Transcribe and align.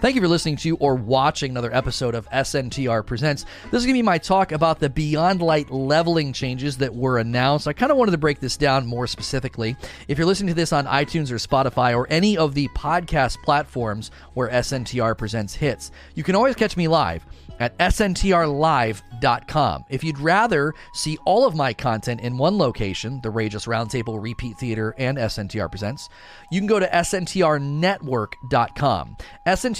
Thank 0.00 0.14
you 0.14 0.20
for 0.20 0.28
listening 0.28 0.56
to 0.58 0.76
or 0.76 0.94
watching 0.94 1.52
another 1.52 1.74
episode 1.74 2.14
of 2.14 2.28
SNTR 2.28 3.06
Presents. 3.06 3.46
This 3.70 3.80
is 3.80 3.86
going 3.86 3.94
to 3.94 3.98
be 3.98 4.02
my 4.02 4.18
talk 4.18 4.52
about 4.52 4.78
the 4.78 4.90
Beyond 4.90 5.40
Light 5.40 5.70
leveling 5.70 6.34
changes 6.34 6.76
that 6.78 6.94
were 6.94 7.16
announced. 7.18 7.66
I 7.66 7.72
kind 7.72 7.90
of 7.90 7.96
wanted 7.96 8.10
to 8.10 8.18
break 8.18 8.38
this 8.38 8.58
down 8.58 8.86
more 8.86 9.06
specifically. 9.06 9.74
If 10.06 10.18
you're 10.18 10.26
listening 10.26 10.48
to 10.48 10.54
this 10.54 10.74
on 10.74 10.84
iTunes 10.84 11.30
or 11.30 11.36
Spotify 11.36 11.96
or 11.96 12.06
any 12.10 12.36
of 12.36 12.52
the 12.52 12.68
podcast 12.68 13.42
platforms 13.42 14.10
where 14.34 14.50
SNTR 14.50 15.16
Presents 15.16 15.54
hits, 15.54 15.90
you 16.14 16.22
can 16.22 16.34
always 16.34 16.56
catch 16.56 16.76
me 16.76 16.88
live 16.88 17.24
at 17.58 17.74
sntrlive.com. 17.78 19.84
If 19.88 20.04
you'd 20.04 20.18
rather 20.18 20.74
see 20.92 21.16
all 21.24 21.46
of 21.46 21.54
my 21.54 21.72
content 21.72 22.20
in 22.20 22.36
one 22.36 22.58
location, 22.58 23.18
the 23.22 23.30
Rageous 23.30 23.66
Roundtable, 23.66 24.22
Repeat 24.22 24.58
Theater, 24.58 24.94
and 24.98 25.16
SNTR 25.16 25.70
Presents, 25.70 26.10
you 26.50 26.60
can 26.60 26.66
go 26.66 26.78
to 26.78 26.86
sntrnetwork.com. 26.86 29.16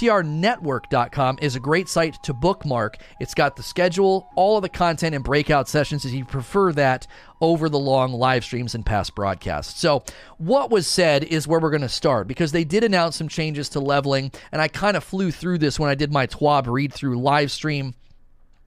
sntrnetwork.com 0.07 1.39
is 1.43 1.57
a 1.57 1.61
great 1.61 1.89
site 1.89 2.23
to 2.23 2.33
bookmark. 2.33 2.99
It's 3.21 3.35
got 3.35 3.57
the 3.57 3.63
schedule, 3.63 4.31
all 4.37 4.57
of 4.57 4.63
the 4.63 4.69
content, 4.69 5.15
and 5.15 5.25
breakout 5.25 5.69
sessions 5.69 6.05
if 6.05 6.13
you 6.13 6.25
prefer 6.25 6.73
that 6.75 7.07
over 7.41 7.69
the 7.69 7.79
long 7.79 8.13
live 8.13 8.45
streams 8.45 8.75
and 8.75 8.87
past 8.87 9.15
broadcasts. 9.15 9.81
So, 9.81 10.05
what 10.39 10.71
was 10.71 10.87
said 10.87 11.25
is 11.25 11.47
where 11.47 11.61
we're 11.61 11.71
going 11.71 11.81
to 11.83 11.89
start 11.89 12.29
because 12.29 12.53
they 12.53 12.65
did 12.65 12.85
announce 12.85 13.17
some 13.17 13.29
changes 13.29 13.69
to 13.71 13.81
leveling, 13.81 14.33
and 14.53 14.63
I 14.63 14.69
kind 14.69 14.97
of 14.97 15.05
flew 15.05 15.31
through 15.31 15.59
this 15.59 15.79
when 15.79 15.91
I 15.91 15.95
did 15.95 16.13
my 16.13 16.27
TWAB 16.27 16.67
read 16.67 16.93
through 16.93 17.21
live 17.21 17.51
stream 17.51 17.95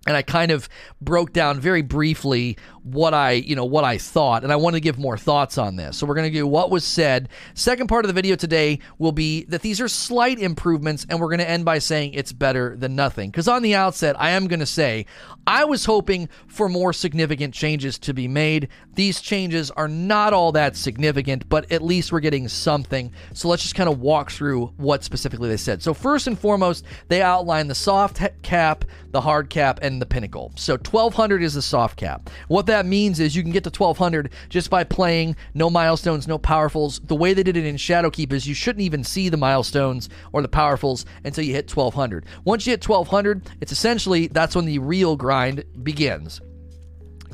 and 0.08 0.16
I 0.16 0.21
kind 0.21 0.52
of 0.52 0.70
broke 1.02 1.34
down 1.34 1.59
very 1.59 1.81
briefly 1.81 2.58
what 2.84 3.13
I, 3.13 3.31
you 3.31 3.55
know, 3.55 3.66
what 3.66 3.84
I 3.84 3.98
thought, 3.98 4.44
and 4.44 4.52
I 4.52 4.55
want 4.55 4.75
to 4.75 4.80
give 4.80 4.98
more 4.98 5.17
thoughts 5.17 5.58
on 5.58 5.75
this. 5.75 5.98
So 5.98 6.08
we're 6.08 6.16
going 6.16 6.31
to 6.31 6.38
do 6.38 6.48
what 6.48 6.72
was 6.72 6.85
said. 6.85 7.30
Second 7.53 7.88
part 7.88 8.05
of 8.05 8.08
the 8.08 8.13
video 8.13 8.35
today 8.35 8.80
will 8.98 9.12
be 9.12 9.44
that 9.45 9.62
these 9.62 9.81
are 9.81 9.88
slight 9.89 10.39
improvements, 10.39 11.05
and 11.09 11.20
we're 11.20 11.27
going 11.27 11.39
to 11.39 11.49
end 11.49 11.66
by 11.66 11.80
saying 11.80 12.13
it's 12.13 12.31
better 12.31 12.75
than 12.77 12.95
nothing. 12.95 13.30
Because 13.30 13.48
on 13.48 13.62
the 13.62 13.75
outset, 13.75 14.16
I 14.19 14.31
am 14.31 14.47
going 14.47 14.61
to 14.61 14.66
say 14.66 15.06
I 15.45 15.66
was 15.66 15.86
hoping 15.86 16.30
for 16.47 16.69
more 16.69 16.94
significant 16.94 17.53
changes 17.53 18.00
to 18.00 18.13
be 18.13 18.28
made. 18.28 18.69
These 18.95 19.22
changes 19.22 19.69
are 19.72 19.88
not 19.88 20.34
all 20.34 20.53
that 20.53 20.78
significant, 20.78 21.50
but 21.50 21.72
at 21.72 21.81
least 21.81 22.11
we're 22.11 22.19
getting 22.22 22.47
something. 22.47 23.11
So 23.34 23.50
let's 23.50 23.63
just 23.63 23.75
kind 23.75 23.89
of 23.89 24.00
walk 24.00 24.31
through 24.31 24.67
what 24.78 25.03
specifically 25.03 25.50
they 25.50 25.58
said. 25.58 25.84
So 25.84 25.94
first 25.94 26.25
and 26.28 26.39
foremost, 26.39 26.86
they 27.09 27.22
outline 27.22 27.67
the 27.67 27.75
soft 27.75 28.22
cap, 28.41 28.86
the 29.11 29.21
hard 29.21 29.49
cap, 29.49 29.79
and 29.81 30.02
the 30.02 30.05
pinnacle. 30.05 30.52
So 30.55 30.73
1200 30.73 31.41
is 31.43 31.53
the 31.53 31.61
soft 31.61 31.97
cap. 31.97 32.29
What 32.47 32.65
that 32.67 32.85
means 32.85 33.19
is 33.19 33.35
you 33.35 33.43
can 33.43 33.51
get 33.51 33.63
to 33.63 33.69
1200 33.69 34.31
just 34.49 34.69
by 34.69 34.83
playing 34.83 35.35
no 35.53 35.69
milestones, 35.69 36.27
no 36.27 36.38
powerfuls. 36.39 37.05
The 37.07 37.16
way 37.16 37.33
they 37.33 37.43
did 37.43 37.57
it 37.57 37.66
in 37.66 37.75
Shadowkeep 37.75 38.31
is 38.33 38.47
you 38.47 38.53
shouldn't 38.53 38.83
even 38.83 39.03
see 39.03 39.29
the 39.29 39.38
milestones 39.38 40.09
or 40.33 40.41
the 40.41 40.47
powerfuls 40.47 41.05
until 41.23 41.43
you 41.43 41.53
hit 41.53 41.75
1200. 41.75 42.25
Once 42.43 42.66
you 42.66 42.71
hit 42.71 42.88
1200, 42.88 43.49
it's 43.61 43.71
essentially 43.71 44.27
that's 44.27 44.55
when 44.55 44.66
the 44.66 44.79
real 44.79 45.16
grind 45.16 45.63
begins 45.83 46.41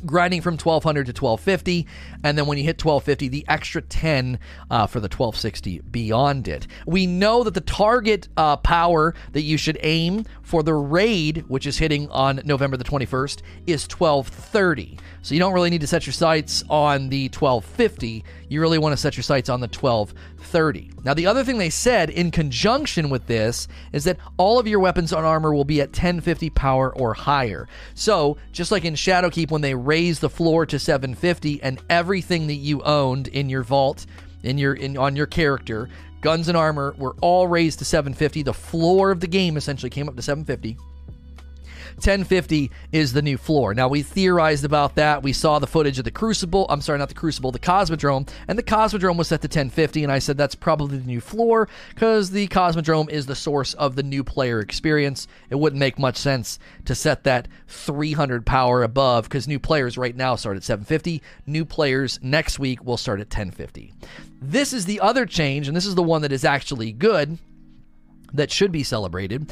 grinding 0.04 0.42
from 0.42 0.54
1200 0.54 1.06
to 1.06 1.10
1250 1.10 1.86
and 2.22 2.36
then 2.36 2.46
when 2.46 2.58
you 2.58 2.64
hit 2.64 2.82
1250 2.84 3.28
the 3.28 3.44
extra 3.48 3.80
10 3.80 4.38
uh, 4.70 4.86
for 4.86 5.00
the 5.00 5.06
1260 5.06 5.80
beyond 5.90 6.48
it. 6.48 6.66
We 6.86 7.06
know 7.06 7.44
that 7.44 7.54
the 7.54 7.60
target 7.60 8.28
uh, 8.36 8.56
power 8.56 9.14
that 9.32 9.42
you 9.42 9.56
should 9.56 9.78
aim 9.82 10.24
for 10.42 10.62
the 10.62 10.74
raid 10.74 11.44
which 11.48 11.66
is 11.66 11.78
hitting 11.78 12.08
on 12.10 12.40
november 12.44 12.76
the 12.76 12.84
21st 12.84 13.42
is 13.66 13.86
1230 13.90 14.98
so 15.26 15.34
you 15.34 15.40
don't 15.40 15.54
really 15.54 15.70
need 15.70 15.80
to 15.80 15.88
set 15.88 16.06
your 16.06 16.12
sights 16.12 16.62
on 16.70 17.08
the 17.08 17.24
1250 17.24 18.24
you 18.48 18.60
really 18.60 18.78
want 18.78 18.92
to 18.92 18.96
set 18.96 19.16
your 19.16 19.24
sights 19.24 19.48
on 19.48 19.58
the 19.58 19.66
1230 19.66 20.92
now 21.04 21.14
the 21.14 21.26
other 21.26 21.42
thing 21.42 21.58
they 21.58 21.68
said 21.68 22.10
in 22.10 22.30
conjunction 22.30 23.10
with 23.10 23.26
this 23.26 23.66
is 23.92 24.04
that 24.04 24.18
all 24.36 24.60
of 24.60 24.68
your 24.68 24.78
weapons 24.78 25.12
on 25.12 25.24
armor 25.24 25.52
will 25.52 25.64
be 25.64 25.80
at 25.80 25.88
1050 25.88 26.50
power 26.50 26.94
or 26.96 27.14
higher. 27.14 27.68
So 27.94 28.36
just 28.52 28.70
like 28.70 28.84
in 28.84 28.94
shadowkeep 28.94 29.50
when 29.50 29.62
they 29.62 29.74
raise 29.74 30.20
the 30.20 30.30
floor 30.30 30.66
to 30.66 30.78
750 30.78 31.62
and 31.62 31.82
everything 31.90 32.46
that 32.46 32.54
you 32.54 32.82
owned 32.82 33.28
in 33.28 33.48
your 33.48 33.62
vault 33.62 34.06
in 34.42 34.58
your 34.58 34.74
in 34.74 34.96
on 34.96 35.16
your 35.16 35.26
character 35.26 35.88
guns 36.20 36.48
and 36.48 36.56
armor 36.56 36.94
were 36.98 37.16
all 37.20 37.48
raised 37.48 37.78
to 37.80 37.84
750 37.84 38.42
the 38.42 38.54
floor 38.54 39.10
of 39.10 39.20
the 39.20 39.26
game 39.26 39.56
essentially 39.56 39.90
came 39.90 40.08
up 40.08 40.14
to 40.14 40.22
750 40.22 40.76
1050 41.96 42.70
is 42.92 43.14
the 43.14 43.22
new 43.22 43.38
floor. 43.38 43.72
Now, 43.72 43.88
we 43.88 44.02
theorized 44.02 44.64
about 44.64 44.96
that. 44.96 45.22
We 45.22 45.32
saw 45.32 45.58
the 45.58 45.66
footage 45.66 45.98
of 45.98 46.04
the 46.04 46.10
Crucible. 46.10 46.66
I'm 46.68 46.82
sorry, 46.82 46.98
not 46.98 47.08
the 47.08 47.14
Crucible, 47.14 47.52
the 47.52 47.58
Cosmodrome. 47.58 48.28
And 48.48 48.58
the 48.58 48.62
Cosmodrome 48.62 49.16
was 49.16 49.28
set 49.28 49.40
to 49.40 49.46
1050. 49.46 50.02
And 50.02 50.12
I 50.12 50.18
said 50.18 50.36
that's 50.36 50.54
probably 50.54 50.98
the 50.98 51.06
new 51.06 51.22
floor 51.22 51.68
because 51.90 52.30
the 52.30 52.48
Cosmodrome 52.48 53.08
is 53.08 53.24
the 53.24 53.34
source 53.34 53.72
of 53.74 53.96
the 53.96 54.02
new 54.02 54.22
player 54.22 54.60
experience. 54.60 55.26
It 55.48 55.54
wouldn't 55.54 55.80
make 55.80 55.98
much 55.98 56.16
sense 56.16 56.58
to 56.84 56.94
set 56.94 57.24
that 57.24 57.48
300 57.68 58.44
power 58.44 58.82
above 58.82 59.24
because 59.24 59.48
new 59.48 59.58
players 59.58 59.96
right 59.96 60.14
now 60.14 60.36
start 60.36 60.58
at 60.58 60.64
750. 60.64 61.22
New 61.46 61.64
players 61.64 62.18
next 62.22 62.58
week 62.58 62.84
will 62.84 62.98
start 62.98 63.20
at 63.20 63.28
1050. 63.28 63.94
This 64.42 64.74
is 64.74 64.84
the 64.84 65.00
other 65.00 65.24
change, 65.24 65.66
and 65.66 65.76
this 65.76 65.86
is 65.86 65.94
the 65.94 66.02
one 66.02 66.20
that 66.22 66.32
is 66.32 66.44
actually 66.44 66.92
good 66.92 67.38
that 68.34 68.50
should 68.50 68.70
be 68.70 68.82
celebrated. 68.82 69.50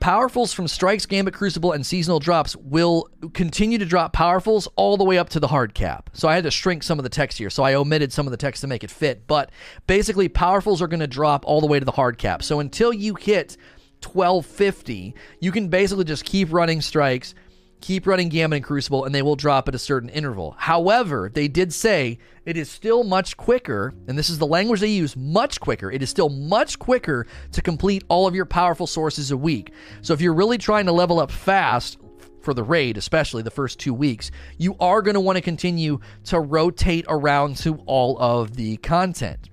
Powerfuls 0.00 0.54
from 0.54 0.68
Strikes, 0.68 1.06
Gambit, 1.06 1.34
Crucible, 1.34 1.72
and 1.72 1.84
seasonal 1.84 2.20
drops 2.20 2.54
will 2.56 3.08
continue 3.32 3.78
to 3.78 3.84
drop 3.84 4.14
powerfuls 4.14 4.68
all 4.76 4.96
the 4.96 5.04
way 5.04 5.18
up 5.18 5.30
to 5.30 5.40
the 5.40 5.48
hard 5.48 5.74
cap. 5.74 6.10
So 6.12 6.28
I 6.28 6.34
had 6.34 6.44
to 6.44 6.50
shrink 6.50 6.82
some 6.82 6.98
of 6.98 7.02
the 7.02 7.08
text 7.08 7.38
here. 7.38 7.50
So 7.50 7.62
I 7.62 7.74
omitted 7.74 8.12
some 8.12 8.26
of 8.26 8.30
the 8.30 8.36
text 8.36 8.60
to 8.60 8.66
make 8.66 8.84
it 8.84 8.90
fit. 8.90 9.26
But 9.26 9.50
basically, 9.86 10.28
powerfuls 10.28 10.80
are 10.80 10.86
going 10.86 11.00
to 11.00 11.06
drop 11.06 11.44
all 11.46 11.60
the 11.60 11.66
way 11.66 11.78
to 11.78 11.84
the 11.84 11.92
hard 11.92 12.18
cap. 12.18 12.42
So 12.42 12.60
until 12.60 12.92
you 12.92 13.14
hit 13.14 13.56
1250, 14.04 15.14
you 15.40 15.50
can 15.50 15.68
basically 15.68 16.04
just 16.04 16.24
keep 16.24 16.52
running 16.52 16.80
strikes 16.80 17.34
keep 17.80 18.06
running 18.06 18.28
Gambit 18.28 18.58
and 18.58 18.64
Crucible, 18.64 19.04
and 19.04 19.14
they 19.14 19.22
will 19.22 19.36
drop 19.36 19.68
at 19.68 19.74
a 19.74 19.78
certain 19.78 20.08
interval. 20.08 20.54
However, 20.58 21.30
they 21.32 21.48
did 21.48 21.72
say 21.72 22.18
it 22.44 22.56
is 22.56 22.70
still 22.70 23.04
much 23.04 23.36
quicker, 23.36 23.94
and 24.08 24.18
this 24.18 24.30
is 24.30 24.38
the 24.38 24.46
language 24.46 24.80
they 24.80 24.88
use 24.88 25.16
much 25.16 25.60
quicker. 25.60 25.90
It 25.90 26.02
is 26.02 26.10
still 26.10 26.28
much 26.28 26.78
quicker 26.78 27.26
to 27.52 27.62
complete 27.62 28.04
all 28.08 28.26
of 28.26 28.34
your 28.34 28.46
powerful 28.46 28.86
sources 28.86 29.30
a 29.30 29.36
week. 29.36 29.72
So 30.02 30.12
if 30.14 30.20
you're 30.20 30.34
really 30.34 30.58
trying 30.58 30.86
to 30.86 30.92
level 30.92 31.20
up 31.20 31.30
fast, 31.30 31.98
for 32.46 32.54
the 32.54 32.62
raid, 32.62 32.96
especially 32.96 33.42
the 33.42 33.50
first 33.50 33.80
two 33.80 33.92
weeks, 33.92 34.30
you 34.56 34.76
are 34.78 35.02
going 35.02 35.14
to 35.14 35.20
want 35.20 35.34
to 35.34 35.42
continue 35.42 35.98
to 36.22 36.38
rotate 36.38 37.04
around 37.08 37.56
to 37.56 37.74
all 37.86 38.16
of 38.20 38.54
the 38.54 38.76
content. 38.76 39.50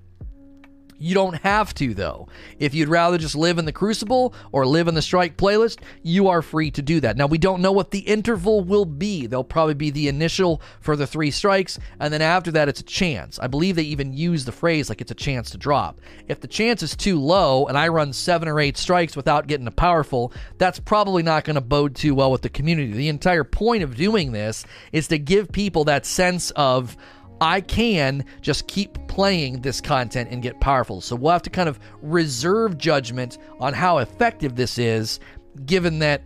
You 1.03 1.15
don't 1.15 1.35
have 1.41 1.73
to, 1.75 1.93
though. 1.93 2.29
If 2.59 2.73
you'd 2.73 2.87
rather 2.87 3.17
just 3.17 3.35
live 3.35 3.57
in 3.57 3.65
the 3.65 3.73
Crucible 3.73 4.33
or 4.53 4.65
live 4.65 4.87
in 4.87 4.95
the 4.95 5.01
Strike 5.01 5.35
playlist, 5.35 5.79
you 6.01 6.29
are 6.29 6.41
free 6.41 6.71
to 6.71 6.81
do 6.81 7.01
that. 7.01 7.17
Now, 7.17 7.27
we 7.27 7.37
don't 7.37 7.61
know 7.61 7.73
what 7.73 7.91
the 7.91 7.99
interval 7.99 8.63
will 8.63 8.85
be. 8.85 9.27
There'll 9.27 9.43
probably 9.43 9.73
be 9.73 9.89
the 9.89 10.07
initial 10.07 10.61
for 10.79 10.95
the 10.95 11.05
three 11.05 11.29
strikes, 11.29 11.77
and 11.99 12.13
then 12.13 12.21
after 12.21 12.51
that, 12.51 12.69
it's 12.69 12.79
a 12.79 12.85
chance. 12.85 13.37
I 13.37 13.47
believe 13.47 13.75
they 13.75 13.83
even 13.83 14.13
use 14.13 14.45
the 14.45 14.53
phrase 14.53 14.87
like 14.87 15.01
it's 15.01 15.11
a 15.11 15.15
chance 15.15 15.49
to 15.49 15.57
drop. 15.57 15.99
If 16.29 16.39
the 16.39 16.47
chance 16.47 16.81
is 16.81 16.95
too 16.95 17.19
low 17.19 17.65
and 17.65 17.77
I 17.77 17.89
run 17.89 18.13
seven 18.13 18.47
or 18.47 18.61
eight 18.61 18.77
strikes 18.77 19.17
without 19.17 19.47
getting 19.47 19.67
a 19.67 19.71
powerful, 19.71 20.31
that's 20.57 20.79
probably 20.79 21.21
not 21.21 21.43
going 21.43 21.55
to 21.55 21.61
bode 21.61 21.95
too 21.95 22.15
well 22.15 22.31
with 22.31 22.43
the 22.43 22.49
community. 22.49 22.93
The 22.93 23.09
entire 23.09 23.43
point 23.43 23.83
of 23.83 23.97
doing 23.97 24.31
this 24.31 24.65
is 24.93 25.09
to 25.09 25.19
give 25.19 25.51
people 25.51 25.83
that 25.83 26.05
sense 26.05 26.51
of, 26.51 26.95
I 27.43 27.59
can 27.59 28.23
just 28.41 28.67
keep 28.67 28.97
playing 29.07 29.61
this 29.61 29.81
content 29.81 30.29
and 30.31 30.41
get 30.41 30.59
powerful. 30.61 31.01
So 31.01 31.15
we'll 31.15 31.33
have 31.33 31.41
to 31.43 31.49
kind 31.49 31.67
of 31.67 31.77
reserve 32.01 32.77
judgment 32.77 33.37
on 33.59 33.73
how 33.73 33.97
effective 33.97 34.55
this 34.55 34.77
is, 34.77 35.19
given 35.65 35.99
that 35.99 36.23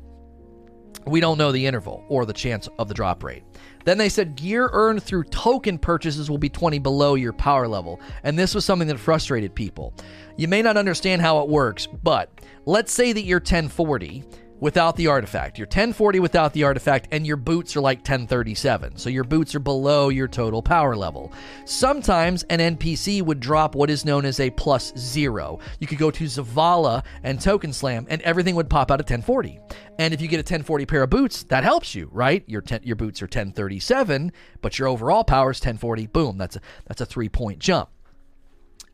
we 1.08 1.20
don't 1.20 1.38
know 1.38 1.52
the 1.52 1.66
interval 1.66 2.04
or 2.08 2.26
the 2.26 2.34
chance 2.34 2.70
of 2.78 2.88
the 2.88 2.94
drop 2.94 3.24
rate. 3.24 3.44
Then 3.86 3.98
they 3.98 4.10
said 4.10 4.36
gear 4.36 4.70
earned 4.74 5.02
through 5.02 5.24
token 5.26 5.80
purchases 5.80 6.30
will 6.30 6.38
be 6.38 6.50
20 6.50 6.78
below 6.80 7.16
your 7.16 7.34
power 7.34 7.68
level. 7.68 8.00
And 8.24 8.38
this 8.38 8.54
was 8.54 8.66
something 8.66 8.88
that 8.90 9.00
frustrated 9.00 9.56
people. 9.56 9.94
You 10.36 10.48
may 10.48 10.62
not 10.62 10.78
understand 10.78 11.22
how 11.22 11.40
it 11.40 11.50
works, 11.50 11.88
but 11.88 12.30
let's 12.66 12.92
say 12.92 13.14
that 13.14 13.24
you're 13.24 13.40
1040 13.40 14.24
without 14.60 14.96
the 14.96 15.08
artifact. 15.08 15.58
You're 15.58 15.68
1040 15.68 16.20
without 16.20 16.54
the 16.54 16.64
artifact, 16.64 17.08
and 17.12 17.26
your 17.26 17.38
boots 17.38 17.76
are 17.76 17.82
like 17.82 18.00
1037. 18.00 18.98
So 18.98 19.10
your 19.10 19.24
boots 19.24 19.56
are 19.56 19.60
below 19.60 20.10
your 20.10 20.28
total 20.28 20.62
power 20.62 20.96
level. 20.96 21.32
Sometimes 21.66 22.44
an 22.44 22.60
NPC 22.78 23.22
would 23.22 23.40
drop 23.40 23.76
what 23.76 23.90
is 23.90 24.06
known 24.06 24.26
as 24.26 24.40
a 24.40 24.50
plus 24.50 24.94
zero. 24.98 25.60
You 25.80 25.88
could 25.88 25.98
go 25.98 26.12
to 26.12 26.24
Zavala 26.26 27.04
and 27.24 27.40
Token 27.40 27.74
Slam, 27.74 28.08
and 28.10 28.22
everything 28.22 28.56
would 28.56 28.70
pop 28.70 28.92
out 28.92 29.00
at 29.00 29.10
1040. 29.10 29.60
And 30.00 30.14
if 30.14 30.22
you 30.22 30.28
get 30.28 30.38
a 30.38 30.40
1040 30.40 30.86
pair 30.86 31.04
of 31.04 31.10
boots, 31.10 31.44
that 31.44 31.64
helps 31.64 31.96
you, 31.96 32.10
right? 32.12 32.44
Your 32.48 32.62
ten, 32.62 32.82
your 32.84 32.96
boots 32.96 33.22
are 33.22 33.26
1037, 33.26 34.32
but 34.62 34.78
your 34.78 34.88
overall 34.88 35.24
power 35.24 35.52
is 35.52 35.58
1040. 35.58 36.08
Boom, 36.08 36.38
that's 36.38 36.56
a 36.56 36.62
that's 36.86 37.02
a 37.02 37.06
three 37.06 37.30
point 37.30 37.60
jump. 37.60 37.90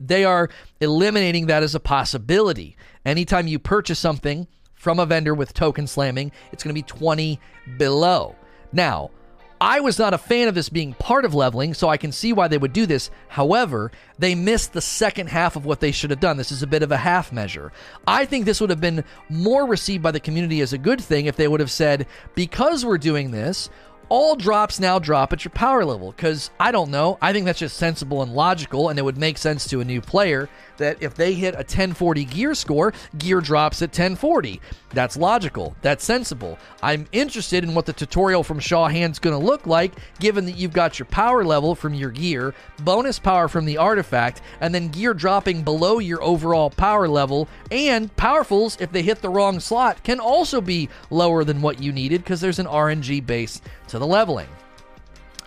They 0.00 0.24
are 0.24 0.50
eliminating 0.80 1.46
that 1.46 1.62
as 1.62 1.74
a 1.74 1.80
possibility. 1.80 2.76
Anytime 3.04 3.46
you 3.46 3.58
purchase 3.58 3.98
something 3.98 4.48
from 4.84 5.00
a 5.00 5.06
vendor 5.06 5.34
with 5.34 5.54
token 5.54 5.86
slamming, 5.86 6.30
it's 6.52 6.62
going 6.62 6.74
to 6.74 6.78
be 6.78 6.82
20 6.82 7.40
below. 7.78 8.36
Now, 8.70 9.10
I 9.58 9.80
was 9.80 9.98
not 9.98 10.12
a 10.12 10.18
fan 10.18 10.46
of 10.46 10.54
this 10.54 10.68
being 10.68 10.92
part 10.92 11.24
of 11.24 11.32
leveling, 11.32 11.72
so 11.72 11.88
I 11.88 11.96
can 11.96 12.12
see 12.12 12.34
why 12.34 12.48
they 12.48 12.58
would 12.58 12.74
do 12.74 12.84
this. 12.84 13.10
However, 13.28 13.92
they 14.18 14.34
missed 14.34 14.74
the 14.74 14.82
second 14.82 15.28
half 15.28 15.56
of 15.56 15.64
what 15.64 15.80
they 15.80 15.90
should 15.90 16.10
have 16.10 16.20
done. 16.20 16.36
This 16.36 16.52
is 16.52 16.62
a 16.62 16.66
bit 16.66 16.82
of 16.82 16.92
a 16.92 16.98
half 16.98 17.32
measure. 17.32 17.72
I 18.06 18.26
think 18.26 18.44
this 18.44 18.60
would 18.60 18.68
have 18.68 18.82
been 18.82 19.04
more 19.30 19.66
received 19.66 20.02
by 20.02 20.10
the 20.10 20.20
community 20.20 20.60
as 20.60 20.74
a 20.74 20.78
good 20.78 21.00
thing 21.00 21.24
if 21.24 21.36
they 21.36 21.48
would 21.48 21.60
have 21.60 21.70
said, 21.70 22.06
because 22.34 22.84
we're 22.84 22.98
doing 22.98 23.30
this, 23.30 23.70
all 24.08 24.36
drops 24.36 24.80
now 24.80 24.98
drop 24.98 25.32
at 25.32 25.44
your 25.44 25.50
power 25.50 25.84
level 25.84 26.12
because 26.12 26.50
I 26.58 26.72
don't 26.72 26.90
know. 26.90 27.18
I 27.20 27.32
think 27.32 27.46
that's 27.46 27.58
just 27.58 27.76
sensible 27.76 28.22
and 28.22 28.32
logical, 28.34 28.88
and 28.88 28.98
it 28.98 29.02
would 29.02 29.18
make 29.18 29.38
sense 29.38 29.66
to 29.68 29.80
a 29.80 29.84
new 29.84 30.00
player 30.00 30.48
that 30.76 31.02
if 31.02 31.14
they 31.14 31.34
hit 31.34 31.54
a 31.54 31.58
1040 31.58 32.24
gear 32.24 32.54
score, 32.54 32.92
gear 33.18 33.40
drops 33.40 33.82
at 33.82 33.90
1040. 33.90 34.60
That's 34.90 35.16
logical. 35.16 35.74
That's 35.82 36.04
sensible. 36.04 36.58
I'm 36.82 37.06
interested 37.12 37.64
in 37.64 37.74
what 37.74 37.86
the 37.86 37.92
tutorial 37.92 38.42
from 38.42 38.60
Shaw 38.60 38.88
Han's 38.88 39.18
going 39.18 39.38
to 39.38 39.44
look 39.44 39.66
like, 39.66 39.92
given 40.20 40.44
that 40.46 40.56
you've 40.56 40.72
got 40.72 40.98
your 40.98 41.06
power 41.06 41.44
level 41.44 41.74
from 41.74 41.94
your 41.94 42.10
gear, 42.10 42.54
bonus 42.80 43.18
power 43.18 43.48
from 43.48 43.64
the 43.64 43.78
artifact, 43.78 44.40
and 44.60 44.74
then 44.74 44.88
gear 44.88 45.14
dropping 45.14 45.62
below 45.62 45.98
your 45.98 46.22
overall 46.22 46.70
power 46.70 47.08
level. 47.08 47.48
And 47.70 48.14
powerfuls, 48.16 48.80
if 48.80 48.92
they 48.92 49.02
hit 49.02 49.20
the 49.20 49.28
wrong 49.28 49.60
slot, 49.60 50.02
can 50.04 50.20
also 50.20 50.60
be 50.60 50.88
lower 51.10 51.44
than 51.44 51.62
what 51.62 51.82
you 51.82 51.92
needed 51.92 52.22
because 52.22 52.40
there's 52.40 52.58
an 52.58 52.66
RNG 52.66 53.24
base 53.26 53.60
to 53.88 53.98
the 53.98 54.06
leveling. 54.06 54.48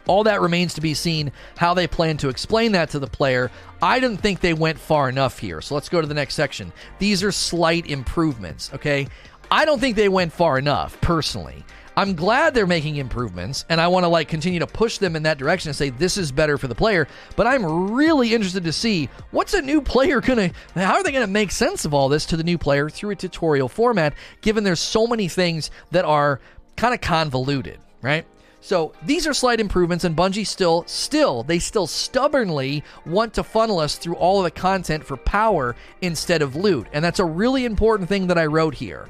All 0.07 0.23
that 0.23 0.41
remains 0.41 0.73
to 0.75 0.81
be 0.81 0.93
seen 0.93 1.31
how 1.57 1.73
they 1.73 1.85
plan 1.85 2.17
to 2.17 2.29
explain 2.29 2.71
that 2.71 2.89
to 2.91 2.99
the 2.99 3.07
player. 3.07 3.51
I 3.81 3.99
didn't 3.99 4.21
think 4.21 4.39
they 4.39 4.53
went 4.53 4.79
far 4.79 5.09
enough 5.09 5.39
here. 5.39 5.59
So 5.61 5.75
let's 5.75 5.89
go 5.89 5.99
to 5.99 6.07
the 6.07 6.13
next 6.13 6.35
section. 6.35 6.71
These 6.97 7.23
are 7.23 7.31
slight 7.31 7.87
improvements, 7.87 8.71
okay? 8.73 9.07
I 9.51 9.65
don't 9.65 9.79
think 9.79 9.95
they 9.95 10.09
went 10.09 10.31
far 10.31 10.57
enough, 10.57 10.99
personally. 11.01 11.65
I'm 11.97 12.13
glad 12.13 12.53
they're 12.53 12.67
making 12.67 12.97
improvements, 12.97 13.65
and 13.69 13.81
I 13.81 13.87
want 13.87 14.03
to 14.03 14.07
like 14.07 14.27
continue 14.27 14.59
to 14.59 14.67
push 14.67 14.99
them 14.99 15.15
in 15.15 15.23
that 15.23 15.39
direction 15.39 15.69
and 15.69 15.75
say 15.75 15.89
this 15.89 16.15
is 16.15 16.31
better 16.31 16.59
for 16.59 16.67
the 16.67 16.75
player. 16.75 17.07
But 17.35 17.47
I'm 17.47 17.91
really 17.91 18.35
interested 18.35 18.65
to 18.65 18.71
see 18.71 19.09
what's 19.31 19.55
a 19.55 19.63
new 19.63 19.81
player 19.81 20.21
gonna, 20.21 20.51
how 20.75 20.93
are 20.93 21.03
they 21.03 21.11
gonna 21.11 21.25
make 21.25 21.49
sense 21.49 21.85
of 21.85 21.95
all 21.95 22.07
this 22.07 22.27
to 22.27 22.37
the 22.37 22.43
new 22.43 22.59
player 22.59 22.87
through 22.87 23.09
a 23.09 23.15
tutorial 23.15 23.67
format, 23.67 24.13
given 24.41 24.63
there's 24.63 24.79
so 24.79 25.07
many 25.07 25.27
things 25.27 25.71
that 25.89 26.05
are 26.05 26.39
kind 26.75 26.93
of 26.93 27.01
convoluted, 27.01 27.79
right? 28.07 28.25
So 28.59 28.93
these 29.05 29.27
are 29.27 29.33
slight 29.33 29.59
improvements, 29.59 30.03
and 30.03 30.15
Bungie 30.15 30.45
still, 30.45 30.83
still, 30.87 31.43
they 31.43 31.59
still 31.59 31.87
stubbornly 31.87 32.83
want 33.05 33.33
to 33.35 33.43
funnel 33.43 33.79
us 33.79 33.97
through 33.97 34.15
all 34.15 34.39
of 34.39 34.45
the 34.45 34.51
content 34.51 35.03
for 35.03 35.15
power 35.15 35.75
instead 36.01 36.41
of 36.41 36.55
loot. 36.55 36.87
And 36.91 37.05
that's 37.05 37.19
a 37.19 37.25
really 37.25 37.65
important 37.65 38.09
thing 38.09 38.27
that 38.27 38.37
I 38.37 38.47
wrote 38.47 38.73
here. 38.73 39.07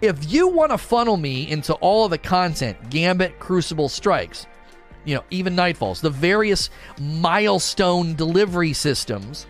If 0.00 0.30
you 0.32 0.48
want 0.48 0.72
to 0.72 0.78
funnel 0.78 1.16
me 1.16 1.48
into 1.48 1.74
all 1.74 2.04
of 2.04 2.10
the 2.10 2.18
content, 2.18 2.90
Gambit, 2.90 3.38
Crucible, 3.38 3.88
Strikes, 3.88 4.46
you 5.04 5.14
know, 5.14 5.24
even 5.30 5.56
Nightfalls, 5.56 6.00
the 6.00 6.10
various 6.10 6.70
milestone 7.00 8.14
delivery 8.14 8.72
systems 8.72 9.46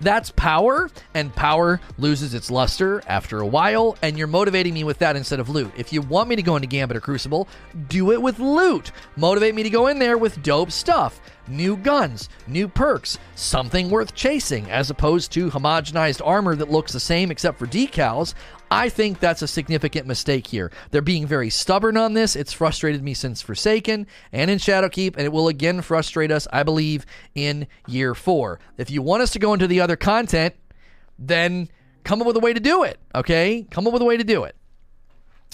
that's 0.00 0.30
power, 0.30 0.90
and 1.14 1.34
power 1.34 1.80
loses 1.98 2.34
its 2.34 2.50
luster 2.50 3.02
after 3.06 3.40
a 3.40 3.46
while, 3.46 3.96
and 4.02 4.16
you're 4.16 4.26
motivating 4.26 4.74
me 4.74 4.84
with 4.84 4.98
that 4.98 5.16
instead 5.16 5.40
of 5.40 5.48
loot. 5.48 5.72
If 5.76 5.92
you 5.92 6.02
want 6.02 6.28
me 6.28 6.36
to 6.36 6.42
go 6.42 6.56
into 6.56 6.68
Gambit 6.68 6.96
or 6.96 7.00
Crucible, 7.00 7.48
do 7.88 8.12
it 8.12 8.22
with 8.22 8.38
loot. 8.38 8.92
Motivate 9.16 9.54
me 9.54 9.62
to 9.62 9.70
go 9.70 9.88
in 9.88 9.98
there 9.98 10.18
with 10.18 10.42
dope 10.42 10.70
stuff 10.70 11.20
new 11.48 11.76
guns, 11.76 12.28
new 12.46 12.68
perks, 12.68 13.18
something 13.34 13.90
worth 13.90 14.14
chasing, 14.14 14.70
as 14.70 14.90
opposed 14.90 15.32
to 15.32 15.50
homogenized 15.50 16.20
armor 16.24 16.54
that 16.54 16.70
looks 16.70 16.92
the 16.92 17.00
same 17.00 17.30
except 17.30 17.58
for 17.58 17.66
decals. 17.66 18.34
I 18.70 18.88
think 18.88 19.20
that's 19.20 19.42
a 19.42 19.48
significant 19.48 20.06
mistake 20.06 20.46
here. 20.46 20.70
They're 20.90 21.00
being 21.02 21.26
very 21.26 21.50
stubborn 21.50 21.96
on 21.96 22.14
this. 22.14 22.36
It's 22.36 22.52
frustrated 22.52 23.02
me 23.02 23.14
since 23.14 23.40
Forsaken 23.40 24.06
and 24.32 24.50
in 24.50 24.58
Shadowkeep, 24.58 25.16
and 25.16 25.24
it 25.24 25.32
will 25.32 25.48
again 25.48 25.80
frustrate 25.80 26.30
us, 26.30 26.46
I 26.52 26.62
believe, 26.62 27.06
in 27.34 27.66
year 27.86 28.14
four. 28.14 28.60
If 28.76 28.90
you 28.90 29.02
want 29.02 29.22
us 29.22 29.30
to 29.32 29.38
go 29.38 29.52
into 29.54 29.66
the 29.66 29.80
other 29.80 29.96
content, 29.96 30.54
then 31.18 31.68
come 32.04 32.20
up 32.20 32.26
with 32.26 32.36
a 32.36 32.40
way 32.40 32.52
to 32.52 32.60
do 32.60 32.82
it, 32.84 32.98
okay? 33.14 33.66
Come 33.70 33.86
up 33.86 33.92
with 33.92 34.02
a 34.02 34.06
way 34.06 34.16
to 34.16 34.24
do 34.24 34.44
it. 34.44 34.54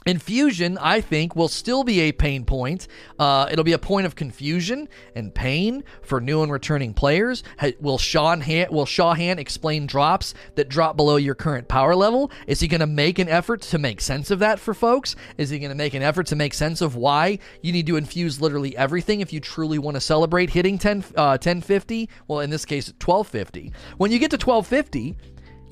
Infusion, 0.07 0.77
I 0.79 1.01
think, 1.01 1.35
will 1.35 1.49
still 1.49 1.83
be 1.83 2.01
a 2.01 2.13
pain 2.13 2.45
point. 2.45 2.89
Uh, 3.19 3.49
it'll 3.51 3.65
be 3.65 3.73
a 3.73 3.79
point 3.79 4.05
of 4.05 4.15
confusion 4.15 4.89
and 5.15 5.35
pain 5.35 5.83
for 6.03 6.21
new 6.21 6.43
and 6.43 6.53
returning 6.53 6.93
players. 6.93 7.43
Will 7.81 7.97
Sean 7.97 8.43
Han, 8.43 8.67
will 8.71 8.85
Shaw 8.85 9.15
Han 9.15 9.39
explain 9.39 9.87
drops 9.87 10.35
that 10.57 10.69
drop 10.69 10.97
below 10.97 11.17
your 11.17 11.35
current 11.35 11.69
power 11.69 11.95
level? 11.95 12.31
Is 12.47 12.61
he 12.61 12.69
going 12.69 12.81
to 12.81 12.87
make 12.87 13.19
an 13.19 13.29
effort 13.29 13.63
to 13.63 13.79
make 13.79 14.03
sense 14.03 14.31
of 14.31 14.41
that 14.41 14.61
for 14.61 14.75
folks? 14.75 15.17
Is 15.39 15.49
he 15.49 15.59
going 15.59 15.71
to 15.71 15.75
make 15.75 15.95
an 15.95 16.03
effort 16.03 16.27
to 16.27 16.37
make 16.37 16.53
sense 16.53 16.83
of 16.83 16.97
why 16.97 17.39
you 17.63 17.73
need 17.73 17.87
to 17.87 17.97
infuse 17.97 18.41
literally 18.41 18.77
everything 18.77 19.21
if 19.21 19.33
you 19.33 19.41
truly 19.41 19.79
want 19.79 19.95
to 19.95 20.01
celebrate 20.03 20.51
hitting 20.51 20.77
10, 20.77 20.99
uh, 21.17 21.39
1050? 21.41 22.11
Well, 22.29 22.41
in 22.41 22.51
this 22.51 22.67
case, 22.67 22.89
1250. 22.89 23.73
When 23.97 24.13
you 24.13 24.19
get 24.19 24.31
to 24.33 24.37
1250, 24.37 25.17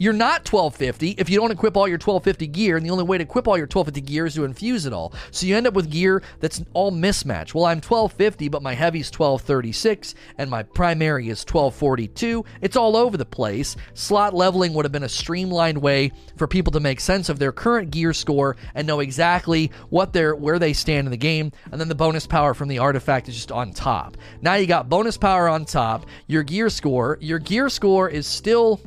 you're 0.02 0.12
not 0.12 0.52
1250 0.52 1.10
if 1.10 1.30
you 1.30 1.38
don't 1.38 1.52
equip 1.52 1.76
all 1.76 1.86
your 1.86 1.94
1250 1.94 2.48
gear, 2.48 2.76
and 2.76 2.84
the 2.84 2.90
only 2.90 3.04
way 3.04 3.18
to 3.18 3.22
equip 3.22 3.46
all 3.46 3.56
your 3.56 3.68
1250 3.68 4.00
gear 4.00 4.26
is 4.26 4.34
to 4.34 4.44
infuse 4.44 4.84
it 4.84 4.92
all. 4.92 5.14
So 5.30 5.46
you 5.46 5.56
end 5.56 5.68
up 5.68 5.74
with 5.74 5.92
gear 5.92 6.24
that's 6.40 6.60
all 6.72 6.90
mismatched. 6.90 7.54
Well, 7.54 7.66
I'm 7.66 7.76
1250, 7.76 8.48
but 8.48 8.64
my 8.64 8.74
heavy's 8.74 9.12
1236, 9.12 10.16
and 10.38 10.50
my 10.50 10.64
primary 10.64 11.28
is 11.28 11.44
1242. 11.44 12.44
It's 12.60 12.74
all 12.74 12.96
over 12.96 13.16
the 13.16 13.24
place. 13.24 13.76
Slot 13.94 14.34
leveling 14.34 14.74
would 14.74 14.84
have 14.84 14.90
been 14.90 15.04
a 15.04 15.08
streamlined 15.08 15.78
way 15.78 16.10
for 16.36 16.48
people 16.48 16.72
to 16.72 16.80
make 16.80 16.98
sense 16.98 17.28
of 17.28 17.38
their 17.38 17.52
current 17.52 17.92
gear 17.92 18.12
score 18.12 18.56
and 18.74 18.88
know 18.88 18.98
exactly 18.98 19.70
what 19.90 20.12
they're 20.12 20.34
where 20.34 20.58
they 20.58 20.72
stand 20.72 21.06
in 21.06 21.12
the 21.12 21.16
game. 21.16 21.52
And 21.70 21.80
then 21.80 21.88
the 21.88 21.94
bonus 21.94 22.26
power 22.26 22.54
from 22.54 22.66
the 22.66 22.80
artifact 22.80 23.28
is 23.28 23.36
just 23.36 23.52
on 23.52 23.72
top. 23.72 24.16
Now 24.40 24.54
you 24.54 24.66
got 24.66 24.88
bonus 24.88 25.16
power 25.16 25.48
on 25.48 25.64
top. 25.64 26.06
Your 26.26 26.42
gear 26.42 26.70
score, 26.70 27.18
your 27.20 27.38
gear 27.38 27.68
score 27.68 28.08
is 28.08 28.26
still 28.26 28.80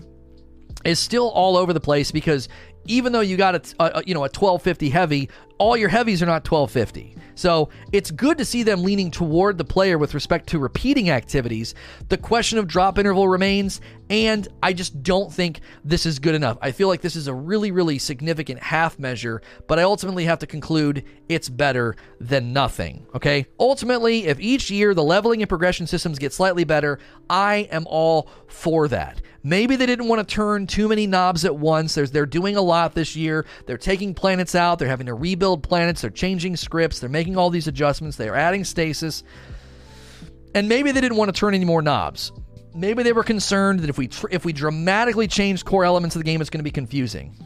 is 0.85 0.99
still 0.99 1.29
all 1.29 1.57
over 1.57 1.73
the 1.73 1.79
place 1.79 2.11
because 2.11 2.47
even 2.87 3.11
though 3.11 3.21
you 3.21 3.35
got 3.37 3.55
a, 3.55 3.97
a, 3.97 4.03
you 4.05 4.13
know 4.13 4.21
a 4.21 4.31
1250 4.31 4.89
heavy, 4.89 5.29
all 5.57 5.75
your 5.75 5.89
heavies 5.89 6.21
are 6.21 6.27
not 6.27 6.49
1250. 6.49 7.15
So 7.35 7.69
it's 7.91 8.11
good 8.11 8.37
to 8.37 8.45
see 8.45 8.63
them 8.63 8.83
leaning 8.83 9.11
toward 9.11 9.57
the 9.57 9.65
player 9.65 9.97
with 9.97 10.13
respect 10.13 10.47
to 10.49 10.59
repeating 10.59 11.09
activities. 11.09 11.75
The 12.07 12.17
question 12.17 12.57
of 12.57 12.65
drop 12.67 12.97
interval 12.97 13.27
remains, 13.27 13.81
and 14.09 14.47
I 14.63 14.71
just 14.71 15.03
don't 15.03 15.31
think 15.31 15.59
this 15.83 16.05
is 16.05 16.17
good 16.17 16.33
enough. 16.33 16.57
I 16.61 16.71
feel 16.71 16.87
like 16.87 17.01
this 17.01 17.17
is 17.17 17.27
a 17.27 17.33
really, 17.33 17.71
really 17.71 17.99
significant 17.99 18.63
half 18.63 18.97
measure, 18.99 19.41
but 19.67 19.79
I 19.79 19.83
ultimately 19.83 20.23
have 20.25 20.39
to 20.39 20.47
conclude 20.47 21.03
it's 21.27 21.49
better 21.49 21.95
than 22.21 22.53
nothing. 22.53 23.05
Okay? 23.13 23.45
Ultimately, 23.59 24.27
if 24.27 24.39
each 24.39 24.71
year 24.71 24.93
the 24.93 25.03
leveling 25.03 25.41
and 25.41 25.49
progression 25.49 25.87
systems 25.87 26.19
get 26.19 26.31
slightly 26.31 26.63
better, 26.63 26.99
I 27.29 27.67
am 27.69 27.85
all 27.89 28.29
for 28.47 28.87
that. 28.87 29.21
Maybe 29.45 29.75
they 29.75 29.85
didn't 29.85 30.07
want 30.07 30.27
to 30.27 30.35
turn 30.35 30.65
too 30.65 30.87
many 30.87 31.05
knobs 31.05 31.45
at 31.45 31.55
once. 31.55 31.93
There's, 31.93 32.09
they're 32.09 32.25
doing 32.25 32.55
a 32.55 32.61
lot 32.61 32.95
this 32.95 33.15
year. 33.15 33.45
They're 33.67 33.77
taking 33.77 34.15
planets 34.15 34.55
out. 34.55 34.79
They're 34.79 34.87
having 34.87 35.05
to 35.05 35.13
rebuild 35.13 35.61
planets. 35.61 36.01
They're 36.01 36.09
changing 36.09 36.55
scripts. 36.55 36.99
They're 36.99 37.11
making 37.11 37.37
all 37.37 37.51
these 37.51 37.67
adjustments. 37.67 38.17
They're 38.17 38.35
adding 38.35 38.63
stasis. 38.63 39.21
And 40.55 40.67
maybe 40.67 40.91
they 40.91 40.99
didn't 40.99 41.17
want 41.17 41.31
to 41.31 41.39
turn 41.39 41.53
any 41.53 41.63
more 41.63 41.83
knobs. 41.83 42.31
Maybe 42.73 43.03
they 43.03 43.13
were 43.13 43.23
concerned 43.23 43.81
that 43.81 43.89
if 43.91 43.99
we 43.99 44.07
tr- 44.07 44.29
if 44.31 44.45
we 44.45 44.51
dramatically 44.51 45.27
change 45.27 45.63
core 45.63 45.85
elements 45.85 46.15
of 46.15 46.21
the 46.21 46.25
game, 46.25 46.41
it's 46.41 46.49
going 46.49 46.59
to 46.59 46.63
be 46.63 46.71
confusing. 46.71 47.37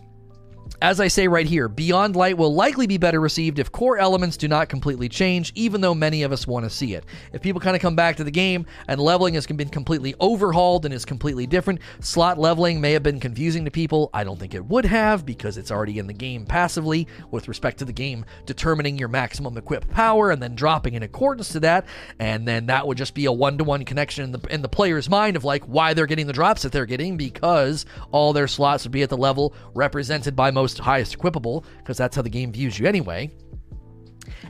As 0.82 1.02
I 1.02 1.10
say 1.10 1.28
right 1.28 1.46
here, 1.46 1.68
Beyond 1.68 2.16
Light 2.16 2.38
will 2.38 2.54
likely 2.54 2.88
be 2.88 2.98
better 2.98 3.20
received 3.20 3.60
if 3.60 3.70
core 3.70 3.98
elements 3.98 4.38
do 4.38 4.48
not 4.48 4.70
completely 4.70 5.10
change, 5.10 5.52
even 5.54 5.82
though 5.82 5.94
many 5.94 6.24
of 6.24 6.32
us 6.32 6.48
want 6.48 6.64
to 6.64 6.70
see 6.70 6.94
it. 6.94 7.04
If 7.34 7.42
people 7.42 7.60
kind 7.60 7.76
of 7.76 7.82
come 7.82 7.98
back 7.98 8.16
to 8.16 8.24
the 8.24 8.32
game 8.32 8.66
and 8.88 9.02
leveling 9.02 9.34
has 9.34 9.46
been 9.46 9.68
completely 9.68 10.16
overhauled 10.22 10.86
and 10.86 10.94
is 10.94 11.04
completely 11.04 11.46
different, 11.46 11.82
slot 12.00 12.40
leveling 12.40 12.80
may 12.80 12.94
have 12.94 13.04
been 13.04 13.20
confusing 13.20 13.66
to 13.66 13.72
people. 13.72 14.10
I 14.14 14.24
don't 14.24 14.40
think 14.40 14.54
it 14.54 14.64
would 14.64 14.86
have 14.86 15.26
because 15.26 15.58
it's 15.58 15.70
already 15.70 16.00
in 16.00 16.08
the 16.08 16.14
game 16.14 16.46
passively 16.46 17.10
with 17.30 17.50
respect 17.50 17.80
to 17.80 17.86
the 17.86 17.92
game 17.92 18.24
determining 18.46 18.98
your 18.98 19.10
maximum 19.10 19.58
equipped 19.58 19.90
power 19.90 20.32
and 20.32 20.42
then 20.42 20.56
dropping 20.56 20.94
in 20.94 21.04
accordance 21.04 21.50
to 21.50 21.60
that. 21.60 21.88
And 22.20 22.48
then 22.48 22.68
that 22.68 22.88
would 22.88 22.98
just 22.98 23.16
be 23.16 23.26
a 23.26 23.34
one 23.34 23.58
to 23.58 23.66
one 23.66 23.84
connection 23.84 24.24
in 24.24 24.32
the, 24.32 24.40
in 24.50 24.62
the 24.62 24.70
player's 24.70 25.10
mind 25.10 25.36
of 25.36 25.44
like 25.44 25.66
why 25.66 25.94
they're 25.94 26.06
getting 26.06 26.28
the 26.28 26.32
drops 26.32 26.62
that 26.62 26.72
they're 26.72 26.86
getting 26.86 27.18
because 27.18 27.86
all 28.12 28.32
their 28.32 28.48
slots 28.48 28.86
would 28.86 28.94
be 28.94 29.04
at 29.04 29.10
the 29.10 29.18
level 29.18 29.54
represented 29.74 30.38
by 30.38 30.52
most 30.52 30.69
most 30.70 30.78
highest 30.78 31.18
equipable 31.18 31.64
because 31.80 31.98
that's 31.98 32.16
how 32.16 32.22
the 32.22 32.30
game 32.30 32.52
views 32.52 32.78
you 32.78 32.86
anyway. 32.86 33.32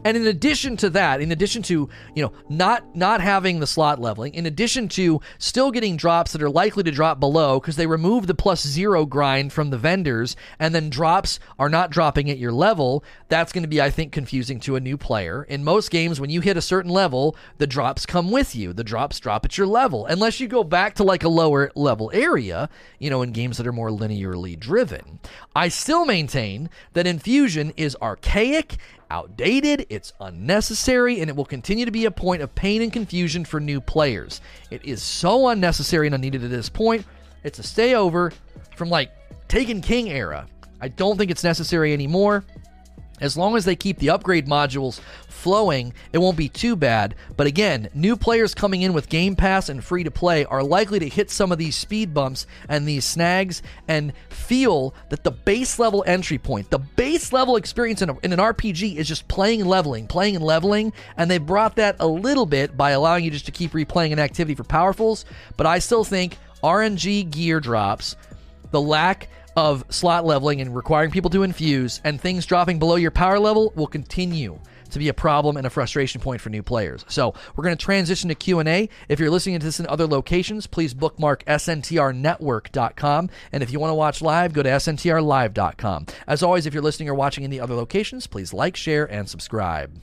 And 0.03 0.15
in 0.15 0.27
addition 0.27 0.77
to 0.77 0.89
that, 0.91 1.21
in 1.21 1.31
addition 1.31 1.61
to, 1.63 1.89
you 2.15 2.23
know, 2.23 2.31
not 2.49 2.95
not 2.95 3.21
having 3.21 3.59
the 3.59 3.67
slot 3.67 3.99
leveling, 3.99 4.33
in 4.33 4.45
addition 4.45 4.87
to 4.89 5.21
still 5.37 5.71
getting 5.71 5.97
drops 5.97 6.31
that 6.31 6.41
are 6.41 6.49
likely 6.49 6.83
to 6.83 6.91
drop 6.91 7.19
below 7.19 7.59
because 7.59 7.75
they 7.75 7.87
remove 7.87 8.27
the 8.27 8.35
plus 8.35 8.65
0 8.65 9.05
grind 9.05 9.53
from 9.53 9.69
the 9.69 9.77
vendors 9.77 10.35
and 10.59 10.73
then 10.73 10.89
drops 10.89 11.39
are 11.57 11.69
not 11.69 11.89
dropping 11.89 12.29
at 12.29 12.37
your 12.37 12.51
level, 12.51 13.03
that's 13.27 13.51
going 13.51 13.63
to 13.63 13.67
be 13.67 13.81
I 13.81 13.89
think 13.89 14.11
confusing 14.11 14.59
to 14.61 14.75
a 14.75 14.79
new 14.79 14.97
player. 14.97 15.43
In 15.43 15.63
most 15.63 15.91
games 15.91 16.19
when 16.19 16.29
you 16.29 16.41
hit 16.41 16.57
a 16.57 16.61
certain 16.61 16.91
level, 16.91 17.35
the 17.57 17.67
drops 17.67 18.05
come 18.05 18.31
with 18.31 18.55
you. 18.55 18.73
The 18.73 18.83
drops 18.83 19.19
drop 19.19 19.45
at 19.45 19.57
your 19.57 19.67
level 19.67 20.05
unless 20.05 20.39
you 20.39 20.47
go 20.47 20.63
back 20.63 20.95
to 20.95 21.03
like 21.03 21.23
a 21.23 21.29
lower 21.29 21.71
level 21.75 22.11
area, 22.13 22.69
you 22.99 23.09
know, 23.09 23.21
in 23.21 23.31
games 23.31 23.57
that 23.57 23.67
are 23.67 23.73
more 23.73 23.89
linearly 23.89 24.59
driven. 24.59 25.19
I 25.55 25.67
still 25.69 26.05
maintain 26.05 26.69
that 26.93 27.07
infusion 27.07 27.73
is 27.77 27.97
archaic 28.01 28.77
outdated, 29.11 29.85
it's 29.89 30.13
unnecessary, 30.19 31.19
and 31.21 31.29
it 31.29 31.35
will 31.35 31.45
continue 31.45 31.85
to 31.85 31.91
be 31.91 32.05
a 32.05 32.11
point 32.11 32.41
of 32.41 32.53
pain 32.55 32.81
and 32.81 32.93
confusion 32.93 33.45
for 33.45 33.59
new 33.59 33.81
players. 33.81 34.41
It 34.71 34.83
is 34.85 35.01
so 35.01 35.47
unnecessary 35.47 36.07
and 36.07 36.15
unneeded 36.15 36.43
at 36.43 36.49
this 36.49 36.69
point. 36.69 37.05
It's 37.43 37.59
a 37.59 37.63
stay 37.63 37.95
over 37.95 38.31
from 38.75 38.89
like 38.89 39.11
Taken 39.47 39.81
King 39.81 40.09
era. 40.09 40.47
I 40.81 40.87
don't 40.87 41.17
think 41.17 41.31
it's 41.31 41.43
necessary 41.43 41.93
anymore. 41.93 42.45
As 43.21 43.37
long 43.37 43.55
as 43.55 43.65
they 43.65 43.75
keep 43.75 43.99
the 43.99 44.09
upgrade 44.09 44.47
modules 44.47 44.99
flowing, 45.27 45.93
it 46.11 46.17
won't 46.17 46.37
be 46.37 46.49
too 46.49 46.75
bad. 46.75 47.15
But 47.37 47.47
again, 47.47 47.89
new 47.93 48.15
players 48.17 48.53
coming 48.53 48.81
in 48.81 48.93
with 48.93 49.09
Game 49.09 49.35
Pass 49.35 49.69
and 49.69 49.83
free 49.83 50.03
to 50.03 50.11
play 50.11 50.45
are 50.45 50.63
likely 50.63 50.99
to 50.99 51.07
hit 51.07 51.31
some 51.31 51.51
of 51.51 51.57
these 51.57 51.75
speed 51.75 52.13
bumps 52.13 52.45
and 52.67 52.87
these 52.87 53.05
snags 53.05 53.61
and 53.87 54.13
feel 54.29 54.93
that 55.09 55.23
the 55.23 55.31
base 55.31 55.79
level 55.79 56.03
entry 56.05 56.37
point, 56.37 56.69
the 56.69 56.79
base 56.79 57.31
level 57.31 57.55
experience 57.55 58.01
in, 58.01 58.09
a, 58.09 58.17
in 58.19 58.33
an 58.33 58.39
RPG 58.39 58.95
is 58.95 59.07
just 59.07 59.27
playing 59.27 59.61
and 59.61 59.69
leveling, 59.69 60.07
playing 60.07 60.35
and 60.35 60.45
leveling. 60.45 60.93
And 61.17 61.31
they 61.31 61.37
brought 61.37 61.77
that 61.77 61.95
a 61.99 62.07
little 62.07 62.45
bit 62.45 62.75
by 62.75 62.91
allowing 62.91 63.23
you 63.23 63.31
just 63.31 63.45
to 63.45 63.51
keep 63.51 63.71
replaying 63.71 64.11
an 64.11 64.19
activity 64.19 64.55
for 64.55 64.63
powerfuls. 64.63 65.25
But 65.57 65.67
I 65.67 65.79
still 65.79 66.03
think 66.03 66.37
RNG 66.63 67.29
gear 67.31 67.59
drops, 67.59 68.15
the 68.71 68.81
lack 68.81 69.29
of 69.59 69.83
slot 69.89 70.25
leveling 70.25 70.61
and 70.61 70.75
requiring 70.75 71.11
people 71.11 71.29
to 71.31 71.43
infuse, 71.43 72.01
and 72.03 72.19
things 72.19 72.45
dropping 72.45 72.79
below 72.79 72.95
your 72.95 73.11
power 73.11 73.39
level 73.39 73.73
will 73.75 73.87
continue 73.87 74.59
to 74.91 74.99
be 74.99 75.09
a 75.09 75.13
problem 75.13 75.57
and 75.57 75.67
a 75.67 75.69
frustration 75.69 76.19
point 76.21 76.41
for 76.41 76.49
new 76.49 76.63
players. 76.63 77.05
So 77.07 77.33
we're 77.55 77.63
going 77.63 77.77
to 77.77 77.83
transition 77.83 78.29
to 78.29 78.35
Q&A. 78.35 78.89
If 79.07 79.19
you're 79.19 79.29
listening 79.29 79.59
to 79.59 79.65
this 79.65 79.79
in 79.79 79.87
other 79.87 80.07
locations, 80.07 80.65
please 80.65 80.93
bookmark 80.93 81.43
sntrnetwork.com. 81.45 83.29
And 83.51 83.63
if 83.63 83.71
you 83.71 83.79
want 83.79 83.91
to 83.91 83.95
watch 83.95 84.21
live, 84.21 84.53
go 84.53 84.63
to 84.63 84.69
sntrlive.com. 84.69 86.05
As 86.25 86.41
always, 86.41 86.65
if 86.65 86.73
you're 86.73 86.81
listening 86.81 87.09
or 87.09 87.13
watching 87.13 87.43
in 87.43 87.51
the 87.51 87.59
other 87.59 87.75
locations, 87.75 88.27
please 88.27 88.53
like, 88.53 88.75
share, 88.75 89.05
and 89.05 89.29
subscribe. 89.29 90.01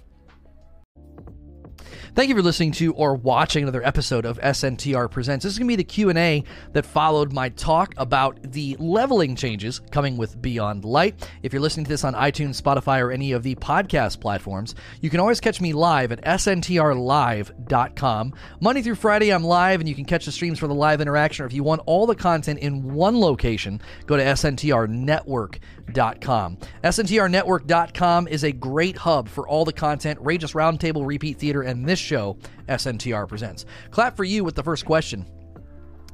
Thank 2.17 2.31
you 2.31 2.35
for 2.35 2.41
listening 2.41 2.73
to 2.73 2.95
or 2.95 3.15
watching 3.15 3.63
another 3.63 3.87
episode 3.87 4.25
of 4.25 4.41
SNTR 4.41 5.11
Presents. 5.11 5.43
This 5.43 5.53
is 5.53 5.59
going 5.59 5.67
to 5.67 5.73
be 5.73 5.77
the 5.77 5.85
Q&A 5.85 6.45
that 6.73 6.87
followed 6.87 7.31
my 7.31 7.51
talk 7.51 7.93
about 7.99 8.39
the 8.43 8.75
leveling 8.79 9.37
changes 9.37 9.83
coming 9.91 10.17
with 10.17 10.41
Beyond 10.41 10.87
Light. 10.87 11.29
If 11.43 11.53
you're 11.53 11.61
listening 11.61 11.85
to 11.85 11.91
this 11.91 12.05
on 12.05 12.15
iTunes, 12.15 12.59
Spotify, 12.59 13.03
or 13.03 13.13
any 13.13 13.33
of 13.33 13.43
the 13.43 13.55
podcast 13.57 14.19
platforms, 14.19 14.75
you 15.03 15.11
can 15.11 15.21
always 15.21 15.41
catch 15.41 15.61
me 15.61 15.75
live 15.75 16.11
at 16.11 16.25
sntrlive.com. 16.25 18.35
Monday 18.61 18.81
through 18.81 18.95
Friday, 18.95 19.31
I'm 19.31 19.45
live, 19.45 19.81
and 19.81 19.89
you 19.89 19.95
can 19.95 20.07
catch 20.07 20.25
the 20.25 20.33
streams 20.33 20.59
for 20.59 20.69
the 20.69 20.75
live 20.75 21.03
interaction. 21.03 21.43
Or 21.43 21.47
if 21.47 21.53
you 21.53 21.65
want 21.65 21.83
all 21.85 22.07
the 22.07 22.15
content 22.15 22.61
in 22.61 22.95
one 22.95 23.21
location, 23.21 23.79
go 24.07 24.17
to 24.17 24.25
sntrnetwork.com. 24.25 26.57
sntrnetwork.com 26.83 28.29
is 28.29 28.43
a 28.43 28.53
great 28.53 28.97
hub 28.97 29.29
for 29.29 29.47
all 29.47 29.67
the 29.67 29.73
content, 29.75 30.19
Rageous 30.23 30.55
Roundtable, 30.55 31.07
Repeat 31.07 31.37
Theater, 31.37 31.61
and 31.61 31.87
this 31.87 32.06
show, 32.07 32.39
SNTR 32.69 33.29
Presents. 33.29 33.67
Clap 33.91 34.17
for 34.17 34.25
you 34.25 34.45
with 34.45 34.55
the 34.55 34.63
first 34.63 34.85
question. 34.85 35.27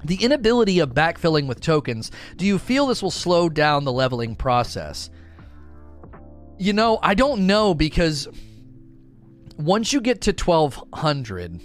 The 0.04 0.16
inability 0.16 0.80
of 0.80 0.94
backfilling 0.94 1.46
with 1.46 1.60
tokens, 1.60 2.10
do 2.36 2.44
you 2.44 2.58
feel 2.58 2.86
this 2.86 3.02
will 3.02 3.10
slow 3.10 3.48
down 3.48 3.84
the 3.84 3.92
leveling 3.92 4.34
process? 4.34 5.10
You 6.58 6.72
know, 6.72 6.98
I 7.02 7.14
don't 7.14 7.46
know 7.46 7.74
because 7.74 8.26
once 9.56 9.92
you 9.92 10.00
get 10.00 10.22
to 10.22 10.32
1200, 10.32 11.60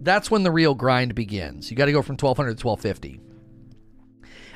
that's 0.00 0.30
when 0.30 0.42
the 0.42 0.50
real 0.50 0.74
grind 0.74 1.14
begins. 1.14 1.70
You 1.70 1.76
got 1.76 1.86
to 1.86 1.92
go 1.92 2.02
from 2.02 2.14
1200 2.14 2.58
to 2.58 2.66
1250. 2.66 3.31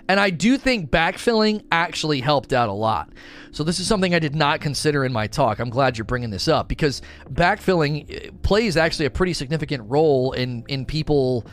And 0.09 0.21
I 0.21 0.31
do 0.31 0.57
think 0.57 0.91
backfilling 0.91 1.65
actually 1.73 2.21
helped 2.21 2.53
out 2.53 2.69
a 2.69 2.73
lot. 2.73 3.13
So 3.51 3.65
this 3.65 3.81
is 3.81 3.87
something 3.87 4.15
I 4.15 4.19
did 4.19 4.37
not 4.37 4.61
consider 4.61 5.05
in 5.05 5.13
my 5.13 5.27
talk. 5.27 5.59
I'm 5.59 5.71
glad 5.71 5.99
you're 5.99 6.05
bringing 6.05 6.31
this 6.31 6.49
up 6.49 6.69
because 6.69 7.03
backfilling 7.33 8.07
eh, 8.09 8.31
plays 8.43 8.77
actually 8.77 9.07
a 9.07 9.11
pretty 9.11 9.33
significant 9.33 9.89
role 9.91 10.33
in 10.33 10.65
in 10.69 10.85
people 10.85 11.47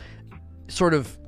sort 0.68 0.94
of 0.94 1.18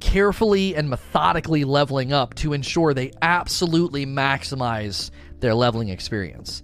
carefully 0.00 0.74
and 0.74 0.90
methodically 0.90 1.64
leveling 1.64 2.12
up 2.12 2.34
to 2.34 2.52
ensure 2.52 2.92
they 2.92 3.12
absolutely 3.22 4.04
maximize 4.04 5.10
their 5.38 5.54
leveling 5.54 5.88
experience. 5.88 6.62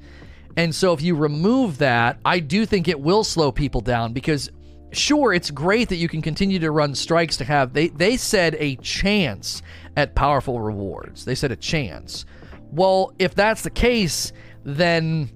And 0.57 0.75
so 0.75 0.93
if 0.93 1.01
you 1.01 1.15
remove 1.15 1.79
that, 1.79 2.19
I 2.25 2.41
do 2.41 2.67
think 2.67 2.89
it 2.89 2.99
will 2.99 3.23
slow 3.23 3.53
people 3.53 3.81
down 3.81 4.13
because 4.13 4.51
sure 4.91 5.33
it's 5.33 5.51
great 5.51 5.89
that 5.89 5.97
you 5.97 6.09
can 6.09 6.23
continue 6.23 6.59
to 6.59 6.71
run 6.71 6.95
strikes 6.95 7.37
to 7.37 7.45
have 7.45 7.73
they 7.73 7.89
they 7.89 8.17
said 8.17 8.57
a 8.59 8.77
chance 8.77 9.63
at 9.97 10.15
powerful 10.15 10.61
rewards. 10.61 11.25
They 11.25 11.35
said 11.35 11.53
a 11.53 11.57
chance. 11.57 12.25
Well, 12.71 13.13
if 13.19 13.35
that's 13.35 13.63
the 13.63 13.71
case, 13.71 14.33
then 14.65 15.31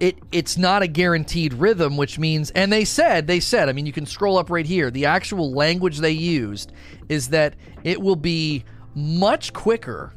it 0.00 0.18
it's 0.32 0.56
not 0.56 0.82
a 0.82 0.86
guaranteed 0.86 1.54
rhythm, 1.54 1.96
which 1.96 2.18
means 2.18 2.50
and 2.50 2.72
they 2.72 2.84
said 2.84 3.26
they 3.26 3.40
said, 3.40 3.68
I 3.68 3.72
mean 3.72 3.86
you 3.86 3.92
can 3.92 4.06
scroll 4.06 4.38
up 4.38 4.50
right 4.50 4.66
here. 4.66 4.90
The 4.90 5.06
actual 5.06 5.52
language 5.52 5.98
they 5.98 6.10
used 6.10 6.72
is 7.08 7.28
that 7.28 7.54
it 7.84 8.00
will 8.00 8.16
be 8.16 8.64
much 8.94 9.52
quicker. 9.52 10.14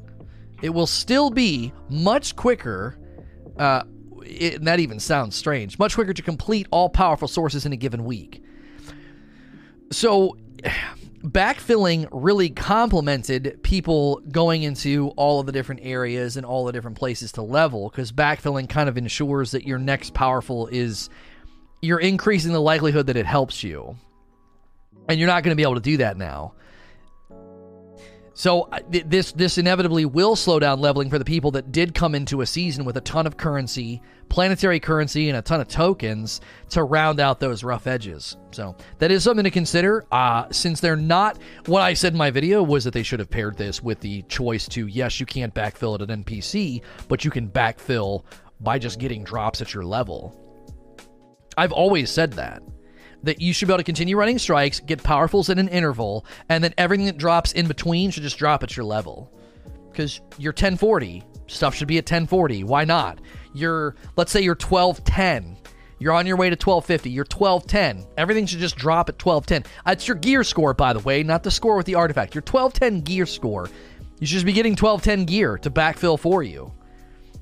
It 0.62 0.69
will 0.69 0.88
still 0.88 1.29
be 1.29 1.74
much 1.89 2.36
quicker 2.36 2.98
uh, 3.60 3.83
it, 4.25 4.63
that 4.63 4.80
even 4.80 5.00
sounds 5.00 5.36
strange. 5.36 5.80
Much 5.80 5.96
quicker 5.96 6.13
to 6.13 6.22
complete 6.22 6.68
all 6.72 6.89
powerful 6.89 7.27
sources 7.27 7.65
in 7.65 7.74
a 7.74 7.77
given 7.77 8.06
week. 8.06 8.44
So, 9.92 10.38
backfilling 11.24 12.08
really 12.12 12.50
complemented 12.50 13.60
people 13.63 14.22
going 14.32 14.63
into 14.63 15.10
all 15.15 15.39
of 15.39 15.46
the 15.46 15.51
different 15.51 15.82
areas 15.84 16.36
and 16.36 16.46
all 16.46 16.65
the 16.65 16.74
different 16.74 16.98
places 16.98 17.32
to 17.34 17.42
level 17.42 17.89
because 17.89 18.12
backfilling 18.12 18.68
kind 18.68 18.89
of 18.89 18.98
ensures 18.98 19.51
that 19.51 19.65
your 19.65 19.80
next 19.80 20.13
powerful 20.13 20.68
is 20.68 21.10
you're 21.82 22.00
increasing 22.00 22.51
the 22.51 22.62
likelihood 22.62 23.08
that 23.08 23.18
it 23.18 23.25
helps 23.25 23.63
you. 23.63 23.98
And 25.10 25.20
you're 25.20 25.27
not 25.27 25.44
going 25.44 25.51
to 25.51 25.56
be 25.56 25.63
able 25.63 25.75
to 25.75 25.82
do 25.82 25.98
that 25.98 26.18
now. 26.18 26.53
So 28.36 28.68
this 28.90 29.32
this 29.32 29.60
inevitably 29.60 30.06
will 30.06 30.36
slow 30.36 30.60
down 30.60 30.80
leveling 30.80 31.10
for 31.10 31.20
the 31.20 31.25
people 31.25 31.52
that 31.52 31.72
did 31.72 31.94
come 31.94 32.16
into 32.16 32.42
a 32.42 32.46
season 32.46 32.84
with 32.84 32.98
a 32.98 33.02
ton 33.02 33.28
of 33.28 33.38
currency, 33.38 34.02
planetary 34.28 34.80
currency, 34.80 35.30
and 35.30 35.38
a 35.38 35.42
ton 35.42 35.62
of 35.62 35.68
tokens 35.68 36.42
to 36.70 36.84
round 36.84 37.20
out 37.20 37.40
those 37.40 37.63
rough 37.63 37.86
edges. 37.86 38.38
So 38.50 38.75
that 38.98 39.12
is 39.12 39.24
something 39.24 39.44
to 39.44 39.52
consider. 39.52 40.06
Uh, 40.12 40.48
since 40.52 40.80
they're 40.80 40.96
not 40.96 41.38
what 41.68 41.84
I 41.84 41.94
said 41.94 42.13
in 42.13 42.18
my 42.18 42.32
video 42.32 42.63
was 42.63 42.84
that 42.86 42.94
they 42.94 43.04
should 43.04 43.20
have 43.20 43.30
paired 43.30 43.56
this 43.56 43.84
with 43.84 44.00
the 44.00 44.24
choice 44.24 44.68
to 44.70 44.88
yes, 44.88 45.20
you 45.20 45.28
can't 45.28 45.54
backfill 45.54 45.94
at 45.94 46.10
an 46.10 46.24
NPC, 46.24 46.82
but 47.08 47.24
you 47.24 47.30
can 47.30 47.48
backfill 47.48 48.24
by 48.62 48.80
just 48.80 48.98
getting 48.98 49.24
drops 49.24 49.62
at 49.62 49.75
your 49.75 49.86
level. 49.86 50.40
I've 51.56 51.72
always 51.72 52.10
said 52.10 52.34
that 52.34 52.63
that 53.24 53.42
you 53.42 53.53
should 53.53 53.68
be 53.68 53.74
able 53.74 53.80
to 53.80 53.84
continue 53.84 54.18
running 54.18 54.38
strikes, 54.38 54.80
get 54.80 55.01
powerfuls 55.01 55.50
in 55.50 55.58
an 55.58 55.70
interval, 55.70 56.25
and 56.50 56.63
then 56.63 56.74
everything 56.77 57.06
that 57.08 57.18
drops 57.18 57.53
in 57.53 57.68
between 57.68 58.12
should 58.12 58.24
just 58.24 58.38
drop 58.38 58.63
at 58.63 58.75
your 58.77 58.86
level. 58.86 59.32
Because 59.89 60.22
you're 60.38 60.51
1040, 60.51 61.24
stuff 61.48 61.75
should 61.75 61.88
be 61.88 61.98
at 61.98 62.03
1040. 62.03 62.63
Why 62.63 62.84
not? 62.84 63.20
You're, 63.53 63.96
let's 64.15 64.32
say 64.32 64.42
you're 64.42 64.56
1210. 64.56 65.58
You're 66.00 66.13
on 66.13 66.25
your 66.27 66.36
way 66.36 66.50
to 66.50 66.56
1250. 66.56 67.10
You're 67.10 67.24
1210. 67.24 68.06
Everything 68.18 68.46
should 68.46 68.60
just 68.60 68.75
drop 68.75 69.08
at 69.08 69.24
1210. 69.24 69.72
Uh, 69.86 69.92
it's 69.92 70.08
your 70.08 70.18
gear 70.18 70.44
score, 70.44 70.74
by 70.74 70.92
the 70.92 71.00
way, 71.00 71.24
not 71.24 71.44
the 71.44 71.51
score 71.51 71.77
with 71.77 71.86
the 71.86 71.96
artifact. 71.96 72.36
Your 72.36 72.42
1210 72.42 73.01
gear 73.01 73.25
score. 73.25 73.70
You 74.20 74.27
should 74.27 74.34
just 74.34 74.46
be 74.46 74.53
getting 74.53 74.74
1210 74.74 75.25
gear 75.25 75.58
to 75.60 75.70
backfill 75.70 76.20
for 76.20 76.44
you. 76.44 76.74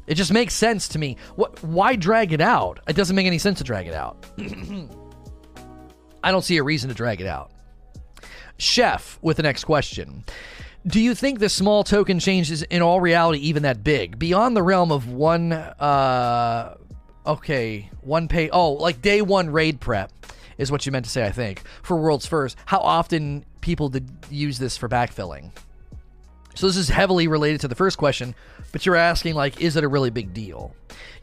It 0.06 0.16
just 0.16 0.34
makes 0.34 0.54
sense 0.54 0.90
to 0.90 1.00
me. 1.00 1.18
What? 1.36 1.64
Why 1.64 1.96
drag 1.96 2.34
it 2.34 2.42
out? 2.42 2.82
It 2.88 2.96
doesn't 2.96 3.16
make 3.16 3.28
any 3.28 3.38
sense 3.38 3.60
to 3.60 3.64
drag 3.64 3.88
it 3.88 3.94
out. 3.94 4.26
I 6.24 6.32
don't 6.32 6.44
see 6.44 6.58
a 6.58 6.64
reason 6.64 6.90
to 6.90 6.96
drag 6.96 7.22
it 7.22 7.28
out. 7.28 7.52
Chef 8.58 9.18
with 9.22 9.38
the 9.38 9.44
next 9.44 9.64
question. 9.64 10.24
Do 10.86 11.00
you 11.00 11.14
think 11.14 11.40
the 11.40 11.50
small 11.50 11.84
token 11.84 12.20
change 12.20 12.50
is 12.50 12.64
in 12.64 12.82
all 12.82 13.00
reality 13.00 13.40
even 13.40 13.64
that 13.64 13.84
big? 13.84 14.18
Beyond 14.18 14.56
the 14.56 14.64
realm 14.64 14.92
of 14.92 15.08
one 15.08 15.54
uh 15.54 16.76
okay, 17.26 17.90
one 18.02 18.28
pay 18.28 18.50
oh, 18.50 18.74
like 18.74 19.02
day 19.02 19.22
one 19.22 19.50
raid 19.52 19.80
prep 19.80 20.12
is 20.58 20.72
what 20.72 20.86
you 20.86 20.92
meant 20.92 21.06
to 21.06 21.12
say, 21.12 21.26
I 21.26 21.32
think. 21.32 21.64
For 21.84 21.98
World's 21.98 22.26
First. 22.26 22.58
How 22.66 22.80
often 22.80 23.46
people 23.62 23.90
did 23.90 24.10
use 24.30 24.60
this 24.60 24.78
for 24.78 24.90
backfilling? 24.90 25.52
So 26.56 26.68
this 26.68 26.78
is 26.78 26.90
heavily 26.90 27.28
related 27.28 27.62
to 27.62 27.68
the 27.68 27.76
first 27.76 27.98
question, 27.98 28.36
but 28.72 28.86
you're 28.86 28.96
asking 28.96 29.36
like 29.36 29.62
is 29.62 29.76
it 29.76 29.84
a 29.84 29.88
really 29.88 30.10
big 30.10 30.34
deal? 30.34 30.74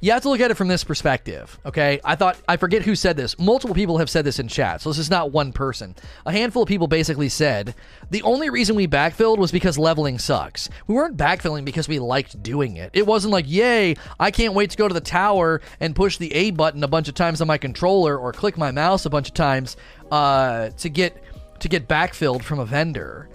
You 0.00 0.12
have 0.12 0.22
to 0.22 0.28
look 0.28 0.40
at 0.40 0.52
it 0.52 0.56
from 0.56 0.68
this 0.68 0.84
perspective, 0.84 1.58
okay? 1.66 2.00
I 2.04 2.14
thought 2.14 2.38
I 2.48 2.56
forget 2.56 2.82
who 2.82 2.94
said 2.94 3.16
this. 3.16 3.36
Multiple 3.36 3.74
people 3.74 3.98
have 3.98 4.08
said 4.08 4.24
this 4.24 4.38
in 4.38 4.46
chat. 4.46 4.80
So 4.80 4.90
this 4.90 4.98
is 4.98 5.10
not 5.10 5.32
one 5.32 5.52
person. 5.52 5.96
A 6.24 6.30
handful 6.30 6.62
of 6.62 6.68
people 6.68 6.86
basically 6.86 7.28
said 7.28 7.74
the 8.10 8.22
only 8.22 8.48
reason 8.48 8.76
we 8.76 8.86
backfilled 8.86 9.38
was 9.38 9.50
because 9.50 9.76
leveling 9.76 10.20
sucks. 10.20 10.68
We 10.86 10.94
weren't 10.94 11.16
backfilling 11.16 11.64
because 11.64 11.88
we 11.88 11.98
liked 11.98 12.40
doing 12.42 12.76
it. 12.76 12.90
It 12.92 13.06
wasn't 13.06 13.32
like, 13.32 13.46
"Yay, 13.48 13.96
I 14.20 14.30
can't 14.30 14.54
wait 14.54 14.70
to 14.70 14.76
go 14.76 14.86
to 14.86 14.94
the 14.94 15.00
tower 15.00 15.60
and 15.80 15.96
push 15.96 16.16
the 16.16 16.32
A 16.32 16.52
button 16.52 16.84
a 16.84 16.88
bunch 16.88 17.08
of 17.08 17.14
times 17.14 17.40
on 17.40 17.48
my 17.48 17.58
controller 17.58 18.16
or 18.16 18.32
click 18.32 18.56
my 18.56 18.70
mouse 18.70 19.04
a 19.04 19.10
bunch 19.10 19.28
of 19.28 19.34
times 19.34 19.76
uh, 20.12 20.70
to 20.78 20.88
get 20.88 21.20
to 21.58 21.68
get 21.68 21.88
backfilled 21.88 22.42
from 22.42 22.60
a 22.60 22.64
vendor." 22.64 23.28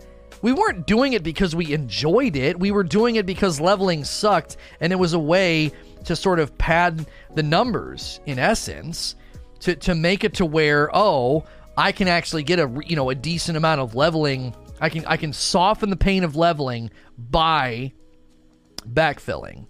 We 0.44 0.52
weren't 0.52 0.86
doing 0.86 1.14
it 1.14 1.24
because 1.24 1.56
we 1.56 1.74
enjoyed 1.74 2.36
it. 2.36 2.60
We 2.60 2.70
were 2.70 2.84
doing 2.84 3.16
it 3.16 3.26
because 3.26 3.62
leveling 3.62 4.04
sucked 4.04 4.58
and 4.82 4.92
it 4.94 4.98
was 4.98 5.14
a 5.14 5.20
way 5.20 5.72
to 6.04 6.16
sort 6.18 6.40
of 6.40 6.56
pad 6.58 7.08
the 7.34 7.42
numbers 7.42 8.20
in 8.26 8.38
essence 8.38 9.16
to 9.62 9.76
to 9.78 9.96
make 9.96 10.26
it 10.26 10.36
to 10.36 10.46
where 10.46 10.90
oh 10.94 11.46
I 11.78 11.94
can 11.94 12.10
actually 12.10 12.44
get 12.44 12.60
a 12.60 12.70
you 12.86 12.98
know 12.98 13.10
a 13.10 13.16
decent 13.16 13.58
amount 13.58 13.80
of 13.82 13.96
leveling. 13.96 14.54
I 14.82 14.90
can 14.90 15.06
I 15.06 15.16
can 15.16 15.32
soften 15.32 15.90
the 15.90 15.96
pain 15.96 16.26
of 16.26 16.36
leveling 16.36 16.92
by 17.18 17.94
backfilling. 18.86 19.68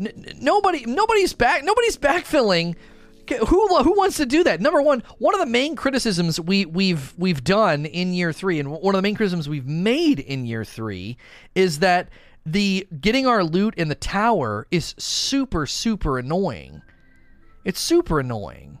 N- 0.00 0.24
nobody 0.40 0.84
nobody's 0.86 1.34
back 1.34 1.62
nobody's 1.62 1.96
backfilling. 1.96 2.74
Who 3.28 3.82
who 3.82 3.96
wants 3.96 4.16
to 4.18 4.26
do 4.26 4.44
that? 4.44 4.60
Number 4.60 4.82
one, 4.82 5.02
one 5.18 5.34
of 5.34 5.40
the 5.40 5.46
main 5.46 5.76
criticisms 5.76 6.40
we 6.40 6.64
we've 6.64 7.14
we've 7.16 7.44
done 7.44 7.86
in 7.86 8.12
year 8.14 8.32
three, 8.32 8.58
and 8.58 8.70
one 8.70 8.94
of 8.94 8.98
the 8.98 9.02
main 9.02 9.14
criticisms 9.14 9.48
we've 9.48 9.66
made 9.66 10.20
in 10.20 10.44
year 10.44 10.64
three 10.64 11.16
is 11.54 11.78
that 11.80 12.08
the 12.44 12.86
getting 13.00 13.26
our 13.26 13.44
loot 13.44 13.74
in 13.76 13.88
the 13.88 13.94
tower 13.94 14.66
is 14.70 14.94
super 14.98 15.66
super 15.66 16.18
annoying. 16.18 16.82
It's 17.64 17.80
super 17.80 18.20
annoying 18.20 18.80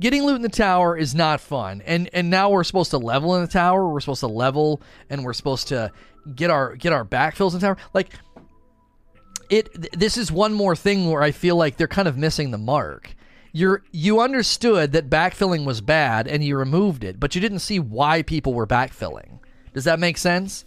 getting 0.00 0.24
loot 0.24 0.36
in 0.36 0.42
the 0.42 0.48
tower 0.48 0.96
is 0.96 1.14
not 1.14 1.40
fun. 1.40 1.82
And 1.86 2.10
and 2.12 2.30
now 2.30 2.50
we're 2.50 2.64
supposed 2.64 2.90
to 2.90 2.98
level 2.98 3.36
in 3.36 3.42
the 3.42 3.48
tower. 3.48 3.86
We're 3.88 4.00
supposed 4.00 4.20
to 4.20 4.26
level 4.26 4.80
and 5.10 5.24
we're 5.24 5.34
supposed 5.34 5.68
to 5.68 5.92
get 6.34 6.50
our 6.50 6.74
get 6.74 6.92
our 6.92 7.04
backfills 7.04 7.52
in 7.52 7.60
the 7.60 7.66
tower. 7.66 7.76
Like 7.94 8.10
it 9.50 9.98
this 9.98 10.16
is 10.16 10.32
one 10.32 10.54
more 10.54 10.74
thing 10.74 11.10
where 11.10 11.22
I 11.22 11.30
feel 11.30 11.56
like 11.56 11.76
they're 11.76 11.86
kind 11.86 12.08
of 12.08 12.16
missing 12.16 12.50
the 12.50 12.58
mark. 12.58 13.14
You're 13.52 13.82
you 13.90 14.20
understood 14.20 14.92
that 14.92 15.10
backfilling 15.10 15.64
was 15.64 15.80
bad 15.80 16.28
and 16.28 16.44
you 16.44 16.56
removed 16.56 17.04
it, 17.04 17.18
but 17.18 17.34
you 17.34 17.40
didn't 17.40 17.58
see 17.60 17.78
why 17.78 18.22
people 18.22 18.54
were 18.54 18.66
backfilling. 18.66 19.40
Does 19.74 19.84
that 19.84 19.98
make 19.98 20.18
sense? 20.18 20.64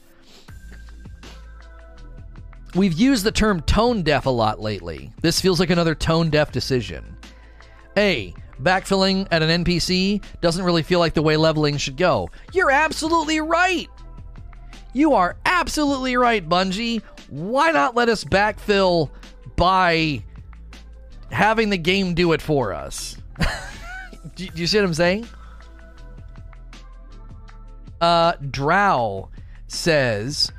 We've 2.76 2.94
used 2.94 3.24
the 3.24 3.32
term 3.32 3.62
tone 3.62 4.02
deaf 4.02 4.26
a 4.26 4.32
lot 4.32 4.60
lately. 4.60 5.12
This 5.22 5.40
feels 5.40 5.60
like 5.60 5.70
another 5.70 5.94
tone 5.94 6.30
deaf 6.30 6.52
decision. 6.52 7.18
A, 7.98 8.34
backfilling 8.62 9.28
at 9.32 9.44
an 9.44 9.64
NPC 9.64 10.24
doesn't 10.42 10.66
really 10.66 10.82
feel 10.82 11.00
like 11.00 11.14
the 11.14 11.22
way 11.22 11.38
leveling 11.38 11.78
should 11.78 11.98
go. 11.98 12.30
You're 12.52 12.72
absolutely 12.72 13.40
right. 13.40 13.88
You 14.94 15.14
are 15.14 15.38
absolutely 15.46 16.18
right, 16.18 16.48
Bungie. 16.48 17.04
Why 17.30 17.72
not 17.72 17.96
let 17.96 18.10
us 18.10 18.24
backfill 18.24 19.12
by 19.56 20.24
having 21.34 21.70
the 21.70 21.78
game 21.78 22.14
do 22.14 22.32
it 22.34 22.42
for 22.42 22.74
us? 22.74 23.18
do, 24.36 24.48
do, 24.48 24.62
you 24.62 24.68
see 24.68 24.78
what 24.78 24.86
I'm 24.86 24.94
saying? 24.94 25.28
Uh, 28.00 28.34
Drow 28.50 29.30
says 29.68 30.52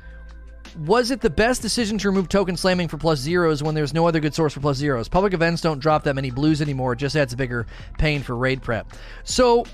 was 0.79 1.11
it 1.11 1.21
the 1.21 1.29
best 1.29 1.61
decision 1.61 1.97
to 1.99 2.09
remove 2.09 2.27
token 2.27 2.57
slamming 2.57 2.87
for 2.87 2.97
plus 2.97 3.19
zeros 3.19 3.63
when 3.63 3.75
there's 3.75 3.93
no 3.93 4.07
other 4.07 4.19
good 4.19 4.33
source 4.33 4.53
for 4.53 4.59
plus 4.59 4.77
zeros? 4.77 5.07
Public 5.07 5.33
events 5.33 5.61
don't 5.61 5.79
drop 5.79 6.03
that 6.03 6.15
many 6.15 6.31
blues 6.31 6.61
anymore. 6.61 6.93
It 6.93 6.97
just 6.97 7.15
adds 7.15 7.33
a 7.33 7.37
bigger 7.37 7.65
pain 7.97 8.21
for 8.21 8.35
raid 8.35 8.61
prep. 8.61 8.91
So 9.23 9.65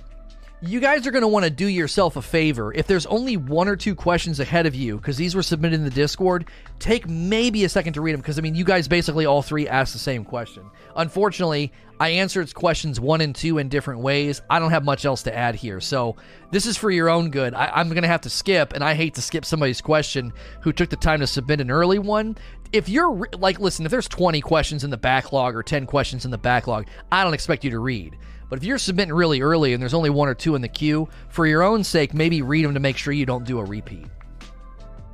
you 0.63 0.79
guys 0.79 1.07
are 1.07 1.11
going 1.11 1.23
to 1.23 1.27
want 1.27 1.43
to 1.43 1.49
do 1.49 1.65
yourself 1.65 2.17
a 2.17 2.21
favor. 2.21 2.71
If 2.71 2.85
there's 2.85 3.07
only 3.07 3.35
one 3.35 3.67
or 3.67 3.75
two 3.75 3.95
questions 3.95 4.39
ahead 4.39 4.67
of 4.67 4.75
you, 4.75 4.97
because 4.97 5.17
these 5.17 5.33
were 5.33 5.41
submitted 5.41 5.75
in 5.75 5.83
the 5.83 5.89
Discord, 5.89 6.49
take 6.77 7.09
maybe 7.09 7.63
a 7.63 7.69
second 7.69 7.93
to 7.93 8.01
read 8.01 8.13
them. 8.13 8.21
Because, 8.21 8.37
I 8.37 8.41
mean, 8.41 8.53
you 8.53 8.63
guys 8.63 8.87
basically 8.87 9.25
all 9.25 9.41
three 9.41 9.67
asked 9.67 9.93
the 9.93 9.99
same 9.99 10.23
question. 10.23 10.69
Unfortunately, 10.95 11.73
I 11.99 12.09
answered 12.09 12.53
questions 12.53 12.99
one 12.99 13.21
and 13.21 13.33
two 13.33 13.57
in 13.57 13.69
different 13.69 14.01
ways. 14.01 14.43
I 14.51 14.59
don't 14.59 14.69
have 14.69 14.83
much 14.83 15.03
else 15.03 15.23
to 15.23 15.35
add 15.35 15.55
here. 15.55 15.81
So, 15.81 16.15
this 16.51 16.67
is 16.67 16.77
for 16.77 16.91
your 16.91 17.09
own 17.09 17.31
good. 17.31 17.55
I, 17.55 17.81
am 17.81 17.89
going 17.89 18.03
to 18.03 18.07
have 18.07 18.21
to 18.21 18.29
skip, 18.29 18.73
and 18.73 18.83
I 18.83 18.93
hate 18.93 19.15
to 19.15 19.21
skip 19.21 19.45
somebody's 19.45 19.81
question 19.81 20.31
who 20.61 20.71
took 20.71 20.89
the 20.89 20.95
time 20.95 21.21
to 21.21 21.27
submit 21.27 21.59
an 21.59 21.71
early 21.71 21.97
one. 21.97 22.37
If 22.71 22.87
you're 22.87 23.27
like, 23.33 23.59
listen, 23.59 23.85
if 23.85 23.91
there's 23.91 24.07
20 24.07 24.41
questions 24.41 24.83
in 24.83 24.91
the 24.91 24.97
backlog 24.97 25.55
or 25.55 25.63
10 25.63 25.87
questions 25.87 26.23
in 26.23 26.29
the 26.29 26.37
backlog, 26.37 26.85
I 27.11 27.23
don't 27.23 27.33
expect 27.33 27.63
you 27.63 27.71
to 27.71 27.79
read. 27.79 28.15
But 28.51 28.59
if 28.59 28.65
you're 28.65 28.77
submitting 28.77 29.13
really 29.13 29.39
early 29.39 29.71
and 29.71 29.81
there's 29.81 29.93
only 29.93 30.09
one 30.09 30.27
or 30.27 30.33
two 30.33 30.55
in 30.55 30.61
the 30.61 30.67
queue, 30.67 31.07
for 31.29 31.47
your 31.47 31.63
own 31.63 31.85
sake, 31.85 32.13
maybe 32.13 32.41
read 32.41 32.65
them 32.65 32.73
to 32.73 32.81
make 32.81 32.97
sure 32.97 33.13
you 33.13 33.25
don't 33.25 33.45
do 33.45 33.59
a 33.59 33.63
repeat. 33.63 34.07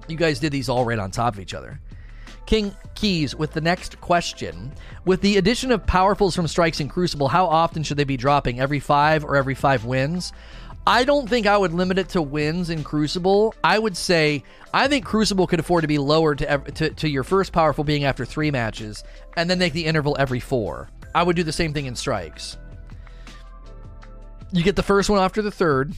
You 0.08 0.17
guys 0.17 0.39
did 0.39 0.51
these 0.51 0.70
all 0.70 0.84
right 0.84 0.98
on 0.98 1.12
top 1.12 1.36
of 1.36 1.39
each 1.39 1.53
other. 1.53 1.79
King 2.48 2.75
Keys 2.96 3.36
with 3.36 3.53
the 3.53 3.62
next 3.62 4.01
question. 4.01 4.74
With 5.06 5.22
the 5.22 5.38
addition 5.38 5.72
of 5.72 5.85
powerfuls 5.85 6.35
from 6.35 6.48
strikes 6.48 6.79
in 6.79 6.90
Crucible, 6.90 7.27
how 7.27 7.46
often 7.46 7.83
should 7.83 7.98
they 7.98 8.05
be 8.05 8.18
dropping? 8.18 8.59
Every 8.59 8.79
five 8.79 9.24
or 9.24 9.35
every 9.35 9.53
five 9.53 9.85
wins? 9.85 10.33
I 10.88 11.03
don't 11.03 11.29
think 11.29 11.46
I 11.46 11.59
would 11.59 11.74
limit 11.74 12.00
it 12.00 12.09
to 12.09 12.24
wins 12.24 12.72
in 12.72 12.83
Crucible. 12.83 13.53
I 13.64 13.77
would 13.77 13.96
say 13.96 14.44
I 14.74 14.88
think 14.88 15.05
Crucible 15.05 15.46
could 15.46 15.59
afford 15.59 15.83
to 15.83 15.88
be 15.88 16.00
lowered 16.00 16.40
to, 16.40 16.57
to, 16.57 16.90
to 16.90 17.07
your 17.07 17.24
first 17.24 17.53
powerful 17.53 17.83
being 17.83 18.03
after 18.03 18.25
three 18.25 18.50
matches, 18.50 19.03
and 19.35 19.48
then 19.48 19.59
make 19.59 19.74
the 19.74 19.85
interval 19.85 20.16
every 20.18 20.40
four. 20.40 20.90
I 21.14 21.22
would 21.22 21.35
do 21.35 21.44
the 21.44 21.51
same 21.51 21.72
thing 21.72 21.85
in 21.85 21.96
strikes. 21.96 22.57
You 24.51 24.64
get 24.64 24.75
the 24.75 24.83
first 24.83 25.10
one 25.10 25.20
after 25.20 25.42
the 25.42 25.51
third, 25.51 25.94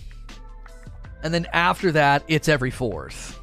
and 1.24 1.34
then 1.34 1.46
after 1.54 1.92
that, 1.92 2.24
it's 2.28 2.48
every 2.48 2.72
fourth. 2.72 3.40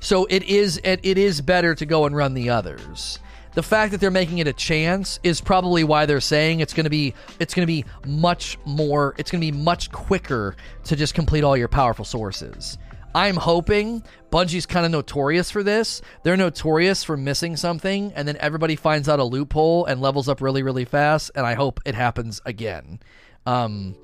So 0.00 0.26
it 0.26 0.44
is 0.44 0.80
it, 0.84 1.00
it 1.02 1.18
is 1.18 1.40
better 1.40 1.74
to 1.74 1.86
go 1.86 2.04
and 2.06 2.14
run 2.14 2.34
the 2.34 2.50
others. 2.50 3.18
The 3.54 3.62
fact 3.62 3.90
that 3.92 4.00
they're 4.00 4.10
making 4.10 4.38
it 4.38 4.46
a 4.46 4.52
chance 4.52 5.18
is 5.24 5.40
probably 5.40 5.82
why 5.82 6.06
they're 6.06 6.20
saying 6.20 6.60
it's 6.60 6.74
going 6.74 6.84
to 6.84 6.90
be 6.90 7.14
it's 7.40 7.54
going 7.54 7.66
to 7.66 7.72
be 7.72 7.84
much 8.06 8.58
more 8.64 9.14
it's 9.18 9.30
going 9.30 9.40
to 9.40 9.52
be 9.52 9.56
much 9.56 9.90
quicker 9.90 10.54
to 10.84 10.96
just 10.96 11.14
complete 11.14 11.42
all 11.42 11.56
your 11.56 11.68
powerful 11.68 12.04
sources. 12.04 12.78
I'm 13.14 13.36
hoping 13.36 14.04
Bungie's 14.30 14.66
kind 14.66 14.84
of 14.84 14.92
notorious 14.92 15.50
for 15.50 15.62
this. 15.62 16.02
They're 16.22 16.36
notorious 16.36 17.02
for 17.02 17.16
missing 17.16 17.56
something 17.56 18.12
and 18.14 18.28
then 18.28 18.36
everybody 18.38 18.76
finds 18.76 19.08
out 19.08 19.18
a 19.18 19.24
loophole 19.24 19.86
and 19.86 20.00
levels 20.00 20.28
up 20.28 20.40
really 20.40 20.62
really 20.62 20.84
fast 20.84 21.32
and 21.34 21.44
I 21.44 21.54
hope 21.54 21.80
it 21.84 21.96
happens 21.96 22.40
again. 22.46 23.00
Um, 23.48 23.96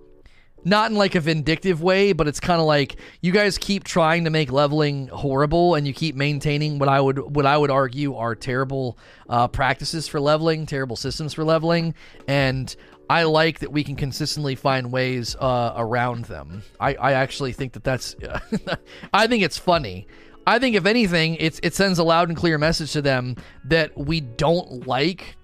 not 0.65 0.91
in 0.91 0.97
like 0.97 1.15
a 1.15 1.21
vindictive 1.21 1.83
way, 1.83 2.13
but 2.13 2.27
it's 2.27 2.41
kind 2.41 2.61
of 2.61 2.67
like 2.67 2.97
you 3.21 3.33
guys 3.33 3.59
keep 3.59 3.85
trying 3.85 4.25
to 4.25 4.31
make 4.31 4.51
leveling 4.51 5.09
horrible, 5.09 5.75
and 5.75 5.87
you 5.87 5.93
keep 5.93 6.15
maintaining 6.15 6.79
what 6.79 6.89
I 6.89 7.01
would 7.01 7.19
what 7.19 7.45
I 7.47 7.57
would 7.57 7.71
argue 7.71 8.17
are 8.17 8.35
terrible 8.35 8.99
uh, 9.29 9.49
practices 9.49 10.09
for 10.09 10.21
leveling, 10.21 10.65
terrible 10.67 10.97
systems 10.97 11.35
for 11.35 11.45
leveling, 11.45 11.95
and 12.27 12.75
I 13.11 13.25
like 13.25 13.59
that 13.59 13.73
we 13.73 13.85
can 13.85 13.97
consistently 13.97 14.55
find 14.55 14.91
ways 14.91 15.37
uh, 15.39 15.75
around 15.77 16.25
them. 16.25 16.63
I, 16.81 16.95
I 16.95 17.13
actually 17.13 17.53
think 17.53 17.75
that 17.75 17.85
that's 17.85 18.17
I 19.13 19.27
think 19.27 19.43
it's 19.43 19.59
funny. 19.59 20.07
I 20.47 20.59
think 20.59 20.77
if 20.77 20.87
anything, 20.87 21.37
it's 21.37 21.61
it 21.63 21.75
sends 21.75 21.99
a 21.99 22.05
loud 22.05 22.29
and 22.29 22.37
clear 22.37 22.59
message 22.59 22.93
to 22.93 23.03
them 23.03 23.37
that 23.65 23.97
we 23.97 24.21
don't 24.21 24.87
like 24.87 25.37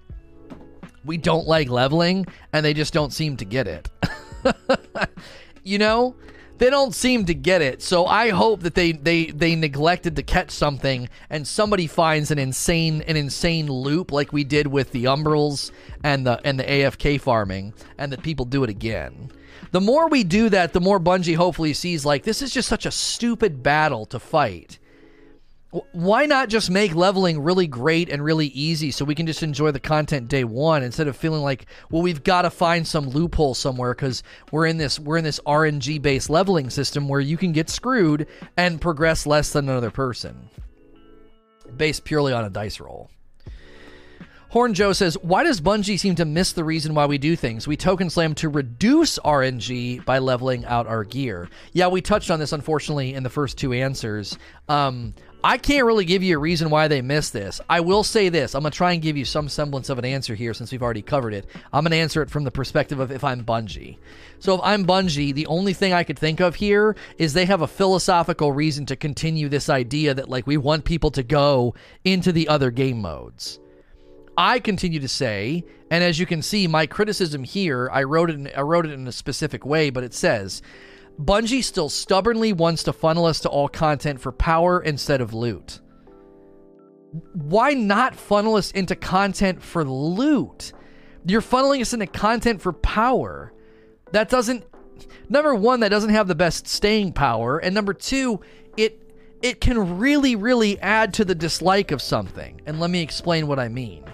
we 1.05 1.17
don't 1.17 1.47
like 1.47 1.69
leveling 1.69 2.25
and 2.53 2.65
they 2.65 2.73
just 2.73 2.93
don't 2.93 3.13
seem 3.13 3.37
to 3.37 3.45
get 3.45 3.67
it. 3.67 3.89
you 5.63 5.77
know? 5.77 6.15
They 6.61 6.69
don't 6.69 6.93
seem 6.93 7.25
to 7.25 7.33
get 7.33 7.63
it. 7.63 7.81
So 7.81 8.05
I 8.05 8.29
hope 8.29 8.61
that 8.61 8.75
they, 8.75 8.91
they 8.91 9.25
they 9.25 9.55
neglected 9.55 10.15
to 10.15 10.21
catch 10.21 10.51
something 10.51 11.09
and 11.31 11.47
somebody 11.47 11.87
finds 11.87 12.29
an 12.29 12.37
insane 12.37 13.01
an 13.07 13.15
insane 13.15 13.65
loop 13.65 14.11
like 14.11 14.31
we 14.31 14.43
did 14.43 14.67
with 14.67 14.91
the 14.91 15.05
Umbrals 15.05 15.71
and 16.03 16.23
the 16.27 16.39
and 16.45 16.59
the 16.59 16.63
AFK 16.63 17.19
farming 17.19 17.73
and 17.97 18.11
that 18.11 18.21
people 18.21 18.45
do 18.45 18.63
it 18.63 18.69
again. 18.69 19.31
The 19.71 19.81
more 19.81 20.07
we 20.07 20.23
do 20.23 20.49
that, 20.49 20.73
the 20.73 20.81
more 20.81 20.99
Bungie 20.99 21.35
hopefully 21.35 21.73
sees 21.73 22.05
like 22.05 22.21
this 22.21 22.43
is 22.43 22.53
just 22.53 22.69
such 22.69 22.85
a 22.85 22.91
stupid 22.91 23.63
battle 23.63 24.05
to 24.05 24.19
fight 24.19 24.77
why 25.93 26.25
not 26.25 26.49
just 26.49 26.69
make 26.69 26.93
leveling 26.95 27.41
really 27.41 27.67
great 27.67 28.09
and 28.09 28.23
really 28.23 28.47
easy 28.47 28.91
so 28.91 29.05
we 29.05 29.15
can 29.15 29.25
just 29.25 29.41
enjoy 29.41 29.71
the 29.71 29.79
content 29.79 30.27
day 30.27 30.43
one 30.43 30.83
instead 30.83 31.07
of 31.07 31.15
feeling 31.15 31.41
like 31.41 31.65
well 31.89 32.01
we've 32.01 32.23
got 32.23 32.41
to 32.41 32.49
find 32.49 32.85
some 32.85 33.09
loophole 33.09 33.53
somewhere 33.53 33.93
because 33.93 34.21
we're 34.51 34.65
in 34.65 34.77
this 34.77 34.99
we're 34.99 35.17
in 35.17 35.23
this 35.23 35.39
rng 35.45 36.01
based 36.01 36.29
leveling 36.29 36.69
system 36.69 37.07
where 37.07 37.21
you 37.21 37.37
can 37.37 37.53
get 37.53 37.69
screwed 37.69 38.27
and 38.57 38.81
progress 38.81 39.25
less 39.25 39.53
than 39.53 39.69
another 39.69 39.91
person 39.91 40.49
based 41.77 42.03
purely 42.03 42.33
on 42.33 42.43
a 42.43 42.49
dice 42.49 42.79
roll 42.79 43.09
Horn 44.51 44.73
Joe 44.73 44.91
says, 44.91 45.17
Why 45.21 45.45
does 45.45 45.61
Bungie 45.61 45.97
seem 45.97 46.15
to 46.15 46.25
miss 46.25 46.51
the 46.51 46.65
reason 46.65 46.93
why 46.93 47.05
we 47.05 47.17
do 47.17 47.37
things? 47.37 47.69
We 47.69 47.77
token 47.77 48.09
slam 48.09 48.35
to 48.35 48.49
reduce 48.49 49.17
RNG 49.19 50.03
by 50.03 50.19
leveling 50.19 50.65
out 50.65 50.87
our 50.87 51.05
gear. 51.05 51.47
Yeah, 51.71 51.87
we 51.87 52.01
touched 52.01 52.29
on 52.29 52.37
this, 52.39 52.51
unfortunately, 52.51 53.13
in 53.13 53.23
the 53.23 53.29
first 53.29 53.57
two 53.57 53.71
answers. 53.71 54.37
Um, 54.67 55.13
I 55.43 55.57
can't 55.57 55.87
really 55.87 56.05
give 56.05 56.21
you 56.21 56.35
a 56.35 56.39
reason 56.39 56.69
why 56.69 56.87
they 56.87 57.01
missed 57.01 57.33
this. 57.33 57.59
I 57.67 57.79
will 57.79 58.03
say 58.03 58.29
this. 58.29 58.53
I'm 58.53 58.61
going 58.61 58.71
to 58.71 58.77
try 58.77 58.91
and 58.91 59.01
give 59.01 59.17
you 59.17 59.25
some 59.25 59.49
semblance 59.49 59.89
of 59.89 59.97
an 59.97 60.05
answer 60.05 60.35
here 60.35 60.53
since 60.53 60.71
we've 60.71 60.83
already 60.83 61.01
covered 61.01 61.33
it. 61.33 61.47
I'm 61.73 61.83
going 61.83 61.91
to 61.91 61.97
answer 61.97 62.21
it 62.21 62.29
from 62.29 62.43
the 62.43 62.51
perspective 62.51 62.99
of 62.99 63.11
if 63.11 63.23
I'm 63.23 63.43
Bungie. 63.43 63.97
So, 64.37 64.55
if 64.55 64.61
I'm 64.63 64.85
Bungie, 64.85 65.33
the 65.33 65.47
only 65.47 65.73
thing 65.73 65.93
I 65.93 66.03
could 66.03 66.19
think 66.19 66.41
of 66.41 66.55
here 66.55 66.95
is 67.17 67.33
they 67.33 67.45
have 67.45 67.61
a 67.61 67.67
philosophical 67.67 68.51
reason 68.51 68.85
to 68.87 68.95
continue 68.95 69.49
this 69.49 69.67
idea 69.67 70.13
that, 70.13 70.29
like, 70.29 70.45
we 70.45 70.57
want 70.57 70.85
people 70.85 71.09
to 71.11 71.23
go 71.23 71.73
into 72.03 72.31
the 72.31 72.47
other 72.47 72.69
game 72.69 73.01
modes. 73.01 73.59
I 74.37 74.59
continue 74.59 74.99
to 74.99 75.07
say, 75.07 75.63
and 75.89 76.03
as 76.03 76.19
you 76.19 76.27
can 76.27 76.43
see, 76.43 76.67
my 76.67 76.85
criticism 76.85 77.43
here, 77.43 77.89
I 77.91 78.03
wrote 78.03 78.29
it 78.29 78.35
in, 78.35 78.51
I 78.55 78.61
wrote 78.61 78.85
it 78.85 78.93
in 78.93 79.07
a 79.07 79.11
specific 79.11 79.65
way, 79.65 79.89
but 79.89 80.03
it 80.03 80.13
says 80.13 80.61
Bungie 81.21 81.63
still 81.63 81.89
stubbornly 81.89 82.53
wants 82.53 82.83
to 82.83 82.93
funnel 82.93 83.25
us 83.25 83.41
to 83.41 83.49
all 83.49 83.69
content 83.69 84.19
for 84.19 84.31
power 84.31 84.81
instead 84.81 85.21
of 85.21 85.33
loot. 85.33 85.79
why 87.33 87.73
not 87.73 88.15
funnel 88.15 88.55
us 88.55 88.71
into 88.71 88.95
content 88.95 89.61
for 89.61 89.83
loot? 89.83 90.73
You're 91.25 91.41
funneling 91.41 91.81
us 91.81 91.93
into 91.93 92.07
content 92.07 92.61
for 92.61 92.73
power. 92.73 93.53
That 94.11 94.29
doesn't 94.29 94.65
number 95.29 95.53
1 95.55 95.81
that 95.81 95.89
doesn't 95.89 96.11
have 96.11 96.27
the 96.27 96.35
best 96.35 96.67
staying 96.67 97.13
power 97.13 97.57
and 97.57 97.73
number 97.73 97.93
2 97.93 98.39
it 98.77 99.01
it 99.41 99.59
can 99.59 99.97
really 99.97 100.35
really 100.35 100.79
add 100.79 101.13
to 101.15 101.25
the 101.25 101.35
dislike 101.35 101.91
of 101.91 102.01
something. 102.01 102.61
And 102.65 102.79
let 102.79 102.89
me 102.89 103.01
explain 103.01 103.47
what 103.47 103.59
I 103.59 103.67
mean. 103.67 104.05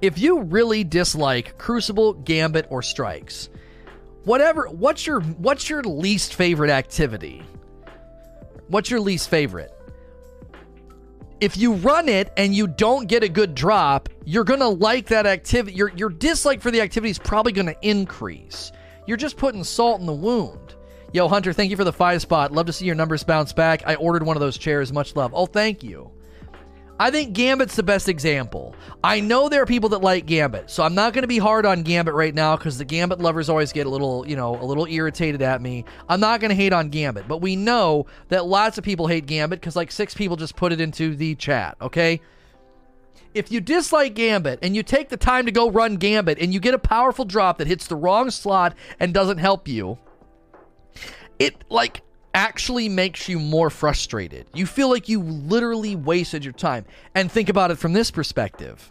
If 0.00 0.18
you 0.18 0.42
really 0.42 0.84
dislike 0.84 1.58
Crucible, 1.58 2.14
Gambit 2.14 2.66
or 2.70 2.82
Strikes, 2.82 3.48
whatever 4.28 4.68
what's 4.68 5.06
your 5.06 5.20
what's 5.20 5.68
your 5.68 5.82
least 5.82 6.34
favorite 6.34 6.70
activity? 6.70 7.42
What's 8.68 8.90
your 8.90 9.00
least 9.00 9.28
favorite? 9.28 9.72
if 11.40 11.56
you 11.56 11.74
run 11.74 12.08
it 12.08 12.32
and 12.36 12.54
you 12.54 12.66
don't 12.66 13.06
get 13.06 13.22
a 13.22 13.28
good 13.28 13.54
drop, 13.54 14.08
you're 14.24 14.44
gonna 14.44 14.68
like 14.68 15.06
that 15.06 15.26
activity. 15.26 15.76
Your 15.76 15.90
your 15.90 16.10
dislike 16.10 16.60
for 16.60 16.70
the 16.70 16.80
activity 16.80 17.10
is 17.10 17.18
probably 17.18 17.52
gonna 17.52 17.76
increase. 17.82 18.72
You're 19.06 19.16
just 19.16 19.36
putting 19.36 19.64
salt 19.64 20.00
in 20.00 20.06
the 20.06 20.12
wound. 20.12 20.74
Yo, 21.12 21.28
Hunter, 21.28 21.52
thank 21.52 21.70
you 21.70 21.76
for 21.76 21.84
the 21.84 21.92
five 21.92 22.20
spot. 22.20 22.52
Love 22.52 22.66
to 22.66 22.72
see 22.72 22.84
your 22.84 22.94
numbers 22.94 23.24
bounce 23.24 23.52
back. 23.52 23.82
I 23.86 23.94
ordered 23.94 24.24
one 24.24 24.36
of 24.36 24.40
those 24.40 24.58
chairs. 24.58 24.92
Much 24.92 25.16
love. 25.16 25.32
Oh, 25.34 25.46
thank 25.46 25.82
you. 25.82 26.10
I 27.00 27.12
think 27.12 27.32
Gambit's 27.32 27.76
the 27.76 27.82
best 27.84 28.08
example. 28.08 28.74
I 29.04 29.20
know 29.20 29.48
there 29.48 29.62
are 29.62 29.66
people 29.66 29.90
that 29.90 30.00
like 30.00 30.26
Gambit, 30.26 30.68
so 30.68 30.82
I'm 30.82 30.94
not 30.94 31.12
going 31.12 31.22
to 31.22 31.28
be 31.28 31.38
hard 31.38 31.64
on 31.64 31.84
Gambit 31.84 32.14
right 32.14 32.34
now 32.34 32.56
because 32.56 32.76
the 32.76 32.84
Gambit 32.84 33.20
lovers 33.20 33.48
always 33.48 33.72
get 33.72 33.86
a 33.86 33.90
little, 33.90 34.26
you 34.26 34.34
know, 34.34 34.60
a 34.60 34.64
little 34.64 34.86
irritated 34.86 35.40
at 35.40 35.62
me. 35.62 35.84
I'm 36.08 36.18
not 36.18 36.40
going 36.40 36.48
to 36.48 36.56
hate 36.56 36.72
on 36.72 36.88
Gambit, 36.88 37.28
but 37.28 37.40
we 37.40 37.54
know 37.54 38.06
that 38.28 38.46
lots 38.46 38.78
of 38.78 38.84
people 38.84 39.06
hate 39.06 39.26
Gambit 39.26 39.60
because 39.60 39.76
like 39.76 39.92
six 39.92 40.12
people 40.12 40.36
just 40.36 40.56
put 40.56 40.72
it 40.72 40.80
into 40.80 41.14
the 41.14 41.36
chat, 41.36 41.76
okay? 41.80 42.20
If 43.32 43.52
you 43.52 43.60
dislike 43.60 44.14
Gambit 44.14 44.58
and 44.62 44.74
you 44.74 44.82
take 44.82 45.08
the 45.08 45.16
time 45.16 45.46
to 45.46 45.52
go 45.52 45.70
run 45.70 45.96
Gambit 45.96 46.38
and 46.40 46.52
you 46.52 46.58
get 46.58 46.74
a 46.74 46.78
powerful 46.78 47.24
drop 47.24 47.58
that 47.58 47.68
hits 47.68 47.86
the 47.86 47.94
wrong 47.94 48.30
slot 48.30 48.74
and 48.98 49.14
doesn't 49.14 49.38
help 49.38 49.68
you, 49.68 49.98
it 51.38 51.62
like 51.68 52.02
actually 52.38 52.88
makes 52.88 53.28
you 53.28 53.40
more 53.40 53.68
frustrated. 53.68 54.46
You 54.54 54.64
feel 54.64 54.88
like 54.88 55.08
you 55.08 55.20
literally 55.20 55.96
wasted 55.96 56.44
your 56.44 56.52
time. 56.52 56.84
And 57.16 57.32
think 57.32 57.48
about 57.48 57.72
it 57.72 57.78
from 57.78 57.94
this 57.94 58.12
perspective 58.12 58.88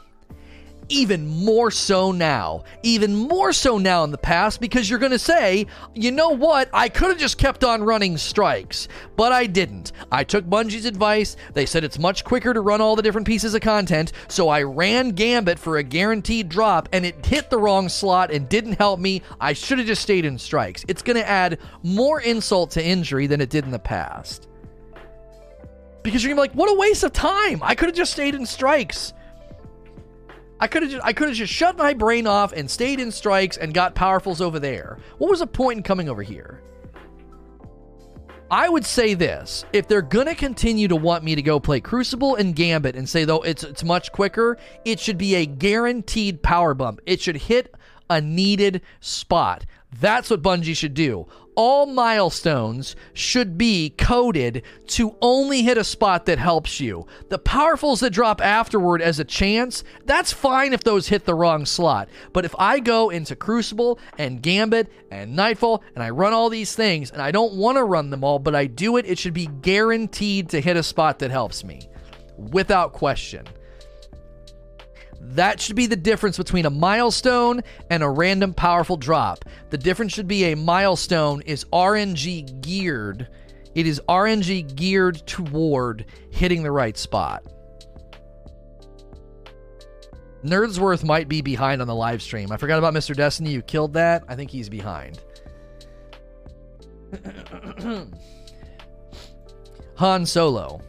even 0.89 1.27
more 1.27 1.71
so 1.71 2.11
now, 2.11 2.63
even 2.83 3.15
more 3.15 3.53
so 3.53 3.77
now 3.77 4.03
in 4.03 4.11
the 4.11 4.17
past, 4.17 4.61
because 4.61 4.89
you're 4.89 4.99
going 4.99 5.11
to 5.11 5.19
say, 5.19 5.67
you 5.93 6.11
know 6.11 6.29
what, 6.29 6.69
I 6.73 6.89
could 6.89 7.09
have 7.09 7.17
just 7.17 7.37
kept 7.37 7.63
on 7.63 7.83
running 7.83 8.17
strikes, 8.17 8.87
but 9.15 9.31
I 9.31 9.45
didn't. 9.45 9.91
I 10.11 10.23
took 10.23 10.45
Bungie's 10.45 10.85
advice. 10.85 11.35
They 11.53 11.65
said 11.65 11.83
it's 11.83 11.99
much 11.99 12.23
quicker 12.23 12.53
to 12.53 12.61
run 12.61 12.81
all 12.81 12.95
the 12.95 13.01
different 13.01 13.27
pieces 13.27 13.53
of 13.53 13.61
content, 13.61 14.11
so 14.27 14.49
I 14.49 14.63
ran 14.63 15.09
Gambit 15.09 15.59
for 15.59 15.77
a 15.77 15.83
guaranteed 15.83 16.49
drop, 16.49 16.89
and 16.91 17.05
it 17.05 17.25
hit 17.25 17.49
the 17.49 17.57
wrong 17.57 17.89
slot 17.89 18.31
and 18.31 18.49
didn't 18.49 18.73
help 18.73 18.99
me. 18.99 19.21
I 19.39 19.53
should 19.53 19.77
have 19.77 19.87
just 19.87 20.01
stayed 20.01 20.25
in 20.25 20.37
strikes. 20.37 20.85
It's 20.87 21.01
going 21.01 21.17
to 21.17 21.27
add 21.27 21.59
more 21.83 22.21
insult 22.21 22.71
to 22.71 22.85
injury 22.85 23.27
than 23.27 23.41
it 23.41 23.49
did 23.49 23.65
in 23.65 23.71
the 23.71 23.79
past. 23.79 24.47
Because 26.03 26.23
you're 26.23 26.33
gonna 26.33 26.47
be 26.47 26.49
like, 26.49 26.57
what 26.57 26.71
a 26.71 26.79
waste 26.79 27.03
of 27.03 27.11
time. 27.11 27.59
I 27.61 27.75
could 27.75 27.89
have 27.89 27.95
just 27.95 28.13
stayed 28.13 28.33
in 28.33 28.45
strikes. 28.45 29.11
I 30.59 30.67
could 30.67 30.83
have 30.83 30.91
just 30.91 31.05
I 31.05 31.13
could 31.13 31.27
have 31.27 31.37
just 31.37 31.53
shut 31.53 31.77
my 31.77 31.93
brain 31.93 32.25
off 32.25 32.51
and 32.51 32.69
stayed 32.69 32.99
in 32.99 33.11
strikes 33.11 33.57
and 33.57 33.73
got 33.73 33.95
powerfuls 33.95 34.41
over 34.41 34.59
there. 34.59 34.97
What 35.17 35.29
was 35.29 35.39
the 35.39 35.47
point 35.47 35.77
in 35.77 35.83
coming 35.83 36.09
over 36.09 36.23
here? 36.23 36.61
I 38.49 38.69
would 38.69 38.85
say 38.85 39.13
this: 39.13 39.65
if 39.73 39.87
they're 39.87 40.01
gonna 40.01 40.35
continue 40.35 40.87
to 40.87 40.95
want 40.95 41.23
me 41.23 41.35
to 41.35 41.41
go 41.41 41.59
play 41.59 41.79
Crucible 41.79 42.35
and 42.35 42.55
Gambit 42.55 42.95
and 42.95 43.07
say 43.07 43.25
though 43.25 43.41
it's 43.41 43.63
it's 43.63 43.83
much 43.83 44.11
quicker, 44.11 44.57
it 44.85 44.99
should 44.99 45.17
be 45.17 45.35
a 45.35 45.45
guaranteed 45.45 46.41
power 46.41 46.73
bump. 46.73 47.01
It 47.05 47.21
should 47.21 47.37
hit 47.37 47.75
a 48.09 48.21
needed 48.21 48.81
spot. 48.99 49.65
That's 49.99 50.29
what 50.29 50.41
Bungie 50.41 50.75
should 50.75 50.93
do 50.93 51.27
all 51.57 51.87
milestones 51.87 52.95
should 53.13 53.57
be 53.57 53.89
coded 53.97 54.61
to 54.85 55.15
only 55.21 55.63
hit 55.63 55.75
a 55.75 55.83
spot 55.83 56.27
that 56.27 56.37
helps 56.37 56.79
you. 56.79 57.07
The 57.29 57.39
powerfuls 57.39 57.99
that 58.01 58.11
drop 58.11 58.39
afterward 58.41 59.01
as 59.01 59.19
a 59.19 59.25
chance, 59.25 59.83
that's 60.05 60.31
fine 60.31 60.71
if 60.71 60.83
those 60.83 61.07
hit 61.07 61.25
the 61.25 61.33
wrong 61.33 61.65
slot. 61.65 62.09
But 62.31 62.45
if 62.45 62.53
I 62.59 62.79
go 62.79 63.09
into 63.09 63.35
Crucible 63.35 63.97
and 64.19 64.39
Gambit 64.39 64.91
and 65.09 65.35
Nightfall 65.35 65.83
and 65.95 66.03
I 66.03 66.11
run 66.11 66.31
all 66.31 66.49
these 66.49 66.75
things 66.75 67.09
and 67.09 67.23
I 67.23 67.31
don't 67.31 67.55
want 67.55 67.77
to 67.77 67.83
run 67.83 68.11
them 68.11 68.23
all, 68.23 68.37
but 68.37 68.53
I 68.53 68.67
do 68.67 68.97
it, 68.97 69.07
it 69.07 69.17
should 69.17 69.33
be 69.33 69.47
guaranteed 69.47 70.49
to 70.49 70.61
hit 70.61 70.77
a 70.77 70.83
spot 70.83 71.17
that 71.19 71.31
helps 71.31 71.63
me. 71.63 71.89
Without 72.37 72.93
question. 72.93 73.47
That 75.19 75.59
should 75.59 75.75
be 75.75 75.87
the 75.87 75.95
difference 75.95 76.37
between 76.37 76.65
a 76.65 76.69
milestone 76.69 77.61
and 77.89 78.03
a 78.03 78.09
random 78.09 78.53
powerful 78.53 78.97
drop. 78.97 79.45
The 79.69 79.77
difference 79.77 80.13
should 80.13 80.27
be 80.27 80.45
a 80.45 80.55
milestone 80.55 81.41
is 81.41 81.65
RNG 81.65 82.61
geared. 82.61 83.27
It 83.75 83.85
is 83.85 84.01
RNG 84.07 84.75
geared 84.75 85.25
toward 85.27 86.05
hitting 86.31 86.63
the 86.63 86.71
right 86.71 86.97
spot. 86.97 87.43
Nerdsworth 90.43 91.03
might 91.03 91.27
be 91.27 91.41
behind 91.41 91.81
on 91.81 91.87
the 91.87 91.95
live 91.95 92.21
stream. 92.21 92.51
I 92.51 92.57
forgot 92.57 92.79
about 92.79 92.93
Mr. 92.93 93.15
Destiny. 93.15 93.51
You 93.51 93.61
killed 93.61 93.93
that. 93.93 94.23
I 94.27 94.35
think 94.35 94.51
he's 94.51 94.69
behind. 94.69 95.19
Han 99.95 100.25
Solo. 100.25 100.81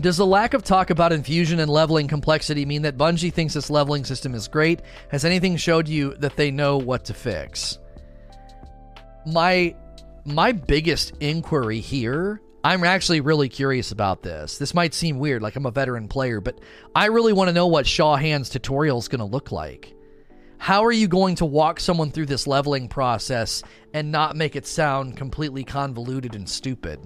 Does 0.00 0.16
the 0.16 0.26
lack 0.26 0.54
of 0.54 0.64
talk 0.64 0.90
about 0.90 1.12
infusion 1.12 1.60
and 1.60 1.70
leveling 1.70 2.08
complexity 2.08 2.66
mean 2.66 2.82
that 2.82 2.98
Bungie 2.98 3.32
thinks 3.32 3.54
this 3.54 3.70
leveling 3.70 4.04
system 4.04 4.34
is 4.34 4.48
great? 4.48 4.82
Has 5.10 5.24
anything 5.24 5.56
showed 5.56 5.86
you 5.86 6.14
that 6.14 6.36
they 6.36 6.50
know 6.50 6.78
what 6.78 7.04
to 7.04 7.14
fix? 7.14 7.78
My 9.24 9.76
my 10.24 10.52
biggest 10.52 11.12
inquiry 11.20 11.80
here, 11.80 12.40
I'm 12.64 12.82
actually 12.82 13.20
really 13.20 13.48
curious 13.48 13.92
about 13.92 14.22
this. 14.22 14.58
This 14.58 14.74
might 14.74 14.94
seem 14.94 15.18
weird 15.18 15.42
like 15.42 15.54
I'm 15.54 15.66
a 15.66 15.70
veteran 15.70 16.08
player, 16.08 16.40
but 16.40 16.58
I 16.94 17.06
really 17.06 17.32
want 17.32 17.48
to 17.48 17.54
know 17.54 17.66
what 17.68 17.86
Shaw 17.86 18.16
Han's 18.16 18.48
tutorial 18.48 18.98
is 18.98 19.08
going 19.08 19.20
to 19.20 19.24
look 19.24 19.52
like. 19.52 19.94
How 20.58 20.84
are 20.84 20.92
you 20.92 21.06
going 21.06 21.36
to 21.36 21.44
walk 21.44 21.78
someone 21.78 22.10
through 22.10 22.26
this 22.26 22.46
leveling 22.46 22.88
process 22.88 23.62
and 23.92 24.10
not 24.10 24.34
make 24.34 24.56
it 24.56 24.66
sound 24.66 25.16
completely 25.16 25.62
convoluted 25.62 26.34
and 26.34 26.48
stupid? 26.48 27.00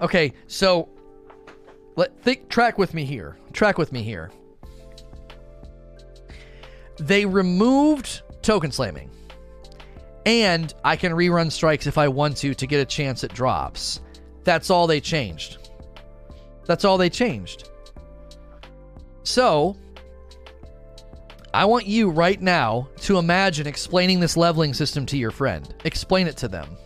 Okay, 0.00 0.32
so 0.46 0.88
let 1.96 2.18
think 2.22 2.48
track 2.48 2.78
with 2.78 2.94
me 2.94 3.04
here. 3.04 3.36
Track 3.52 3.78
with 3.78 3.92
me 3.92 4.02
here. 4.02 4.30
They 6.98 7.26
removed 7.26 8.22
token 8.42 8.70
slamming. 8.70 9.10
And 10.26 10.72
I 10.84 10.96
can 10.96 11.12
rerun 11.12 11.52
strikes 11.52 11.86
if 11.86 11.98
I 11.98 12.08
want 12.08 12.36
to 12.38 12.54
to 12.54 12.66
get 12.66 12.80
a 12.80 12.84
chance 12.84 13.24
at 13.24 13.34
drops. 13.34 14.00
That's 14.42 14.70
all 14.70 14.86
they 14.86 15.00
changed. 15.00 15.70
That's 16.66 16.84
all 16.84 16.96
they 16.96 17.10
changed. 17.10 17.68
So, 19.22 19.76
I 21.52 21.64
want 21.66 21.86
you 21.86 22.10
right 22.10 22.40
now 22.40 22.88
to 23.02 23.18
imagine 23.18 23.66
explaining 23.66 24.18
this 24.18 24.36
leveling 24.36 24.74
system 24.74 25.06
to 25.06 25.18
your 25.18 25.30
friend. 25.30 25.72
Explain 25.84 26.26
it 26.26 26.36
to 26.38 26.48
them. 26.48 26.76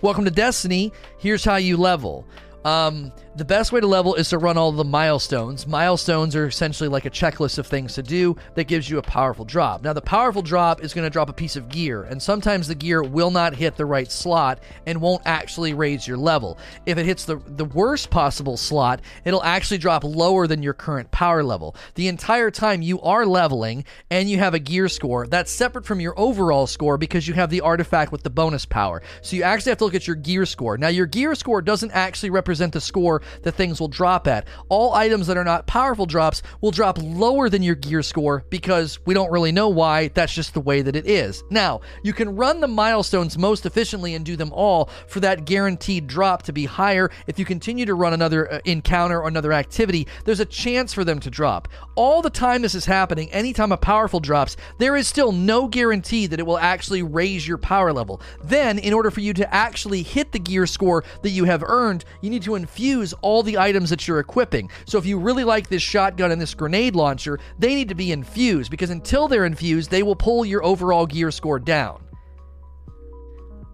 Welcome 0.00 0.24
to 0.26 0.30
Destiny. 0.30 0.92
Here's 1.18 1.44
how 1.44 1.56
you 1.56 1.76
level. 1.76 2.24
Um, 2.64 3.12
the 3.36 3.44
best 3.44 3.72
way 3.72 3.80
to 3.80 3.86
level 3.86 4.14
is 4.14 4.30
to 4.30 4.38
run 4.38 4.58
all 4.58 4.72
the 4.72 4.84
milestones. 4.84 5.66
Milestones 5.66 6.34
are 6.34 6.46
essentially 6.46 6.88
like 6.88 7.04
a 7.04 7.10
checklist 7.10 7.58
of 7.58 7.66
things 7.66 7.94
to 7.94 8.02
do 8.02 8.36
that 8.54 8.64
gives 8.64 8.88
you 8.88 8.98
a 8.98 9.02
powerful 9.02 9.44
drop. 9.44 9.82
Now, 9.82 9.92
the 9.92 10.00
powerful 10.00 10.42
drop 10.42 10.82
is 10.82 10.94
going 10.94 11.04
to 11.04 11.10
drop 11.10 11.28
a 11.28 11.32
piece 11.32 11.56
of 11.56 11.68
gear, 11.68 12.02
and 12.02 12.20
sometimes 12.20 12.66
the 12.66 12.74
gear 12.74 13.02
will 13.02 13.30
not 13.30 13.54
hit 13.54 13.76
the 13.76 13.86
right 13.86 14.10
slot 14.10 14.60
and 14.86 15.00
won't 15.00 15.22
actually 15.24 15.74
raise 15.74 16.06
your 16.06 16.16
level. 16.16 16.58
If 16.86 16.98
it 16.98 17.06
hits 17.06 17.24
the, 17.24 17.36
the 17.46 17.64
worst 17.64 18.10
possible 18.10 18.56
slot, 18.56 19.00
it'll 19.24 19.42
actually 19.42 19.78
drop 19.78 20.04
lower 20.04 20.46
than 20.46 20.62
your 20.62 20.74
current 20.74 21.10
power 21.10 21.44
level. 21.44 21.76
The 21.94 22.08
entire 22.08 22.50
time 22.50 22.82
you 22.82 23.00
are 23.02 23.26
leveling 23.26 23.84
and 24.10 24.28
you 24.28 24.38
have 24.38 24.54
a 24.54 24.58
gear 24.58 24.88
score, 24.88 25.26
that's 25.26 25.52
separate 25.52 25.86
from 25.86 26.00
your 26.00 26.18
overall 26.18 26.66
score 26.66 26.98
because 26.98 27.28
you 27.28 27.34
have 27.34 27.50
the 27.50 27.60
artifact 27.60 28.10
with 28.10 28.22
the 28.22 28.30
bonus 28.30 28.64
power. 28.64 29.02
So 29.22 29.36
you 29.36 29.42
actually 29.42 29.70
have 29.70 29.78
to 29.78 29.84
look 29.84 29.94
at 29.94 30.06
your 30.06 30.16
gear 30.16 30.46
score. 30.46 30.76
Now, 30.78 30.88
your 30.88 31.06
gear 31.06 31.34
score 31.34 31.62
doesn't 31.62 31.92
actually 31.92 32.30
represent 32.30 32.72
the 32.72 32.80
score 32.80 33.22
that 33.42 33.52
things 33.52 33.80
will 33.80 33.88
drop 33.88 34.26
at. 34.26 34.46
All 34.68 34.94
items 34.94 35.26
that 35.26 35.36
are 35.36 35.44
not 35.44 35.66
powerful 35.66 36.06
drops 36.06 36.42
will 36.60 36.70
drop 36.70 36.98
lower 37.00 37.48
than 37.48 37.62
your 37.62 37.74
gear 37.74 38.02
score 38.02 38.44
because 38.50 38.98
we 39.06 39.14
don't 39.14 39.30
really 39.30 39.52
know 39.52 39.68
why. 39.68 40.08
That's 40.08 40.34
just 40.34 40.54
the 40.54 40.60
way 40.60 40.82
that 40.82 40.96
it 40.96 41.06
is. 41.06 41.42
Now, 41.50 41.80
you 42.02 42.12
can 42.12 42.36
run 42.36 42.60
the 42.60 42.68
milestones 42.68 43.38
most 43.38 43.66
efficiently 43.66 44.14
and 44.14 44.24
do 44.24 44.36
them 44.36 44.52
all 44.52 44.90
for 45.06 45.20
that 45.20 45.44
guaranteed 45.44 46.06
drop 46.06 46.42
to 46.42 46.52
be 46.52 46.64
higher. 46.64 47.10
If 47.26 47.38
you 47.38 47.44
continue 47.44 47.86
to 47.86 47.94
run 47.94 48.12
another 48.12 48.52
uh, 48.52 48.60
encounter 48.64 49.20
or 49.20 49.28
another 49.28 49.52
activity, 49.52 50.06
there's 50.24 50.40
a 50.40 50.44
chance 50.44 50.92
for 50.92 51.04
them 51.04 51.20
to 51.20 51.30
drop. 51.30 51.68
All 51.94 52.22
the 52.22 52.30
time 52.30 52.62
this 52.62 52.74
is 52.74 52.84
happening, 52.84 53.30
anytime 53.32 53.72
a 53.72 53.76
powerful 53.76 54.20
drops, 54.20 54.56
there 54.78 54.96
is 54.96 55.08
still 55.08 55.32
no 55.32 55.68
guarantee 55.68 56.26
that 56.26 56.40
it 56.40 56.46
will 56.46 56.58
actually 56.58 57.02
raise 57.02 57.46
your 57.46 57.58
power 57.58 57.92
level. 57.92 58.20
Then, 58.42 58.78
in 58.78 58.92
order 58.92 59.10
for 59.10 59.20
you 59.20 59.32
to 59.34 59.54
actually 59.54 60.02
hit 60.02 60.32
the 60.32 60.38
gear 60.38 60.66
score 60.66 61.04
that 61.22 61.30
you 61.30 61.44
have 61.44 61.62
earned, 61.62 62.04
you 62.20 62.30
need 62.30 62.42
to 62.42 62.54
infuse 62.54 63.07
all 63.14 63.42
the 63.42 63.58
items 63.58 63.90
that 63.90 64.06
you're 64.06 64.20
equipping. 64.20 64.70
So 64.86 64.98
if 64.98 65.06
you 65.06 65.18
really 65.18 65.44
like 65.44 65.68
this 65.68 65.82
shotgun 65.82 66.30
and 66.30 66.40
this 66.40 66.54
grenade 66.54 66.96
launcher, 66.96 67.38
they 67.58 67.74
need 67.74 67.88
to 67.88 67.94
be 67.94 68.12
infused 68.12 68.70
because 68.70 68.90
until 68.90 69.28
they're 69.28 69.46
infused, 69.46 69.90
they 69.90 70.02
will 70.02 70.16
pull 70.16 70.44
your 70.44 70.64
overall 70.64 71.06
gear 71.06 71.30
score 71.30 71.58
down. 71.58 72.04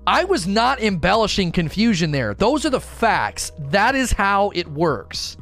I 0.07 0.25
was 0.25 0.47
not 0.47 0.83
embellishing 0.83 1.53
confusion 1.53 2.11
there. 2.11 2.35
Those 2.35 2.67
are 2.67 2.71
the 2.71 2.81
facts. 2.81 3.53
That 3.59 3.95
is 3.95 4.13
how 4.13 4.51
it 4.55 4.69
works. 4.69 5.37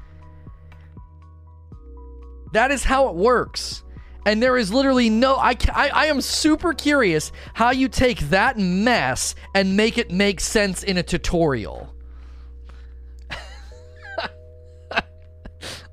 That 2.53 2.71
is 2.71 2.85
how 2.85 3.09
it 3.09 3.17
works. 3.17 3.83
And 4.25 4.41
there 4.41 4.57
is 4.57 4.73
literally 4.73 5.11
no. 5.11 5.35
I, 5.35 5.57
I, 5.73 5.89
I 5.89 6.07
am 6.07 6.21
super 6.21 6.73
curious 6.73 7.33
how 7.55 7.71
you 7.71 7.89
take 7.89 8.21
that 8.31 8.57
mess 8.57 9.35
and 9.53 9.77
make 9.77 9.99
it 9.99 10.13
make 10.13 10.39
sense 10.39 10.85
in 10.85 10.97
a 10.97 11.03
tutorial. 11.03 11.92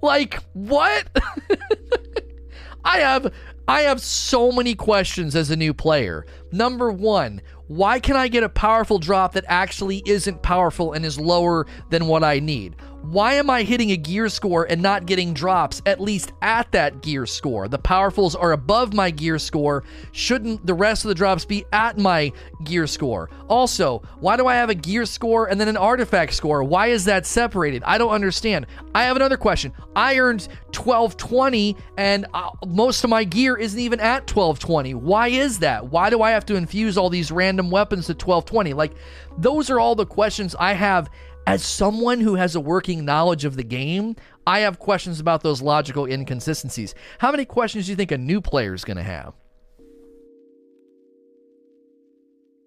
Like, 0.02 0.40
what? 0.54 1.08
I 2.84 3.00
have 3.00 3.34
I 3.68 3.82
have 3.82 4.02
so 4.02 4.52
many 4.52 4.74
questions 4.74 5.36
as 5.36 5.52
a 5.52 5.56
new 5.56 5.76
player. 5.76 6.26
Number 6.52 6.92
one, 6.92 7.42
why 7.68 8.00
can 8.00 8.16
I 8.16 8.28
get 8.28 8.42
a 8.42 8.50
powerful 8.50 8.98
drop 8.98 9.34
that 9.34 9.46
actually 9.48 10.02
isn't 10.08 10.42
powerful 10.42 10.94
and 10.94 11.06
is 11.06 11.20
lower 11.20 11.68
than 11.92 12.08
what 12.08 12.24
I 12.24 12.40
need? 12.40 12.76
Why 13.02 13.36
am 13.36 13.50
I 13.50 13.64
hitting 13.64 13.92
a 13.92 13.98
gear 13.98 14.28
score 14.28 14.66
and 14.66 14.82
not 14.82 15.06
getting 15.06 15.34
drops 15.34 15.82
at 15.86 16.02
least 16.02 16.34
at 16.42 16.72
that 16.74 17.02
gear 17.02 17.26
score? 17.26 17.70
The 17.70 17.80
powerfuls 17.80 18.36
are 18.40 18.52
above 18.52 18.94
my 18.94 19.10
gear 19.10 19.40
score. 19.40 19.86
Shouldn't 20.12 20.66
the 20.66 20.74
rest 20.74 21.06
of 21.06 21.10
the 21.10 21.16
drops 21.16 21.46
be 21.46 21.66
at 21.72 21.98
my 21.98 22.34
gear 22.66 22.88
score? 22.88 23.30
Also, 23.48 24.04
why 24.20 24.36
do 24.36 24.48
I 24.48 24.56
have 24.56 24.70
a 24.70 24.76
gear 24.76 25.06
score 25.06 25.50
and 25.50 25.60
then 25.60 25.70
an 25.70 25.78
artifact 25.78 26.34
score? 26.34 26.62
Why 26.62 26.88
is 26.88 27.06
that 27.06 27.26
separated? 27.26 27.84
I 27.86 27.98
don't 27.98 28.12
understand. 28.12 28.68
I 28.94 29.04
have 29.04 29.16
another 29.16 29.38
question. 29.38 29.72
I 29.96 30.20
earned 30.20 30.48
1220 30.76 31.78
and 31.98 32.26
uh, 32.34 32.52
most 32.68 33.04
of 33.06 33.10
my 33.10 33.24
gear 33.24 33.56
isn't 33.56 33.80
even 33.80 34.02
at 34.02 34.30
1220. 34.30 34.94
Why 34.96 35.30
is 35.30 35.60
that? 35.60 35.90
Why 35.90 36.10
do 36.10 36.22
I 36.22 36.32
have 36.32 36.46
to 36.48 36.56
infuse 36.56 36.98
all 36.98 37.10
these 37.10 37.32
random 37.32 37.72
weapons 37.72 38.08
to 38.08 38.14
1220? 38.14 38.74
Like, 38.74 38.92
those 39.38 39.70
are 39.70 39.80
all 39.80 39.96
the 39.96 40.06
questions 40.06 40.54
I 40.60 40.74
have 40.74 41.10
as 41.50 41.66
someone 41.66 42.22
who 42.22 42.36
has 42.36 42.56
a 42.56 42.60
working 42.60 43.06
knowledge 43.06 43.44
of 43.44 43.56
the 43.56 43.64
game, 43.64 44.16
I 44.46 44.60
have 44.60 44.78
questions 44.78 45.20
about 45.20 45.42
those 45.42 45.62
logical 45.62 46.06
inconsistencies. 46.06 46.94
How 47.18 47.32
many 47.32 47.46
questions 47.46 47.86
do 47.86 47.92
you 47.92 47.96
think 47.96 48.12
a 48.12 48.18
new 48.18 48.40
player 48.40 48.76
is 48.76 48.86
going 48.86 48.98
to 48.98 49.04
have? 49.04 49.34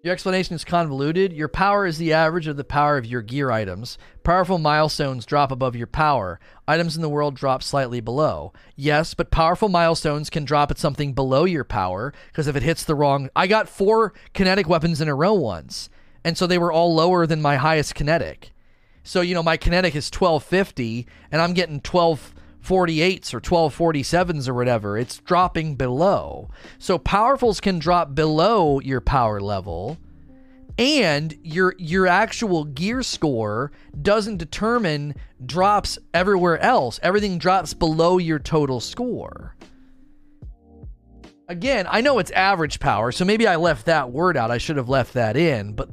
Your 0.03 0.11
explanation 0.11 0.53
is 0.53 0.65
convoluted. 0.65 1.31
Your 1.31 1.47
power 1.47 1.85
is 1.85 1.97
the 1.97 2.11
average 2.11 2.47
of 2.47 2.57
the 2.57 2.65
power 2.65 2.97
of 2.97 3.05
your 3.05 3.21
gear 3.21 3.51
items. 3.51 3.97
Powerful 4.23 4.57
milestones 4.57 5.25
drop 5.25 5.49
above 5.49 5.77
your 5.77 5.87
power. 5.87 6.41
Items 6.67 6.97
in 6.97 7.01
the 7.01 7.07
world 7.07 7.35
drop 7.35 7.63
slightly 7.63 8.01
below. 8.01 8.51
Yes, 8.75 9.13
but 9.13 9.31
powerful 9.31 9.69
milestones 9.69 10.29
can 10.29 10.43
drop 10.43 10.71
at 10.71 10.77
something 10.77 11.13
below 11.13 11.45
your 11.45 11.63
power 11.63 12.13
because 12.27 12.47
if 12.47 12.57
it 12.57 12.63
hits 12.63 12.83
the 12.83 12.95
wrong. 12.95 13.29
I 13.33 13.47
got 13.47 13.69
four 13.69 14.11
kinetic 14.33 14.67
weapons 14.67 14.99
in 14.99 15.07
a 15.07 15.15
row 15.15 15.33
once, 15.33 15.89
and 16.25 16.37
so 16.37 16.47
they 16.47 16.57
were 16.57 16.71
all 16.71 16.93
lower 16.93 17.25
than 17.25 17.41
my 17.41 17.55
highest 17.55 17.95
kinetic. 17.95 18.52
So, 19.03 19.21
you 19.21 19.33
know, 19.33 19.43
my 19.43 19.57
kinetic 19.57 19.95
is 19.95 20.09
1250 20.09 21.05
and 21.31 21.41
I'm 21.41 21.53
getting 21.53 21.81
1248s 21.81 23.33
or 23.33 23.41
1247s 23.41 24.47
or 24.47 24.53
whatever. 24.53 24.97
It's 24.97 25.19
dropping 25.19 25.75
below. 25.75 26.49
So, 26.79 26.97
powerfuls 26.97 27.61
can 27.61 27.79
drop 27.79 28.15
below 28.15 28.79
your 28.79 29.01
power 29.01 29.39
level 29.39 29.97
and 30.77 31.37
your 31.43 31.75
your 31.77 32.07
actual 32.07 32.63
gear 32.63 33.03
score 33.03 33.71
doesn't 34.01 34.37
determine 34.37 35.15
drops 35.45 35.99
everywhere 36.13 36.59
else. 36.59 36.99
Everything 37.03 37.37
drops 37.37 37.73
below 37.73 38.17
your 38.17 38.39
total 38.39 38.79
score. 38.79 39.55
Again, 41.47 41.85
I 41.89 42.01
know 42.01 42.19
it's 42.19 42.31
average 42.31 42.79
power, 42.79 43.11
so 43.11 43.25
maybe 43.25 43.47
I 43.47 43.57
left 43.57 43.85
that 43.85 44.11
word 44.11 44.37
out. 44.37 44.49
I 44.49 44.57
should 44.57 44.77
have 44.77 44.89
left 44.89 45.13
that 45.13 45.35
in, 45.37 45.73
but 45.73 45.89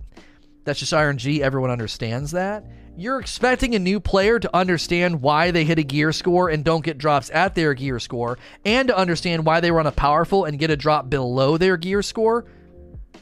that's 0.65 0.79
just 0.79 0.93
RNG. 0.93 1.41
Everyone 1.41 1.71
understands 1.71 2.31
that. 2.31 2.65
You're 3.01 3.19
expecting 3.19 3.75
a 3.75 3.79
new 3.79 3.99
player 3.99 4.39
to 4.39 4.55
understand 4.55 5.23
why 5.23 5.53
they 5.53 5.65
hit 5.65 5.79
a 5.79 5.83
gear 5.83 6.13
score 6.13 6.51
and 6.51 6.63
don't 6.63 6.85
get 6.85 6.99
drops 6.99 7.31
at 7.31 7.55
their 7.55 7.73
gear 7.73 7.99
score, 7.99 8.37
and 8.63 8.89
to 8.89 8.95
understand 8.95 9.47
why 9.47 9.61
they 9.61 9.71
run 9.71 9.87
a 9.87 9.91
powerful 9.91 10.45
and 10.45 10.59
get 10.59 10.69
a 10.69 10.77
drop 10.77 11.09
below 11.09 11.57
their 11.57 11.79
gear 11.79 12.03
score 12.03 12.45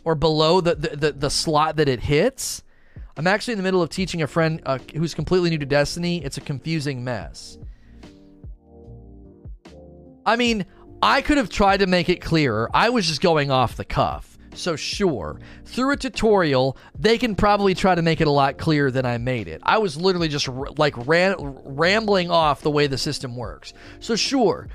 or 0.02 0.16
below 0.16 0.60
the, 0.60 0.74
the, 0.74 0.96
the, 0.96 1.12
the 1.12 1.30
slot 1.30 1.76
that 1.76 1.88
it 1.88 2.00
hits. 2.00 2.64
I'm 3.16 3.28
actually 3.28 3.52
in 3.52 3.58
the 3.58 3.62
middle 3.62 3.80
of 3.80 3.88
teaching 3.88 4.20
a 4.20 4.26
friend 4.26 4.60
uh, 4.66 4.78
who's 4.96 5.14
completely 5.14 5.48
new 5.48 5.58
to 5.58 5.66
Destiny. 5.66 6.24
It's 6.24 6.38
a 6.38 6.40
confusing 6.40 7.04
mess. 7.04 7.56
I 10.26 10.34
mean, 10.34 10.66
I 11.00 11.22
could 11.22 11.36
have 11.36 11.50
tried 11.50 11.76
to 11.76 11.86
make 11.86 12.08
it 12.08 12.20
clearer. 12.20 12.68
I 12.74 12.90
was 12.90 13.06
just 13.06 13.20
going 13.20 13.52
off 13.52 13.76
the 13.76 13.84
cuff. 13.84 14.27
So, 14.58 14.76
sure, 14.76 15.40
through 15.64 15.92
a 15.92 15.96
tutorial, 15.96 16.76
they 16.98 17.16
can 17.16 17.34
probably 17.34 17.74
try 17.74 17.94
to 17.94 18.02
make 18.02 18.20
it 18.20 18.26
a 18.26 18.32
lot 18.32 18.58
clearer 18.58 18.90
than 18.90 19.06
I 19.06 19.18
made 19.18 19.48
it. 19.48 19.60
I 19.62 19.78
was 19.78 19.96
literally 19.96 20.28
just 20.28 20.48
r- 20.48 20.68
like 20.76 20.94
ran- 21.06 21.36
rambling 21.64 22.30
off 22.30 22.62
the 22.62 22.70
way 22.70 22.86
the 22.86 22.98
system 22.98 23.36
works. 23.36 23.72
So, 24.00 24.16
sure, 24.16 24.68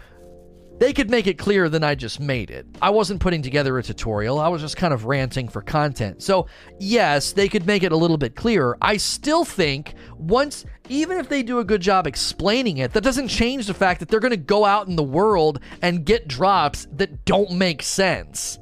they 0.80 0.94
could 0.94 1.10
make 1.10 1.28
it 1.28 1.38
clearer 1.38 1.70
than 1.70 1.84
I 1.84 1.96
just 1.96 2.20
made 2.20 2.50
it. 2.50 2.66
I 2.82 2.90
wasn't 2.90 3.20
putting 3.20 3.42
together 3.42 3.78
a 3.78 3.84
tutorial, 3.84 4.40
I 4.40 4.48
was 4.48 4.62
just 4.62 4.78
kind 4.78 4.94
of 4.94 5.06
ranting 5.06 5.48
for 5.48 5.62
content. 5.62 6.24
So, 6.24 6.48
yes, 6.80 7.34
they 7.34 7.48
could 7.48 7.68
make 7.68 7.84
it 7.84 7.92
a 7.92 7.98
little 7.98 8.18
bit 8.18 8.36
clearer. 8.36 8.78
I 8.82 8.98
still 8.98 9.46
think 9.46 9.94
once, 10.18 10.66
even 10.90 11.18
if 11.18 11.30
they 11.30 11.44
do 11.44 11.60
a 11.60 11.64
good 11.64 11.82
job 11.82 12.08
explaining 12.08 12.78
it, 12.78 12.94
that 12.94 13.04
doesn't 13.04 13.28
change 13.28 13.68
the 13.68 13.74
fact 13.74 14.00
that 14.00 14.10
they're 14.10 14.20
going 14.20 14.32
to 14.32 14.38
go 14.38 14.66
out 14.66 14.88
in 14.88 14.96
the 14.96 15.04
world 15.04 15.60
and 15.82 16.06
get 16.06 16.28
drops 16.28 16.88
that 16.94 17.26
don't 17.26 17.52
make 17.52 17.84
sense. 17.84 18.60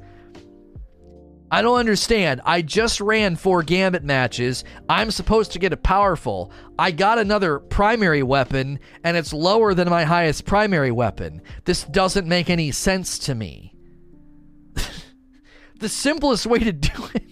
I 1.52 1.60
don't 1.60 1.78
understand. 1.78 2.40
I 2.46 2.62
just 2.62 2.98
ran 2.98 3.36
four 3.36 3.62
Gambit 3.62 4.02
matches. 4.02 4.64
I'm 4.88 5.10
supposed 5.10 5.52
to 5.52 5.58
get 5.58 5.74
a 5.74 5.76
powerful. 5.76 6.50
I 6.78 6.92
got 6.92 7.18
another 7.18 7.58
primary 7.58 8.22
weapon, 8.22 8.80
and 9.04 9.18
it's 9.18 9.34
lower 9.34 9.74
than 9.74 9.90
my 9.90 10.04
highest 10.04 10.46
primary 10.46 10.90
weapon. 10.90 11.42
This 11.66 11.84
doesn't 11.84 12.26
make 12.26 12.48
any 12.48 12.70
sense 12.70 13.18
to 13.20 13.34
me. 13.34 13.74
the 15.78 15.90
simplest 15.90 16.46
way 16.46 16.60
to 16.60 16.72
do 16.72 17.08
it. 17.14 17.22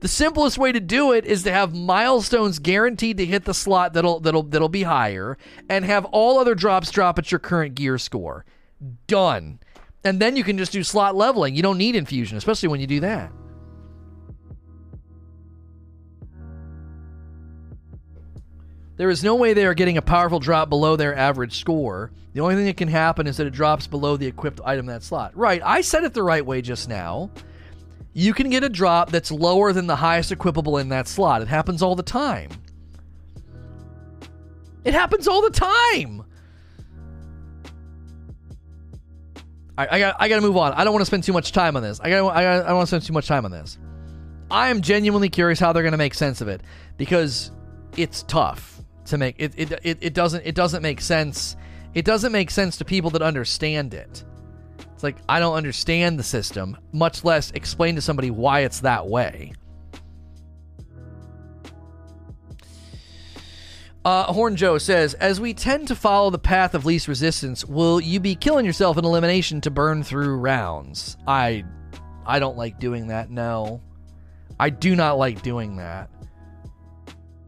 The 0.00 0.08
simplest 0.08 0.56
way 0.56 0.72
to 0.72 0.80
do 0.80 1.12
it 1.12 1.26
is 1.26 1.42
to 1.42 1.52
have 1.52 1.74
milestones 1.74 2.58
guaranteed 2.58 3.18
to 3.18 3.26
hit 3.26 3.44
the 3.44 3.52
slot 3.52 3.92
that'll 3.92 4.18
that'll 4.20 4.44
that'll 4.44 4.70
be 4.70 4.82
higher 4.82 5.36
and 5.68 5.84
have 5.84 6.06
all 6.06 6.38
other 6.38 6.54
drops 6.54 6.90
drop 6.90 7.18
at 7.18 7.30
your 7.30 7.38
current 7.38 7.74
gear 7.74 7.98
score. 7.98 8.46
Done. 9.06 9.60
And 10.04 10.18
then 10.20 10.36
you 10.36 10.42
can 10.42 10.56
just 10.56 10.72
do 10.72 10.82
slot 10.82 11.14
leveling. 11.14 11.54
You 11.54 11.62
don't 11.62 11.78
need 11.78 11.94
infusion, 11.94 12.38
especially 12.38 12.70
when 12.70 12.80
you 12.80 12.86
do 12.86 13.00
that. 13.00 13.30
There 19.02 19.10
is 19.10 19.24
no 19.24 19.34
way 19.34 19.52
they 19.52 19.66
are 19.66 19.74
getting 19.74 19.96
a 19.96 20.00
powerful 20.00 20.38
drop 20.38 20.68
below 20.68 20.94
their 20.94 21.12
average 21.12 21.58
score. 21.58 22.12
The 22.34 22.40
only 22.40 22.54
thing 22.54 22.66
that 22.66 22.76
can 22.76 22.86
happen 22.86 23.26
is 23.26 23.36
that 23.38 23.48
it 23.48 23.50
drops 23.50 23.88
below 23.88 24.16
the 24.16 24.28
equipped 24.28 24.60
item 24.64 24.88
in 24.88 24.94
that 24.94 25.02
slot. 25.02 25.36
Right, 25.36 25.60
I 25.64 25.80
said 25.80 26.04
it 26.04 26.14
the 26.14 26.22
right 26.22 26.46
way 26.46 26.62
just 26.62 26.88
now. 26.88 27.28
You 28.12 28.32
can 28.32 28.48
get 28.48 28.62
a 28.62 28.68
drop 28.68 29.10
that's 29.10 29.32
lower 29.32 29.72
than 29.72 29.88
the 29.88 29.96
highest 29.96 30.30
equipable 30.30 30.80
in 30.80 30.90
that 30.90 31.08
slot. 31.08 31.42
It 31.42 31.48
happens 31.48 31.82
all 31.82 31.96
the 31.96 32.04
time. 32.04 32.50
It 34.84 34.94
happens 34.94 35.26
all 35.26 35.42
the 35.42 35.50
time. 35.50 36.24
I, 39.76 39.96
I 39.96 39.98
got 39.98 40.16
I 40.20 40.28
got 40.28 40.36
to 40.36 40.42
move 40.42 40.56
on. 40.56 40.74
I 40.74 40.84
don't 40.84 40.92
want 40.92 41.02
to 41.02 41.06
spend 41.06 41.24
too 41.24 41.32
much 41.32 41.50
time 41.50 41.74
on 41.74 41.82
this. 41.82 41.98
I 41.98 42.08
got 42.08 42.28
I, 42.28 42.42
got, 42.44 42.64
I 42.66 42.68
don't 42.68 42.76
want 42.76 42.88
to 42.88 42.90
spend 42.94 43.04
too 43.04 43.14
much 43.14 43.26
time 43.26 43.44
on 43.44 43.50
this. 43.50 43.78
I 44.48 44.68
am 44.68 44.80
genuinely 44.80 45.28
curious 45.28 45.58
how 45.58 45.72
they're 45.72 45.82
going 45.82 45.90
to 45.90 45.98
make 45.98 46.14
sense 46.14 46.40
of 46.40 46.46
it 46.46 46.60
because 46.98 47.50
it's 47.96 48.22
tough 48.22 48.71
to 49.06 49.18
make 49.18 49.36
it, 49.38 49.52
it 49.56 49.72
it 49.82 49.98
it 50.00 50.14
doesn't 50.14 50.44
it 50.46 50.54
doesn't 50.54 50.82
make 50.82 51.00
sense. 51.00 51.56
It 51.94 52.04
doesn't 52.04 52.32
make 52.32 52.50
sense 52.50 52.76
to 52.78 52.84
people 52.84 53.10
that 53.10 53.22
understand 53.22 53.94
it. 53.94 54.24
It's 54.94 55.02
like 55.02 55.16
I 55.28 55.40
don't 55.40 55.54
understand 55.54 56.18
the 56.18 56.22
system, 56.22 56.78
much 56.92 57.24
less 57.24 57.50
explain 57.52 57.96
to 57.96 58.00
somebody 58.00 58.30
why 58.30 58.60
it's 58.60 58.80
that 58.80 59.06
way. 59.06 59.52
Uh, 64.04 64.24
Horn 64.32 64.56
Joe 64.56 64.78
says, 64.78 65.14
as 65.14 65.40
we 65.40 65.54
tend 65.54 65.86
to 65.86 65.94
follow 65.94 66.30
the 66.30 66.38
path 66.38 66.74
of 66.74 66.84
least 66.84 67.06
resistance, 67.06 67.64
will 67.64 68.00
you 68.00 68.18
be 68.18 68.34
killing 68.34 68.66
yourself 68.66 68.98
in 68.98 69.04
elimination 69.04 69.60
to 69.60 69.70
burn 69.70 70.02
through 70.02 70.38
rounds? 70.38 71.16
I, 71.24 71.62
I 72.26 72.40
don't 72.40 72.56
like 72.56 72.80
doing 72.80 73.08
that. 73.08 73.30
No, 73.30 73.80
I 74.58 74.70
do 74.70 74.96
not 74.96 75.18
like 75.18 75.42
doing 75.42 75.76
that 75.76 76.10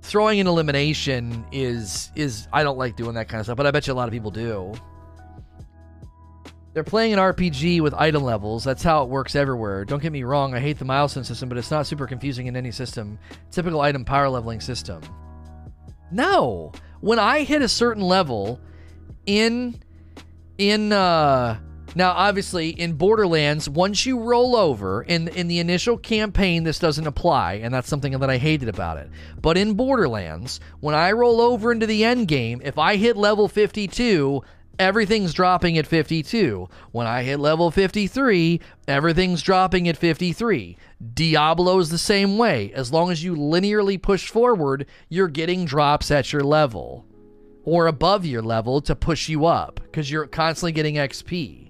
throwing 0.04 0.38
an 0.38 0.46
elimination 0.46 1.46
is 1.50 2.12
is 2.14 2.46
I 2.52 2.62
don't 2.62 2.76
like 2.76 2.94
doing 2.94 3.14
that 3.14 3.28
kind 3.28 3.40
of 3.40 3.46
stuff, 3.46 3.56
but 3.56 3.66
I 3.66 3.70
bet 3.70 3.86
you 3.86 3.92
a 3.92 3.96
lot 3.96 4.06
of 4.06 4.12
people 4.12 4.30
do. 4.30 4.74
They're 6.74 6.84
playing 6.84 7.12
an 7.14 7.18
RPG 7.18 7.80
with 7.80 7.94
item 7.94 8.22
levels. 8.22 8.64
That's 8.64 8.82
how 8.82 9.02
it 9.04 9.08
works 9.08 9.34
everywhere. 9.34 9.84
Don't 9.84 10.02
get 10.02 10.12
me 10.12 10.24
wrong, 10.24 10.54
I 10.54 10.60
hate 10.60 10.78
the 10.78 10.84
milestone 10.84 11.24
system, 11.24 11.48
but 11.48 11.56
it's 11.56 11.70
not 11.70 11.86
super 11.86 12.06
confusing 12.06 12.48
in 12.48 12.56
any 12.56 12.70
system. 12.70 13.18
Typical 13.50 13.80
item 13.80 14.04
power 14.04 14.28
leveling 14.28 14.60
system. 14.60 15.00
No. 16.10 16.72
When 17.00 17.18
I 17.18 17.44
hit 17.44 17.62
a 17.62 17.68
certain 17.68 18.02
level 18.02 18.60
in 19.24 19.80
in 20.58 20.92
uh 20.92 21.58
now 21.94 22.12
obviously 22.12 22.70
in 22.70 22.94
Borderlands, 22.94 23.68
once 23.68 24.06
you 24.06 24.18
roll 24.20 24.56
over 24.56 25.02
in 25.02 25.28
in 25.28 25.48
the 25.48 25.58
initial 25.58 25.96
campaign 25.96 26.64
this 26.64 26.78
doesn't 26.78 27.06
apply 27.06 27.54
and 27.54 27.72
that's 27.72 27.88
something 27.88 28.18
that 28.18 28.30
I 28.30 28.38
hated 28.38 28.68
about 28.68 28.98
it. 28.98 29.10
But 29.40 29.56
in 29.56 29.74
Borderlands, 29.74 30.60
when 30.80 30.94
I 30.94 31.12
roll 31.12 31.40
over 31.40 31.72
into 31.72 31.86
the 31.86 32.04
end 32.04 32.28
game, 32.28 32.60
if 32.64 32.78
I 32.78 32.96
hit 32.96 33.16
level 33.16 33.48
52, 33.48 34.42
everything's 34.78 35.34
dropping 35.34 35.78
at 35.78 35.86
52. 35.86 36.68
When 36.92 37.06
I 37.06 37.22
hit 37.22 37.38
level 37.38 37.70
53, 37.70 38.60
everything's 38.88 39.42
dropping 39.42 39.88
at 39.88 39.96
53. 39.96 40.76
Diablo's 41.14 41.90
the 41.90 41.98
same 41.98 42.38
way. 42.38 42.72
As 42.74 42.92
long 42.92 43.10
as 43.10 43.22
you 43.22 43.34
linearly 43.34 44.00
push 44.00 44.28
forward, 44.28 44.86
you're 45.08 45.28
getting 45.28 45.64
drops 45.64 46.10
at 46.10 46.32
your 46.32 46.42
level 46.42 47.06
or 47.64 47.86
above 47.86 48.26
your 48.26 48.42
level 48.42 48.80
to 48.82 48.94
push 48.94 49.28
you 49.28 49.46
up 49.46 49.80
because 49.84 50.10
you're 50.10 50.26
constantly 50.26 50.72
getting 50.72 50.96
XP. 50.96 51.63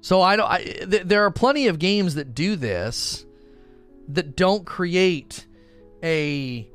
So 0.00 0.22
I 0.22 0.36
don't. 0.36 0.50
I, 0.50 0.62
th- 0.62 1.02
there 1.04 1.24
are 1.24 1.30
plenty 1.30 1.66
of 1.66 1.78
games 1.78 2.14
that 2.14 2.34
do 2.34 2.56
this 2.56 3.26
that 4.08 4.36
don't 4.36 4.64
create 4.64 5.46
a 6.02 6.68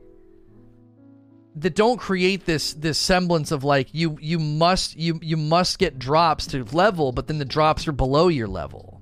that 1.56 1.76
don't 1.76 1.98
create 1.98 2.46
this 2.46 2.74
this 2.74 2.98
semblance 2.98 3.52
of 3.52 3.64
like 3.64 3.94
you 3.94 4.18
you 4.22 4.38
must 4.40 4.96
you 4.98 5.20
you 5.22 5.38
must 5.38 5.80
get 5.80 5.98
drops 5.98 6.48
to 6.48 6.64
level, 6.66 7.12
but 7.12 7.28
then 7.28 7.40
the 7.40 7.46
drops 7.46 7.88
are 7.88 7.94
below 7.94 8.28
your 8.28 8.48
level. 8.48 9.02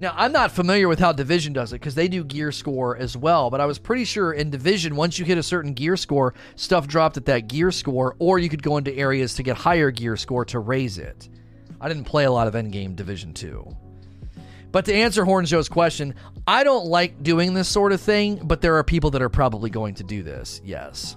Now, 0.00 0.14
I'm 0.16 0.30
not 0.30 0.52
familiar 0.52 0.86
with 0.86 1.00
how 1.00 1.10
Division 1.10 1.52
does 1.52 1.72
it 1.72 1.80
because 1.80 1.96
they 1.96 2.06
do 2.06 2.22
gear 2.22 2.52
score 2.52 2.96
as 2.96 3.16
well, 3.16 3.50
but 3.50 3.60
I 3.60 3.66
was 3.66 3.80
pretty 3.80 4.04
sure 4.04 4.32
in 4.32 4.48
Division, 4.48 4.94
once 4.94 5.18
you 5.18 5.24
hit 5.24 5.38
a 5.38 5.42
certain 5.42 5.74
gear 5.74 5.96
score, 5.96 6.34
stuff 6.54 6.86
dropped 6.86 7.16
at 7.16 7.24
that 7.24 7.48
gear 7.48 7.72
score, 7.72 8.14
or 8.20 8.38
you 8.38 8.48
could 8.48 8.62
go 8.62 8.76
into 8.76 8.94
areas 8.94 9.34
to 9.34 9.42
get 9.42 9.56
higher 9.56 9.90
gear 9.90 10.16
score 10.16 10.44
to 10.44 10.60
raise 10.60 10.98
it. 10.98 11.28
I 11.80 11.88
didn't 11.88 12.04
play 12.04 12.24
a 12.24 12.32
lot 12.32 12.48
of 12.48 12.54
Endgame 12.54 12.96
Division 12.96 13.32
2. 13.32 13.76
But 14.70 14.84
to 14.86 14.94
answer 14.94 15.24
Horn 15.24 15.46
Joe's 15.46 15.68
question, 15.68 16.14
I 16.46 16.64
don't 16.64 16.86
like 16.86 17.22
doing 17.22 17.54
this 17.54 17.68
sort 17.68 17.92
of 17.92 18.00
thing, 18.00 18.40
but 18.44 18.60
there 18.60 18.76
are 18.76 18.84
people 18.84 19.10
that 19.12 19.22
are 19.22 19.28
probably 19.28 19.70
going 19.70 19.94
to 19.94 20.04
do 20.04 20.22
this. 20.22 20.60
Yes. 20.64 21.16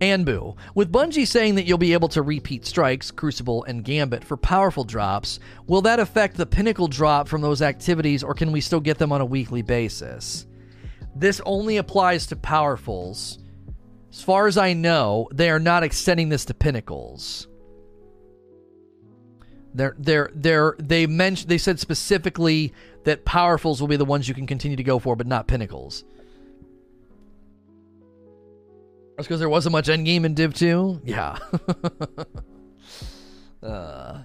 Anbu, 0.00 0.56
with 0.74 0.92
Bungie 0.92 1.26
saying 1.26 1.54
that 1.54 1.64
you'll 1.64 1.78
be 1.78 1.94
able 1.94 2.08
to 2.08 2.20
repeat 2.20 2.66
strikes, 2.66 3.10
Crucible, 3.10 3.64
and 3.64 3.84
Gambit 3.84 4.24
for 4.24 4.36
powerful 4.36 4.84
drops, 4.84 5.38
will 5.66 5.80
that 5.82 6.00
affect 6.00 6.36
the 6.36 6.44
pinnacle 6.44 6.88
drop 6.88 7.28
from 7.28 7.40
those 7.40 7.62
activities, 7.62 8.22
or 8.22 8.34
can 8.34 8.52
we 8.52 8.60
still 8.60 8.80
get 8.80 8.98
them 8.98 9.12
on 9.12 9.22
a 9.22 9.26
weekly 9.26 9.62
basis? 9.62 10.46
This 11.14 11.40
only 11.46 11.78
applies 11.78 12.26
to 12.26 12.36
powerfuls. 12.36 13.38
As 14.10 14.22
far 14.22 14.46
as 14.46 14.58
I 14.58 14.74
know, 14.74 15.28
they 15.32 15.48
are 15.48 15.58
not 15.58 15.82
extending 15.82 16.28
this 16.28 16.44
to 16.46 16.54
pinnacles. 16.54 17.48
They're 19.76 19.94
they're 19.98 20.30
they're 20.34 20.74
they 20.78 21.06
mentioned 21.06 21.50
they 21.50 21.58
said 21.58 21.78
specifically 21.78 22.72
that 23.04 23.26
powerfuls 23.26 23.80
will 23.80 23.88
be 23.88 23.96
the 23.96 24.06
ones 24.06 24.26
you 24.26 24.34
can 24.34 24.46
continue 24.46 24.76
to 24.76 24.82
go 24.82 24.98
for, 24.98 25.14
but 25.14 25.26
not 25.26 25.46
pinnacles. 25.46 26.04
That's 29.16 29.28
because 29.28 29.38
there 29.38 29.48
wasn't 29.48 29.72
much 29.72 29.88
endgame 29.88 30.24
in 30.24 30.34
Div 30.34 30.52
2? 30.52 31.00
Yeah. 31.04 31.38
uh. 33.62 34.22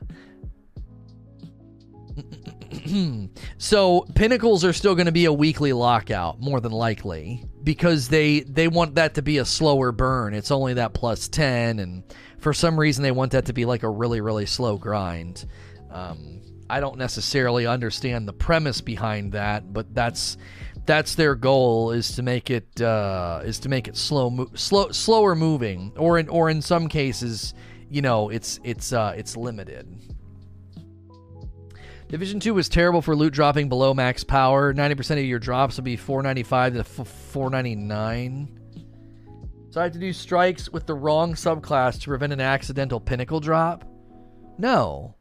so 3.58 4.06
pinnacles 4.16 4.66
are 4.66 4.74
still 4.74 4.96
going 4.96 5.06
to 5.06 5.14
be 5.14 5.26
a 5.26 5.34
weekly 5.34 5.72
lockout 5.72 6.42
more 6.42 6.60
than 6.60 6.74
likely 6.74 7.46
because 7.64 8.08
they 8.08 8.42
they 8.42 8.68
want 8.68 8.96
that 8.96 9.16
to 9.16 9.22
be 9.22 9.38
a 9.38 9.46
slower 9.46 9.92
burn. 9.92 10.34
It's 10.34 10.52
only 10.52 10.76
that 10.76 10.94
plus 10.94 11.28
10 11.28 11.80
and 11.80 12.04
for 12.40 12.54
some 12.54 12.80
reason 12.80 13.04
they 13.04 13.12
want 13.12 13.32
that 13.34 13.46
to 13.46 13.54
be 13.54 13.66
like 13.66 13.84
a 13.84 13.90
really 13.90 14.22
really 14.22 14.46
slow 14.46 14.78
grind. 14.78 15.46
Um, 15.92 16.42
i 16.70 16.80
don't 16.80 16.98
necessarily 16.98 17.68
understand 17.68 18.26
the 18.26 18.32
premise 18.32 18.80
behind 18.80 19.34
that 19.34 19.74
but 19.74 19.94
that's 19.94 20.38
that's 20.86 21.16
their 21.16 21.36
goal 21.36 21.92
is 21.92 22.16
to 22.16 22.24
make 22.24 22.50
it 22.50 22.82
uh, 22.82 23.42
is 23.44 23.60
to 23.60 23.70
make 23.70 23.88
it 23.88 23.96
slow 23.96 24.30
mo- 24.30 24.50
slow 24.56 24.90
slower 24.92 25.36
moving 25.36 25.92
or 25.98 26.18
in 26.18 26.28
or 26.30 26.50
in 26.50 26.62
some 26.62 26.88
cases 26.88 27.54
you 27.90 28.02
know 28.02 28.30
it's 28.30 28.60
it's 28.64 28.94
uh, 28.94 29.14
it's 29.16 29.38
limited 29.38 29.88
Division 32.12 32.42
2 32.42 32.54
was 32.54 32.68
terrible 32.68 33.02
for 33.02 33.16
loot 33.16 33.34
dropping 33.34 33.70
below 33.70 33.94
max 33.94 34.22
power. 34.26 34.74
90% 34.74 35.12
of 35.12 35.24
your 35.24 35.40
drops 35.40 35.78
will 35.78 35.86
be 35.86 35.96
495 35.96 36.74
to 36.74 36.80
f- 36.80 37.08
499. 37.08 38.60
So 39.70 39.80
I 39.80 39.84
have 39.86 39.94
to 39.94 40.00
do 40.00 40.12
strikes 40.12 40.70
with 40.70 40.86
the 40.86 40.94
wrong 40.94 41.36
subclass 41.36 42.02
to 42.02 42.10
prevent 42.10 42.34
an 42.34 42.42
accidental 42.42 43.00
pinnacle 43.00 43.40
drop? 43.40 43.86
No. 44.58 45.16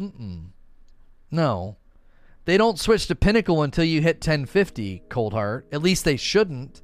Mm-mm. 0.00 0.46
No. 1.30 1.76
They 2.44 2.56
don't 2.56 2.80
switch 2.80 3.06
to 3.06 3.14
pinnacle 3.14 3.62
until 3.62 3.84
you 3.84 4.00
hit 4.00 4.16
1050, 4.16 5.04
Cold 5.08 5.34
Heart. 5.34 5.68
At 5.70 5.82
least 5.82 6.04
they 6.04 6.16
shouldn't. 6.16 6.82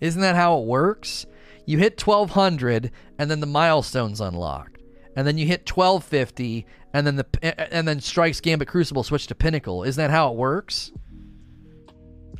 Isn't 0.00 0.22
that 0.22 0.36
how 0.36 0.58
it 0.58 0.64
works? 0.66 1.26
You 1.66 1.76
hit 1.76 2.00
1200 2.00 2.90
and 3.18 3.30
then 3.30 3.40
the 3.40 3.46
milestone's 3.46 4.22
unlocked. 4.22 4.75
And 5.16 5.26
then 5.26 5.38
you 5.38 5.46
hit 5.46 5.68
1250 5.68 6.66
and 6.92 7.06
then 7.06 7.16
the 7.16 7.26
and 7.74 7.88
then 7.88 8.00
strikes 8.00 8.40
Gambit 8.40 8.68
Crucible 8.68 9.02
switch 9.02 9.26
to 9.28 9.34
Pinnacle. 9.34 9.82
Isn't 9.82 10.00
that 10.00 10.10
how 10.10 10.30
it 10.30 10.36
works? 10.36 10.92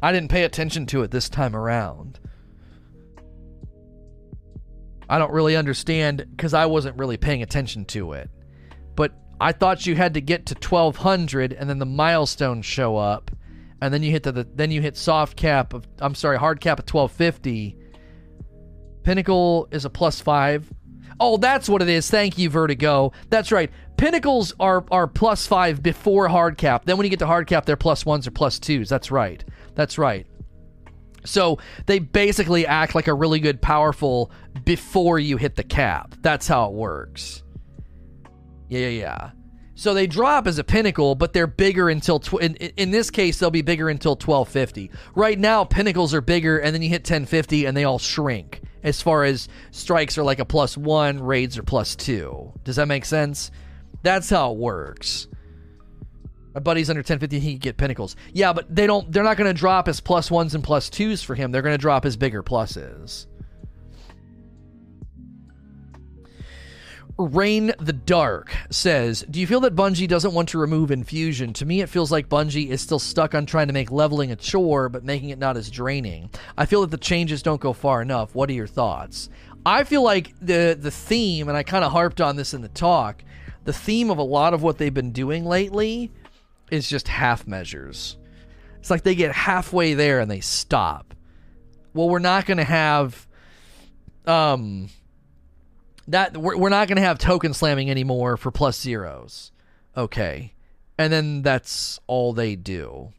I 0.02 0.12
didn't 0.12 0.30
pay 0.30 0.44
attention 0.44 0.84
to 0.86 1.02
it 1.02 1.10
this 1.10 1.30
time 1.30 1.56
around. 1.56 2.20
I 5.08 5.18
don't 5.18 5.32
really 5.32 5.56
understand 5.56 6.26
because 6.30 6.52
I 6.52 6.66
wasn't 6.66 6.98
really 6.98 7.16
paying 7.16 7.42
attention 7.42 7.86
to 7.86 8.12
it. 8.12 8.28
But 8.94 9.12
I 9.40 9.52
thought 9.52 9.86
you 9.86 9.94
had 9.94 10.14
to 10.14 10.20
get 10.20 10.46
to 10.46 10.54
1200 10.54 11.52
and 11.54 11.70
then 11.70 11.78
the 11.78 11.86
milestones 11.86 12.66
show 12.66 12.96
up 12.96 13.30
and 13.80 13.92
then 13.92 14.02
you 14.02 14.10
hit 14.10 14.22
the, 14.22 14.32
the 14.32 14.48
then 14.54 14.70
you 14.70 14.82
hit 14.82 14.96
soft 14.96 15.36
cap 15.36 15.72
of 15.72 15.86
I'm 15.98 16.14
sorry, 16.14 16.38
hard 16.38 16.60
cap 16.60 16.78
of 16.78 16.84
1250. 16.92 17.78
Pinnacle 19.02 19.68
is 19.70 19.84
a 19.84 19.90
plus 19.90 20.20
5. 20.20 20.72
Oh, 21.18 21.36
that's 21.36 21.68
what 21.68 21.82
it 21.82 21.88
is. 21.88 22.10
Thank 22.10 22.38
you 22.38 22.50
Vertigo. 22.50 23.12
That's 23.30 23.50
right. 23.52 23.70
Pinnacles 23.96 24.54
are 24.60 24.84
are 24.90 25.06
plus 25.06 25.46
five 25.46 25.82
before 25.82 26.28
hard 26.28 26.58
cap. 26.58 26.84
Then 26.84 26.96
when 26.96 27.04
you 27.04 27.10
get 27.10 27.20
to 27.20 27.26
hard 27.26 27.46
cap, 27.46 27.64
they're 27.64 27.76
plus 27.76 28.04
ones 28.04 28.26
or 28.26 28.30
plus 28.30 28.58
twos. 28.58 28.88
That's 28.88 29.10
right. 29.10 29.44
That's 29.74 29.98
right. 29.98 30.26
So 31.24 31.58
they 31.86 31.98
basically 31.98 32.66
act 32.66 32.94
like 32.94 33.08
a 33.08 33.14
really 33.14 33.40
good 33.40 33.60
powerful 33.60 34.30
before 34.64 35.18
you 35.18 35.36
hit 35.36 35.56
the 35.56 35.64
cap. 35.64 36.14
That's 36.20 36.46
how 36.46 36.66
it 36.66 36.72
works. 36.72 37.42
Yeah, 38.68 38.80
yeah, 38.80 38.88
yeah. 38.88 39.30
So 39.74 39.92
they 39.92 40.06
drop 40.06 40.46
as 40.46 40.58
a 40.58 40.64
pinnacle, 40.64 41.14
but 41.14 41.32
they're 41.34 41.46
bigger 41.46 41.90
until 41.90 42.18
tw- 42.18 42.40
in, 42.40 42.54
in 42.54 42.90
this 42.90 43.10
case 43.10 43.38
they'll 43.38 43.50
be 43.50 43.62
bigger 43.62 43.90
until 43.90 44.12
1250. 44.12 44.90
Right 45.14 45.38
now 45.38 45.64
pinnacles 45.64 46.14
are 46.14 46.22
bigger 46.22 46.58
and 46.58 46.74
then 46.74 46.82
you 46.82 46.88
hit 46.88 47.02
1050 47.02 47.66
and 47.66 47.76
they 47.76 47.84
all 47.84 47.98
shrink. 47.98 48.62
As 48.82 49.02
far 49.02 49.24
as 49.24 49.48
strikes 49.70 50.16
are 50.18 50.22
like 50.22 50.38
a 50.38 50.44
plus 50.44 50.76
1, 50.76 51.20
raids 51.20 51.58
are 51.58 51.62
plus 51.62 51.96
2. 51.96 52.52
Does 52.64 52.76
that 52.76 52.88
make 52.88 53.04
sense? 53.04 53.50
That's 54.02 54.30
how 54.30 54.52
it 54.52 54.58
works. 54.58 55.28
My 56.54 56.60
buddy's 56.60 56.88
under 56.88 57.00
1050, 57.00 57.38
he 57.38 57.52
can 57.52 57.58
get 57.58 57.76
pinnacles. 57.76 58.16
Yeah, 58.32 58.54
but 58.54 58.74
they 58.74 58.86
don't 58.86 59.12
they're 59.12 59.22
not 59.22 59.36
gonna 59.36 59.52
drop 59.52 59.88
as 59.88 60.00
plus 60.00 60.30
ones 60.30 60.54
and 60.54 60.64
plus 60.64 60.88
twos 60.88 61.22
for 61.22 61.34
him. 61.34 61.52
They're 61.52 61.60
gonna 61.60 61.76
drop 61.76 62.06
as 62.06 62.16
bigger 62.16 62.42
pluses. 62.42 63.26
Rain 67.18 67.72
the 67.78 67.94
Dark 67.94 68.54
says, 68.68 69.24
Do 69.30 69.40
you 69.40 69.46
feel 69.46 69.60
that 69.60 69.74
Bungie 69.74 70.08
doesn't 70.08 70.34
want 70.34 70.50
to 70.50 70.58
remove 70.58 70.90
infusion? 70.90 71.54
To 71.54 71.64
me, 71.64 71.80
it 71.80 71.88
feels 71.88 72.12
like 72.12 72.28
Bungie 72.28 72.68
is 72.68 72.82
still 72.82 72.98
stuck 72.98 73.34
on 73.34 73.46
trying 73.46 73.68
to 73.68 73.72
make 73.72 73.90
leveling 73.90 74.32
a 74.32 74.36
chore, 74.36 74.90
but 74.90 75.02
making 75.02 75.30
it 75.30 75.38
not 75.38 75.56
as 75.56 75.70
draining. 75.70 76.28
I 76.58 76.66
feel 76.66 76.82
that 76.82 76.90
the 76.90 76.98
changes 76.98 77.42
don't 77.42 77.60
go 77.60 77.72
far 77.72 78.02
enough. 78.02 78.34
What 78.34 78.50
are 78.50 78.54
your 78.54 78.66
thoughts? 78.66 79.30
I 79.64 79.84
feel 79.84 80.02
like 80.02 80.34
the 80.40 80.76
the 80.78 80.90
theme, 80.90 81.48
and 81.48 81.56
I 81.56 81.62
kind 81.62 81.84
of 81.84 81.92
harped 81.92 82.20
on 82.20 82.36
this 82.36 82.52
in 82.52 82.60
the 82.60 82.68
talk, 82.68 83.24
the 83.64 83.72
theme 83.72 84.10
of 84.10 84.18
a 84.18 84.22
lot 84.22 84.52
of 84.52 84.62
what 84.62 84.76
they've 84.76 84.92
been 84.92 85.12
doing 85.12 85.44
lately 85.46 86.12
is 86.70 86.88
just 86.88 87.08
half 87.08 87.46
measures. 87.46 88.18
It's 88.78 88.90
like 88.90 89.02
they 89.02 89.14
get 89.14 89.32
halfway 89.32 89.94
there 89.94 90.20
and 90.20 90.30
they 90.30 90.40
stop. 90.40 91.14
Well, 91.94 92.08
we're 92.08 92.18
not 92.18 92.46
going 92.46 92.58
to 92.58 92.64
have 92.64 93.26
um 94.26 94.90
that 96.08 96.36
we're, 96.36 96.56
we're 96.56 96.68
not 96.68 96.88
going 96.88 96.96
to 96.96 97.02
have 97.02 97.18
token 97.18 97.52
slamming 97.54 97.90
anymore 97.90 98.36
for 98.36 98.50
plus 98.50 98.80
zeros. 98.80 99.52
Okay. 99.96 100.54
And 100.98 101.12
then 101.12 101.42
that's 101.42 102.00
all 102.06 102.32
they 102.32 102.56
do. 102.56 103.12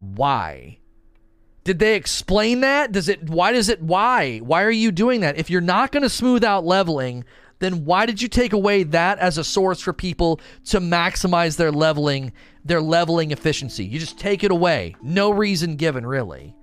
Why? 0.00 0.78
Did 1.62 1.78
they 1.78 1.94
explain 1.94 2.60
that? 2.60 2.90
Does 2.90 3.08
it 3.08 3.28
why 3.28 3.52
does 3.52 3.68
it 3.68 3.82
why? 3.82 4.38
Why 4.38 4.62
are 4.62 4.70
you 4.70 4.90
doing 4.90 5.20
that? 5.20 5.38
If 5.38 5.50
you're 5.50 5.60
not 5.60 5.92
going 5.92 6.02
to 6.02 6.08
smooth 6.08 6.42
out 6.42 6.64
leveling, 6.64 7.24
then 7.58 7.84
why 7.84 8.06
did 8.06 8.22
you 8.22 8.28
take 8.28 8.54
away 8.54 8.82
that 8.84 9.18
as 9.18 9.36
a 9.36 9.44
source 9.44 9.80
for 9.80 9.92
people 9.92 10.40
to 10.66 10.80
maximize 10.80 11.56
their 11.56 11.70
leveling 11.70 12.32
their 12.64 12.80
leveling 12.80 13.30
efficiency? 13.30 13.84
You 13.84 13.98
just 13.98 14.18
take 14.18 14.42
it 14.42 14.50
away. 14.50 14.96
No 15.02 15.30
reason 15.30 15.76
given, 15.76 16.06
really. 16.06 16.56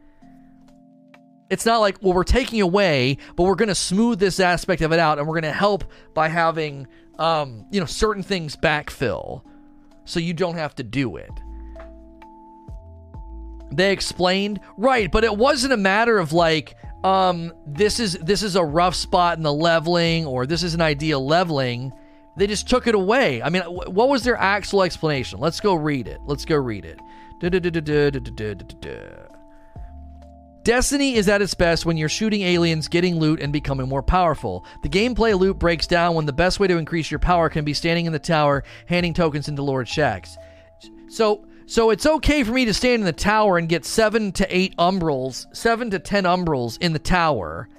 It's 1.50 1.66
not 1.66 1.80
like, 1.80 1.98
well, 2.02 2.14
we're 2.14 2.24
taking 2.24 2.62
away, 2.62 3.18
but 3.36 3.44
we're 3.44 3.56
going 3.56 3.70
to 3.70 3.76
smooth 3.76 4.20
this 4.20 4.40
aspect 4.40 4.82
of 4.82 4.92
it 4.92 5.00
out 5.00 5.18
and 5.18 5.28
we're 5.28 5.36
going 5.36 5.44
to 5.44 5.52
help 5.52 5.86
by 6.14 6.28
having 6.28 6.88
um, 7.20 7.66
you 7.72 7.80
know, 7.80 7.86
certain 7.86 8.24
things 8.24 8.56
backfill 8.56 9.44
so 10.06 10.20
you 10.20 10.34
don't 10.34 10.56
have 10.56 10.76
to 10.76 10.84
do 10.84 11.18
it. 11.18 11.32
They 13.72 13.92
explained, 13.92 14.60
right, 14.78 15.12
but 15.12 15.24
it 15.24 15.36
wasn't 15.36 15.74
a 15.74 15.78
matter 15.78 16.18
of 16.18 16.34
like 16.34 16.76
um 17.04 17.54
this 17.68 18.00
is 18.00 18.14
this 18.14 18.42
is 18.42 18.56
a 18.56 18.64
rough 18.64 18.96
spot 18.96 19.38
in 19.38 19.44
the 19.44 19.54
leveling 19.54 20.26
or 20.26 20.48
this 20.48 20.64
is 20.64 20.74
an 20.74 20.82
ideal 20.82 21.24
leveling. 21.26 21.92
They 22.38 22.48
just 22.48 22.70
took 22.70 22.88
it 22.88 22.96
away. 22.96 23.42
I 23.42 23.50
mean, 23.50 23.64
what 23.64 24.10
was 24.10 24.24
their 24.24 24.38
actual 24.38 24.84
explanation? 24.84 25.40
Let's 25.40 25.60
go 25.60 25.74
read 25.74 26.08
it. 26.08 26.20
Let's 26.26 26.46
go 26.46 26.56
read 26.56 26.86
it. 26.86 27.00
Destiny 30.68 31.16
is 31.16 31.30
at 31.30 31.42
its 31.42 31.54
best 31.54 31.86
when 31.86 31.96
you're 31.96 32.10
shooting 32.10 32.42
aliens, 32.42 32.90
getting 32.90 33.22
loot, 33.22 33.40
and 33.40 33.54
becoming 33.54 33.88
more 33.88 34.04
powerful. 34.04 34.66
The 34.84 34.90
gameplay 34.90 35.34
loop 35.40 35.60
breaks 35.60 35.88
down 35.88 36.14
when 36.14 36.26
the 36.26 36.34
best 36.34 36.60
way 36.60 36.68
to 36.68 36.76
increase 36.76 37.10
your 37.10 37.22
power 37.22 37.48
can 37.48 37.64
be 37.64 37.74
standing 37.74 38.06
in 38.06 38.12
the 38.12 38.20
tower, 38.20 38.66
handing 38.86 39.14
tokens 39.14 39.48
into 39.48 39.62
Lord 39.62 39.88
Shaxx. 39.88 40.36
So, 41.08 41.46
so 41.68 41.90
it's 41.90 42.06
okay 42.06 42.44
for 42.44 42.52
me 42.52 42.66
to 42.66 42.74
stand 42.74 43.00
in 43.00 43.06
the 43.06 43.14
tower 43.14 43.58
and 43.58 43.70
get 43.70 43.86
seven 43.86 44.34
to 44.34 44.46
eight 44.54 44.76
umbrals, 44.76 45.46
seven 45.56 45.90
to 45.92 46.00
ten 46.00 46.26
umbrals 46.26 46.78
in 46.82 46.92
the 46.92 47.00
tower, 47.00 47.70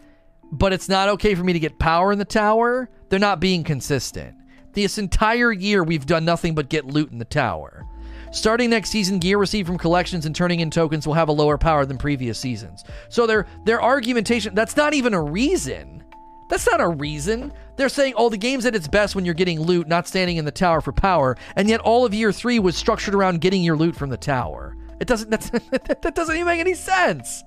but 0.51 0.73
it's 0.73 0.89
not 0.89 1.11
okay 1.11 1.35
for 1.35 1.45
me 1.45 1.53
to 1.53 1.59
get 1.59 1.79
power 1.79 2.11
in 2.11 2.19
the 2.19 2.25
tower. 2.25 2.89
They're 3.11 3.19
not 3.19 3.39
being 3.39 3.65
consistent. 3.65 4.35
This 4.73 4.97
entire 4.97 5.53
year, 5.53 5.85
we've 5.85 6.07
done 6.07 6.25
nothing 6.25 6.55
but 6.55 6.71
get 6.71 6.87
loot 6.87 7.13
in 7.13 7.19
the 7.19 7.27
tower. 7.27 7.87
Starting 8.31 8.71
next 8.71 8.91
season, 8.91 9.19
gear 9.19 9.39
received 9.39 9.67
from 9.67 9.79
collections 9.79 10.27
and 10.27 10.35
turning 10.35 10.61
in 10.61 10.71
tokens 10.71 11.07
will 11.07 11.15
have 11.15 11.29
a 11.29 11.33
lower 11.33 11.59
power 11.59 11.87
than 11.87 11.99
previous 11.99 12.39
seasons. 12.39 12.85
So 13.09 13.27
their 13.27 13.47
their 13.65 13.83
argumentation 13.83 14.55
that's 14.55 14.77
not 14.77 14.95
even 14.95 15.15
a 15.15 15.23
reason. 15.23 16.05
That's 16.49 16.67
not 16.67 16.81
a 16.81 16.89
reason. 16.89 17.53
They're 17.77 17.91
saying, 17.91 18.15
oh, 18.17 18.31
the 18.31 18.39
game's 18.39 18.65
at 18.65 18.75
its 18.75 18.89
best 18.89 19.15
when 19.15 19.27
you're 19.27 19.35
getting 19.35 19.61
loot, 19.61 19.87
not 19.87 20.09
standing 20.09 20.39
in 20.39 20.47
the 20.47 20.51
tower 20.51 20.81
for 20.81 20.93
power, 20.93 21.37
and 21.57 21.69
yet 21.69 21.81
all 21.81 22.07
of 22.07 22.15
year 22.15 22.33
three 22.33 22.59
was 22.59 22.75
structured 22.75 23.15
around 23.15 23.43
getting 23.43 23.63
your 23.63 23.77
loot 23.77 23.95
from 23.95 24.09
the 24.09 24.17
tower. 24.17 24.75
It 25.01 25.07
doesn't 25.07 25.31
that 25.31 26.13
doesn't 26.15 26.35
even 26.35 26.47
make 26.47 26.61
any 26.61 26.75
sense. 26.75 27.45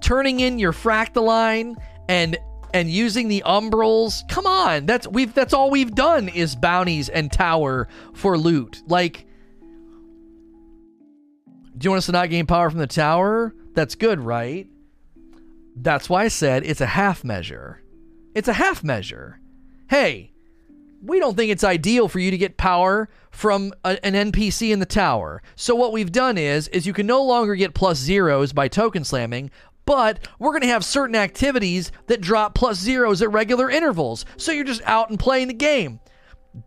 Turning 0.00 0.40
in 0.40 0.58
your 0.58 0.72
fractaline 0.72 1.76
and 2.08 2.38
and 2.72 2.90
using 2.90 3.28
the 3.28 3.42
umbrals. 3.46 4.26
Come 4.28 4.46
on, 4.46 4.86
that's 4.86 5.06
we've 5.06 5.32
that's 5.34 5.52
all 5.52 5.70
we've 5.70 5.94
done 5.94 6.28
is 6.28 6.56
bounties 6.56 7.08
and 7.08 7.30
tower 7.32 7.88
for 8.14 8.38
loot. 8.38 8.82
Like, 8.86 9.26
do 11.76 11.86
you 11.86 11.90
want 11.90 11.98
us 11.98 12.06
to 12.06 12.12
not 12.12 12.30
gain 12.30 12.46
power 12.46 12.70
from 12.70 12.80
the 12.80 12.86
tower? 12.86 13.54
That's 13.74 13.94
good, 13.94 14.20
right? 14.20 14.68
That's 15.76 16.10
why 16.10 16.24
I 16.24 16.28
said 16.28 16.64
it's 16.64 16.80
a 16.80 16.86
half 16.86 17.24
measure. 17.24 17.82
It's 18.34 18.48
a 18.48 18.52
half 18.52 18.84
measure. 18.84 19.40
Hey, 19.88 20.32
we 21.02 21.18
don't 21.18 21.36
think 21.36 21.50
it's 21.50 21.64
ideal 21.64 22.08
for 22.08 22.18
you 22.18 22.30
to 22.30 22.38
get 22.38 22.56
power 22.56 23.08
from 23.30 23.72
a, 23.84 24.04
an 24.04 24.32
NPC 24.32 24.70
in 24.70 24.80
the 24.80 24.86
tower. 24.86 25.42
So 25.56 25.74
what 25.74 25.92
we've 25.92 26.12
done 26.12 26.36
is 26.36 26.68
is 26.68 26.86
you 26.86 26.92
can 26.92 27.06
no 27.06 27.22
longer 27.22 27.54
get 27.54 27.74
plus 27.74 27.98
zeros 27.98 28.52
by 28.52 28.68
token 28.68 29.04
slamming, 29.04 29.50
but 29.86 30.28
we're 30.38 30.52
going 30.52 30.62
to 30.62 30.68
have 30.68 30.84
certain 30.84 31.16
activities 31.16 31.92
that 32.06 32.20
drop 32.20 32.54
plus 32.54 32.78
zeros 32.78 33.22
at 33.22 33.32
regular 33.32 33.70
intervals. 33.70 34.24
So 34.36 34.52
you're 34.52 34.64
just 34.64 34.82
out 34.84 35.10
and 35.10 35.18
playing 35.18 35.48
the 35.48 35.54
game. 35.54 36.00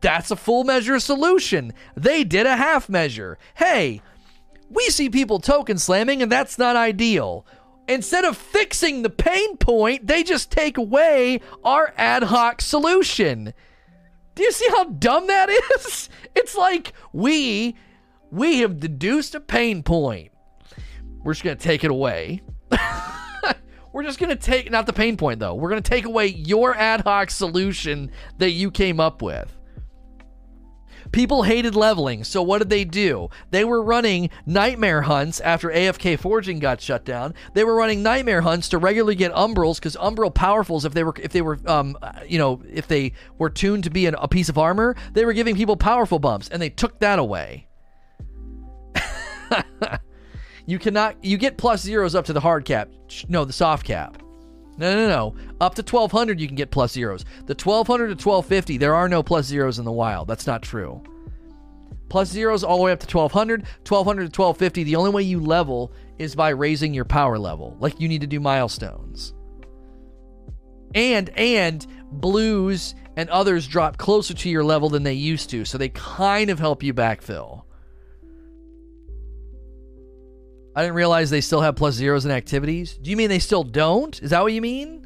That's 0.01 0.31
a 0.31 0.35
full 0.35 0.63
measure 0.63 0.99
solution. 0.99 1.73
They 1.95 2.23
did 2.23 2.45
a 2.45 2.55
half 2.55 2.89
measure. 2.89 3.37
Hey, 3.55 4.01
we 4.69 4.89
see 4.89 5.09
people 5.09 5.39
token 5.39 5.77
slamming, 5.77 6.21
and 6.21 6.31
that's 6.31 6.57
not 6.57 6.75
ideal. 6.75 7.45
Instead 7.87 8.23
of 8.23 8.37
fixing 8.37 9.01
the 9.01 9.09
pain 9.09 9.57
point, 9.57 10.07
they 10.07 10.23
just 10.23 10.51
take 10.51 10.77
away 10.77 11.41
our 11.63 11.93
ad 11.97 12.23
hoc 12.23 12.61
solution. 12.61 13.53
Do 14.35 14.43
you 14.43 14.51
see 14.51 14.67
how 14.69 14.85
dumb 14.85 15.27
that 15.27 15.49
is? 15.49 16.09
It's 16.35 16.55
like 16.55 16.93
we 17.11 17.75
we 18.31 18.59
have 18.59 18.79
deduced 18.79 19.35
a 19.35 19.39
pain 19.39 19.83
point. 19.83 20.31
We're 21.23 21.33
just 21.33 21.43
going 21.43 21.57
to 21.57 21.63
take 21.63 21.83
it 21.83 21.91
away. 21.91 22.41
We're 23.93 24.03
just 24.03 24.17
to 24.31 24.35
take, 24.35 24.71
not 24.71 24.87
the 24.87 24.93
pain 24.93 25.17
point 25.17 25.39
though, 25.39 25.53
we're 25.53 25.69
to 25.83 25.89
take 25.89 26.05
away 26.05 26.25
your 26.25 26.75
ad 26.75 27.01
hoc 27.01 27.29
solution 27.29 28.09
that 28.39 28.49
you 28.49 28.71
came 28.71 28.99
up 28.99 29.21
with. 29.21 29.55
People 31.11 31.43
hated 31.43 31.75
leveling, 31.75 32.23
so 32.23 32.41
what 32.41 32.57
did 32.57 32.71
they 32.71 32.85
do? 32.85 33.29
They 33.51 33.63
were 33.63 33.83
running 33.83 34.31
nightmare 34.47 35.03
hunts 35.03 35.39
after 35.41 35.69
AFK 35.69 36.17
forging 36.17 36.57
got 36.57 36.81
shut 36.81 37.05
down. 37.05 37.35
They 37.53 37.63
were 37.63 37.75
running 37.75 38.01
nightmare 38.01 38.41
hunts 38.41 38.69
to 38.69 38.79
regularly 38.79 39.13
get 39.13 39.31
umbrals 39.33 39.75
because 39.75 39.95
umbral 39.97 40.33
powerfuls, 40.33 40.85
if 40.85 40.95
they 40.95 41.03
were 41.03 41.13
if 41.21 41.31
they 41.31 41.43
were 41.43 41.59
um 41.67 41.95
you 42.27 42.39
know 42.39 42.63
if 42.67 42.87
they 42.87 43.13
were 43.37 43.51
tuned 43.51 43.83
to 43.83 43.91
be 43.91 44.07
an, 44.07 44.15
a 44.15 44.27
piece 44.27 44.49
of 44.49 44.57
armor, 44.57 44.95
they 45.13 45.23
were 45.23 45.33
giving 45.33 45.55
people 45.55 45.77
powerful 45.77 46.17
bumps, 46.17 46.49
and 46.49 46.59
they 46.59 46.69
took 46.69 46.97
that 46.97 47.19
away. 47.19 47.67
You 50.65 50.79
cannot. 50.79 51.23
You 51.23 51.37
get 51.37 51.57
plus 51.57 51.81
zeros 51.81 52.15
up 52.15 52.25
to 52.25 52.33
the 52.33 52.39
hard 52.39 52.65
cap. 52.65 52.89
No, 53.27 53.45
the 53.45 53.53
soft 53.53 53.85
cap. 53.85 54.21
No, 54.77 54.95
no, 54.95 55.07
no. 55.07 55.35
Up 55.61 55.75
to 55.75 55.81
1200, 55.81 56.39
you 56.39 56.47
can 56.47 56.55
get 56.55 56.71
plus 56.71 56.93
zeros. 56.93 57.25
The 57.45 57.53
1200 57.53 58.07
to 58.07 58.11
1250, 58.11 58.77
there 58.77 58.95
are 58.95 59.07
no 59.07 59.21
plus 59.21 59.45
zeros 59.45 59.77
in 59.77 59.85
the 59.85 59.91
wild. 59.91 60.27
That's 60.27 60.47
not 60.47 60.63
true. 60.63 61.01
Plus 62.09 62.29
zeros 62.29 62.63
all 62.63 62.77
the 62.77 62.83
way 62.83 62.91
up 62.91 62.99
to 62.99 63.17
1200. 63.17 63.61
1200 63.87 64.33
to 64.33 64.41
1250, 64.41 64.83
the 64.83 64.95
only 64.95 65.11
way 65.11 65.23
you 65.23 65.39
level 65.39 65.91
is 66.17 66.35
by 66.35 66.49
raising 66.49 66.93
your 66.93 67.05
power 67.05 67.37
level. 67.37 67.77
Like 67.79 67.99
you 67.99 68.07
need 68.07 68.21
to 68.21 68.27
do 68.27 68.39
milestones. 68.39 69.33
And, 70.95 71.29
and 71.37 71.85
blues 72.11 72.95
and 73.15 73.29
others 73.29 73.67
drop 73.67 73.97
closer 73.97 74.33
to 74.33 74.49
your 74.49 74.63
level 74.63 74.89
than 74.89 75.03
they 75.03 75.13
used 75.13 75.49
to. 75.51 75.65
So 75.65 75.77
they 75.77 75.89
kind 75.89 76.49
of 76.49 76.59
help 76.59 76.81
you 76.81 76.93
backfill. 76.93 77.62
I 80.75 80.81
didn't 80.81 80.95
realize 80.95 81.29
they 81.29 81.41
still 81.41 81.61
have 81.61 81.75
plus 81.75 81.95
zeros 81.95 82.25
in 82.25 82.31
activities. 82.31 82.97
Do 82.97 83.11
you 83.11 83.17
mean 83.17 83.29
they 83.29 83.39
still 83.39 83.63
don't? 83.63 84.21
Is 84.21 84.31
that 84.31 84.41
what 84.41 84.53
you 84.53 84.61
mean? 84.61 85.03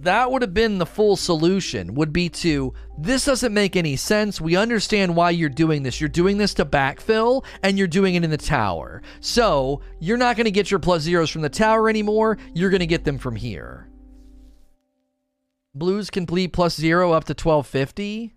That 0.00 0.30
would 0.30 0.42
have 0.42 0.54
been 0.54 0.78
the 0.78 0.86
full 0.86 1.16
solution, 1.16 1.94
would 1.94 2.12
be 2.12 2.28
to 2.28 2.74
this 2.98 3.24
doesn't 3.24 3.54
make 3.54 3.76
any 3.76 3.96
sense. 3.96 4.40
We 4.40 4.54
understand 4.54 5.16
why 5.16 5.30
you're 5.30 5.48
doing 5.48 5.82
this. 5.82 6.00
You're 6.00 6.08
doing 6.08 6.36
this 6.36 6.54
to 6.54 6.64
backfill 6.64 7.44
and 7.62 7.78
you're 7.78 7.86
doing 7.86 8.14
it 8.14 8.22
in 8.22 8.30
the 8.30 8.36
tower. 8.36 9.02
So 9.20 9.80
you're 9.98 10.16
not 10.16 10.36
going 10.36 10.44
to 10.44 10.50
get 10.50 10.70
your 10.70 10.80
plus 10.80 11.02
zeros 11.02 11.30
from 11.30 11.42
the 11.42 11.48
tower 11.48 11.88
anymore. 11.88 12.38
You're 12.54 12.70
going 12.70 12.80
to 12.80 12.86
get 12.86 13.04
them 13.04 13.18
from 13.18 13.36
here. 13.36 13.88
Blues 15.74 16.08
complete 16.10 16.52
plus 16.52 16.76
zero 16.76 17.12
up 17.12 17.24
to 17.24 17.32
1250. 17.32 18.35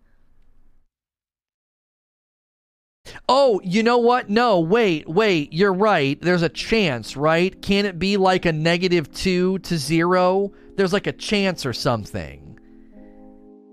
Oh, 3.27 3.61
you 3.63 3.83
know 3.83 3.97
what? 3.97 4.29
No, 4.29 4.59
wait, 4.59 5.07
wait. 5.07 5.53
You're 5.53 5.73
right. 5.73 6.19
There's 6.21 6.41
a 6.41 6.49
chance, 6.49 7.15
right? 7.15 7.61
Can 7.61 7.85
it 7.85 7.99
be 7.99 8.17
like 8.17 8.45
a 8.45 8.51
negative 8.51 9.11
two 9.11 9.59
to 9.59 9.77
zero? 9.77 10.51
There's 10.75 10.93
like 10.93 11.07
a 11.07 11.11
chance 11.11 11.65
or 11.65 11.73
something. 11.73 12.59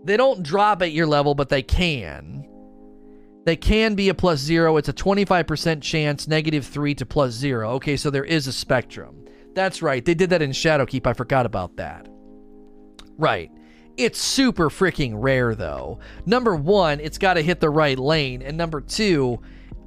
They 0.05 0.17
don't 0.17 0.43
drop 0.43 0.83
at 0.83 0.93
your 0.93 1.07
level, 1.07 1.35
but 1.35 1.49
they 1.49 1.63
can. 1.63 2.47
They 3.45 3.57
can 3.57 3.95
be 3.95 4.09
a 4.09 4.15
plus 4.15 4.41
zero. 4.41 4.77
It's 4.77 4.89
a 4.89 4.93
25% 4.93 5.81
chance, 5.81 6.27
negative 6.27 6.67
three 6.67 6.95
to 6.97 7.07
plus 7.07 7.33
zero. 7.33 7.71
Okay, 7.73 7.97
so 7.97 8.11
there 8.11 8.25
is 8.25 8.47
a 8.47 8.53
spectrum. 8.53 9.25
That's 9.55 9.83
right. 9.83 10.05
They 10.05 10.15
did 10.15 10.31
that 10.31 10.43
in 10.43 10.51
Shadowkeep. 10.51 11.07
I 11.07 11.13
forgot 11.13 11.47
about 11.47 11.77
that. 11.77 12.09
Right. 13.17 13.51
It's 13.97 14.21
super 14.21 14.69
freaking 14.69 15.15
rare 15.17 15.55
though. 15.55 16.01
Number 16.27 16.55
one, 16.55 17.01
it's 17.01 17.19
got 17.19 17.35
to 17.35 17.43
hit 17.43 17.61
the 17.61 17.71
right 17.71 17.99
lane, 17.99 18.43
and 18.43 18.57
number 18.57 18.81
two, 18.81 19.41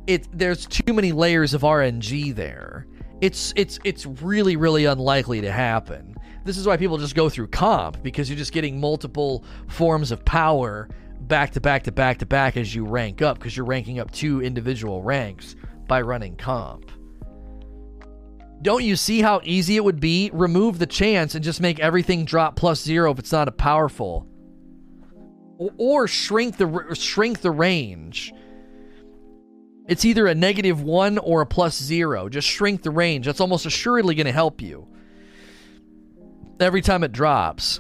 it 0.08 0.28
there's 0.36 0.66
too 0.66 0.94
many 0.94 1.12
layers 1.12 1.54
of 1.54 1.62
RNG 1.62 2.34
there. 2.36 2.88
It's 3.22 3.54
it's 3.56 3.80
it's 3.84 4.06
really 4.06 4.56
really 4.56 4.86
unlikely 4.86 5.42
to 5.42 5.52
happen. 5.52 6.16
This 6.44 6.58
is 6.58 6.66
why 6.66 6.78
people 6.78 6.98
just 6.98 7.16
go 7.16 7.30
through 7.30 7.48
comp 7.48 8.02
because 8.02 8.30
you're 8.30 8.38
just 8.38 8.54
getting 8.54 8.80
multiple 8.80 9.44
forms 9.68 10.12
of 10.12 10.26
power 10.26 10.90
back 11.22 11.52
to 11.52 11.62
back 11.62 11.84
to 11.84 11.92
back 11.92 12.18
to 12.20 12.26
back 12.26 12.58
as 12.58 12.74
you 12.74 12.86
rank 12.86 13.22
up 13.22 13.38
because 13.38 13.56
you're 13.56 13.66
ranking 13.66 14.00
up 14.00 14.10
two 14.10 14.42
individual 14.42 15.04
ranks 15.04 15.56
by 15.88 16.02
running 16.02 16.36
comp. 16.36 16.92
Don't 18.62 18.84
you 18.84 18.96
see 18.96 19.22
how 19.22 19.40
easy 19.44 19.78
it 19.78 19.84
would 19.84 20.00
be? 20.00 20.30
Remove 20.34 20.80
the 20.80 20.86
chance 20.86 21.34
and 21.34 21.44
just 21.44 21.62
make 21.62 21.80
everything 21.80 22.26
drop 22.26 22.56
plus 22.56 22.82
zero 22.82 23.12
if 23.12 23.20
it's 23.20 23.32
not 23.32 23.48
a 23.48 23.52
powerful, 23.52 24.28
or, 25.58 25.72
or 25.78 26.08
shrink 26.08 26.58
the 26.58 26.94
shrink 26.94 27.42
the 27.42 27.52
range. 27.52 28.34
It's 29.88 30.06
either 30.06 30.28
a 30.28 30.36
negative 30.36 30.84
one 30.84 31.18
or 31.18 31.42
a 31.42 31.46
plus 31.46 31.82
zero. 31.82 32.30
Just 32.30 32.48
shrink 32.48 32.84
the 32.84 32.92
range. 32.92 33.26
That's 33.26 33.42
almost 33.42 33.66
assuredly 33.66 34.14
going 34.14 34.28
to 34.28 34.32
help 34.32 34.62
you 34.62 34.88
every 36.60 36.82
time 36.82 37.04
it 37.04 37.12
drops. 37.12 37.80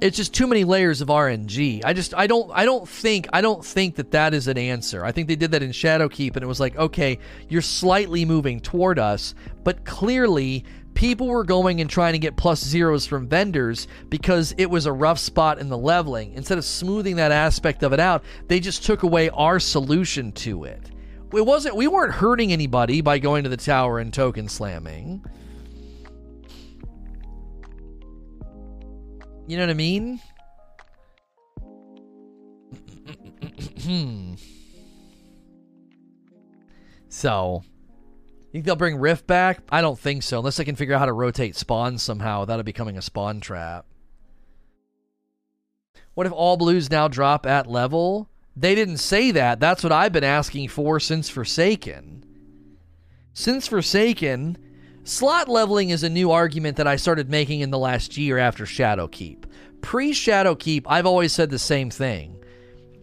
It's 0.00 0.16
just 0.16 0.34
too 0.34 0.46
many 0.46 0.64
layers 0.64 1.00
of 1.00 1.08
RNG. 1.08 1.82
I 1.84 1.92
just 1.92 2.14
I 2.14 2.26
don't 2.26 2.50
I 2.52 2.64
don't 2.64 2.88
think 2.88 3.28
I 3.32 3.40
don't 3.40 3.64
think 3.64 3.96
that 3.96 4.10
that 4.10 4.34
is 4.34 4.48
an 4.48 4.58
answer. 4.58 5.04
I 5.04 5.12
think 5.12 5.28
they 5.28 5.36
did 5.36 5.52
that 5.52 5.62
in 5.62 5.70
Shadowkeep 5.70 6.34
and 6.34 6.42
it 6.42 6.46
was 6.46 6.60
like, 6.60 6.76
okay, 6.76 7.18
you're 7.48 7.62
slightly 7.62 8.24
moving 8.24 8.60
toward 8.60 8.98
us, 8.98 9.34
but 9.64 9.84
clearly 9.84 10.64
people 10.94 11.28
were 11.28 11.44
going 11.44 11.80
and 11.80 11.88
trying 11.88 12.12
to 12.12 12.18
get 12.18 12.36
plus 12.36 12.64
zeros 12.64 13.06
from 13.06 13.28
vendors 13.28 13.86
because 14.08 14.54
it 14.58 14.66
was 14.66 14.86
a 14.86 14.92
rough 14.92 15.18
spot 15.18 15.58
in 15.58 15.68
the 15.68 15.78
leveling. 15.78 16.32
Instead 16.34 16.58
of 16.58 16.64
smoothing 16.64 17.16
that 17.16 17.32
aspect 17.32 17.82
of 17.82 17.92
it 17.92 18.00
out, 18.00 18.24
they 18.48 18.60
just 18.60 18.84
took 18.84 19.02
away 19.02 19.28
our 19.30 19.60
solution 19.60 20.32
to 20.32 20.64
it. 20.64 20.90
It 21.32 21.44
wasn't 21.44 21.76
we 21.76 21.86
weren't 21.86 22.12
hurting 22.12 22.52
anybody 22.52 23.00
by 23.00 23.18
going 23.18 23.44
to 23.44 23.50
the 23.50 23.56
tower 23.56 23.98
and 23.98 24.12
token 24.12 24.48
slamming. 24.48 25.24
You 29.46 29.56
know 29.56 29.62
what 29.62 29.70
I 29.70 29.74
mean? 29.74 30.20
so, 37.08 37.62
you 38.46 38.50
think 38.52 38.64
they'll 38.64 38.74
bring 38.74 38.96
Rift 38.96 39.26
back? 39.26 39.60
I 39.70 39.80
don't 39.80 39.98
think 39.98 40.24
so, 40.24 40.38
unless 40.38 40.56
they 40.56 40.64
can 40.64 40.74
figure 40.74 40.94
out 40.94 40.98
how 40.98 41.06
to 41.06 41.12
rotate 41.12 41.54
spawns 41.54 42.02
somehow 42.02 42.40
without 42.40 42.58
it 42.58 42.66
becoming 42.66 42.98
a 42.98 43.02
spawn 43.02 43.40
trap. 43.40 43.86
What 46.14 46.26
if 46.26 46.32
all 46.32 46.56
blues 46.56 46.90
now 46.90 47.06
drop 47.06 47.46
at 47.46 47.68
level? 47.68 48.28
They 48.56 48.74
didn't 48.74 48.96
say 48.98 49.30
that. 49.32 49.60
That's 49.60 49.84
what 49.84 49.92
I've 49.92 50.12
been 50.12 50.24
asking 50.24 50.68
for 50.68 50.98
since 50.98 51.28
Forsaken. 51.28 52.24
Since 53.34 53.68
Forsaken, 53.68 54.56
Slot 55.06 55.48
leveling 55.48 55.90
is 55.90 56.02
a 56.02 56.10
new 56.10 56.32
argument 56.32 56.78
that 56.78 56.88
I 56.88 56.96
started 56.96 57.30
making 57.30 57.60
in 57.60 57.70
the 57.70 57.78
last 57.78 58.16
year 58.16 58.38
after 58.38 58.64
Shadowkeep. 58.64 59.44
Pre 59.80 60.10
Shadowkeep, 60.10 60.82
I've 60.84 61.06
always 61.06 61.32
said 61.32 61.48
the 61.48 61.60
same 61.60 61.90
thing 61.90 62.36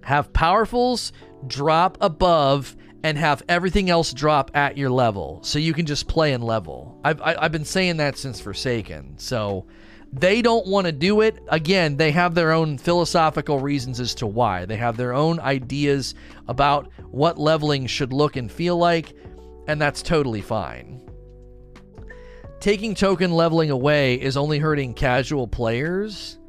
have 0.02 0.34
powerfuls 0.34 1.14
drop 1.48 1.98
above 2.02 2.76
and 3.04 3.18
have 3.18 3.42
everything 3.48 3.90
else 3.90 4.12
drop 4.12 4.52
at 4.54 4.78
your 4.78 4.90
level 4.90 5.40
so 5.44 5.60
you 5.60 5.74
can 5.74 5.86
just 5.86 6.10
play 6.10 6.34
and 6.34 6.44
level. 6.44 7.00
I've, 7.06 7.22
I, 7.22 7.36
i 7.36 7.44
have 7.44 7.54
been 7.54 7.64
saying 7.64 7.96
that 7.98 8.18
since 8.18 8.42
Forsaken. 8.42 9.18
So 9.18 9.66
they 10.12 10.42
don't 10.42 10.68
want 10.68 10.88
to 10.88 10.92
do 10.92 11.22
it. 11.22 11.40
Again, 11.48 11.96
they 11.96 12.12
have 12.12 12.36
their 12.36 12.52
own 12.52 12.78
philosophical 12.78 13.62
reasons 13.62 14.02
as 14.02 14.14
to 14.16 14.28
why. 14.28 14.66
They 14.66 14.76
have 14.76 14.98
their 14.98 15.14
own 15.14 15.40
ideas 15.40 16.16
about 16.50 16.92
what 17.12 17.40
leveling 17.40 17.88
should 17.88 18.12
look 18.12 18.36
and 18.36 18.52
feel 18.52 18.76
like, 18.76 19.16
and 19.68 19.82
that's 19.82 20.02
totally 20.02 20.42
fine 20.42 21.00
taking 22.64 22.96
token 22.96 23.30
leveling 23.34 23.72
away 23.72 24.16
is 24.16 24.38
only 24.38 24.58
hurting 24.58 24.94
casual 24.94 25.46
players. 25.50 26.40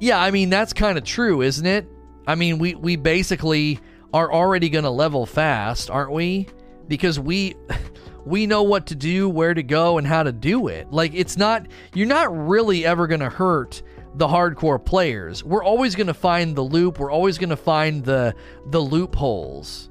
Yeah, 0.00 0.20
I 0.20 0.30
mean 0.30 0.50
that's 0.50 0.74
kind 0.74 0.98
of 0.98 1.04
true, 1.04 1.40
isn't 1.40 1.64
it? 1.64 1.88
I 2.26 2.34
mean, 2.34 2.58
we 2.58 2.74
we 2.74 2.96
basically 2.96 3.80
are 4.12 4.30
already 4.30 4.68
going 4.68 4.84
to 4.84 4.90
level 4.90 5.24
fast, 5.24 5.88
aren't 5.88 6.12
we? 6.12 6.46
Because 6.88 7.18
we 7.18 7.54
we 8.26 8.46
know 8.46 8.62
what 8.64 8.88
to 8.88 8.94
do, 8.94 9.30
where 9.30 9.54
to 9.54 9.62
go 9.62 9.96
and 9.96 10.06
how 10.06 10.24
to 10.24 10.30
do 10.30 10.68
it. 10.68 10.92
Like 10.92 11.14
it's 11.14 11.38
not 11.38 11.66
you're 11.94 12.06
not 12.06 12.46
really 12.46 12.84
ever 12.84 13.06
going 13.06 13.20
to 13.20 13.30
hurt 13.30 13.80
the 14.14 14.28
hardcore 14.28 14.84
players. 14.84 15.42
We're 15.42 15.64
always 15.64 15.94
going 15.94 16.08
to 16.08 16.14
find 16.14 16.54
the 16.54 16.62
loop, 16.62 16.98
we're 16.98 17.10
always 17.10 17.38
going 17.38 17.48
to 17.48 17.56
find 17.56 18.04
the 18.04 18.34
the 18.66 18.80
loopholes. 18.80 19.88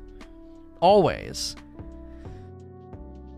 Always 0.79 1.55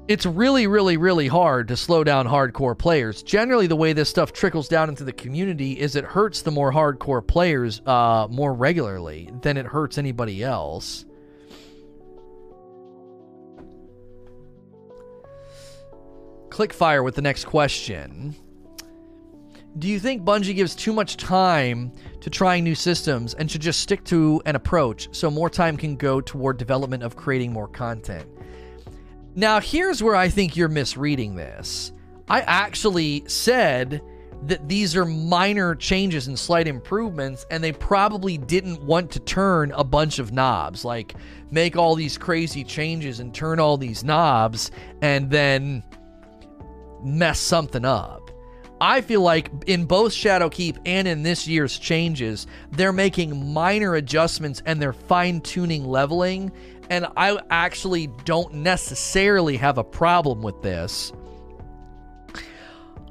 it's 0.10 0.26
really, 0.26 0.66
really, 0.66 0.98
really 0.98 1.28
hard 1.28 1.68
to 1.68 1.78
slow 1.78 2.04
down 2.04 2.28
hardcore 2.28 2.76
players. 2.76 3.22
Generally, 3.22 3.68
the 3.68 3.76
way 3.76 3.94
this 3.94 4.10
stuff 4.10 4.34
trickles 4.34 4.68
down 4.68 4.90
into 4.90 5.04
the 5.04 5.14
community 5.14 5.80
is 5.80 5.96
it 5.96 6.04
hurts 6.04 6.42
the 6.42 6.50
more 6.50 6.74
hardcore 6.74 7.26
players 7.26 7.80
uh, 7.86 8.28
more 8.32 8.52
regularly 8.52 9.30
than 9.44 9.56
it 9.56 9.68
hurts 9.68 10.00
anybody 10.00 10.44
else. 10.44 11.06
Clickfire 16.50 17.04
with 17.04 17.14
the 17.14 17.22
next 17.22 17.46
question. 17.46 18.36
Do 19.78 19.88
you 19.88 20.00
think 20.00 20.24
Bungie 20.24 20.56
gives 20.56 20.74
too 20.74 20.92
much 20.92 21.18
time 21.18 21.92
to 22.22 22.32
trying 22.32 22.64
new 22.64 22.74
systems 22.74 23.36
and 23.36 23.50
should 23.50 23.62
just 23.62 23.82
stick 23.82 24.04
to 24.06 24.42
an 24.48 24.56
approach 24.56 25.08
so 25.12 25.30
more 25.30 25.52
time 25.52 25.78
can 25.78 25.96
go 25.96 26.20
toward 26.20 26.58
development 26.58 27.04
of 27.04 27.16
creating 27.16 27.54
more 27.54 27.68
content? 27.68 28.28
Now, 29.36 29.60
here's 29.60 30.02
where 30.02 30.16
I 30.16 30.30
think 30.30 30.56
you're 30.56 30.68
misreading 30.68 31.36
this. 31.36 31.94
I 32.28 32.42
actually 32.42 33.24
said 33.28 34.02
that 34.44 34.68
these 34.70 34.96
are 34.96 35.06
minor 35.06 35.76
changes 35.76 36.28
and 36.28 36.38
slight 36.38 36.68
improvements, 36.68 37.46
and 37.52 37.64
they 37.64 37.72
probably 37.72 38.38
didn't 38.38 38.84
want 38.84 39.12
to 39.12 39.20
turn 39.20 39.72
a 39.74 39.84
bunch 39.84 40.20
of 40.20 40.32
knobs, 40.32 40.86
like 40.86 41.16
make 41.52 41.76
all 41.76 41.96
these 41.96 42.18
crazy 42.18 42.64
changes 42.64 43.20
and 43.20 43.34
turn 43.34 43.60
all 43.60 43.78
these 43.78 44.04
knobs 44.04 44.72
and 45.02 45.30
then 45.30 45.84
mess 47.04 47.40
something 47.40 47.86
up. 47.86 48.32
I 48.82 49.02
feel 49.02 49.22
like 49.22 49.52
in 49.68 49.86
both 49.86 50.14
Shadowkeep 50.14 50.78
and 50.86 51.06
in 51.06 51.22
this 51.22 51.46
year's 51.48 51.78
changes, 51.78 52.48
they're 52.72 52.94
making 52.94 53.54
minor 53.54 53.96
adjustments 53.96 54.62
and 54.66 54.82
they're 54.82 54.94
fine 54.94 55.42
tuning 55.42 55.84
leveling 55.84 56.52
and 56.90 57.08
I 57.16 57.40
actually 57.50 58.08
don't 58.26 58.54
necessarily 58.56 59.58
have 59.58 59.78
a 59.78 59.84
problem 59.84 60.42
with 60.42 60.62
this. 60.62 61.12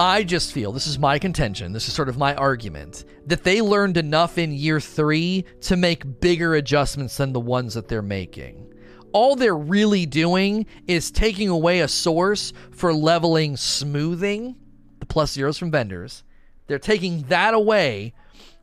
I 0.01 0.23
just 0.23 0.53
feel 0.53 0.71
this 0.71 0.87
is 0.87 0.99
my 0.99 1.19
contention, 1.19 1.73
this 1.73 1.89
is 1.89 1.95
sort 1.95 2.09
of 2.09 2.17
my 2.17 2.35
argument, 2.37 3.05
that 3.27 3.43
they 3.43 3.61
learned 3.61 3.97
enough 3.97 4.39
in 4.39 4.53
year 4.53 4.79
three 4.79 5.45
to 5.63 5.77
make 5.77 6.21
bigger 6.21 6.55
adjustments 6.55 7.17
than 7.17 7.33
the 7.33 7.41
ones 7.41 7.75
that 7.75 7.89
they're 7.89 8.01
making. 8.01 8.73
All 9.13 9.35
they're 9.35 9.57
really 9.57 10.07
doing 10.07 10.67
is 10.87 11.11
taking 11.11 11.49
away 11.49 11.81
a 11.81 11.89
source 11.89 12.53
for 12.71 12.93
leveling 12.95 13.57
smoothing, 13.57 14.55
the 15.01 15.07
plus 15.07 15.33
zeros 15.33 15.59
from 15.59 15.73
vendors. 15.73 16.23
They're 16.69 16.79
taking 16.79 17.23
that 17.23 17.55
away 17.55 18.13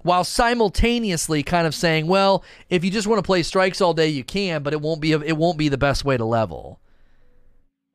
while 0.05 0.23
simultaneously 0.23 1.41
kind 1.41 1.65
of 1.65 1.73
saying, 1.73 2.05
well, 2.05 2.43
if 2.69 2.85
you 2.85 2.91
just 2.91 3.07
want 3.07 3.17
to 3.17 3.25
play 3.25 3.41
strikes 3.41 3.81
all 3.81 3.95
day, 3.95 4.07
you 4.07 4.23
can, 4.23 4.61
but 4.61 4.71
it 4.71 4.79
won't 4.79 5.01
be 5.01 5.13
it 5.13 5.35
won't 5.35 5.57
be 5.57 5.67
the 5.67 5.79
best 5.79 6.05
way 6.05 6.15
to 6.15 6.23
level. 6.23 6.79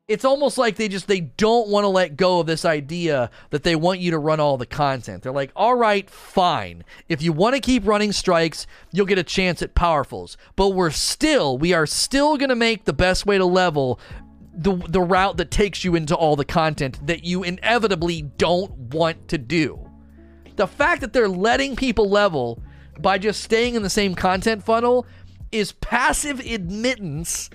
It's 0.09 0.25
almost 0.25 0.57
like 0.57 0.75
they 0.75 0.89
just 0.89 1.07
they 1.07 1.21
don't 1.21 1.69
want 1.69 1.85
to 1.85 1.87
let 1.87 2.17
go 2.17 2.41
of 2.41 2.47
this 2.47 2.65
idea 2.65 3.31
that 3.51 3.63
they 3.63 3.77
want 3.77 4.01
you 4.01 4.11
to 4.11 4.17
run 4.17 4.41
all 4.41 4.57
the 4.57 4.65
content. 4.65 5.23
They're 5.23 5.31
like, 5.31 5.53
"All 5.55 5.75
right, 5.75 6.09
fine. 6.09 6.83
If 7.07 7.21
you 7.21 7.31
want 7.31 7.55
to 7.55 7.61
keep 7.61 7.87
running 7.87 8.11
strikes, 8.11 8.67
you'll 8.91 9.05
get 9.05 9.17
a 9.17 9.23
chance 9.23 9.61
at 9.61 9.73
powerfuls. 9.73 10.35
But 10.57 10.69
we're 10.69 10.91
still 10.91 11.57
we 11.57 11.71
are 11.71 11.85
still 11.85 12.35
going 12.35 12.49
to 12.49 12.55
make 12.55 12.83
the 12.83 12.91
best 12.91 13.25
way 13.25 13.37
to 13.37 13.45
level 13.45 14.01
the 14.53 14.75
the 14.89 14.99
route 14.99 15.37
that 15.37 15.49
takes 15.49 15.85
you 15.85 15.95
into 15.95 16.13
all 16.13 16.35
the 16.35 16.43
content 16.43 17.07
that 17.07 17.23
you 17.23 17.43
inevitably 17.43 18.23
don't 18.37 18.93
want 18.93 19.29
to 19.29 19.37
do." 19.37 19.90
The 20.55 20.67
fact 20.67 21.01
that 21.01 21.13
they're 21.13 21.29
letting 21.29 21.75
people 21.75 22.09
level 22.09 22.61
by 22.99 23.17
just 23.17 23.43
staying 23.43 23.75
in 23.75 23.83
the 23.83 23.89
same 23.89 24.15
content 24.15 24.63
funnel 24.63 25.05
is 25.51 25.71
passive 25.73 26.39
admittance. 26.39 27.49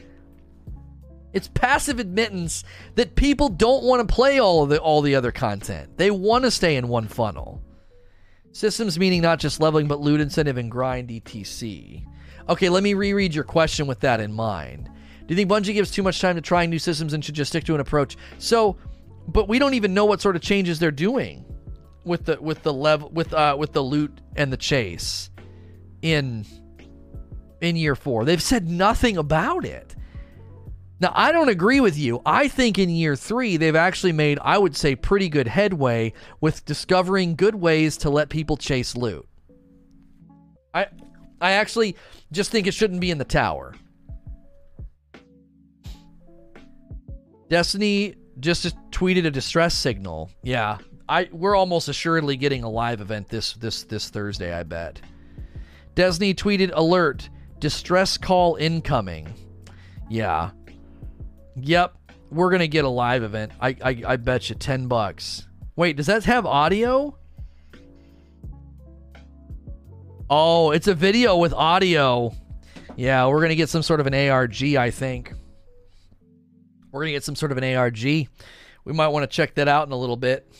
It's 1.33 1.49
passive 1.49 1.99
admittance 1.99 2.65
that 2.95 3.15
people 3.15 3.49
don't 3.49 3.85
want 3.85 4.07
to 4.07 4.15
play 4.15 4.41
all 4.41 4.67
the 4.67 4.79
all 4.79 5.03
the 5.03 5.15
other 5.15 5.33
content. 5.33 5.97
They 5.97 6.11
want 6.11 6.45
to 6.45 6.51
stay 6.51 6.77
in 6.77 6.89
one 6.89 7.09
funnel. 7.09 7.63
Systems 8.53 8.99
meaning 8.99 9.21
not 9.21 9.39
just 9.39 9.61
leveling 9.61 9.87
but 9.87 10.01
loot 10.01 10.21
incentive 10.21 10.57
and 10.57 10.71
grind 10.71 11.11
etc. 11.11 12.03
Okay, 12.49 12.69
let 12.69 12.83
me 12.83 12.95
reread 12.95 13.35
your 13.35 13.45
question 13.45 13.87
with 13.87 14.01
that 14.01 14.21
in 14.21 14.33
mind. 14.33 14.89
Do 15.27 15.35
you 15.35 15.37
think 15.37 15.51
Bungie 15.51 15.75
gives 15.75 15.91
too 15.91 16.05
much 16.05 16.21
time 16.21 16.37
to 16.37 16.41
trying 16.41 16.71
new 16.71 16.79
systems 16.79 17.13
and 17.13 17.25
should 17.25 17.35
just 17.35 17.51
stick 17.51 17.65
to 17.65 17.75
an 17.75 17.81
approach? 17.81 18.17
So, 18.39 18.77
but 19.27 19.49
we 19.49 19.59
don't 19.59 19.75
even 19.75 19.93
know 19.93 20.05
what 20.05 20.21
sort 20.21 20.37
of 20.37 20.43
changes 20.43 20.79
they're 20.79 20.93
doing 20.93 21.46
with 22.07 22.25
the 22.25 22.41
with 22.41 22.63
the 22.63 22.73
level 22.73 23.11
with 23.11 23.35
uh 23.35 23.57
with 23.59 23.73
the 23.73 23.83
loot 23.83 24.21
and 24.37 24.53
the 24.53 24.57
chase 24.57 25.31
in 26.03 26.47
in 27.61 27.77
year 27.77 27.97
4. 27.97 28.25
They've 28.25 28.43
said 28.43 28.71
nothing 28.71 29.17
about 29.17 29.65
it. 29.65 29.97
Now, 30.99 31.13
I 31.15 31.31
don't 31.33 31.49
agree 31.49 31.81
with 31.81 31.99
you. 31.99 32.23
I 32.25 32.49
think 32.49 32.79
in 32.79 32.89
year 32.89 33.17
3 33.17 33.57
they've 33.57 33.77
actually 33.77 34.13
made 34.13 34.39
I 34.41 34.57
would 34.57 34.77
say 34.77 34.95
pretty 34.95 35.29
good 35.29 35.49
headway 35.49 36.13
with 36.41 36.65
discovering 36.65 37.35
good 37.35 37.57
ways 37.57 37.97
to 37.99 38.11
let 38.11 38.29
people 38.29 38.57
chase 38.57 38.97
loot. 38.97 39.27
I 40.73 40.87
I 41.41 41.53
actually 41.53 41.97
just 42.33 42.51
think 42.51 42.67
it 42.67 42.73
shouldn't 42.73 43.01
be 43.01 43.11
in 43.11 43.19
the 43.19 43.25
tower. 43.25 43.75
Destiny 47.49 48.15
just 48.41 48.77
tweeted 48.91 49.25
a 49.25 49.31
distress 49.31 49.75
signal. 49.75 50.31
Yeah, 50.43 50.79
I 51.09 51.29
we're 51.33 51.55
almost 51.55 51.89
assuredly 51.89 52.37
getting 52.37 52.65
a 52.65 52.71
live 52.71 53.01
event 53.01 53.29
this 53.29 53.55
this 53.55 53.85
this 53.85 54.11
Thursday, 54.11 54.53
I 54.53 54.63
bet. 54.63 55.01
Destiny 55.95 56.35
tweeted 56.35 56.73
alert, 56.75 57.29
distress 57.59 58.19
call 58.19 58.57
incoming. 58.57 59.33
Yeah. 60.09 60.51
Yep, 61.57 61.97
we're 62.31 62.51
gonna 62.51 62.67
get 62.67 62.85
a 62.85 62.89
live 62.89 63.23
event. 63.23 63.53
I 63.61 63.77
I, 63.83 64.03
I 64.07 64.17
bet 64.17 64.49
you 64.49 64.57
ten 64.57 64.89
bucks. 64.89 65.47
Wait, 65.77 65.97
does 65.97 66.07
that 66.07 66.25
have 66.25 66.47
audio? 66.47 67.17
Oh, 70.29 70.73
it's 70.73 70.89
a 70.89 70.95
video 70.95 71.37
with 71.37 71.53
audio. 71.53 72.33
Yeah, 72.97 73.27
we're 73.29 73.41
to 73.47 73.55
get 73.55 73.69
some 73.69 73.83
sort 73.83 74.01
of 74.01 74.07
an 74.07 74.15
ARG, 74.15 74.63
I 74.75 74.91
think. 74.91 75.33
We're 76.91 77.05
to 77.05 77.13
get 77.13 77.25
some 77.25 77.37
sort 77.37 77.53
of 77.53 77.59
an 77.59 77.77
ARG. 77.77 78.03
We 78.03 78.93
might 78.93 79.09
want 79.09 79.31
to 79.31 79.35
check 79.35 79.55
that 79.57 79.69
out 79.69 79.87
in 79.87 79.93
a 79.93 79.97
little 79.97 80.17
bit. 80.17 80.51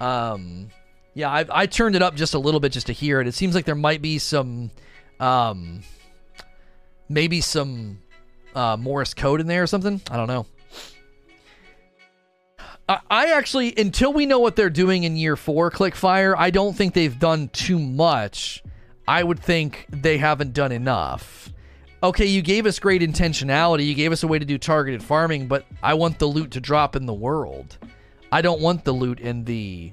Um, 0.00 0.68
yeah, 1.14 1.30
I, 1.30 1.46
I 1.50 1.66
turned 1.66 1.96
it 1.96 2.02
up 2.02 2.14
just 2.14 2.34
a 2.34 2.38
little 2.38 2.60
bit 2.60 2.72
just 2.72 2.88
to 2.88 2.92
hear 2.92 3.20
it. 3.20 3.26
It 3.26 3.34
seems 3.34 3.54
like 3.54 3.64
there 3.64 3.74
might 3.74 4.02
be 4.02 4.18
some, 4.18 4.70
um, 5.18 5.80
maybe 7.08 7.40
some 7.40 7.98
uh, 8.54 8.76
Morse 8.76 9.14
code 9.14 9.40
in 9.40 9.46
there 9.46 9.62
or 9.62 9.66
something. 9.66 10.00
I 10.10 10.16
don't 10.16 10.28
know. 10.28 10.46
I 12.88 13.32
actually, 13.32 13.74
until 13.76 14.12
we 14.12 14.26
know 14.26 14.38
what 14.38 14.54
they're 14.54 14.70
doing 14.70 15.02
in 15.02 15.16
year 15.16 15.34
four, 15.34 15.72
Clickfire, 15.72 16.36
I 16.38 16.50
don't 16.50 16.76
think 16.76 16.94
they've 16.94 17.18
done 17.18 17.48
too 17.48 17.80
much. 17.80 18.62
I 19.08 19.24
would 19.24 19.40
think 19.40 19.86
they 19.88 20.18
haven't 20.18 20.52
done 20.52 20.70
enough. 20.70 21.50
Okay, 22.00 22.26
you 22.26 22.42
gave 22.42 22.64
us 22.64 22.78
great 22.78 23.02
intentionality. 23.02 23.86
You 23.86 23.94
gave 23.94 24.12
us 24.12 24.22
a 24.22 24.28
way 24.28 24.38
to 24.38 24.44
do 24.44 24.56
targeted 24.56 25.02
farming, 25.02 25.48
but 25.48 25.66
I 25.82 25.94
want 25.94 26.20
the 26.20 26.26
loot 26.26 26.52
to 26.52 26.60
drop 26.60 26.94
in 26.94 27.06
the 27.06 27.14
world. 27.14 27.76
I 28.32 28.42
don't 28.42 28.60
want 28.60 28.84
the 28.84 28.92
loot 28.92 29.20
in 29.20 29.44
the. 29.44 29.92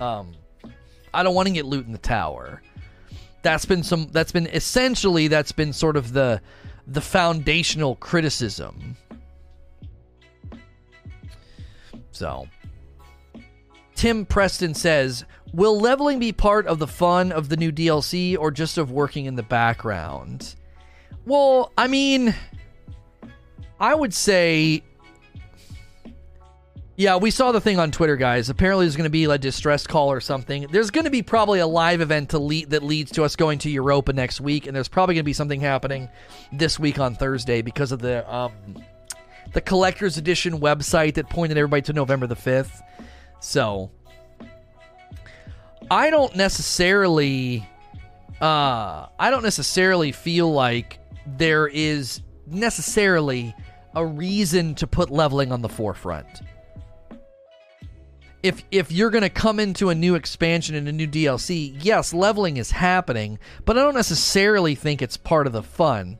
Um, 0.00 0.32
I 1.12 1.22
don't 1.22 1.34
want 1.34 1.48
to 1.48 1.54
get 1.54 1.64
loot 1.64 1.86
in 1.86 1.92
the 1.92 1.98
tower. 1.98 2.62
That's 3.42 3.64
been 3.64 3.82
some. 3.82 4.08
That's 4.12 4.32
been 4.32 4.46
essentially. 4.46 5.28
That's 5.28 5.52
been 5.52 5.72
sort 5.72 5.96
of 5.96 6.12
the, 6.12 6.40
the 6.86 7.00
foundational 7.00 7.96
criticism 7.96 8.96
So, 12.14 12.46
Tim 13.96 14.24
Preston 14.24 14.72
says, 14.74 15.24
Will 15.52 15.78
leveling 15.78 16.20
be 16.20 16.32
part 16.32 16.66
of 16.68 16.78
the 16.78 16.86
fun 16.86 17.32
of 17.32 17.48
the 17.48 17.56
new 17.56 17.72
DLC 17.72 18.38
or 18.38 18.52
just 18.52 18.78
of 18.78 18.92
working 18.92 19.26
in 19.26 19.34
the 19.34 19.42
background? 19.42 20.54
Well, 21.26 21.72
I 21.76 21.88
mean, 21.88 22.34
I 23.80 23.94
would 23.94 24.14
say. 24.14 24.84
Yeah, 26.96 27.16
we 27.16 27.32
saw 27.32 27.50
the 27.50 27.60
thing 27.60 27.80
on 27.80 27.90
Twitter, 27.90 28.16
guys. 28.16 28.50
Apparently, 28.50 28.84
there's 28.84 28.94
going 28.94 29.04
to 29.04 29.10
be 29.10 29.24
a 29.24 29.36
distress 29.36 29.84
call 29.84 30.12
or 30.12 30.20
something. 30.20 30.68
There's 30.70 30.92
going 30.92 31.04
to 31.04 31.10
be 31.10 31.22
probably 31.22 31.58
a 31.58 31.66
live 31.66 32.00
event 32.00 32.30
to 32.30 32.38
lead 32.38 32.70
that 32.70 32.84
leads 32.84 33.10
to 33.12 33.24
us 33.24 33.34
going 33.34 33.58
to 33.60 33.70
Europa 33.70 34.12
next 34.12 34.40
week, 34.40 34.68
and 34.68 34.76
there's 34.76 34.88
probably 34.88 35.16
going 35.16 35.24
to 35.24 35.26
be 35.26 35.32
something 35.32 35.60
happening 35.60 36.08
this 36.52 36.78
week 36.78 37.00
on 37.00 37.16
Thursday 37.16 37.62
because 37.62 37.90
of 37.90 38.00
the 38.00 38.32
um, 38.32 38.52
the 39.54 39.60
collector's 39.60 40.18
edition 40.18 40.60
website 40.60 41.14
that 41.14 41.28
pointed 41.28 41.58
everybody 41.58 41.82
to 41.82 41.92
November 41.92 42.28
the 42.28 42.36
5th. 42.36 42.80
So 43.40 43.90
I 45.90 46.10
don't 46.10 46.34
necessarily 46.36 47.68
uh 48.40 49.06
I 49.18 49.30
don't 49.30 49.42
necessarily 49.42 50.12
feel 50.12 50.52
like 50.52 50.98
there 51.26 51.66
is 51.68 52.22
necessarily 52.46 53.54
a 53.94 54.04
reason 54.04 54.74
to 54.76 54.86
put 54.86 55.10
leveling 55.10 55.52
on 55.52 55.62
the 55.62 55.68
forefront. 55.68 56.42
If 58.44 58.62
if 58.70 58.92
you're 58.92 59.08
going 59.08 59.22
to 59.22 59.30
come 59.30 59.58
into 59.58 59.88
a 59.88 59.94
new 59.94 60.16
expansion 60.16 60.74
and 60.74 60.86
a 60.86 60.92
new 60.92 61.08
DLC, 61.08 61.74
yes, 61.80 62.12
leveling 62.12 62.58
is 62.58 62.70
happening, 62.70 63.38
but 63.64 63.78
I 63.78 63.80
don't 63.80 63.94
necessarily 63.94 64.74
think 64.74 65.00
it's 65.00 65.16
part 65.16 65.46
of 65.46 65.54
the 65.54 65.62
fun. 65.62 66.18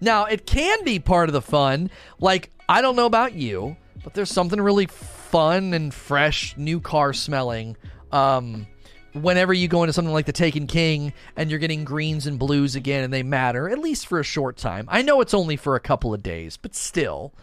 Now, 0.00 0.24
it 0.24 0.46
can 0.46 0.82
be 0.82 0.98
part 0.98 1.28
of 1.28 1.34
the 1.34 1.42
fun. 1.42 1.90
Like, 2.18 2.50
I 2.70 2.80
don't 2.80 2.96
know 2.96 3.04
about 3.04 3.34
you, 3.34 3.76
but 4.02 4.14
there's 4.14 4.30
something 4.30 4.62
really 4.62 4.86
fun 4.86 5.74
and 5.74 5.92
fresh, 5.92 6.56
new 6.56 6.80
car 6.80 7.12
smelling. 7.12 7.76
Um, 8.12 8.66
whenever 9.12 9.52
you 9.52 9.68
go 9.68 9.82
into 9.82 9.92
something 9.92 10.14
like 10.14 10.24
the 10.24 10.32
Taken 10.32 10.66
King 10.66 11.12
and 11.36 11.50
you're 11.50 11.58
getting 11.58 11.84
greens 11.84 12.26
and 12.26 12.38
blues 12.38 12.76
again 12.76 13.04
and 13.04 13.12
they 13.12 13.22
matter, 13.22 13.68
at 13.68 13.78
least 13.78 14.06
for 14.06 14.18
a 14.18 14.24
short 14.24 14.56
time. 14.56 14.86
I 14.88 15.02
know 15.02 15.20
it's 15.20 15.34
only 15.34 15.56
for 15.56 15.76
a 15.76 15.80
couple 15.80 16.14
of 16.14 16.22
days, 16.22 16.56
but 16.56 16.74
still, 16.74 17.34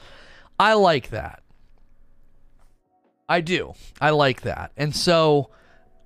I 0.59 0.73
like 0.73 1.11
that. 1.11 1.43
I 3.29 3.41
do. 3.41 3.75
I 4.01 4.09
like 4.09 4.41
that. 4.41 4.71
And 4.75 4.93
so 4.93 5.51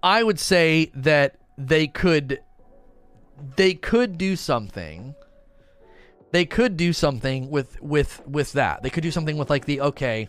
I 0.04 0.22
would 0.22 0.40
say 0.40 0.92
that 0.96 1.38
they 1.58 1.88
could 1.88 2.40
they 3.56 3.74
could 3.74 4.18
do 4.18 4.36
something 4.36 5.16
they 6.34 6.46
could 6.46 6.78
do 6.78 6.94
something 6.94 7.52
with 7.52 7.80
with 7.80 8.26
with 8.28 8.54
that. 8.54 8.82
They 8.82 8.90
could 8.90 9.04
do 9.04 9.12
something 9.12 9.38
with 9.38 9.52
like 9.52 9.66
the 9.66 9.82
okay, 9.82 10.28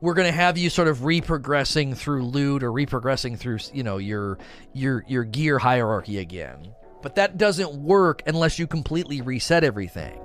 we're 0.00 0.14
going 0.14 0.28
to 0.28 0.32
have 0.32 0.56
you 0.56 0.70
sort 0.70 0.86
of 0.86 0.98
reprogressing 0.98 1.96
through 1.96 2.24
loot 2.24 2.62
or 2.62 2.70
reprogressing 2.70 3.36
through 3.36 3.58
you 3.72 3.82
know 3.82 3.98
your 3.98 4.38
your 4.72 5.04
your 5.08 5.24
gear 5.24 5.58
hierarchy 5.58 6.18
again. 6.18 6.72
But 7.02 7.16
that 7.16 7.36
doesn't 7.36 7.74
work 7.74 8.22
unless 8.26 8.60
you 8.60 8.68
completely 8.68 9.20
reset 9.22 9.64
everything. 9.64 10.20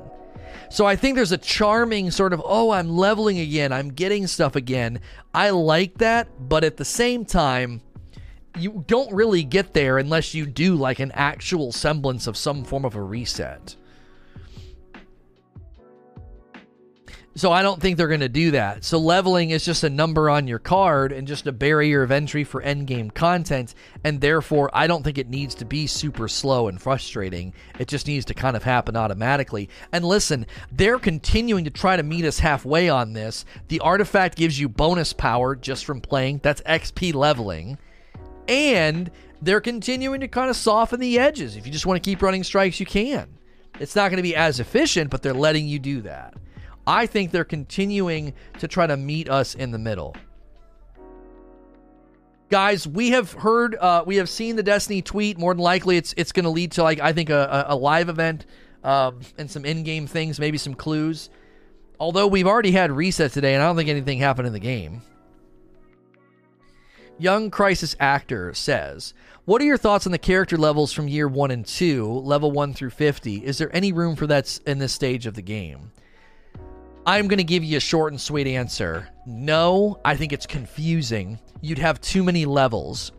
So 0.70 0.86
I 0.86 0.96
think 0.96 1.16
there's 1.16 1.32
a 1.32 1.38
charming 1.38 2.12
sort 2.12 2.34
of 2.34 2.42
oh 2.46 2.72
I'm 2.72 2.90
leveling 2.90 3.40
again, 3.40 3.72
I'm 3.72 3.90
getting 3.90 4.28
stuff 4.28 4.56
again. 4.56 5.00
I 5.34 5.50
like 5.52 5.98
that, 5.98 6.28
but 6.50 6.64
at 6.64 6.78
the 6.78 6.86
same 6.86 7.26
time 7.26 7.82
you 8.58 8.84
don't 8.88 9.14
really 9.14 9.44
get 9.44 9.74
there 9.74 9.98
unless 9.98 10.34
you 10.34 10.46
do 10.46 10.76
like 10.76 11.00
an 11.00 11.12
actual 11.14 11.72
semblance 11.72 12.28
of 12.28 12.36
some 12.38 12.64
form 12.64 12.86
of 12.86 12.96
a 12.96 13.02
reset. 13.02 13.76
So 17.40 17.54
I 17.54 17.62
don't 17.62 17.82
think 17.82 17.96
they're 17.96 18.10
going 18.10 18.20
to 18.20 18.28
do 18.28 18.52
that. 18.52 18.84
So 18.84 18.98
leveling 18.98 19.52
is 19.52 19.64
just 19.64 19.86
a 19.86 19.90
number 19.90 20.30
on 20.30 20.46
your 20.46 20.60
card 20.60 21.14
and 21.14 21.26
just 21.26 21.48
a 21.48 21.54
barrier 21.54 22.04
of 22.04 22.12
entry 22.12 22.44
for 22.44 22.62
endgame 22.62 23.14
content, 23.14 23.76
and 24.04 24.20
therefore 24.20 24.70
I 24.74 24.88
don't 24.88 25.04
think 25.04 25.18
it 25.18 25.30
needs 25.30 25.56
to 25.56 25.64
be 25.64 25.88
super 25.88 26.28
slow 26.28 26.68
and 26.68 26.82
frustrating. 26.82 27.54
It 27.80 27.88
just 27.88 28.08
needs 28.08 28.26
to 28.26 28.34
kind 28.34 28.58
of 28.58 28.64
happen 28.64 28.98
automatically. 28.98 29.70
And 29.94 30.04
listen, 30.04 30.48
they're 30.70 31.00
continuing 31.00 31.64
to 31.64 31.70
try 31.70 31.96
to 31.96 32.04
meet 32.04 32.26
us 32.26 32.40
halfway 32.40 32.90
on 32.90 33.14
this. 33.14 33.46
The 33.70 33.80
artifact 33.80 34.36
gives 34.36 34.60
you 34.60 34.68
bonus 34.68 35.14
power 35.14 35.56
just 35.56 35.86
from 35.86 36.02
playing. 36.02 36.42
That's 36.44 36.60
XP 36.64 37.14
leveling. 37.14 37.78
And 38.50 39.10
they're 39.42 39.62
continuing 39.62 40.20
to 40.20 40.28
kind 40.28 40.50
of 40.50 40.58
soften 40.58 41.00
the 41.00 41.18
edges. 41.18 41.56
If 41.56 41.66
you 41.66 41.72
just 41.72 41.86
want 41.86 42.04
to 42.04 42.10
keep 42.10 42.22
running 42.22 42.44
strikes, 42.44 42.82
you 42.82 42.86
can. 42.86 43.30
It's 43.80 43.96
not 43.96 44.10
going 44.10 44.18
to 44.18 44.24
be 44.24 44.36
as 44.36 44.60
efficient, 44.60 45.10
but 45.10 45.22
they're 45.22 45.34
letting 45.34 45.70
you 45.70 45.80
do 45.80 46.02
that. 46.02 46.34
I 46.90 47.06
think 47.06 47.30
they're 47.30 47.46
continuing 47.46 48.34
to 48.58 48.68
try 48.68 48.88
to 48.88 48.98
meet 48.98 49.30
us 49.30 49.54
in 49.54 49.70
the 49.70 49.78
middle. 49.78 50.16
Guys, 52.50 52.88
we 52.88 53.12
have 53.12 53.32
heard, 53.32 53.76
uh, 53.76 54.04
we 54.08 54.16
have 54.16 54.28
seen 54.28 54.56
the 54.56 54.64
Destiny 54.64 55.04
tweet. 55.04 55.38
More 55.38 55.54
than 55.54 55.62
likely, 55.62 55.98
it's 55.98 56.16
it's 56.18 56.32
going 56.32 56.46
to 56.46 56.50
lead 56.50 56.72
to 56.74 56.84
like 56.84 57.00
I 57.00 57.14
think 57.14 57.30
a, 57.30 57.66
a 57.70 57.76
live 57.76 58.10
event 58.10 58.48
um, 58.84 59.20
and 59.38 59.52
some 59.52 59.66
in-game 59.66 60.08
things, 60.08 60.40
maybe 60.40 60.58
some 60.58 60.74
clues. 60.74 61.30
Although 62.00 62.26
we've 62.26 62.48
already 62.48 62.72
had 62.72 62.92
reset 62.92 63.34
today, 63.34 63.54
and 63.54 63.62
I 63.62 63.68
don't 63.68 63.76
think 63.76 63.90
anything 63.90 64.18
happened 64.18 64.48
in 64.48 64.54
the 64.54 64.60
game. 64.60 65.04
Young 67.20 67.52
Crisis 67.52 67.96
Actor 68.00 68.56
says, 68.56 69.14
What 69.46 69.62
are 69.62 69.66
your 69.66 69.78
thoughts 69.78 70.08
on 70.08 70.12
the 70.12 70.18
character 70.18 70.58
levels 70.58 70.92
from 70.92 71.08
year 71.08 71.28
1 71.28 71.52
and 71.52 71.68
2, 71.68 72.12
level 72.12 72.52
1 72.52 72.74
through 72.74 72.92
50? 72.92 73.46
Is 73.46 73.60
there 73.60 73.76
any 73.76 73.92
room 73.92 74.16
for 74.16 74.26
that 74.26 74.60
in 74.66 74.80
this 74.80 74.94
stage 74.94 75.28
of 75.28 75.36
the 75.36 75.44
game? 75.44 75.92
I'm 77.06 77.28
going 77.28 77.38
to 77.38 77.44
give 77.44 77.64
you 77.64 77.78
a 77.78 77.82
short 77.82 78.14
and 78.14 78.22
sweet 78.22 78.48
answer. 78.48 79.08
No, 79.26 80.00
I 80.06 80.16
think 80.16 80.34
it's 80.34 80.46
confusing. 80.46 81.40
You'd 81.62 81.80
have 81.80 82.00
too 82.02 82.24
many 82.24 82.46
levels. 82.46 83.12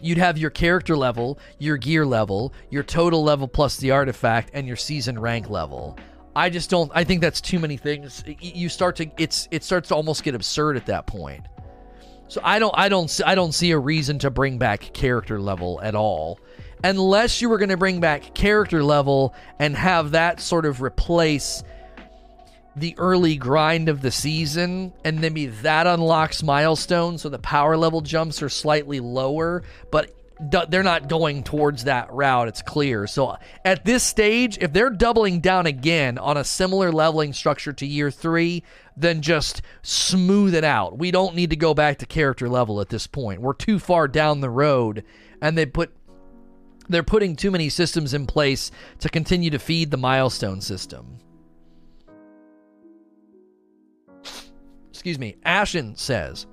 You'd 0.00 0.18
have 0.18 0.36
your 0.36 0.50
character 0.50 0.96
level, 0.96 1.38
your 1.58 1.76
gear 1.76 2.04
level, 2.04 2.52
your 2.70 2.82
total 2.82 3.22
level 3.22 3.46
plus 3.46 3.76
the 3.76 3.92
artifact, 3.92 4.50
and 4.52 4.66
your 4.66 4.76
season 4.76 5.18
rank 5.18 5.48
level. 5.48 5.96
I 6.34 6.50
just 6.50 6.70
don't. 6.70 6.90
I 6.94 7.04
think 7.04 7.20
that's 7.20 7.40
too 7.40 7.58
many 7.58 7.76
things. 7.76 8.24
You 8.40 8.68
start 8.68 8.96
to 8.96 9.10
it's 9.16 9.48
it 9.50 9.62
starts 9.62 9.88
to 9.88 9.94
almost 9.94 10.24
get 10.24 10.34
absurd 10.34 10.76
at 10.76 10.86
that 10.86 11.06
point. 11.06 11.46
So 12.28 12.40
I 12.42 12.58
don't 12.58 12.74
I 12.76 12.88
don't 12.88 13.20
I 13.26 13.34
don't 13.34 13.52
see 13.52 13.70
a 13.72 13.78
reason 13.78 14.18
to 14.20 14.30
bring 14.30 14.58
back 14.58 14.92
character 14.94 15.38
level 15.38 15.80
at 15.82 15.94
all, 15.94 16.40
unless 16.82 17.40
you 17.40 17.48
were 17.48 17.58
going 17.58 17.68
to 17.68 17.76
bring 17.76 18.00
back 18.00 18.34
character 18.34 18.82
level 18.82 19.34
and 19.58 19.76
have 19.76 20.12
that 20.12 20.40
sort 20.40 20.64
of 20.64 20.80
replace 20.82 21.62
the 22.74 22.94
early 22.98 23.36
grind 23.36 23.88
of 23.88 24.00
the 24.00 24.10
season, 24.10 24.92
and 25.04 25.20
maybe 25.20 25.46
that 25.46 25.86
unlocks 25.86 26.42
milestones, 26.42 27.22
so 27.22 27.28
the 27.28 27.38
power 27.38 27.76
level 27.76 28.00
jumps 28.00 28.42
are 28.42 28.48
slightly 28.48 29.00
lower, 29.00 29.62
but 29.90 30.14
they're 30.70 30.82
not 30.82 31.08
going 31.08 31.44
towards 31.44 31.84
that 31.84 32.12
route. 32.12 32.48
It's 32.48 32.62
clear. 32.62 33.06
So 33.06 33.36
at 33.64 33.84
this 33.84 34.02
stage, 34.02 34.58
if 34.60 34.72
they're 34.72 34.90
doubling 34.90 35.40
down 35.40 35.66
again 35.66 36.18
on 36.18 36.36
a 36.36 36.44
similar 36.44 36.90
leveling 36.90 37.32
structure 37.32 37.72
to 37.74 37.86
year 37.86 38.10
three, 38.10 38.64
then 38.96 39.22
just 39.22 39.62
smooth 39.82 40.54
it 40.54 40.64
out. 40.64 40.98
We 40.98 41.10
don't 41.10 41.36
need 41.36 41.50
to 41.50 41.56
go 41.56 41.74
back 41.74 41.98
to 41.98 42.06
character 42.06 42.48
level 42.48 42.80
at 42.80 42.88
this 42.88 43.06
point. 43.06 43.40
We're 43.40 43.52
too 43.52 43.78
far 43.78 44.08
down 44.08 44.40
the 44.40 44.50
road, 44.50 45.04
and 45.40 45.56
they 45.56 45.66
put 45.66 45.94
they're 46.88 47.04
putting 47.04 47.36
too 47.36 47.52
many 47.52 47.68
systems 47.68 48.12
in 48.12 48.26
place 48.26 48.72
to 48.98 49.08
continue 49.08 49.50
to 49.50 49.58
feed 49.58 49.90
the 49.90 49.96
milestone 49.96 50.60
system. 50.60 51.18
Excuse 55.02 55.18
me, 55.18 55.34
Ashen 55.44 55.96
says, 55.96 56.46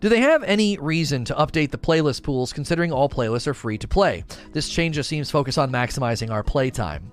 Do 0.00 0.10
they 0.10 0.20
have 0.20 0.42
any 0.42 0.76
reason 0.76 1.24
to 1.24 1.34
update 1.36 1.70
the 1.70 1.78
playlist 1.78 2.22
pools 2.22 2.52
considering 2.52 2.92
all 2.92 3.08
playlists 3.08 3.46
are 3.46 3.54
free 3.54 3.78
to 3.78 3.88
play? 3.88 4.24
This 4.52 4.68
change 4.68 4.96
just 4.96 5.08
seems 5.08 5.30
focused 5.30 5.56
on 5.56 5.72
maximizing 5.72 6.30
our 6.30 6.42
playtime. 6.42 7.10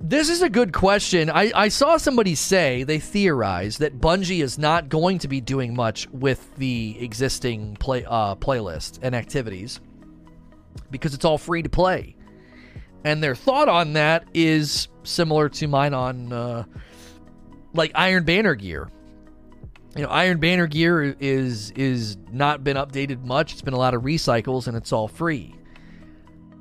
This 0.00 0.28
is 0.28 0.42
a 0.42 0.50
good 0.50 0.72
question. 0.72 1.30
I, 1.30 1.52
I 1.54 1.68
saw 1.68 1.98
somebody 1.98 2.34
say, 2.34 2.82
they 2.82 2.98
theorize, 2.98 3.78
that 3.78 4.00
Bungie 4.00 4.42
is 4.42 4.58
not 4.58 4.88
going 4.88 5.20
to 5.20 5.28
be 5.28 5.40
doing 5.40 5.76
much 5.76 6.08
with 6.08 6.52
the 6.56 6.96
existing 6.98 7.76
play 7.76 8.04
uh, 8.08 8.34
playlist 8.34 8.98
and 9.02 9.14
activities 9.14 9.78
because 10.90 11.14
it's 11.14 11.24
all 11.24 11.38
free 11.38 11.62
to 11.62 11.68
play. 11.68 12.16
And 13.04 13.22
their 13.22 13.36
thought 13.36 13.68
on 13.68 13.92
that 13.92 14.26
is 14.34 14.88
similar 15.04 15.48
to 15.48 15.68
mine 15.68 15.94
on 15.94 16.32
uh, 16.32 16.64
like 17.72 17.92
Iron 17.94 18.24
Banner 18.24 18.56
gear. 18.56 18.90
You 19.96 20.04
know, 20.04 20.08
Iron 20.08 20.38
Banner 20.38 20.66
gear 20.66 21.16
is 21.18 21.72
is 21.72 22.16
not 22.30 22.62
been 22.62 22.76
updated 22.76 23.24
much. 23.24 23.52
It's 23.52 23.62
been 23.62 23.74
a 23.74 23.78
lot 23.78 23.94
of 23.94 24.02
recycles 24.02 24.68
and 24.68 24.76
it's 24.76 24.92
all 24.92 25.08
free. 25.08 25.54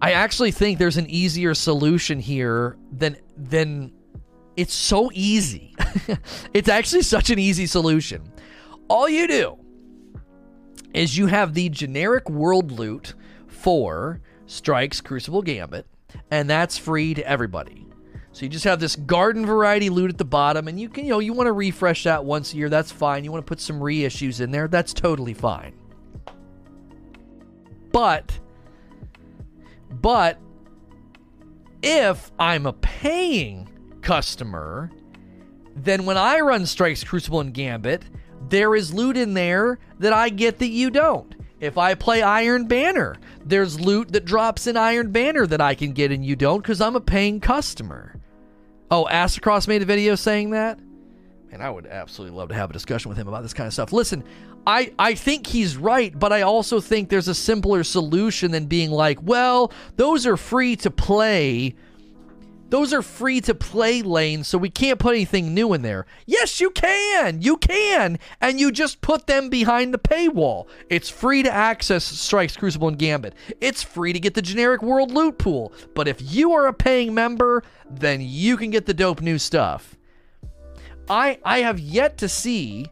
I 0.01 0.13
actually 0.13 0.51
think 0.51 0.79
there's 0.79 0.97
an 0.97 1.09
easier 1.09 1.53
solution 1.53 2.19
here 2.19 2.77
than 2.91 3.17
than 3.37 3.91
it's 4.55 4.73
so 4.73 5.11
easy. 5.13 5.75
it's 6.53 6.69
actually 6.69 7.03
such 7.03 7.29
an 7.29 7.37
easy 7.37 7.65
solution. 7.65 8.31
All 8.87 9.07
you 9.07 9.27
do 9.27 9.57
is 10.93 11.17
you 11.17 11.27
have 11.27 11.53
the 11.53 11.69
generic 11.69 12.29
world 12.29 12.71
loot 12.71 13.13
for 13.47 14.21
Strikes 14.47 15.01
Crucible 15.01 15.43
Gambit, 15.43 15.85
and 16.31 16.49
that's 16.49 16.77
free 16.77 17.13
to 17.13 17.27
everybody. 17.27 17.88
So 18.39 18.45
you 18.45 18.49
just 18.49 18.63
have 18.63 18.79
this 18.79 18.95
garden 18.95 19.45
variety 19.45 19.89
loot 19.89 20.11
at 20.11 20.17
the 20.17 20.23
bottom, 20.23 20.69
and 20.69 20.79
you 20.79 20.87
can, 20.87 21.03
you 21.03 21.09
know, 21.09 21.19
you 21.19 21.33
want 21.33 21.47
to 21.47 21.51
refresh 21.51 22.05
that 22.05 22.23
once 22.23 22.53
a 22.53 22.55
year, 22.55 22.69
that's 22.69 22.89
fine. 22.89 23.25
You 23.25 23.33
want 23.33 23.45
to 23.45 23.49
put 23.49 23.59
some 23.59 23.81
reissues 23.81 24.39
in 24.39 24.49
there, 24.49 24.69
that's 24.69 24.93
totally 24.93 25.33
fine. 25.33 25.73
But 27.91 28.39
but 29.91 30.39
if 31.81 32.31
I'm 32.39 32.65
a 32.65 32.71
paying 32.71 33.67
customer, 34.01 34.89
then 35.75 36.05
when 36.05 36.15
I 36.15 36.39
run 36.39 36.65
Strikes, 36.65 37.03
Crucible, 37.03 37.41
and 37.41 37.53
Gambit, 37.53 38.03
there 38.47 38.73
is 38.73 38.93
loot 38.93 39.17
in 39.17 39.33
there 39.33 39.79
that 39.99 40.13
I 40.13 40.29
get 40.29 40.59
that 40.59 40.69
you 40.69 40.89
don't. 40.89 41.35
If 41.59 41.77
I 41.77 41.93
play 41.93 42.21
Iron 42.21 42.67
Banner, 42.67 43.17
there's 43.43 43.81
loot 43.81 44.13
that 44.13 44.23
drops 44.23 44.65
in 44.65 44.77
Iron 44.77 45.11
Banner 45.11 45.45
that 45.45 45.59
I 45.59 45.75
can 45.75 45.91
get 45.91 46.13
and 46.13 46.25
you 46.25 46.37
don't 46.37 46.61
because 46.61 46.79
I'm 46.79 46.95
a 46.95 47.01
paying 47.01 47.41
customer. 47.41 48.15
Oh, 48.91 49.07
Aztecross 49.09 49.67
made 49.67 49.81
a 49.81 49.85
video 49.85 50.15
saying 50.15 50.51
that? 50.51 50.79
And 51.51 51.63
I 51.63 51.69
would 51.69 51.87
absolutely 51.87 52.37
love 52.37 52.49
to 52.49 52.55
have 52.55 52.69
a 52.69 52.73
discussion 52.73 53.09
with 53.09 53.17
him 53.17 53.27
about 53.27 53.41
this 53.43 53.53
kind 53.53 53.67
of 53.67 53.73
stuff. 53.73 53.91
Listen, 53.91 54.23
I, 54.67 54.93
I 54.99 55.15
think 55.15 55.47
he's 55.47 55.77
right, 55.77 56.17
but 56.17 56.31
I 56.31 56.41
also 56.41 56.79
think 56.79 57.09
there's 57.09 57.27
a 57.27 57.35
simpler 57.35 57.83
solution 57.83 58.51
than 58.51 58.65
being 58.65 58.91
like, 58.91 59.19
well, 59.21 59.71
those 59.95 60.27
are 60.27 60.37
free 60.37 60.75
to 60.77 60.91
play. 60.91 61.75
Those 62.69 62.93
are 62.93 63.01
free 63.01 63.41
to 63.41 63.55
play 63.55 64.01
lanes, 64.01 64.47
so 64.47 64.57
we 64.57 64.69
can't 64.69 64.99
put 64.99 65.15
anything 65.15 65.53
new 65.53 65.73
in 65.73 65.81
there. 65.81 66.05
Yes, 66.25 66.61
you 66.61 66.69
can. 66.69 67.41
You 67.41 67.57
can. 67.57 68.19
And 68.41 68.59
you 68.59 68.71
just 68.71 69.01
put 69.01 69.27
them 69.27 69.49
behind 69.49 69.93
the 69.93 69.97
paywall. 69.97 70.67
It's 70.89 71.09
free 71.09 71.41
to 71.43 71.51
access 71.51 72.03
Strikes, 72.03 72.55
Crucible, 72.55 72.87
and 72.87 72.99
Gambit. 72.99 73.33
It's 73.59 73.81
free 73.81 74.13
to 74.13 74.19
get 74.19 74.35
the 74.35 74.41
generic 74.41 74.83
world 74.83 75.11
loot 75.11 75.39
pool. 75.39 75.73
But 75.95 76.07
if 76.07 76.21
you 76.21 76.53
are 76.53 76.67
a 76.67 76.73
paying 76.73 77.13
member, 77.13 77.63
then 77.89 78.21
you 78.21 78.55
can 78.55 78.69
get 78.69 78.85
the 78.85 78.93
dope 78.93 79.21
new 79.21 79.39
stuff. 79.39 79.95
I 81.09 81.39
I 81.43 81.59
have 81.59 81.79
yet 81.79 82.17
to 82.19 82.29
see 82.29 82.85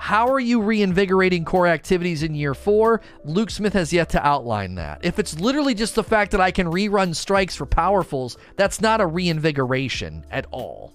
how 0.00 0.28
are 0.32 0.40
you 0.40 0.62
reinvigorating 0.62 1.44
core 1.44 1.66
activities 1.66 2.22
in 2.22 2.34
year 2.34 2.54
four? 2.54 3.02
Luke 3.22 3.50
Smith 3.50 3.74
has 3.74 3.92
yet 3.92 4.08
to 4.08 4.26
outline 4.26 4.76
that. 4.76 5.04
If 5.04 5.18
it's 5.18 5.38
literally 5.38 5.74
just 5.74 5.94
the 5.94 6.02
fact 6.02 6.30
that 6.30 6.40
I 6.40 6.50
can 6.50 6.68
rerun 6.68 7.14
strikes 7.14 7.54
for 7.54 7.66
powerfuls, 7.66 8.38
that's 8.56 8.80
not 8.80 9.02
a 9.02 9.06
reinvigoration 9.06 10.24
at 10.30 10.46
all. 10.50 10.94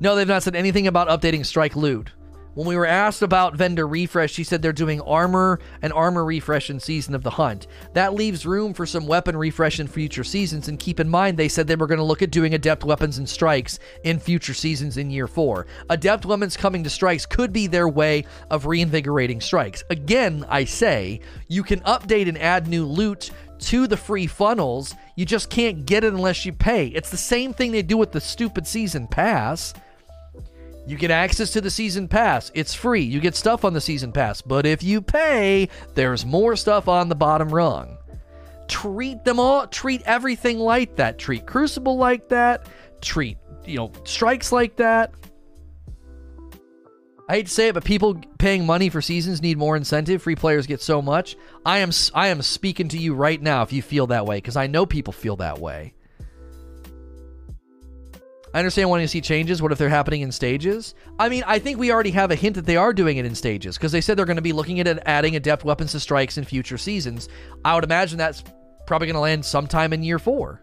No, 0.00 0.16
they've 0.16 0.26
not 0.26 0.42
said 0.42 0.56
anything 0.56 0.88
about 0.88 1.06
updating 1.06 1.46
strike 1.46 1.76
loot. 1.76 2.10
When 2.54 2.66
we 2.66 2.76
were 2.76 2.86
asked 2.86 3.22
about 3.22 3.54
vendor 3.54 3.86
refresh, 3.86 4.32
she 4.32 4.42
said 4.42 4.60
they're 4.60 4.72
doing 4.72 5.00
armor 5.02 5.60
and 5.82 5.92
armor 5.92 6.24
refresh 6.24 6.68
in 6.68 6.80
Season 6.80 7.14
of 7.14 7.22
the 7.22 7.30
Hunt. 7.30 7.68
That 7.92 8.14
leaves 8.14 8.44
room 8.44 8.74
for 8.74 8.86
some 8.86 9.06
weapon 9.06 9.36
refresh 9.36 9.78
in 9.78 9.86
future 9.86 10.24
seasons, 10.24 10.66
and 10.66 10.78
keep 10.78 10.98
in 10.98 11.08
mind 11.08 11.36
they 11.36 11.48
said 11.48 11.68
they 11.68 11.76
were 11.76 11.86
going 11.86 11.98
to 11.98 12.04
look 12.04 12.22
at 12.22 12.32
doing 12.32 12.54
adept 12.54 12.82
weapons 12.82 13.18
and 13.18 13.28
strikes 13.28 13.78
in 14.02 14.18
future 14.18 14.54
seasons 14.54 14.96
in 14.96 15.10
year 15.10 15.28
four. 15.28 15.68
Adept 15.90 16.26
weapons 16.26 16.56
coming 16.56 16.82
to 16.82 16.90
strikes 16.90 17.24
could 17.24 17.52
be 17.52 17.68
their 17.68 17.88
way 17.88 18.24
of 18.50 18.66
reinvigorating 18.66 19.40
strikes. 19.40 19.84
Again, 19.88 20.44
I 20.48 20.64
say, 20.64 21.20
you 21.46 21.62
can 21.62 21.80
update 21.80 22.28
and 22.28 22.36
add 22.36 22.66
new 22.66 22.84
loot 22.84 23.30
to 23.60 23.86
the 23.86 23.96
free 23.96 24.26
funnels, 24.26 24.94
you 25.16 25.24
just 25.24 25.50
can't 25.50 25.84
get 25.86 26.02
it 26.02 26.12
unless 26.12 26.44
you 26.44 26.52
pay. 26.52 26.86
It's 26.88 27.10
the 27.10 27.16
same 27.16 27.52
thing 27.52 27.72
they 27.72 27.82
do 27.82 27.96
with 27.96 28.10
the 28.10 28.20
stupid 28.20 28.66
season 28.66 29.06
pass. 29.06 29.74
You 30.86 30.96
get 30.96 31.10
access 31.10 31.52
to 31.52 31.60
the 31.60 31.70
season 31.70 32.08
pass. 32.08 32.50
It's 32.54 32.74
free. 32.74 33.02
You 33.02 33.20
get 33.20 33.36
stuff 33.36 33.64
on 33.64 33.72
the 33.72 33.80
season 33.80 34.12
pass. 34.12 34.42
But 34.42 34.66
if 34.66 34.82
you 34.82 35.00
pay, 35.02 35.68
there's 35.94 36.26
more 36.26 36.56
stuff 36.56 36.88
on 36.88 37.08
the 37.08 37.14
bottom 37.14 37.48
rung. 37.48 37.96
Treat 38.68 39.24
them 39.24 39.40
all, 39.40 39.66
treat 39.66 40.02
everything 40.02 40.58
like 40.58 40.96
that. 40.96 41.18
Treat 41.18 41.46
Crucible 41.46 41.96
like 41.96 42.28
that. 42.28 42.66
Treat, 43.00 43.38
you 43.64 43.76
know, 43.76 43.92
strikes 44.04 44.52
like 44.52 44.76
that. 44.76 45.12
I 47.28 47.34
hate 47.34 47.46
to 47.46 47.52
say 47.52 47.68
it, 47.68 47.74
but 47.74 47.84
people 47.84 48.20
paying 48.38 48.66
money 48.66 48.88
for 48.88 49.00
seasons 49.00 49.40
need 49.40 49.56
more 49.56 49.76
incentive. 49.76 50.20
Free 50.22 50.34
players 50.34 50.66
get 50.66 50.80
so 50.80 51.00
much. 51.00 51.36
I 51.64 51.78
am 51.78 51.90
I 52.12 52.26
am 52.28 52.42
speaking 52.42 52.88
to 52.88 52.98
you 52.98 53.14
right 53.14 53.40
now 53.40 53.62
if 53.62 53.72
you 53.72 53.82
feel 53.82 54.08
that 54.08 54.26
way 54.26 54.38
because 54.38 54.56
I 54.56 54.66
know 54.66 54.84
people 54.84 55.12
feel 55.12 55.36
that 55.36 55.60
way. 55.60 55.94
I 58.52 58.58
understand 58.58 58.90
wanting 58.90 59.04
to 59.04 59.08
see 59.08 59.20
changes. 59.20 59.62
What 59.62 59.70
if 59.70 59.78
they're 59.78 59.88
happening 59.88 60.22
in 60.22 60.32
stages? 60.32 60.94
I 61.18 61.28
mean, 61.28 61.44
I 61.46 61.58
think 61.60 61.78
we 61.78 61.92
already 61.92 62.10
have 62.10 62.30
a 62.32 62.34
hint 62.34 62.56
that 62.56 62.66
they 62.66 62.76
are 62.76 62.92
doing 62.92 63.16
it 63.16 63.24
in 63.24 63.34
stages 63.34 63.76
because 63.76 63.92
they 63.92 64.00
said 64.00 64.18
they're 64.18 64.26
going 64.26 64.36
to 64.36 64.42
be 64.42 64.52
looking 64.52 64.80
at 64.80 64.86
adding 65.06 65.36
adept 65.36 65.64
weapons 65.64 65.92
to 65.92 66.00
strikes 66.00 66.36
in 66.36 66.44
future 66.44 66.78
seasons. 66.78 67.28
I 67.64 67.74
would 67.76 67.84
imagine 67.84 68.18
that's 68.18 68.42
probably 68.86 69.06
going 69.06 69.14
to 69.14 69.20
land 69.20 69.44
sometime 69.44 69.92
in 69.92 70.02
year 70.02 70.18
four. 70.18 70.60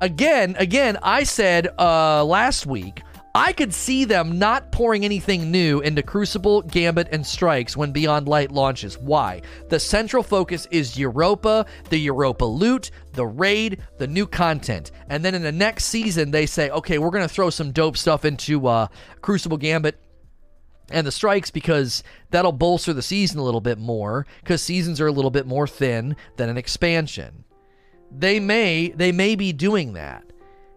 Again, 0.00 0.56
again, 0.58 0.98
I 1.02 1.24
said 1.24 1.68
uh, 1.78 2.24
last 2.24 2.64
week 2.66 3.02
I 3.34 3.54
could 3.54 3.72
see 3.72 4.04
them 4.04 4.38
not 4.38 4.72
pouring 4.72 5.06
anything 5.06 5.50
new 5.50 5.80
into 5.80 6.02
Crucible, 6.02 6.60
Gambit, 6.62 7.08
and 7.12 7.26
Strikes 7.26 7.76
when 7.76 7.90
Beyond 7.90 8.28
Light 8.28 8.52
launches. 8.52 8.98
Why? 8.98 9.40
The 9.70 9.80
central 9.80 10.22
focus 10.22 10.68
is 10.70 10.98
Europa, 10.98 11.64
the 11.88 11.98
Europa 11.98 12.44
loot, 12.44 12.90
the 13.12 13.24
raid, 13.26 13.82
the 13.96 14.06
new 14.06 14.26
content. 14.26 14.90
And 15.08 15.24
then 15.24 15.34
in 15.34 15.42
the 15.42 15.52
next 15.52 15.86
season, 15.86 16.30
they 16.30 16.44
say, 16.44 16.68
okay, 16.70 16.98
we're 16.98 17.10
going 17.10 17.26
to 17.26 17.34
throw 17.34 17.48
some 17.48 17.72
dope 17.72 17.96
stuff 17.96 18.26
into 18.26 18.66
uh, 18.66 18.88
Crucible, 19.22 19.56
Gambit, 19.56 19.98
and 20.90 21.06
the 21.06 21.12
strikes 21.12 21.50
because 21.50 22.04
that'll 22.30 22.52
bolster 22.52 22.92
the 22.92 23.00
season 23.00 23.38
a 23.38 23.44
little 23.44 23.62
bit 23.62 23.78
more 23.78 24.26
because 24.40 24.62
seasons 24.62 25.00
are 25.00 25.06
a 25.06 25.12
little 25.12 25.30
bit 25.30 25.46
more 25.46 25.66
thin 25.66 26.16
than 26.36 26.50
an 26.50 26.58
expansion. 26.58 27.44
They 28.10 28.40
may 28.40 28.88
they 28.90 29.10
may 29.10 29.36
be 29.36 29.54
doing 29.54 29.94
that. 29.94 30.31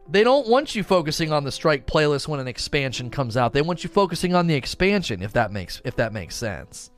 They 0.07 0.23
don't 0.23 0.47
want 0.47 0.75
you 0.75 0.83
focusing 0.83 1.31
on 1.31 1.43
the 1.43 1.51
strike 1.51 1.87
playlist 1.87 2.27
when 2.27 2.39
an 2.39 2.47
expansion 2.47 3.09
comes 3.09 3.35
out. 3.35 3.53
They 3.53 3.63
want 3.63 3.83
you 3.83 3.89
focusing 3.89 4.35
on 4.35 4.45
the 4.45 4.53
expansion 4.53 5.23
if 5.23 5.33
that 5.33 5.51
makes 5.51 5.81
if 5.83 5.95
that 5.95 6.13
makes 6.13 6.35
sense. 6.35 6.91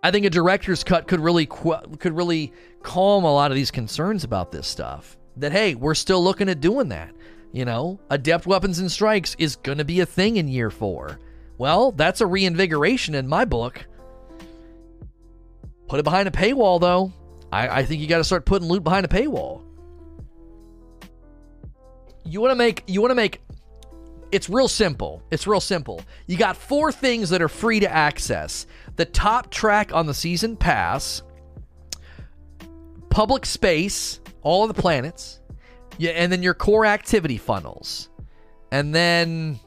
I 0.00 0.12
think 0.12 0.24
a 0.24 0.30
director's 0.30 0.84
cut 0.84 1.08
could 1.08 1.18
really 1.18 1.46
could 1.46 2.16
really 2.16 2.52
calm 2.82 3.24
a 3.24 3.32
lot 3.32 3.50
of 3.50 3.56
these 3.56 3.72
concerns 3.72 4.22
about 4.22 4.52
this 4.52 4.68
stuff. 4.68 5.16
That 5.36 5.50
hey, 5.50 5.74
we're 5.74 5.94
still 5.94 6.22
looking 6.22 6.48
at 6.48 6.60
doing 6.60 6.90
that. 6.90 7.12
You 7.52 7.64
know, 7.64 7.98
adept 8.10 8.46
weapons 8.46 8.78
and 8.78 8.92
strikes 8.92 9.34
is 9.38 9.56
going 9.56 9.78
to 9.78 9.84
be 9.84 10.00
a 10.00 10.06
thing 10.06 10.36
in 10.36 10.48
year 10.48 10.70
4. 10.70 11.18
Well, 11.56 11.90
that's 11.92 12.20
a 12.20 12.26
reinvigoration 12.26 13.16
in 13.16 13.26
my 13.26 13.44
book. 13.46 13.84
Put 15.88 15.98
it 15.98 16.04
behind 16.04 16.28
a 16.28 16.30
paywall 16.30 16.80
though. 16.80 17.12
I, 17.50 17.80
I 17.80 17.84
think 17.84 18.00
you 18.00 18.06
got 18.06 18.18
to 18.18 18.24
start 18.24 18.44
putting 18.44 18.68
loot 18.68 18.84
behind 18.84 19.04
a 19.04 19.08
paywall 19.08 19.62
you 22.28 22.40
want 22.40 22.50
to 22.50 22.56
make 22.56 22.84
you 22.86 23.00
want 23.00 23.10
to 23.10 23.14
make 23.14 23.40
it's 24.30 24.50
real 24.50 24.68
simple. 24.68 25.22
It's 25.30 25.46
real 25.46 25.60
simple. 25.60 26.02
You 26.26 26.36
got 26.36 26.56
four 26.56 26.92
things 26.92 27.30
that 27.30 27.40
are 27.40 27.48
free 27.48 27.80
to 27.80 27.90
access. 27.90 28.66
The 28.96 29.06
top 29.06 29.50
track 29.50 29.94
on 29.94 30.06
the 30.06 30.12
season 30.12 30.56
pass, 30.56 31.22
public 33.08 33.46
space, 33.46 34.20
all 34.42 34.68
of 34.68 34.74
the 34.74 34.80
planets, 34.80 35.40
yeah, 35.96 36.10
and 36.10 36.30
then 36.30 36.42
your 36.42 36.54
core 36.54 36.84
activity 36.84 37.38
funnels. 37.38 38.10
And 38.70 38.94
then 38.94 39.58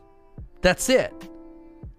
that's 0.61 0.89
it. 0.89 1.11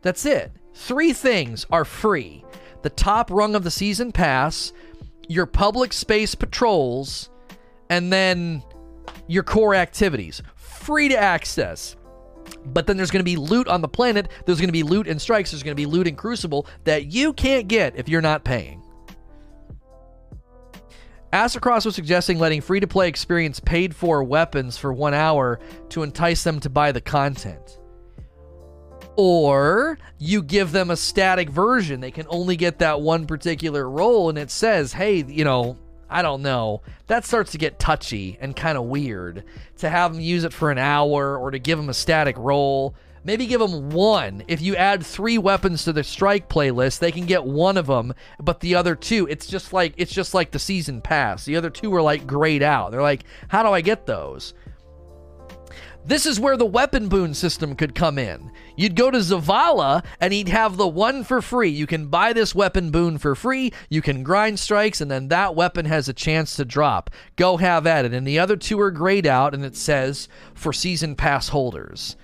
That's 0.02 0.24
it. 0.24 0.52
Three 0.74 1.12
things 1.12 1.66
are 1.70 1.84
free. 1.84 2.44
The 2.82 2.90
top 2.90 3.30
rung 3.30 3.54
of 3.56 3.64
the 3.64 3.70
season 3.70 4.12
pass, 4.12 4.72
your 5.28 5.46
public 5.46 5.92
space 5.92 6.34
patrols, 6.34 7.28
and 7.90 8.12
then 8.12 8.62
your 9.32 9.42
core 9.42 9.74
activities 9.74 10.42
free 10.56 11.08
to 11.08 11.16
access. 11.16 11.96
But 12.66 12.86
then 12.86 12.98
there's 12.98 13.10
going 13.10 13.20
to 13.20 13.24
be 13.24 13.36
loot 13.36 13.66
on 13.66 13.80
the 13.80 13.88
planet. 13.88 14.28
There's 14.44 14.58
going 14.58 14.68
to 14.68 14.72
be 14.72 14.82
loot 14.82 15.06
in 15.06 15.18
strikes. 15.18 15.50
There's 15.50 15.62
going 15.62 15.74
to 15.74 15.80
be 15.80 15.86
loot 15.86 16.06
in 16.06 16.16
Crucible 16.16 16.66
that 16.84 17.06
you 17.06 17.32
can't 17.32 17.66
get 17.66 17.96
if 17.96 18.08
you're 18.08 18.20
not 18.20 18.44
paying. 18.44 18.82
Aztecross 21.32 21.86
was 21.86 21.94
suggesting 21.94 22.38
letting 22.38 22.60
free 22.60 22.80
to 22.80 22.86
play 22.86 23.08
experience 23.08 23.58
paid 23.58 23.96
for 23.96 24.22
weapons 24.22 24.76
for 24.76 24.92
one 24.92 25.14
hour 25.14 25.60
to 25.88 26.02
entice 26.02 26.44
them 26.44 26.60
to 26.60 26.68
buy 26.68 26.92
the 26.92 27.00
content. 27.00 27.78
Or 29.16 29.98
you 30.18 30.42
give 30.42 30.72
them 30.72 30.90
a 30.90 30.96
static 30.96 31.48
version. 31.48 32.00
They 32.00 32.10
can 32.10 32.26
only 32.28 32.56
get 32.56 32.80
that 32.80 33.00
one 33.00 33.26
particular 33.26 33.88
role, 33.88 34.28
and 34.28 34.36
it 34.36 34.50
says, 34.50 34.92
hey, 34.92 35.24
you 35.26 35.44
know, 35.44 35.78
I 36.12 36.22
don't 36.22 36.42
know. 36.42 36.82
That 37.06 37.24
starts 37.24 37.52
to 37.52 37.58
get 37.58 37.78
touchy 37.78 38.38
and 38.40 38.54
kind 38.54 38.76
of 38.76 38.84
weird 38.84 39.44
to 39.78 39.88
have 39.88 40.12
them 40.12 40.20
use 40.20 40.44
it 40.44 40.52
for 40.52 40.70
an 40.70 40.78
hour 40.78 41.36
or 41.36 41.50
to 41.50 41.58
give 41.58 41.78
them 41.78 41.88
a 41.88 41.94
static 41.94 42.36
role. 42.38 42.94
Maybe 43.24 43.46
give 43.46 43.60
them 43.60 43.90
one. 43.90 44.42
If 44.48 44.60
you 44.60 44.74
add 44.74 45.04
three 45.06 45.38
weapons 45.38 45.84
to 45.84 45.92
the 45.92 46.02
strike 46.02 46.48
playlist, 46.48 46.98
they 46.98 47.12
can 47.12 47.24
get 47.24 47.44
one 47.44 47.76
of 47.76 47.86
them, 47.86 48.14
but 48.40 48.60
the 48.60 48.74
other 48.74 48.96
two, 48.96 49.28
it's 49.28 49.46
just 49.46 49.72
like 49.72 49.94
it's 49.96 50.12
just 50.12 50.34
like 50.34 50.50
the 50.50 50.58
season 50.58 51.00
pass. 51.00 51.44
The 51.44 51.56
other 51.56 51.70
two 51.70 51.94
are 51.94 52.02
like 52.02 52.26
grayed 52.26 52.62
out. 52.62 52.90
They're 52.90 53.00
like, 53.00 53.24
how 53.48 53.62
do 53.62 53.68
I 53.70 53.80
get 53.80 54.06
those? 54.06 54.54
This 56.04 56.26
is 56.26 56.40
where 56.40 56.56
the 56.56 56.66
weapon 56.66 57.08
boon 57.08 57.32
system 57.32 57.76
could 57.76 57.94
come 57.94 58.18
in. 58.18 58.50
You'd 58.76 58.96
go 58.96 59.10
to 59.10 59.18
Zavala 59.18 60.04
and 60.20 60.32
he'd 60.32 60.48
have 60.48 60.76
the 60.76 60.88
one 60.88 61.22
for 61.22 61.40
free. 61.40 61.68
You 61.68 61.86
can 61.86 62.08
buy 62.08 62.32
this 62.32 62.54
weapon 62.54 62.90
boon 62.90 63.18
for 63.18 63.34
free. 63.34 63.72
You 63.88 64.02
can 64.02 64.24
grind 64.24 64.58
strikes, 64.58 65.00
and 65.00 65.10
then 65.10 65.28
that 65.28 65.54
weapon 65.54 65.86
has 65.86 66.08
a 66.08 66.12
chance 66.12 66.56
to 66.56 66.64
drop. 66.64 67.10
Go 67.36 67.56
have 67.56 67.86
at 67.86 68.04
it. 68.04 68.12
And 68.12 68.26
the 68.26 68.40
other 68.40 68.56
two 68.56 68.80
are 68.80 68.90
grayed 68.90 69.26
out, 69.26 69.54
and 69.54 69.64
it 69.64 69.76
says 69.76 70.28
for 70.54 70.72
season 70.72 71.14
pass 71.14 71.48
holders. 71.48 72.16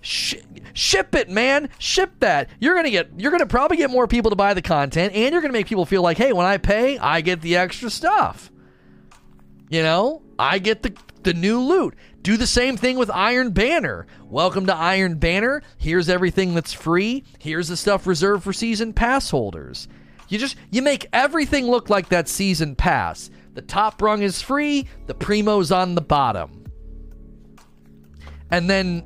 Sh- 0.00 0.36
ship 0.72 1.14
it, 1.14 1.28
man. 1.28 1.68
Ship 1.78 2.10
that. 2.20 2.48
You're 2.58 2.74
gonna 2.74 2.90
get. 2.90 3.10
You're 3.18 3.32
gonna 3.32 3.46
probably 3.46 3.76
get 3.76 3.90
more 3.90 4.06
people 4.06 4.30
to 4.30 4.36
buy 4.36 4.54
the 4.54 4.62
content, 4.62 5.12
and 5.14 5.32
you're 5.32 5.42
gonna 5.42 5.52
make 5.52 5.66
people 5.66 5.84
feel 5.84 6.02
like, 6.02 6.16
hey, 6.16 6.32
when 6.32 6.46
I 6.46 6.56
pay, 6.56 6.96
I 6.98 7.20
get 7.20 7.42
the 7.42 7.56
extra 7.56 7.90
stuff. 7.90 8.50
You 9.68 9.82
know, 9.82 10.22
I 10.38 10.58
get 10.58 10.82
the 10.82 10.94
the 11.24 11.34
new 11.34 11.60
loot. 11.60 11.94
Do 12.28 12.36
the 12.36 12.46
same 12.46 12.76
thing 12.76 12.98
with 12.98 13.10
Iron 13.10 13.52
Banner. 13.52 14.06
Welcome 14.26 14.66
to 14.66 14.76
Iron 14.76 15.14
Banner. 15.14 15.62
Here's 15.78 16.10
everything 16.10 16.52
that's 16.52 16.74
free. 16.74 17.24
Here's 17.38 17.68
the 17.68 17.76
stuff 17.78 18.06
reserved 18.06 18.44
for 18.44 18.52
season 18.52 18.92
pass 18.92 19.30
holders. 19.30 19.88
You 20.28 20.36
just 20.36 20.56
you 20.70 20.82
make 20.82 21.08
everything 21.14 21.64
look 21.64 21.88
like 21.88 22.10
that 22.10 22.28
season 22.28 22.76
pass. 22.76 23.30
The 23.54 23.62
top 23.62 24.02
rung 24.02 24.20
is 24.20 24.42
free, 24.42 24.86
the 25.06 25.14
primo's 25.14 25.72
on 25.72 25.94
the 25.94 26.02
bottom. 26.02 26.66
And 28.50 28.68
then 28.68 29.04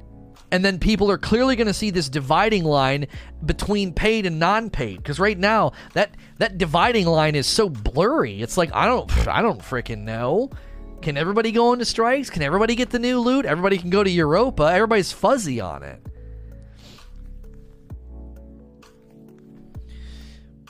and 0.51 0.65
then 0.65 0.81
people 0.81 1.09
are 1.09 1.17
clearly 1.17 1.55
going 1.55 1.69
to 1.69 1.73
see 1.73 1.91
this 1.91 2.09
dividing 2.09 2.65
line 2.65 3.07
between 3.47 3.93
paid 3.93 4.27
and 4.27 4.41
non-paid 4.41 4.97
because 4.97 5.21
right 5.21 5.39
now 5.39 5.75
that 5.93 6.17
that 6.39 6.59
dividing 6.59 7.07
line 7.07 7.37
is 7.37 7.47
so 7.47 7.69
blurry. 7.69 8.43
It's 8.43 8.57
like 8.57 8.75
I 8.75 8.87
don't 8.87 9.29
I 9.29 9.43
don't 9.43 9.61
freaking 9.61 9.99
know. 9.99 10.51
Can 11.03 11.17
everybody 11.17 11.51
go 11.51 11.73
into 11.73 11.85
strikes? 11.85 12.31
Can 12.31 12.43
everybody 12.43 12.77
get 12.77 12.91
the 12.91 12.99
new 12.99 13.19
loot? 13.19 13.45
Everybody 13.45 13.77
can 13.77 13.91
go 13.91 14.05
to 14.05 14.11
Europa. 14.11 14.63
Everybody's 14.63 15.11
fuzzy 15.11 15.61
on 15.61 15.83
it. 15.83 16.01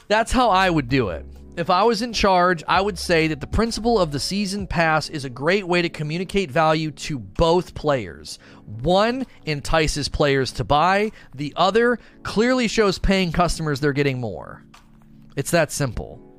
That's 0.08 0.32
how 0.32 0.48
I 0.48 0.70
would 0.70 0.88
do 0.88 1.10
it. 1.10 1.26
If 1.54 1.68
I 1.68 1.82
was 1.82 2.00
in 2.00 2.14
charge, 2.14 2.64
I 2.66 2.80
would 2.80 2.98
say 2.98 3.28
that 3.28 3.40
the 3.40 3.46
principle 3.46 3.98
of 3.98 4.10
the 4.10 4.18
season 4.18 4.66
pass 4.66 5.10
is 5.10 5.26
a 5.26 5.30
great 5.30 5.68
way 5.68 5.82
to 5.82 5.90
communicate 5.90 6.50
value 6.50 6.90
to 6.92 7.18
both 7.18 7.74
players. 7.74 8.38
One 8.64 9.26
entices 9.44 10.08
players 10.08 10.50
to 10.52 10.64
buy, 10.64 11.12
the 11.34 11.52
other 11.56 11.98
clearly 12.22 12.68
shows 12.68 12.98
paying 12.98 13.32
customers 13.32 13.80
they're 13.80 13.92
getting 13.92 14.18
more. 14.18 14.64
It's 15.36 15.50
that 15.50 15.70
simple. 15.70 16.31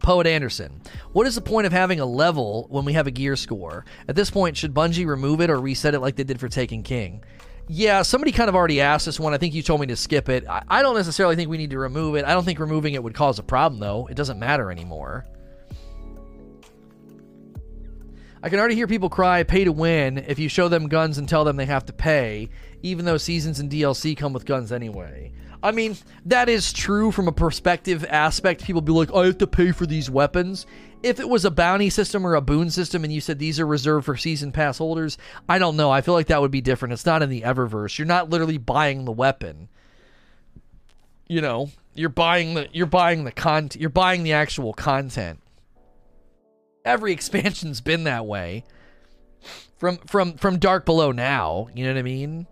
Poet 0.00 0.26
Anderson. 0.26 0.80
What 1.12 1.26
is 1.26 1.34
the 1.34 1.40
point 1.40 1.66
of 1.66 1.72
having 1.72 2.00
a 2.00 2.06
level 2.06 2.66
when 2.70 2.84
we 2.84 2.92
have 2.94 3.06
a 3.06 3.10
gear 3.10 3.36
score? 3.36 3.84
At 4.08 4.16
this 4.16 4.30
point, 4.30 4.56
should 4.56 4.74
Bungie 4.74 5.06
remove 5.06 5.40
it 5.40 5.50
or 5.50 5.60
reset 5.60 5.94
it 5.94 6.00
like 6.00 6.16
they 6.16 6.24
did 6.24 6.40
for 6.40 6.48
Taken 6.48 6.82
King? 6.82 7.22
Yeah, 7.68 8.02
somebody 8.02 8.32
kind 8.32 8.48
of 8.48 8.56
already 8.56 8.80
asked 8.80 9.06
this 9.06 9.20
one. 9.20 9.32
I 9.32 9.38
think 9.38 9.54
you 9.54 9.62
told 9.62 9.80
me 9.80 9.86
to 9.86 9.96
skip 9.96 10.28
it. 10.28 10.44
I, 10.48 10.62
I 10.68 10.82
don't 10.82 10.96
necessarily 10.96 11.36
think 11.36 11.48
we 11.48 11.56
need 11.56 11.70
to 11.70 11.78
remove 11.78 12.16
it. 12.16 12.24
I 12.24 12.34
don't 12.34 12.44
think 12.44 12.58
removing 12.58 12.94
it 12.94 13.02
would 13.02 13.14
cause 13.14 13.38
a 13.38 13.44
problem, 13.44 13.80
though. 13.80 14.08
It 14.10 14.16
doesn't 14.16 14.40
matter 14.40 14.72
anymore. 14.72 15.24
I 18.42 18.48
can 18.48 18.58
already 18.58 18.74
hear 18.74 18.86
people 18.86 19.10
cry 19.10 19.42
pay 19.42 19.64
to 19.64 19.72
win 19.72 20.18
if 20.18 20.38
you 20.38 20.48
show 20.48 20.68
them 20.68 20.88
guns 20.88 21.18
and 21.18 21.28
tell 21.28 21.44
them 21.44 21.56
they 21.56 21.66
have 21.66 21.84
to 21.86 21.92
pay, 21.92 22.48
even 22.82 23.04
though 23.04 23.18
seasons 23.18 23.60
and 23.60 23.70
DLC 23.70 24.16
come 24.16 24.32
with 24.32 24.46
guns 24.46 24.72
anyway. 24.72 25.30
I 25.62 25.72
mean, 25.72 25.96
that 26.24 26.48
is 26.48 26.72
true 26.72 27.12
from 27.12 27.28
a 27.28 27.32
perspective 27.32 28.04
aspect. 28.08 28.64
People 28.64 28.80
be 28.80 28.92
like, 28.92 29.12
I 29.12 29.26
have 29.26 29.38
to 29.38 29.46
pay 29.46 29.72
for 29.72 29.86
these 29.86 30.10
weapons. 30.10 30.66
If 31.02 31.20
it 31.20 31.28
was 31.28 31.44
a 31.44 31.50
bounty 31.50 31.90
system 31.90 32.26
or 32.26 32.34
a 32.34 32.40
boon 32.40 32.70
system 32.70 33.04
and 33.04 33.12
you 33.12 33.20
said 33.20 33.38
these 33.38 33.60
are 33.60 33.66
reserved 33.66 34.06
for 34.06 34.16
season 34.16 34.52
pass 34.52 34.78
holders, 34.78 35.18
I 35.48 35.58
don't 35.58 35.76
know. 35.76 35.90
I 35.90 36.00
feel 36.00 36.14
like 36.14 36.28
that 36.28 36.40
would 36.40 36.50
be 36.50 36.60
different. 36.60 36.92
It's 36.92 37.06
not 37.06 37.22
in 37.22 37.28
the 37.28 37.42
Eververse. 37.42 37.98
You're 37.98 38.06
not 38.06 38.30
literally 38.30 38.58
buying 38.58 39.04
the 39.04 39.12
weapon. 39.12 39.68
You 41.28 41.40
know, 41.40 41.70
you're 41.94 42.08
buying 42.08 42.54
the 42.54 42.68
you're 42.72 42.86
buying 42.86 43.24
the 43.24 43.32
content. 43.32 43.80
You're 43.80 43.90
buying 43.90 44.22
the 44.22 44.32
actual 44.32 44.72
content. 44.72 45.40
Every 46.84 47.12
expansion's 47.14 47.80
been 47.80 48.04
that 48.04 48.26
way. 48.26 48.64
From 49.78 49.98
from 49.98 50.34
from 50.34 50.58
Dark 50.58 50.84
Below 50.84 51.12
now, 51.12 51.68
you 51.74 51.84
know 51.84 51.92
what 51.92 51.98
I 51.98 52.02
mean? 52.02 52.46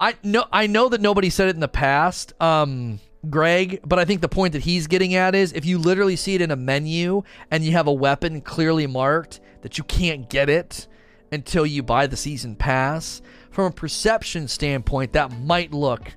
I 0.00 0.14
know 0.22 0.44
I 0.52 0.66
know 0.66 0.88
that 0.88 1.00
nobody 1.00 1.30
said 1.30 1.48
it 1.48 1.54
in 1.54 1.60
the 1.60 1.68
past, 1.68 2.32
um, 2.40 3.00
Greg, 3.28 3.80
but 3.84 3.98
I 3.98 4.04
think 4.04 4.20
the 4.20 4.28
point 4.28 4.52
that 4.52 4.62
he's 4.62 4.86
getting 4.86 5.14
at 5.14 5.34
is 5.34 5.52
if 5.52 5.64
you 5.64 5.78
literally 5.78 6.16
see 6.16 6.34
it 6.34 6.40
in 6.40 6.50
a 6.50 6.56
menu 6.56 7.22
and 7.50 7.64
you 7.64 7.72
have 7.72 7.88
a 7.88 7.92
weapon 7.92 8.40
clearly 8.40 8.86
marked 8.86 9.40
that 9.62 9.76
you 9.76 9.84
can't 9.84 10.30
get 10.30 10.48
it 10.48 10.86
until 11.32 11.66
you 11.66 11.82
buy 11.82 12.06
the 12.06 12.16
season 12.16 12.54
pass, 12.54 13.20
from 13.50 13.66
a 13.66 13.70
perception 13.70 14.46
standpoint, 14.46 15.12
that 15.12 15.32
might 15.32 15.72
look 15.72 16.14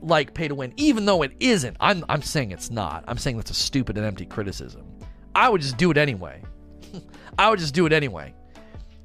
like 0.00 0.32
pay 0.32 0.48
to 0.48 0.54
win, 0.54 0.72
even 0.76 1.04
though 1.04 1.22
it 1.22 1.32
isn't. 1.40 1.76
I'm 1.80 2.04
I'm 2.08 2.22
saying 2.22 2.52
it's 2.52 2.70
not. 2.70 3.04
I'm 3.08 3.18
saying 3.18 3.36
that's 3.36 3.50
a 3.50 3.54
stupid 3.54 3.96
and 3.96 4.06
empty 4.06 4.26
criticism. 4.26 4.86
I 5.34 5.48
would 5.48 5.60
just 5.60 5.76
do 5.76 5.90
it 5.90 5.98
anyway. 5.98 6.42
I 7.38 7.50
would 7.50 7.58
just 7.58 7.74
do 7.74 7.86
it 7.86 7.92
anyway. 7.92 8.32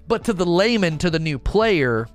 But 0.08 0.24
to 0.26 0.34
the 0.34 0.46
layman, 0.46 0.98
to 1.00 1.10
the 1.10 1.20
new 1.20 1.40
player, 1.40 2.08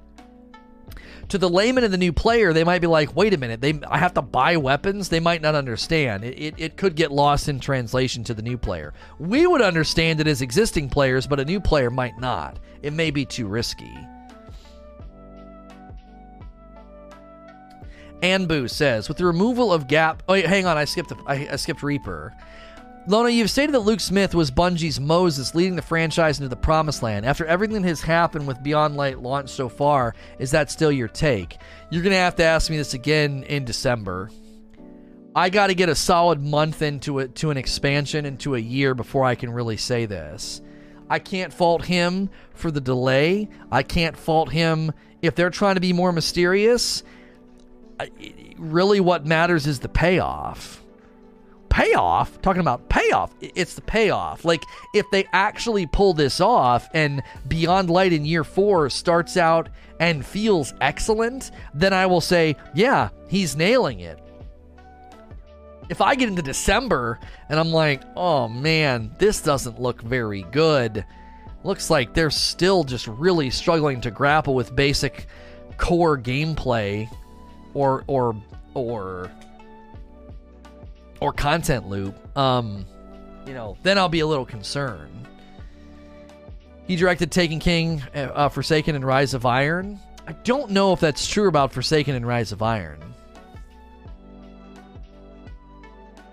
to 1.29 1.39
the 1.39 1.49
layman 1.49 1.85
and 1.85 1.93
the 1.93 1.99
new 1.99 2.13
player, 2.13 2.53
they 2.53 2.65
might 2.65 2.81
be 2.81 2.87
like, 2.87 3.15
wait 3.17 3.35
a 3.35 3.37
minute, 3.37 3.61
they 3.61 3.81
I 3.89 3.99
have 3.99 4.15
to 4.15 4.23
buy 4.23 4.57
weapons? 4.57 5.09
They 5.09 5.21
might 5.21 5.43
not 5.43 5.55
understand. 5.55 6.25
It, 6.25 6.39
it, 6.39 6.55
it 6.59 6.77
could 6.77 6.95
get 6.95 7.13
lost 7.13 7.49
in 7.49 7.61
translation 7.61 8.25
to 8.25 8.35
the 8.35 8.43
new 8.43 8.59
player. 8.59 8.93
We 9.19 9.47
would 9.47 9.63
understand 9.63 10.21
it 10.21 10.27
as 10.27 10.43
existing 10.43 10.91
players, 10.91 11.27
but 11.27 11.41
a 11.41 11.45
new 11.45 11.61
player 11.61 11.91
might 11.91 12.19
not. 12.19 12.59
It 12.83 12.93
may 12.93 13.11
be 13.11 13.25
too 13.25 13.47
risky. 13.47 13.97
Anbu 18.23 18.71
says, 18.71 19.09
with 19.09 19.19
the 19.19 19.27
removal 19.27 19.73
of 19.73 19.87
Gap. 19.87 20.23
Oh, 20.29 20.35
hang 20.35 20.67
on, 20.67 20.79
I 20.79 20.87
skipped. 20.87 21.13
I, 21.27 21.49
I 21.53 21.57
skipped 21.57 21.83
Reaper. 21.83 22.33
Lona, 23.07 23.29
you've 23.29 23.51
stated 23.51 23.75
that 23.75 23.81
Luke 23.81 24.01
Smith 24.01 24.35
was 24.35 24.51
Bungie's 24.51 24.99
Moses 24.99 25.55
leading 25.55 25.77
the 25.77 25.83
franchise 25.83 26.39
into 26.39 26.49
the 26.49 26.57
promised 26.57 27.03
land. 27.03 27.27
After 27.27 27.45
everything 27.45 27.83
that 27.83 27.89
has 27.89 28.01
happened 28.01 28.47
with 28.47 28.63
Beyond 28.63 28.97
Light 28.97 29.19
launch 29.19 29.51
so 29.51 29.69
far, 29.69 30.15
is 30.39 30.53
that 30.53 30.71
still 30.71 30.91
your 30.91 31.09
take? 31.09 31.59
You're 31.91 32.03
going 32.03 32.15
to 32.15 32.19
have 32.19 32.37
to 32.37 32.45
ask 32.45 32.71
me 32.71 32.79
this 32.79 32.95
again 32.95 33.43
in 33.43 33.67
December. 33.67 34.31
I 35.37 35.51
got 35.51 35.67
to 35.67 35.75
get 35.75 35.91
a 35.91 35.95
solid 35.95 36.41
month 36.41 36.81
into 36.81 37.19
it 37.19 37.35
to 37.37 37.51
an 37.51 37.59
expansion 37.59 38.25
into 38.25 38.55
a 38.55 38.59
year 38.59 38.95
before 38.95 39.25
I 39.25 39.35
can 39.35 39.51
really 39.51 39.77
say 39.77 40.07
this. 40.07 40.63
I 41.11 41.19
can't 41.19 41.53
fault 41.53 41.85
him 41.85 42.31
for 42.55 42.71
the 42.71 42.81
delay. 42.81 43.51
I 43.71 43.83
can't 43.83 44.17
fault 44.17 44.51
him 44.51 44.93
if 45.21 45.35
they're 45.35 45.51
trying 45.51 45.75
to 45.75 45.81
be 45.83 45.93
more 45.93 46.13
mysterious. 46.13 47.03
Really, 48.57 49.01
what 49.01 49.27
matters 49.27 49.67
is 49.67 49.81
the 49.81 49.91
payoff 49.91 50.84
payoff, 51.75 52.41
talking 52.41 52.61
about 52.61 52.89
payoff, 52.89 53.35
it's 53.41 53.75
the 53.75 53.81
payoff. 53.81 54.45
Like, 54.45 54.63
if 54.95 55.11
they 55.11 55.27
actually 55.33 55.87
pull 55.87 56.15
this 56.15 56.41
off 56.41 56.89
and 56.95 57.21
Beyond 57.49 57.91
Light 57.91 58.13
in 58.13 58.25
year 58.25 58.45
four 58.45 58.89
starts 58.89 59.37
out 59.37 59.69
and 59.99 60.25
feels 60.25 60.73
excellent, 60.81 61.51
then 61.75 61.93
I 61.93 62.07
will 62.07 62.21
say, 62.21 62.55
yeah, 62.75 63.09
he's 63.27 63.57
nailing 63.57 63.99
it. 63.99 64.21
If 65.89 66.01
I 66.01 66.15
get 66.15 66.29
into 66.29 66.43
December 66.43 67.19
and 67.49 67.59
I'm 67.59 67.73
like, 67.73 68.03
oh 68.15 68.47
man, 68.47 69.13
this 69.19 69.41
doesn't 69.41 69.81
look 69.81 70.01
very 70.01 70.43
good, 70.53 71.05
looks 71.65 71.91
like 71.91 72.15
they're 72.15 72.31
still 72.31 72.85
just 72.85 73.09
really 73.09 73.51
struggling 73.51 74.01
to 74.03 74.13
grapple 74.13 74.55
with 74.55 74.77
basic 74.77 75.27
core 75.77 76.17
gameplay 76.17 77.11
or, 77.75 78.05
or, 78.07 78.41
or 78.75 79.29
or 81.25 81.33
content 81.33 81.89
loop, 81.89 82.15
um, 82.37 82.85
you 83.47 83.55
know, 83.55 83.79
then 83.83 83.97
I'll 83.97 84.11
be 84.11 84.21
a 84.21 84.27
little 84.27 84.45
concerned. 84.45 85.27
He 86.87 86.97
directed 86.97 87.33
Taken 87.33 87.61
King, 87.61 88.03
uh, 88.15 88.51
Forsaken, 88.51 88.95
and 88.95 89.03
Rise 89.03 89.33
of 89.33 89.47
Iron. 89.47 89.99
I 90.29 90.33
don't 90.33 90.71
know 90.73 90.93
if 90.93 91.01
that's 91.01 91.27
true 91.27 91.49
about 91.49 91.73
Forsaken 91.73 92.15
and 92.15 92.27
Rise 92.27 92.53
of 92.53 92.61
Iron. 92.61 93.01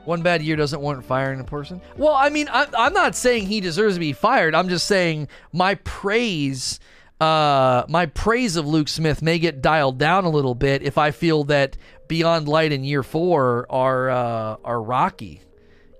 One 0.03 0.23
bad 0.23 0.41
year 0.41 0.57
doesn't 0.57 0.81
warrant 0.81 1.05
firing 1.05 1.39
a 1.39 1.45
person. 1.45 1.79
Well, 1.95 2.13
I 2.13 2.27
mean, 2.27 2.49
I, 2.51 2.67
I'm 2.77 2.93
not 2.93 3.15
saying 3.15 3.45
he 3.45 3.61
deserves 3.61 3.93
to 3.93 3.99
be 4.01 4.11
fired. 4.11 4.53
I'm 4.53 4.67
just 4.67 4.87
saying 4.87 5.29
my 5.53 5.75
praise, 5.75 6.81
uh, 7.21 7.85
my 7.87 8.07
praise 8.07 8.57
of 8.57 8.67
Luke 8.67 8.89
Smith 8.89 9.21
may 9.21 9.39
get 9.39 9.61
dialed 9.61 9.99
down 9.99 10.25
a 10.25 10.29
little 10.29 10.55
bit 10.55 10.81
if 10.81 10.97
I 10.97 11.11
feel 11.11 11.45
that 11.45 11.77
Beyond 12.11 12.49
Light 12.49 12.73
and 12.73 12.85
Year 12.85 13.03
Four 13.03 13.65
are 13.69 14.09
uh, 14.09 14.57
are 14.65 14.83
rocky. 14.83 15.43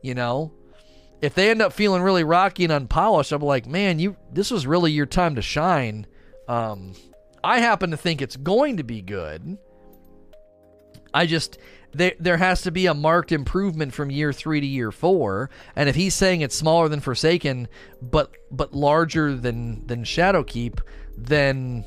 You 0.01 0.14
know, 0.14 0.51
if 1.22 1.36
they 1.36 1.49
end 1.49 1.62
up 1.62 1.72
feeling 1.72 2.01
really 2.01 2.26
rocky 2.26 2.66
and 2.66 2.74
unpolished, 2.74 3.32
I'm 3.32 3.41
like, 3.41 3.66
man, 3.66 3.97
you 3.97 4.18
this 4.30 4.51
was 4.51 4.68
really 4.68 4.91
your 4.91 5.05
time 5.05 5.36
to 5.36 5.41
shine. 5.41 6.05
Um, 6.49 6.95
I 7.45 7.59
happen 7.59 7.91
to 7.91 7.97
think 7.97 8.22
it's 8.22 8.36
going 8.36 8.76
to 8.76 8.84
be 8.84 9.01
good. 9.01 9.57
I 11.14 11.28
just 11.28 11.57
there 11.93 12.12
there 12.20 12.36
has 12.36 12.64
to 12.64 12.72
be 12.72 12.88
a 12.88 12.93
marked 12.93 13.32
improvement 13.32 13.93
from 13.93 14.12
year 14.12 14.34
three 14.34 14.59
to 14.59 14.68
year 14.68 14.91
four. 14.91 15.49
And 15.78 15.88
if 15.88 15.95
he's 15.95 16.14
saying 16.14 16.41
it's 16.41 16.57
smaller 16.57 16.89
than 16.89 16.99
Forsaken, 16.99 17.70
but 18.01 18.34
but 18.51 18.74
larger 18.74 19.34
than 19.34 19.88
than 19.88 20.03
Shadowkeep, 20.03 20.82
then 21.18 21.86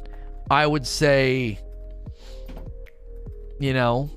I 0.51 0.67
would 0.67 0.87
say, 0.87 1.59
you 3.59 3.73
know, 3.73 4.11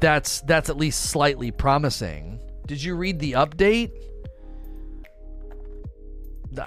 that's 0.00 0.40
that's 0.42 0.68
at 0.68 0.76
least 0.76 1.10
slightly 1.10 1.50
promising. 1.50 2.40
Did 2.66 2.82
you 2.82 2.94
read 2.96 3.18
the 3.18 3.32
update? 3.32 3.92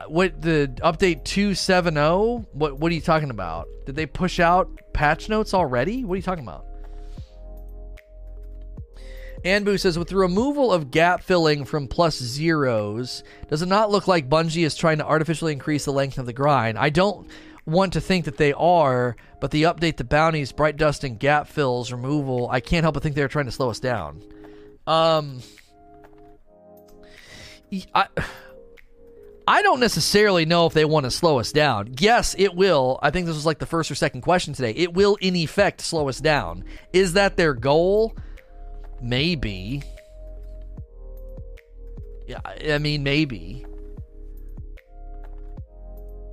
What 0.07 0.41
the 0.41 0.73
update 0.81 1.25
270? 1.25 2.47
What 2.53 2.79
what 2.79 2.91
are 2.91 2.95
you 2.95 3.01
talking 3.01 3.29
about? 3.29 3.67
Did 3.85 3.95
they 3.95 4.05
push 4.05 4.39
out 4.39 4.69
patch 4.93 5.29
notes 5.29 5.53
already? 5.53 6.03
What 6.03 6.13
are 6.13 6.17
you 6.17 6.23
talking 6.23 6.43
about? 6.43 6.65
Anbu 9.43 9.79
says, 9.79 9.99
with 9.99 10.07
the 10.07 10.15
removal 10.15 10.73
of 10.73 10.89
gap 10.89 11.21
filling 11.21 11.65
from 11.65 11.87
plus 11.87 12.17
zeros, 12.17 13.23
does 13.47 13.61
it 13.61 13.67
not 13.67 13.91
look 13.91 14.07
like 14.07 14.27
Bungie 14.27 14.65
is 14.65 14.75
trying 14.75 14.97
to 14.97 15.05
artificially 15.05 15.53
increase 15.53 15.85
the 15.85 15.93
length 15.93 16.17
of 16.17 16.25
the 16.25 16.33
grind? 16.33 16.79
I 16.79 16.89
don't 16.89 17.29
want 17.65 17.93
to 17.93 18.01
think 18.01 18.25
that 18.25 18.37
they 18.37 18.53
are, 18.53 19.15
but 19.41 19.51
the 19.51 19.63
update, 19.63 19.97
the 19.97 20.03
bounties, 20.03 20.51
bright 20.51 20.77
dust, 20.77 21.03
and 21.03 21.19
gap 21.19 21.47
fills 21.47 21.91
removal, 21.91 22.49
I 22.49 22.59
can't 22.59 22.83
help 22.83 22.93
but 22.93 23.03
think 23.03 23.15
they're 23.15 23.27
trying 23.27 23.45
to 23.45 23.51
slow 23.51 23.69
us 23.69 23.79
down. 23.79 24.21
Um, 24.87 25.41
I. 27.93 28.07
I 29.47 29.61
don't 29.61 29.79
necessarily 29.79 30.45
know 30.45 30.65
if 30.65 30.73
they 30.73 30.85
want 30.85 31.03
to 31.03 31.11
slow 31.11 31.37
us 31.37 31.51
down. 31.51 31.93
Yes, 31.99 32.35
it 32.35 32.55
will. 32.55 32.99
I 33.03 33.11
think 33.11 33.27
this 33.27 33.35
was 33.35 33.45
like 33.45 33.59
the 33.59 33.67
first 33.67 33.91
or 33.91 33.95
second 33.95 34.21
question 34.21 34.55
today. 34.55 34.71
It 34.71 34.95
will, 34.95 35.17
in 35.21 35.35
effect, 35.35 35.81
slow 35.81 36.09
us 36.09 36.19
down. 36.19 36.63
Is 36.93 37.13
that 37.13 37.37
their 37.37 37.53
goal? 37.53 38.15
Maybe. 39.03 39.83
Yeah, 42.27 42.39
I 42.43 42.79
mean, 42.79 43.03
maybe. 43.03 43.67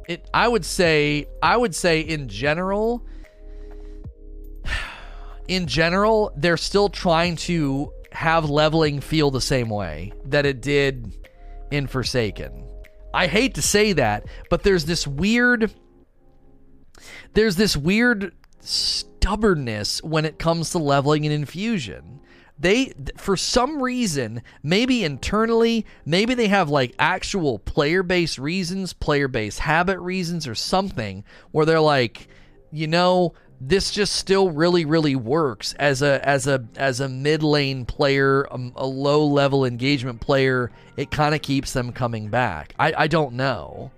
It. 0.08 0.28
I 0.32 0.48
would 0.48 0.64
say. 0.64 1.26
I 1.42 1.56
would 1.56 1.74
say 1.74 2.00
in 2.00 2.28
general. 2.28 3.04
In 5.48 5.66
general, 5.66 6.32
they're 6.36 6.56
still 6.56 6.88
trying 6.88 7.36
to 7.36 7.92
have 8.12 8.48
leveling 8.48 9.00
feel 9.00 9.30
the 9.30 9.40
same 9.40 9.68
way 9.68 10.12
that 10.26 10.46
it 10.46 10.62
did 10.62 11.12
in 11.70 11.86
Forsaken. 11.86 12.64
I 13.12 13.26
hate 13.26 13.54
to 13.54 13.62
say 13.62 13.92
that, 13.94 14.26
but 14.50 14.62
there's 14.62 14.84
this 14.84 15.06
weird. 15.06 15.72
There's 17.34 17.56
this 17.56 17.76
weird 17.76 18.32
stubbornness 18.60 20.02
when 20.02 20.24
it 20.24 20.38
comes 20.38 20.70
to 20.70 20.78
leveling 20.78 21.24
and 21.24 21.34
infusion 21.34 22.20
they 22.62 22.92
for 23.16 23.36
some 23.36 23.82
reason 23.82 24.40
maybe 24.62 25.04
internally 25.04 25.84
maybe 26.06 26.32
they 26.32 26.46
have 26.46 26.68
like 26.68 26.94
actual 26.98 27.58
player 27.58 28.02
based 28.02 28.38
reasons 28.38 28.92
player 28.92 29.26
based 29.26 29.58
habit 29.58 29.98
reasons 29.98 30.46
or 30.46 30.54
something 30.54 31.24
where 31.50 31.66
they're 31.66 31.80
like 31.80 32.28
you 32.70 32.86
know 32.86 33.34
this 33.60 33.90
just 33.90 34.14
still 34.14 34.50
really 34.50 34.84
really 34.84 35.16
works 35.16 35.72
as 35.74 36.02
a 36.02 36.26
as 36.28 36.46
a 36.46 36.64
as 36.76 37.00
a 37.00 37.08
mid 37.08 37.42
lane 37.42 37.84
player 37.84 38.42
a, 38.44 38.54
um, 38.54 38.72
a 38.76 38.86
low 38.86 39.24
level 39.24 39.64
engagement 39.64 40.20
player. 40.20 40.72
It 40.96 41.12
kind 41.12 41.32
of 41.34 41.42
keeps 41.42 41.72
them 41.72 41.92
coming 41.92 42.28
back. 42.28 42.74
I 42.78 42.92
i 42.96 43.06
don't 43.06 43.34
know 43.34 43.92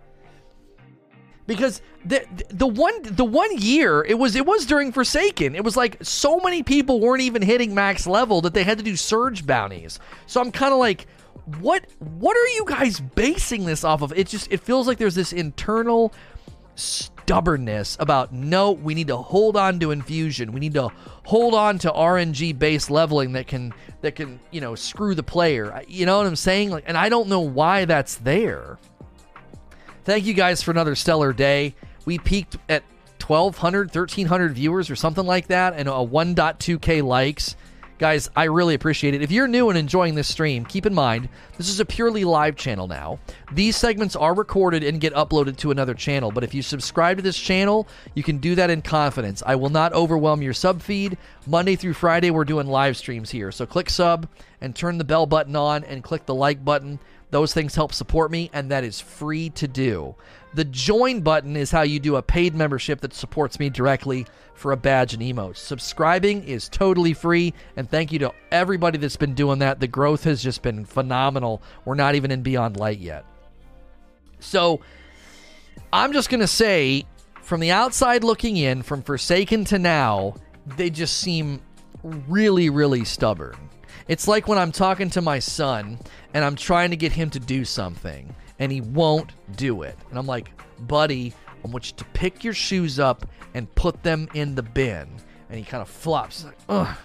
because 1.47 1.83
the 2.05 2.25
the 2.49 2.67
one 2.67 2.95
the 3.03 3.25
one 3.25 3.57
year 3.57 4.03
it 4.05 4.19
was 4.19 4.37
it 4.37 4.47
was 4.47 4.67
during 4.67 4.93
Forsaken. 4.93 5.55
It 5.55 5.65
was 5.65 5.77
like 5.77 5.99
so 6.03 6.39
many 6.41 6.63
people 6.63 7.01
weren't 7.01 7.23
even 7.23 7.43
hitting 7.43 7.75
max 7.75 8.07
level 8.07 8.41
that 8.43 8.55
they 8.55 8.65
had 8.65 8.79
to 8.79 8.85
do 8.85 8.97
surge 8.97 9.47
bounties. 9.47 9.99
So 10.27 10.41
I'm 10.41 10.53
kind 10.53 10.73
of 10.73 10.79
like, 10.79 11.07
what 11.61 11.87
what 11.99 12.37
are 12.37 12.49
you 12.57 12.65
guys 12.67 13.01
basing 13.01 13.67
this 13.67 13.85
off 13.85 14.03
of? 14.03 14.13
It 14.13 14.29
just 14.29 14.51
it 14.51 14.61
feels 14.61 14.87
like 14.87 14.99
there's 14.99 15.15
this 15.15 15.33
internal 15.33 16.13
stubbornness 16.77 17.97
about 18.01 18.33
no, 18.33 18.73
we 18.73 18.95
need 18.95 19.09
to 19.09 19.17
hold 19.17 19.57
on 19.57 19.79
to 19.81 19.91
infusion. 19.91 20.53
We 20.53 20.61
need 20.61 20.75
to 20.75 20.91
hold 21.25 21.55
on 21.55 21.79
to 21.81 21.91
RNG 21.91 22.59
based 22.59 22.91
leveling 22.91 23.33
that 23.33 23.47
can 23.47 23.73
that 24.01 24.15
can 24.15 24.41
you 24.51 24.61
know 24.61 24.75
screw 24.75 25.15
the 25.15 25.23
player. 25.23 25.83
You 25.89 26.07
know 26.07 26.19
what 26.19 26.27
I'm 26.27 26.37
saying? 26.37 26.71
Like, 26.71 26.85
and 26.87 26.97
I 26.97 27.09
don't 27.09 27.29
know 27.29 27.41
why 27.41 27.85
that's 27.85 28.17
there. 28.17 28.79
Thank 30.05 30.27
you 30.27 30.35
guys 30.35 30.63
for 30.63 30.71
another 30.71 30.95
stellar 30.95 31.33
day. 31.33 31.75
We 32.05 32.19
peaked 32.19 32.59
at 32.69 32.83
1,200, 33.27 33.89
1,300 33.89 34.53
viewers 34.53 34.91
or 34.91 34.97
something 34.97 35.25
like 35.25 35.47
that, 35.47 35.73
and 35.75 35.89
a 35.89 35.93
1.2K 35.93 37.03
likes. 37.03 37.57
Guys, 37.97 38.29
I 38.37 38.45
really 38.45 38.75
appreciate 38.75 39.15
it. 39.15 39.23
If 39.23 39.31
you're 39.31 39.49
new 39.49 39.71
and 39.71 39.79
enjoying 39.79 40.15
this 40.15 40.29
stream, 40.29 40.67
keep 40.67 40.85
in 40.85 40.93
mind 40.93 41.31
this 41.57 41.71
is 41.71 41.81
a 41.81 41.87
purely 41.87 42.25
live 42.25 42.55
channel 42.55 42.87
now. 42.87 43.19
These 43.53 43.77
segments 43.77 44.15
are 44.15 44.35
recorded 44.35 44.85
and 44.85 45.01
get 45.01 45.15
uploaded 45.15 45.57
to 45.59 45.71
another 45.71 45.95
channel, 45.95 46.31
but 46.31 46.45
if 46.45 46.53
you 46.53 46.61
subscribe 46.61 47.17
to 47.17 47.23
this 47.23 47.39
channel, 47.39 47.89
you 48.15 48.23
can 48.23 48.39
do 48.39 48.57
that 48.57 48.69
in 48.69 48.83
confidence. 48.83 49.43
I 49.47 49.55
will 49.55 49.71
not 49.71 49.95
overwhelm 49.95 50.43
your 50.43 50.53
sub 50.53 50.83
feed. 50.83 51.17
Monday 51.47 51.77
through 51.77 51.95
Friday, 51.95 52.31
we're 52.31 52.45
doing 52.45 52.67
live 52.67 52.99
streams 52.99 53.31
here. 53.31 53.51
So 53.51 53.65
click 53.65 53.89
sub 53.89 54.29
and 54.61 54.77
turn 54.77 54.99
the 54.99 55.05
bell 55.05 55.25
button 55.25 55.57
on 55.57 55.83
and 55.85 56.05
click 56.05 56.27
the 56.27 56.35
like 56.35 56.63
button. 56.63 56.99
Those 57.35 57.53
things 57.53 57.75
help 57.75 57.93
support 57.93 58.31
me, 58.31 58.49
and 58.53 58.71
that 58.71 58.85
is 58.85 59.01
free 59.01 59.51
to 59.51 59.67
do. 59.67 60.15
The 60.55 60.67
join 60.67 61.21
button 61.21 61.57
is 61.57 61.73
how 61.73 61.83
you 61.83 61.99
do 61.99 62.15
a 62.15 62.23
paid 62.23 62.55
membership 62.55 63.01
that 63.01 63.13
supports 63.13 63.59
me 63.59 63.71
directly 63.71 64.25
for 64.55 64.71
a 64.71 64.77
badge 64.77 65.15
and 65.15 65.21
emotes. 65.21 65.57
Subscribing 65.57 66.45
is 66.45 66.69
totally 66.69 67.13
free, 67.13 67.53
and 67.75 67.91
thank 67.91 68.13
you 68.13 68.21
to 68.21 68.33
everybody 68.53 68.99
that's 68.99 69.17
been 69.17 69.35
doing 69.35 69.59
that. 69.59 69.81
The 69.81 69.89
growth 69.89 70.23
has 70.23 70.45
just 70.45 70.63
been 70.63 70.85
phenomenal. 70.85 71.61
We're 71.85 71.97
not 71.97 72.15
even 72.15 72.31
in 72.31 72.43
Beyond 72.43 72.77
Light 72.77 73.01
yet. 73.01 73.25
So, 74.39 74.79
I'm 75.93 76.13
just 76.13 76.31
going 76.31 76.39
to 76.39 76.47
say, 76.47 77.05
from 77.43 77.59
the 77.59 77.73
outside 77.73 78.23
looking 78.23 78.59
in, 78.59 78.85
from 78.85 79.03
Forsaken 79.03 79.65
to 79.65 79.81
now, 79.81 80.37
they 80.77 80.89
just 80.89 81.17
seem 81.17 81.61
really, 82.05 82.71
really 82.71 83.05
stubborn. 83.05 83.57
It's 84.09 84.29
like 84.29 84.49
when 84.49 84.59
I'm 84.59 84.73
talking 84.73 85.11
to 85.11 85.23
my 85.23 85.39
son 85.39 85.99
and 86.35 86.45
I'm 86.45 86.57
trying 86.57 86.91
to 86.91 86.97
get 86.97 87.13
him 87.13 87.31
to 87.31 87.41
do 87.41 87.65
something 87.65 88.35
and 88.59 88.71
he 88.71 88.81
won't 88.81 89.33
do 89.57 89.83
it. 89.83 89.97
And 90.11 90.19
I'm 90.19 90.27
like, 90.27 90.51
buddy, 90.87 91.33
I 91.65 91.69
want 91.69 91.91
you 91.91 91.97
to 91.97 92.05
pick 92.07 92.45
your 92.45 92.55
shoes 92.55 92.99
up 92.99 93.27
and 93.55 93.73
put 93.75 94.03
them 94.03 94.29
in 94.35 94.55
the 94.55 94.63
bin. 94.63 95.09
And 95.49 95.59
he 95.59 95.65
kind 95.65 95.81
of 95.81 95.89
flops. 95.89 96.45
Like, 96.45 96.59
ugh. 96.69 96.97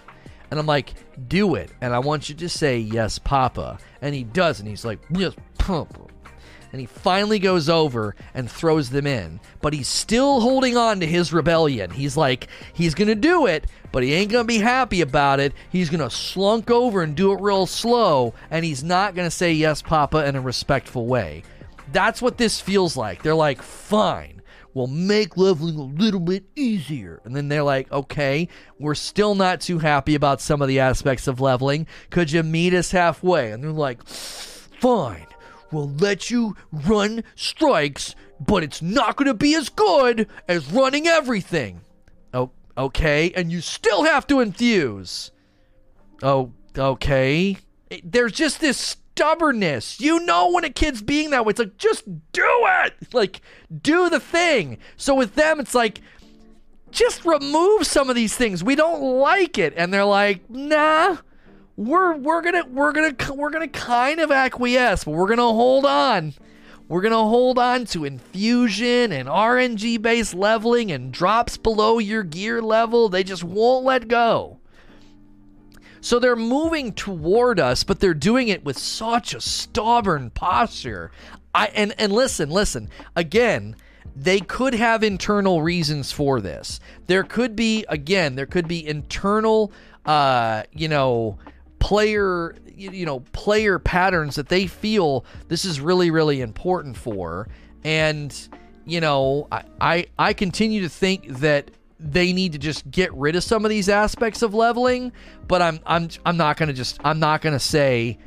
And 0.50 0.58
I'm 0.58 0.66
like, 0.66 0.94
do 1.28 1.54
it. 1.54 1.70
And 1.80 1.94
I 1.94 2.00
want 2.00 2.28
you 2.28 2.34
to 2.34 2.48
say, 2.48 2.78
yes, 2.78 3.18
Papa. 3.18 3.78
And 4.02 4.14
he 4.14 4.24
does. 4.24 4.60
And 4.60 4.68
he's 4.68 4.84
like, 4.84 4.98
yes, 5.10 5.34
Papa 5.58 6.09
and 6.72 6.80
he 6.80 6.86
finally 6.86 7.38
goes 7.38 7.68
over 7.68 8.14
and 8.34 8.50
throws 8.50 8.90
them 8.90 9.06
in. 9.06 9.40
But 9.60 9.72
he's 9.72 9.88
still 9.88 10.40
holding 10.40 10.76
on 10.76 11.00
to 11.00 11.06
his 11.06 11.32
rebellion. 11.32 11.90
He's 11.90 12.16
like, 12.16 12.48
he's 12.72 12.94
to 13.08 13.14
do 13.14 13.46
it, 13.46 13.66
but 13.92 14.02
he 14.02 14.14
ain't 14.14 14.30
to 14.44 14.52
be 14.52 14.58
happy 14.58 15.00
about 15.00 15.40
it. 15.40 15.52
He's 15.70 15.90
to 16.08 16.14
slunk 16.14 16.70
over 16.70 17.02
and 17.02 17.14
do 17.14 17.32
it 17.32 17.40
real 17.40 17.66
slow, 17.66 18.34
and 18.50 18.64
he's 18.64 18.84
not 18.84 19.14
to 19.26 19.30
say 19.30 19.52
yes, 19.52 19.82
Papa, 19.82 20.26
in 20.26 20.36
a 20.36 20.40
respectful 20.40 21.06
way. 21.06 21.42
That's 21.92 22.22
what 22.22 22.38
this 22.38 22.60
feels 22.60 22.96
like. 22.96 23.22
They're 23.22 23.34
like, 23.34 23.60
fine, 23.62 24.42
we'll 24.74 24.86
make 24.86 25.36
leveling 25.36 25.76
a 25.76 25.82
little 25.82 26.20
bit 26.20 26.44
easier. 26.54 27.20
And 27.24 27.34
then 27.34 27.48
they're 27.48 27.64
like, 27.64 27.90
okay, 27.90 28.48
we're 28.78 28.94
still 28.94 29.34
not 29.34 29.60
too 29.60 29.80
happy 29.80 30.14
about 30.14 30.40
some 30.40 30.62
of 30.62 30.68
the 30.68 30.78
aspects 30.78 31.26
of 31.26 31.40
leveling. 31.40 31.88
Could 32.10 32.30
you 32.30 32.44
meet 32.44 32.74
us 32.74 32.92
halfway? 32.92 33.50
And 33.50 33.64
they're 33.64 33.72
like, 33.72 34.04
fine 34.06 35.26
will 35.72 35.88
let 35.88 36.30
you 36.30 36.56
run 36.72 37.24
strikes, 37.34 38.14
but 38.40 38.62
it's 38.62 38.82
not 38.82 39.16
going 39.16 39.26
to 39.26 39.34
be 39.34 39.54
as 39.54 39.68
good 39.68 40.28
as 40.48 40.70
running 40.70 41.06
everything. 41.06 41.80
Oh, 42.32 42.50
okay, 42.76 43.32
and 43.34 43.50
you 43.52 43.60
still 43.60 44.04
have 44.04 44.26
to 44.28 44.40
infuse. 44.40 45.30
Oh, 46.22 46.52
okay. 46.76 47.56
There's 48.04 48.32
just 48.32 48.60
this 48.60 48.78
stubbornness. 48.78 50.00
You 50.00 50.20
know 50.20 50.52
when 50.52 50.64
a 50.64 50.70
kid's 50.70 51.02
being 51.02 51.30
that 51.30 51.44
way. 51.44 51.50
It's 51.50 51.58
like, 51.58 51.76
just 51.76 52.04
do 52.32 52.44
it. 52.44 52.94
Like, 53.12 53.40
do 53.82 54.08
the 54.08 54.20
thing. 54.20 54.78
So 54.96 55.14
with 55.14 55.34
them, 55.34 55.58
it's 55.58 55.74
like, 55.74 56.00
just 56.90 57.24
remove 57.24 57.86
some 57.86 58.08
of 58.08 58.16
these 58.16 58.36
things. 58.36 58.62
We 58.62 58.76
don't 58.76 59.02
like 59.02 59.58
it. 59.58 59.74
And 59.76 59.92
they're 59.92 60.04
like, 60.04 60.48
nah, 60.48 61.18
we're 61.80 62.14
we're 62.16 62.42
gonna 62.42 62.66
we're 62.68 62.92
gonna 62.92 63.16
we're 63.34 63.48
gonna 63.48 63.66
kind 63.66 64.20
of 64.20 64.30
acquiesce, 64.30 65.04
but 65.04 65.12
we're 65.12 65.28
gonna 65.28 65.42
hold 65.42 65.86
on. 65.86 66.34
We're 66.88 67.00
gonna 67.00 67.16
hold 67.16 67.58
on 67.58 67.86
to 67.86 68.04
infusion 68.04 69.12
and 69.12 69.26
RNG 69.26 70.02
based 70.02 70.34
leveling 70.34 70.92
and 70.92 71.10
drops 71.10 71.56
below 71.56 71.98
your 71.98 72.22
gear 72.22 72.60
level. 72.60 73.08
They 73.08 73.24
just 73.24 73.42
won't 73.42 73.86
let 73.86 74.08
go. 74.08 74.58
So 76.02 76.18
they're 76.18 76.36
moving 76.36 76.92
toward 76.92 77.58
us, 77.58 77.82
but 77.82 78.00
they're 78.00 78.12
doing 78.12 78.48
it 78.48 78.62
with 78.62 78.76
such 78.76 79.32
a 79.32 79.40
stubborn 79.40 80.28
posture. 80.30 81.10
I 81.54 81.68
and 81.68 81.94
and 81.96 82.12
listen, 82.12 82.50
listen. 82.50 82.90
Again, 83.16 83.74
they 84.14 84.40
could 84.40 84.74
have 84.74 85.02
internal 85.02 85.62
reasons 85.62 86.12
for 86.12 86.42
this. 86.42 86.78
There 87.06 87.22
could 87.22 87.56
be 87.56 87.86
again, 87.88 88.34
there 88.34 88.44
could 88.44 88.68
be 88.68 88.86
internal 88.86 89.72
uh, 90.04 90.62
you 90.72 90.88
know, 90.88 91.38
player 91.80 92.54
you 92.76 93.04
know, 93.04 93.20
player 93.32 93.78
patterns 93.78 94.36
that 94.36 94.48
they 94.48 94.66
feel 94.66 95.24
this 95.48 95.64
is 95.64 95.80
really 95.80 96.10
really 96.10 96.40
important 96.40 96.96
for 96.96 97.48
and 97.84 98.48
you 98.84 99.00
know, 99.00 99.46
I, 99.52 99.62
I 99.80 100.06
I 100.18 100.32
continue 100.32 100.82
to 100.82 100.88
think 100.88 101.28
that 101.38 101.70
they 101.98 102.32
need 102.32 102.52
to 102.52 102.58
just 102.58 102.90
get 102.90 103.12
rid 103.14 103.36
of 103.36 103.44
some 103.44 103.64
of 103.64 103.68
these 103.68 103.88
aspects 103.88 104.42
of 104.42 104.54
leveling, 104.54 105.12
but 105.46 105.62
I'm 105.62 105.80
I'm 105.86 106.08
I'm 106.24 106.36
not 106.36 106.56
going 106.56 106.68
to 106.68 106.72
just 106.72 106.98
I'm 107.04 107.20
not 107.20 107.40
going 107.40 107.52
to 107.52 107.60
say 107.60 108.18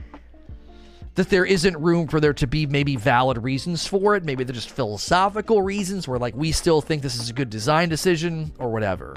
that 1.15 1.29
there 1.29 1.45
isn't 1.45 1.77
room 1.77 2.07
for 2.07 2.19
there 2.19 2.33
to 2.33 2.47
be 2.47 2.65
maybe 2.65 2.95
valid 2.95 3.43
reasons 3.43 3.85
for 3.85 4.15
it. 4.15 4.23
Maybe 4.23 4.43
they're 4.43 4.55
just 4.55 4.69
philosophical 4.69 5.61
reasons 5.61 6.07
where 6.07 6.17
like 6.19 6.35
we 6.35 6.51
still 6.51 6.81
think 6.81 7.01
this 7.01 7.19
is 7.19 7.29
a 7.29 7.33
good 7.33 7.49
design 7.49 7.89
decision 7.89 8.51
or 8.57 8.69
whatever. 8.69 9.15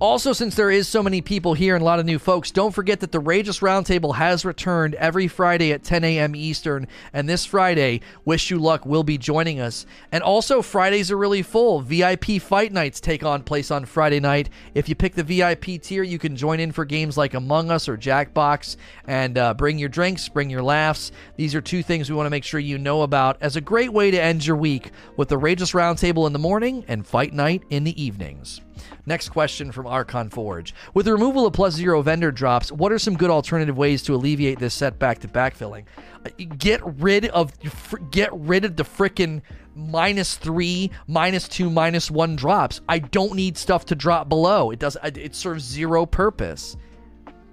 Also, 0.00 0.32
since 0.32 0.54
there 0.54 0.70
is 0.70 0.86
so 0.86 1.02
many 1.02 1.20
people 1.20 1.54
here 1.54 1.74
and 1.74 1.82
a 1.82 1.84
lot 1.84 1.98
of 1.98 2.06
new 2.06 2.20
folks, 2.20 2.52
don't 2.52 2.72
forget 2.72 3.00
that 3.00 3.10
the 3.10 3.18
Rageous 3.18 3.58
Roundtable 3.58 4.14
has 4.14 4.44
returned 4.44 4.94
every 4.94 5.26
Friday 5.26 5.72
at 5.72 5.82
10 5.82 6.04
a.m. 6.04 6.36
Eastern. 6.36 6.86
And 7.12 7.28
this 7.28 7.44
Friday, 7.44 8.02
Wish 8.24 8.48
You 8.48 8.58
Luck 8.60 8.86
will 8.86 9.02
be 9.02 9.18
joining 9.18 9.58
us. 9.58 9.86
And 10.12 10.22
also, 10.22 10.62
Fridays 10.62 11.10
are 11.10 11.16
really 11.16 11.42
full. 11.42 11.80
VIP 11.80 12.40
fight 12.40 12.72
nights 12.72 13.00
take 13.00 13.24
on 13.24 13.42
place 13.42 13.72
on 13.72 13.86
Friday 13.86 14.20
night. 14.20 14.50
If 14.72 14.88
you 14.88 14.94
pick 14.94 15.16
the 15.16 15.24
VIP 15.24 15.82
tier, 15.82 16.04
you 16.04 16.20
can 16.20 16.36
join 16.36 16.60
in 16.60 16.70
for 16.70 16.84
games 16.84 17.16
like 17.16 17.34
Among 17.34 17.72
Us 17.72 17.88
or 17.88 17.96
Jackbox 17.96 18.76
and 19.08 19.36
uh, 19.36 19.54
bring 19.54 19.78
your 19.78 19.88
drinks, 19.88 20.28
bring 20.28 20.48
your 20.48 20.62
laughs. 20.62 21.10
These 21.34 21.56
are 21.56 21.60
two 21.60 21.82
things 21.82 22.08
we 22.08 22.14
want 22.14 22.26
to 22.26 22.30
make 22.30 22.44
sure 22.44 22.60
you 22.60 22.78
know 22.78 23.02
about 23.02 23.36
as 23.40 23.56
a 23.56 23.60
great 23.60 23.92
way 23.92 24.12
to 24.12 24.22
end 24.22 24.46
your 24.46 24.56
week 24.56 24.92
with 25.16 25.28
the 25.28 25.38
Rageous 25.38 25.72
Roundtable 25.72 26.28
in 26.28 26.32
the 26.32 26.38
morning 26.38 26.84
and 26.86 27.04
fight 27.04 27.32
night 27.32 27.64
in 27.68 27.82
the 27.82 28.00
evenings. 28.00 28.60
Next 29.06 29.30
question 29.30 29.72
from 29.72 29.86
Archon 29.86 30.30
Forge. 30.30 30.74
With 30.94 31.06
the 31.06 31.12
removal 31.12 31.46
of 31.46 31.52
plus 31.52 31.74
zero 31.74 32.02
vendor 32.02 32.30
drops, 32.30 32.70
what 32.70 32.92
are 32.92 32.98
some 32.98 33.16
good 33.16 33.30
alternative 33.30 33.76
ways 33.76 34.02
to 34.04 34.14
alleviate 34.14 34.58
this 34.58 34.74
setback 34.74 35.18
to 35.20 35.28
backfilling? 35.28 35.84
Uh, 36.24 36.30
get 36.58 36.80
rid 36.84 37.26
of 37.26 37.52
get 38.10 38.32
rid 38.32 38.64
of 38.64 38.76
the 38.76 38.84
frickin' 38.84 39.42
minus 39.74 40.36
three, 40.36 40.90
minus 41.06 41.48
two, 41.48 41.70
minus 41.70 42.10
one 42.10 42.36
drops. 42.36 42.80
I 42.88 42.98
don't 42.98 43.34
need 43.34 43.56
stuff 43.56 43.86
to 43.86 43.94
drop 43.94 44.28
below. 44.28 44.70
It 44.70 44.78
does. 44.78 44.96
It 45.02 45.34
serves 45.34 45.64
zero 45.64 46.04
purpose. 46.04 46.76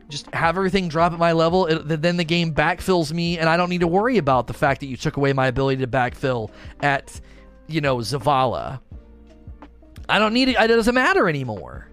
Just 0.08 0.28
have 0.34 0.56
everything 0.56 0.88
drop 0.88 1.14
at 1.14 1.20
my 1.20 1.32
level. 1.32 1.66
It, 1.66 2.02
then 2.02 2.18
the 2.18 2.24
game 2.24 2.54
backfills 2.54 3.12
me, 3.12 3.40
and 3.40 3.50
I 3.50 3.58
don't 3.58 3.70
need 3.70 3.82
to 3.82 3.88
worry 3.88 4.18
about 4.18 4.46
the 4.46 4.54
fact 4.54 4.82
that 4.82 4.86
you 4.88 4.98
took 4.98 5.18
away 5.18 5.34
my 5.34 5.48
ability 5.48 5.82
to 5.82 5.88
backfill 5.88 6.52
at, 6.82 7.20
you 7.68 7.82
know, 7.82 7.98
Zavala. 7.98 8.82
I 10.08 10.20
don't 10.20 10.34
need 10.34 10.50
it. 10.50 10.56
It 10.60 10.68
doesn't 10.68 10.96
matter 10.96 11.28
anymore. 11.28 11.88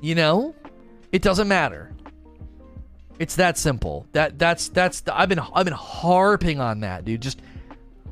You 0.00 0.14
know, 0.14 0.54
it 1.12 1.22
doesn't 1.22 1.48
matter. 1.48 1.92
It's 3.18 3.36
that 3.36 3.56
simple. 3.56 4.06
That 4.12 4.38
that's 4.38 4.68
that's 4.68 5.00
the, 5.00 5.18
I've 5.18 5.28
been 5.28 5.38
I've 5.38 5.64
been 5.64 5.74
harping 5.74 6.60
on 6.60 6.80
that, 6.80 7.04
dude. 7.04 7.22
Just 7.22 7.40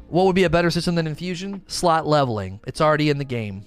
what 0.09 0.27
would 0.27 0.35
be 0.35 0.45
a 0.45 0.51
better 0.51 0.71
system 0.71 0.95
than 0.95 1.07
infusion? 1.07 1.63
Slot 1.67 2.07
leveling. 2.07 2.61
It's 2.67 2.81
already 2.81 3.11
in 3.11 3.19
the 3.19 3.25
game. 3.25 3.65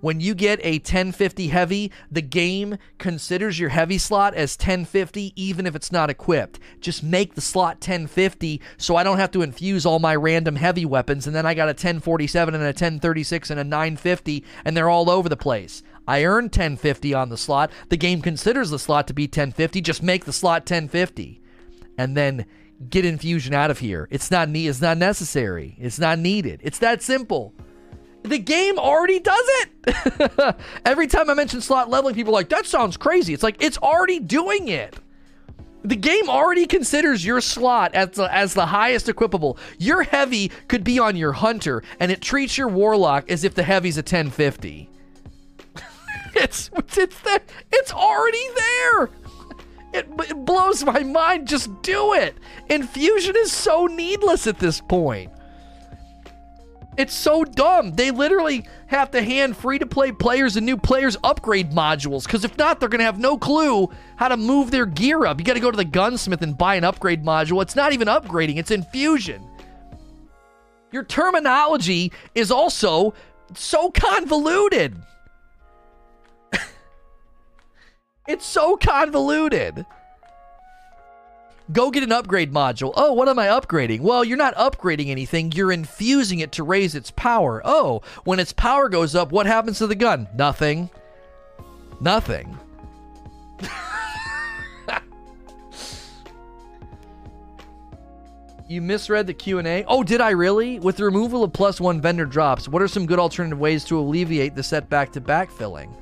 When 0.00 0.20
you 0.20 0.34
get 0.34 0.60
a 0.64 0.74
1050 0.74 1.48
heavy, 1.48 1.92
the 2.10 2.22
game 2.22 2.78
considers 2.98 3.58
your 3.58 3.70
heavy 3.70 3.98
slot 3.98 4.34
as 4.34 4.56
1050 4.56 5.32
even 5.36 5.66
if 5.66 5.74
it's 5.74 5.92
not 5.92 6.10
equipped. 6.10 6.58
Just 6.80 7.02
make 7.02 7.34
the 7.34 7.40
slot 7.40 7.76
1050 7.76 8.60
so 8.76 8.96
I 8.96 9.02
don't 9.02 9.18
have 9.18 9.30
to 9.32 9.42
infuse 9.42 9.86
all 9.86 9.98
my 9.98 10.14
random 10.14 10.56
heavy 10.56 10.84
weapons 10.84 11.26
and 11.26 11.34
then 11.34 11.46
I 11.46 11.54
got 11.54 11.68
a 11.68 11.70
1047 11.70 12.54
and 12.54 12.62
a 12.62 12.66
1036 12.66 13.50
and 13.50 13.60
a 13.60 13.64
950 13.64 14.44
and 14.64 14.76
they're 14.76 14.88
all 14.88 15.10
over 15.10 15.28
the 15.28 15.36
place. 15.36 15.82
I 16.06 16.24
earned 16.24 16.46
1050 16.46 17.14
on 17.14 17.28
the 17.28 17.36
slot. 17.36 17.70
The 17.88 17.96
game 17.96 18.20
considers 18.20 18.70
the 18.70 18.78
slot 18.78 19.06
to 19.08 19.14
be 19.14 19.24
1050. 19.24 19.80
Just 19.80 20.02
make 20.02 20.24
the 20.24 20.32
slot 20.32 20.62
1050. 20.62 21.40
And 21.96 22.16
then 22.16 22.46
get 22.88 23.04
infusion 23.04 23.54
out 23.54 23.70
of 23.70 23.78
here. 23.78 24.08
It's 24.10 24.30
not 24.30 24.48
need 24.48 24.68
it's 24.68 24.80
not 24.80 24.98
necessary. 24.98 25.76
It's 25.78 25.98
not 25.98 26.18
needed. 26.18 26.60
It's 26.62 26.78
that 26.78 27.02
simple. 27.02 27.54
The 28.22 28.38
game 28.38 28.78
already 28.78 29.18
does 29.18 29.44
it. 29.44 30.56
Every 30.84 31.06
time 31.06 31.30
I 31.30 31.34
mention 31.34 31.60
slot 31.60 31.88
leveling, 31.88 32.14
people 32.14 32.32
are 32.34 32.38
like, 32.38 32.50
that 32.50 32.66
sounds 32.66 32.96
crazy. 32.96 33.32
It's 33.32 33.42
like, 33.42 33.62
it's 33.62 33.78
already 33.78 34.18
doing 34.18 34.68
it. 34.68 34.94
The 35.82 35.96
game 35.96 36.28
already 36.28 36.66
considers 36.66 37.24
your 37.24 37.40
slot 37.40 37.94
as 37.94 38.10
the, 38.10 38.32
as 38.34 38.52
the 38.52 38.66
highest 38.66 39.06
equipable. 39.06 39.56
Your 39.78 40.02
heavy 40.02 40.50
could 40.68 40.84
be 40.84 40.98
on 40.98 41.16
your 41.16 41.32
hunter, 41.32 41.82
and 41.98 42.12
it 42.12 42.20
treats 42.20 42.58
your 42.58 42.68
warlock 42.68 43.30
as 43.30 43.44
if 43.44 43.54
the 43.54 43.62
heavy's 43.62 43.96
a 43.96 44.00
1050. 44.00 44.90
it's 46.34 46.70
it's 46.76 47.20
the, 47.20 47.40
it's 47.72 47.92
already 47.92 48.44
there. 48.56 49.10
It, 49.92 50.08
it 50.28 50.44
blows 50.44 50.84
my 50.84 51.00
mind. 51.00 51.48
Just 51.48 51.82
do 51.82 52.12
it. 52.12 52.36
Infusion 52.68 53.34
is 53.36 53.50
so 53.50 53.86
needless 53.86 54.46
at 54.46 54.58
this 54.58 54.80
point. 54.82 55.32
It's 56.96 57.14
so 57.14 57.44
dumb. 57.44 57.92
They 57.92 58.10
literally 58.10 58.66
have 58.88 59.12
to 59.12 59.22
hand 59.22 59.56
free 59.56 59.78
to 59.78 59.86
play 59.86 60.12
players 60.12 60.56
and 60.56 60.66
new 60.66 60.76
players 60.76 61.16
upgrade 61.22 61.70
modules 61.70 62.24
because 62.24 62.44
if 62.44 62.58
not, 62.58 62.80
they're 62.80 62.88
going 62.88 62.98
to 62.98 63.04
have 63.04 63.18
no 63.18 63.38
clue 63.38 63.88
how 64.16 64.28
to 64.28 64.36
move 64.36 64.70
their 64.70 64.86
gear 64.86 65.24
up. 65.24 65.38
You 65.38 65.44
got 65.44 65.54
to 65.54 65.60
go 65.60 65.70
to 65.70 65.76
the 65.76 65.84
gunsmith 65.84 66.42
and 66.42 66.58
buy 66.58 66.74
an 66.74 66.84
upgrade 66.84 67.24
module. 67.24 67.62
It's 67.62 67.76
not 67.76 67.92
even 67.92 68.08
upgrading, 68.08 68.56
it's 68.56 68.70
infusion. 68.70 69.46
Your 70.92 71.04
terminology 71.04 72.12
is 72.34 72.50
also 72.50 73.14
so 73.54 73.90
convoluted. 73.92 74.96
it's 78.26 78.44
so 78.44 78.76
convoluted. 78.76 79.86
Go 81.72 81.90
get 81.90 82.02
an 82.02 82.10
upgrade 82.10 82.52
module. 82.52 82.92
Oh, 82.96 83.12
what 83.12 83.28
am 83.28 83.38
I 83.38 83.46
upgrading? 83.46 84.00
Well, 84.00 84.24
you're 84.24 84.38
not 84.38 84.54
upgrading 84.56 85.08
anything. 85.08 85.52
You're 85.52 85.70
infusing 85.72 86.40
it 86.40 86.52
to 86.52 86.64
raise 86.64 86.94
its 86.94 87.10
power. 87.10 87.60
Oh, 87.64 88.00
when 88.24 88.40
its 88.40 88.52
power 88.52 88.88
goes 88.88 89.14
up, 89.14 89.30
what 89.30 89.46
happens 89.46 89.78
to 89.78 89.86
the 89.86 89.94
gun? 89.94 90.26
Nothing. 90.34 90.90
Nothing. 92.00 92.58
you 98.68 98.80
misread 98.80 99.26
the 99.26 99.34
Q&A. 99.34 99.84
Oh, 99.86 100.02
did 100.02 100.20
I 100.20 100.30
really? 100.30 100.80
With 100.80 100.96
the 100.96 101.04
removal 101.04 101.44
of 101.44 101.52
plus 101.52 101.80
1 101.80 102.00
vendor 102.00 102.24
drops, 102.24 102.68
what 102.68 102.82
are 102.82 102.88
some 102.88 103.06
good 103.06 103.20
alternative 103.20 103.60
ways 103.60 103.84
to 103.84 103.98
alleviate 103.98 104.56
the 104.56 104.62
setback 104.62 105.12
to 105.12 105.20
backfilling? 105.20 105.92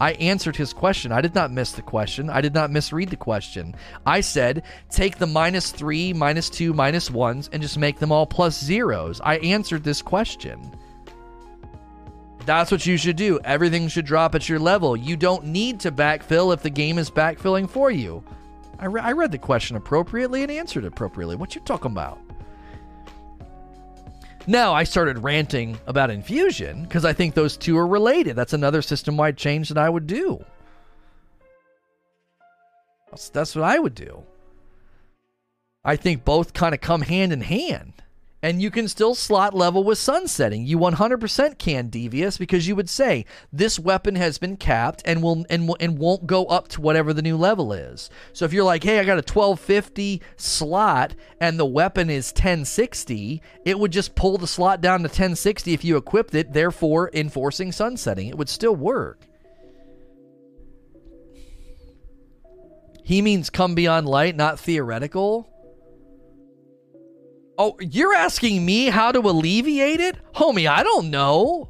I 0.00 0.12
answered 0.12 0.56
his 0.56 0.72
question. 0.72 1.12
I 1.12 1.20
did 1.20 1.34
not 1.34 1.50
miss 1.50 1.72
the 1.72 1.82
question. 1.82 2.30
I 2.30 2.40
did 2.40 2.54
not 2.54 2.70
misread 2.70 3.10
the 3.10 3.16
question. 3.16 3.74
I 4.06 4.20
said, 4.20 4.62
take 4.90 5.18
the 5.18 5.26
minus 5.26 5.70
three, 5.72 6.12
minus 6.12 6.48
two, 6.48 6.72
minus 6.72 7.10
ones, 7.10 7.50
and 7.52 7.60
just 7.60 7.78
make 7.78 7.98
them 7.98 8.12
all 8.12 8.26
plus 8.26 8.62
zeros. 8.62 9.20
I 9.20 9.38
answered 9.38 9.82
this 9.82 10.02
question. 10.02 10.72
That's 12.46 12.70
what 12.70 12.86
you 12.86 12.96
should 12.96 13.16
do. 13.16 13.38
Everything 13.44 13.88
should 13.88 14.06
drop 14.06 14.34
at 14.34 14.48
your 14.48 14.58
level. 14.58 14.96
You 14.96 15.16
don't 15.16 15.46
need 15.46 15.80
to 15.80 15.92
backfill 15.92 16.54
if 16.54 16.62
the 16.62 16.70
game 16.70 16.96
is 16.96 17.10
backfilling 17.10 17.68
for 17.68 17.90
you. 17.90 18.22
I, 18.78 18.86
re- 18.86 19.00
I 19.00 19.12
read 19.12 19.32
the 19.32 19.38
question 19.38 19.76
appropriately 19.76 20.42
and 20.42 20.50
answered 20.50 20.84
appropriately. 20.84 21.36
What 21.36 21.54
you 21.54 21.60
talking 21.60 21.90
about? 21.90 22.18
Now 24.48 24.72
I 24.72 24.84
started 24.84 25.18
ranting 25.18 25.78
about 25.86 26.10
infusion 26.10 26.84
because 26.84 27.04
I 27.04 27.12
think 27.12 27.34
those 27.34 27.54
two 27.58 27.76
are 27.76 27.86
related. 27.86 28.34
That's 28.34 28.54
another 28.54 28.80
system 28.80 29.18
wide 29.18 29.36
change 29.36 29.68
that 29.68 29.76
I 29.76 29.90
would 29.90 30.06
do. 30.06 30.42
That's, 33.10 33.28
that's 33.28 33.54
what 33.54 33.66
I 33.66 33.78
would 33.78 33.94
do. 33.94 34.22
I 35.84 35.96
think 35.96 36.24
both 36.24 36.54
kind 36.54 36.74
of 36.74 36.80
come 36.80 37.02
hand 37.02 37.30
in 37.30 37.42
hand. 37.42 37.92
And 38.42 38.62
you 38.62 38.70
can 38.70 38.86
still 38.86 39.14
slot 39.14 39.54
level 39.54 39.82
with 39.82 39.98
sunsetting. 39.98 40.64
You 40.64 40.78
100% 40.78 41.58
can 41.58 41.88
devious 41.88 42.38
because 42.38 42.68
you 42.68 42.76
would 42.76 42.88
say 42.88 43.24
this 43.52 43.78
weapon 43.78 44.14
has 44.14 44.38
been 44.38 44.56
capped 44.56 45.02
and 45.04 45.22
will 45.22 45.44
and 45.50 45.70
and 45.80 45.98
won't 45.98 46.26
go 46.26 46.46
up 46.46 46.68
to 46.68 46.80
whatever 46.80 47.12
the 47.12 47.22
new 47.22 47.36
level 47.36 47.72
is. 47.72 48.10
So 48.32 48.44
if 48.44 48.52
you're 48.52 48.64
like, 48.64 48.84
"Hey, 48.84 49.00
I 49.00 49.04
got 49.04 49.18
a 49.18 49.22
1250 49.22 50.22
slot 50.36 51.14
and 51.40 51.58
the 51.58 51.66
weapon 51.66 52.10
is 52.10 52.32
1060," 52.32 53.42
it 53.64 53.78
would 53.78 53.90
just 53.90 54.14
pull 54.14 54.38
the 54.38 54.46
slot 54.46 54.80
down 54.80 55.02
to 55.02 55.08
1060 55.08 55.72
if 55.72 55.84
you 55.84 55.96
equipped 55.96 56.34
it, 56.34 56.52
therefore 56.52 57.10
enforcing 57.12 57.72
sunsetting. 57.72 58.28
It 58.28 58.38
would 58.38 58.48
still 58.48 58.76
work. 58.76 59.24
He 63.02 63.22
means 63.22 63.48
come 63.48 63.74
beyond 63.74 64.06
light, 64.06 64.36
not 64.36 64.60
theoretical. 64.60 65.48
Oh, 67.60 67.76
you're 67.80 68.14
asking 68.14 68.64
me 68.64 68.86
how 68.86 69.10
to 69.10 69.18
alleviate 69.18 69.98
it? 69.98 70.16
Homie, 70.36 70.68
I 70.68 70.84
don't 70.84 71.10
know. 71.10 71.68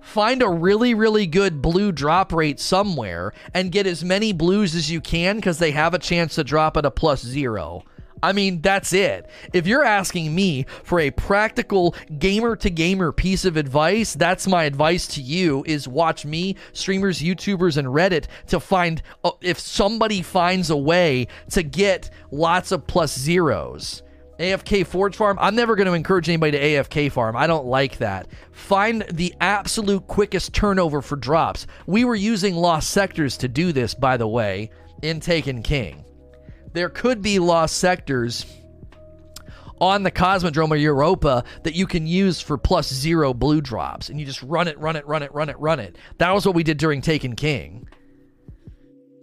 Find 0.00 0.42
a 0.42 0.48
really, 0.48 0.94
really 0.94 1.26
good 1.26 1.60
blue 1.60 1.92
drop 1.92 2.32
rate 2.32 2.58
somewhere 2.58 3.34
and 3.52 3.70
get 3.70 3.86
as 3.86 4.02
many 4.02 4.32
blues 4.32 4.74
as 4.74 4.90
you 4.90 5.02
can 5.02 5.36
because 5.36 5.58
they 5.58 5.72
have 5.72 5.92
a 5.92 5.98
chance 5.98 6.36
to 6.36 6.44
drop 6.44 6.78
at 6.78 6.86
a 6.86 6.90
plus 6.90 7.20
zero. 7.20 7.84
I 8.22 8.32
mean, 8.32 8.62
that's 8.62 8.94
it. 8.94 9.28
If 9.52 9.66
you're 9.66 9.84
asking 9.84 10.34
me 10.34 10.64
for 10.82 10.98
a 10.98 11.10
practical 11.10 11.94
gamer 12.18 12.56
to 12.56 12.70
gamer 12.70 13.12
piece 13.12 13.44
of 13.44 13.58
advice, 13.58 14.14
that's 14.14 14.46
my 14.46 14.64
advice 14.64 15.06
to 15.08 15.20
you 15.20 15.62
is 15.66 15.86
watch 15.86 16.24
me, 16.24 16.56
streamers, 16.72 17.20
YouTubers 17.20 17.76
and 17.76 17.88
Reddit 17.88 18.28
to 18.46 18.60
find 18.60 19.02
uh, 19.24 19.32
if 19.42 19.58
somebody 19.58 20.22
finds 20.22 20.70
a 20.70 20.76
way 20.76 21.26
to 21.50 21.62
get 21.62 22.08
lots 22.30 22.72
of 22.72 22.86
plus 22.86 23.14
zeros. 23.18 24.02
AFK 24.42 24.86
Forge 24.86 25.16
Farm. 25.16 25.38
I'm 25.40 25.54
never 25.54 25.76
going 25.76 25.86
to 25.86 25.92
encourage 25.92 26.28
anybody 26.28 26.52
to 26.52 26.62
AFK 26.62 27.10
farm. 27.12 27.36
I 27.36 27.46
don't 27.46 27.66
like 27.66 27.98
that. 27.98 28.26
Find 28.50 29.02
the 29.12 29.34
absolute 29.40 30.06
quickest 30.08 30.52
turnover 30.52 31.00
for 31.00 31.16
drops. 31.16 31.66
We 31.86 32.04
were 32.04 32.16
using 32.16 32.54
lost 32.54 32.90
sectors 32.90 33.36
to 33.38 33.48
do 33.48 33.72
this, 33.72 33.94
by 33.94 34.16
the 34.16 34.28
way, 34.28 34.70
in 35.02 35.20
Taken 35.20 35.62
King. 35.62 36.04
There 36.72 36.88
could 36.88 37.22
be 37.22 37.38
lost 37.38 37.76
sectors 37.78 38.46
on 39.80 40.02
the 40.02 40.10
Cosmodrome 40.10 40.70
or 40.70 40.76
Europa 40.76 41.44
that 41.64 41.74
you 41.74 41.86
can 41.86 42.06
use 42.06 42.40
for 42.40 42.56
plus 42.56 42.92
zero 42.92 43.34
blue 43.34 43.60
drops, 43.60 44.08
and 44.08 44.18
you 44.18 44.26
just 44.26 44.42
run 44.42 44.68
it, 44.68 44.78
run 44.78 44.96
it, 44.96 45.06
run 45.06 45.22
it, 45.22 45.32
run 45.34 45.48
it, 45.48 45.58
run 45.58 45.80
it. 45.80 45.96
That 46.18 46.32
was 46.32 46.46
what 46.46 46.54
we 46.54 46.62
did 46.62 46.78
during 46.78 47.00
Taken 47.00 47.36
King. 47.36 47.88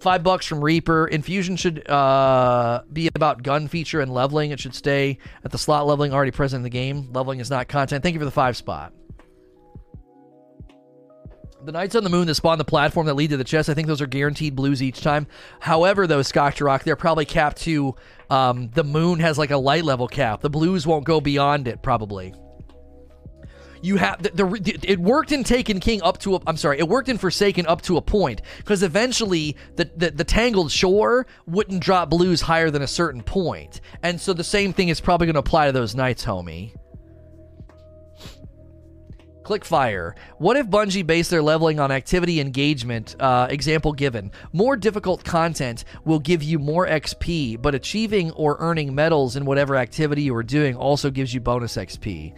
Five 0.01 0.23
bucks 0.23 0.45
from 0.45 0.63
Reaper. 0.63 1.07
Infusion 1.07 1.57
should 1.57 1.89
uh, 1.89 2.83
be 2.91 3.07
about 3.07 3.43
gun 3.43 3.67
feature 3.67 3.99
and 3.99 4.13
leveling. 4.13 4.51
It 4.51 4.59
should 4.59 4.75
stay 4.75 5.17
at 5.43 5.51
the 5.51 5.57
slot 5.57 5.87
leveling 5.87 6.13
already 6.13 6.31
present 6.31 6.59
in 6.59 6.63
the 6.63 6.69
game. 6.69 7.09
Leveling 7.11 7.39
is 7.39 7.49
not 7.49 7.67
content. 7.67 8.01
Thank 8.01 8.13
you 8.13 8.19
for 8.19 8.25
the 8.25 8.31
five 8.31 8.55
spot. 8.55 8.93
The 11.65 11.73
Knights 11.73 11.95
on 11.95 12.05
the 12.05 12.09
Moon 12.09 12.25
that 12.27 12.35
spawn 12.35 12.57
the 12.57 12.63
platform 12.63 13.05
that 13.07 13.15
lead 13.15 13.31
to 13.31 13.37
the 13.37 13.43
chest, 13.43 13.67
I 13.67 13.73
think 13.73 13.87
those 13.89 13.99
are 13.99 14.07
guaranteed 14.07 14.55
blues 14.55 14.81
each 14.81 15.01
time. 15.01 15.27
However, 15.59 16.07
though, 16.07 16.23
Rock, 16.61 16.83
they're 16.83 16.95
probably 16.95 17.25
capped 17.25 17.57
to 17.63 17.95
um, 18.29 18.69
the 18.69 18.85
moon 18.85 19.19
has 19.19 19.37
like 19.37 19.51
a 19.51 19.57
light 19.57 19.83
level 19.83 20.07
cap. 20.07 20.39
The 20.39 20.49
blues 20.49 20.87
won't 20.87 21.03
go 21.03 21.19
beyond 21.19 21.67
it, 21.67 21.81
probably 21.81 22.33
you 23.81 23.97
have 23.97 24.21
the, 24.21 24.29
the, 24.29 24.79
it 24.83 24.99
worked 24.99 25.31
in 25.31 25.43
Taken 25.43 25.79
King 25.79 26.01
up 26.01 26.17
to 26.19 26.35
a, 26.35 26.39
I'm 26.47 26.57
sorry, 26.57 26.79
it 26.79 26.87
worked 26.87 27.09
in 27.09 27.17
Forsaken 27.17 27.65
up 27.67 27.81
to 27.83 27.97
a 27.97 28.01
point 28.01 28.41
because 28.57 28.83
eventually 28.83 29.55
the, 29.75 29.89
the 29.95 30.11
the 30.11 30.23
Tangled 30.23 30.71
Shore 30.71 31.25
wouldn't 31.47 31.81
drop 31.81 32.09
blues 32.09 32.41
higher 32.41 32.69
than 32.69 32.81
a 32.81 32.87
certain 32.87 33.21
point, 33.21 33.81
and 34.03 34.19
so 34.19 34.33
the 34.33 34.43
same 34.43 34.73
thing 34.73 34.89
is 34.89 34.99
probably 34.99 35.27
going 35.27 35.35
to 35.35 35.39
apply 35.39 35.67
to 35.67 35.71
those 35.71 35.95
knights, 35.95 36.25
homie. 36.25 36.73
Clickfire. 39.49 40.13
What 40.37 40.57
if 40.57 40.67
Bungie 40.67 41.05
based 41.05 41.31
their 41.31 41.41
leveling 41.41 41.79
on 41.79 41.91
activity 41.91 42.39
engagement? 42.39 43.15
Uh, 43.19 43.47
example 43.49 43.93
given. 43.93 44.31
More 44.53 44.77
difficult 44.77 45.23
content 45.23 45.85
will 46.05 46.19
give 46.19 46.43
you 46.43 46.59
more 46.59 46.85
XP, 46.85 47.59
but 47.59 47.73
achieving 47.73 48.29
or 48.33 48.57
earning 48.59 48.93
medals 48.93 49.35
in 49.35 49.45
whatever 49.45 49.75
activity 49.75 50.21
you 50.21 50.35
are 50.35 50.43
doing 50.43 50.75
also 50.75 51.09
gives 51.09 51.33
you 51.33 51.39
bonus 51.39 51.77
XP. 51.77 52.35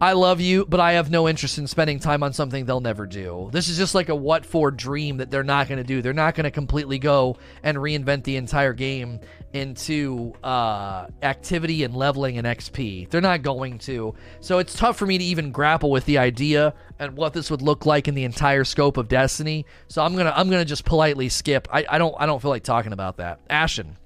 I 0.00 0.12
love 0.12 0.40
you, 0.40 0.66
but 0.66 0.80
I 0.80 0.92
have 0.92 1.10
no 1.10 1.28
interest 1.28 1.56
in 1.56 1.66
spending 1.66 1.98
time 2.00 2.22
on 2.22 2.32
something 2.32 2.64
they'll 2.64 2.80
never 2.80 3.06
do. 3.06 3.48
This 3.52 3.68
is 3.68 3.78
just 3.78 3.94
like 3.94 4.08
a 4.08 4.14
what 4.14 4.44
for 4.44 4.70
dream 4.70 5.18
that 5.18 5.30
they're 5.30 5.44
not 5.44 5.68
going 5.68 5.78
to 5.78 5.84
do. 5.84 6.02
They're 6.02 6.12
not 6.12 6.34
going 6.34 6.44
to 6.44 6.50
completely 6.50 6.98
go 6.98 7.38
and 7.62 7.78
reinvent 7.78 8.24
the 8.24 8.36
entire 8.36 8.72
game 8.72 9.20
into 9.52 10.34
uh, 10.42 11.06
activity 11.22 11.84
and 11.84 11.94
leveling 11.94 12.38
and 12.38 12.46
XP. 12.46 13.08
They're 13.08 13.20
not 13.20 13.42
going 13.42 13.78
to. 13.80 14.14
So 14.40 14.58
it's 14.58 14.74
tough 14.74 14.96
for 14.96 15.06
me 15.06 15.16
to 15.16 15.24
even 15.24 15.52
grapple 15.52 15.90
with 15.90 16.04
the 16.06 16.18
idea 16.18 16.74
and 16.98 17.16
what 17.16 17.32
this 17.32 17.50
would 17.50 17.62
look 17.62 17.86
like 17.86 18.08
in 18.08 18.14
the 18.14 18.24
entire 18.24 18.64
scope 18.64 18.96
of 18.96 19.08
Destiny. 19.08 19.64
So 19.88 20.02
I'm 20.02 20.16
gonna 20.16 20.32
I'm 20.34 20.50
gonna 20.50 20.64
just 20.64 20.84
politely 20.84 21.28
skip. 21.28 21.68
I, 21.72 21.86
I 21.88 21.98
don't 21.98 22.14
I 22.18 22.26
don't 22.26 22.42
feel 22.42 22.50
like 22.50 22.64
talking 22.64 22.92
about 22.92 23.18
that. 23.18 23.40
Ashen. 23.48 23.96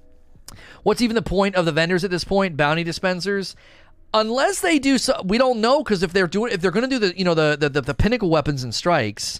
What's 0.83 1.01
even 1.01 1.15
the 1.15 1.21
point 1.21 1.55
of 1.55 1.65
the 1.65 1.71
vendors 1.71 2.03
at 2.03 2.09
this 2.11 2.23
point? 2.23 2.57
Bounty 2.57 2.83
dispensers 2.83 3.55
unless 4.13 4.61
they 4.61 4.79
do 4.79 4.97
so 4.97 5.21
we 5.23 5.37
don't 5.37 5.61
know 5.61 5.83
because 5.83 6.03
if 6.03 6.13
they're 6.13 6.27
doing 6.27 6.51
if 6.51 6.61
they're 6.61 6.71
going 6.71 6.87
to 6.87 6.89
do 6.89 6.99
the 6.99 7.17
you 7.17 7.23
know 7.23 7.33
the, 7.33 7.57
the 7.59 7.69
the, 7.69 7.81
the 7.81 7.93
pinnacle 7.93 8.29
weapons 8.29 8.63
and 8.63 8.73
strikes 8.73 9.39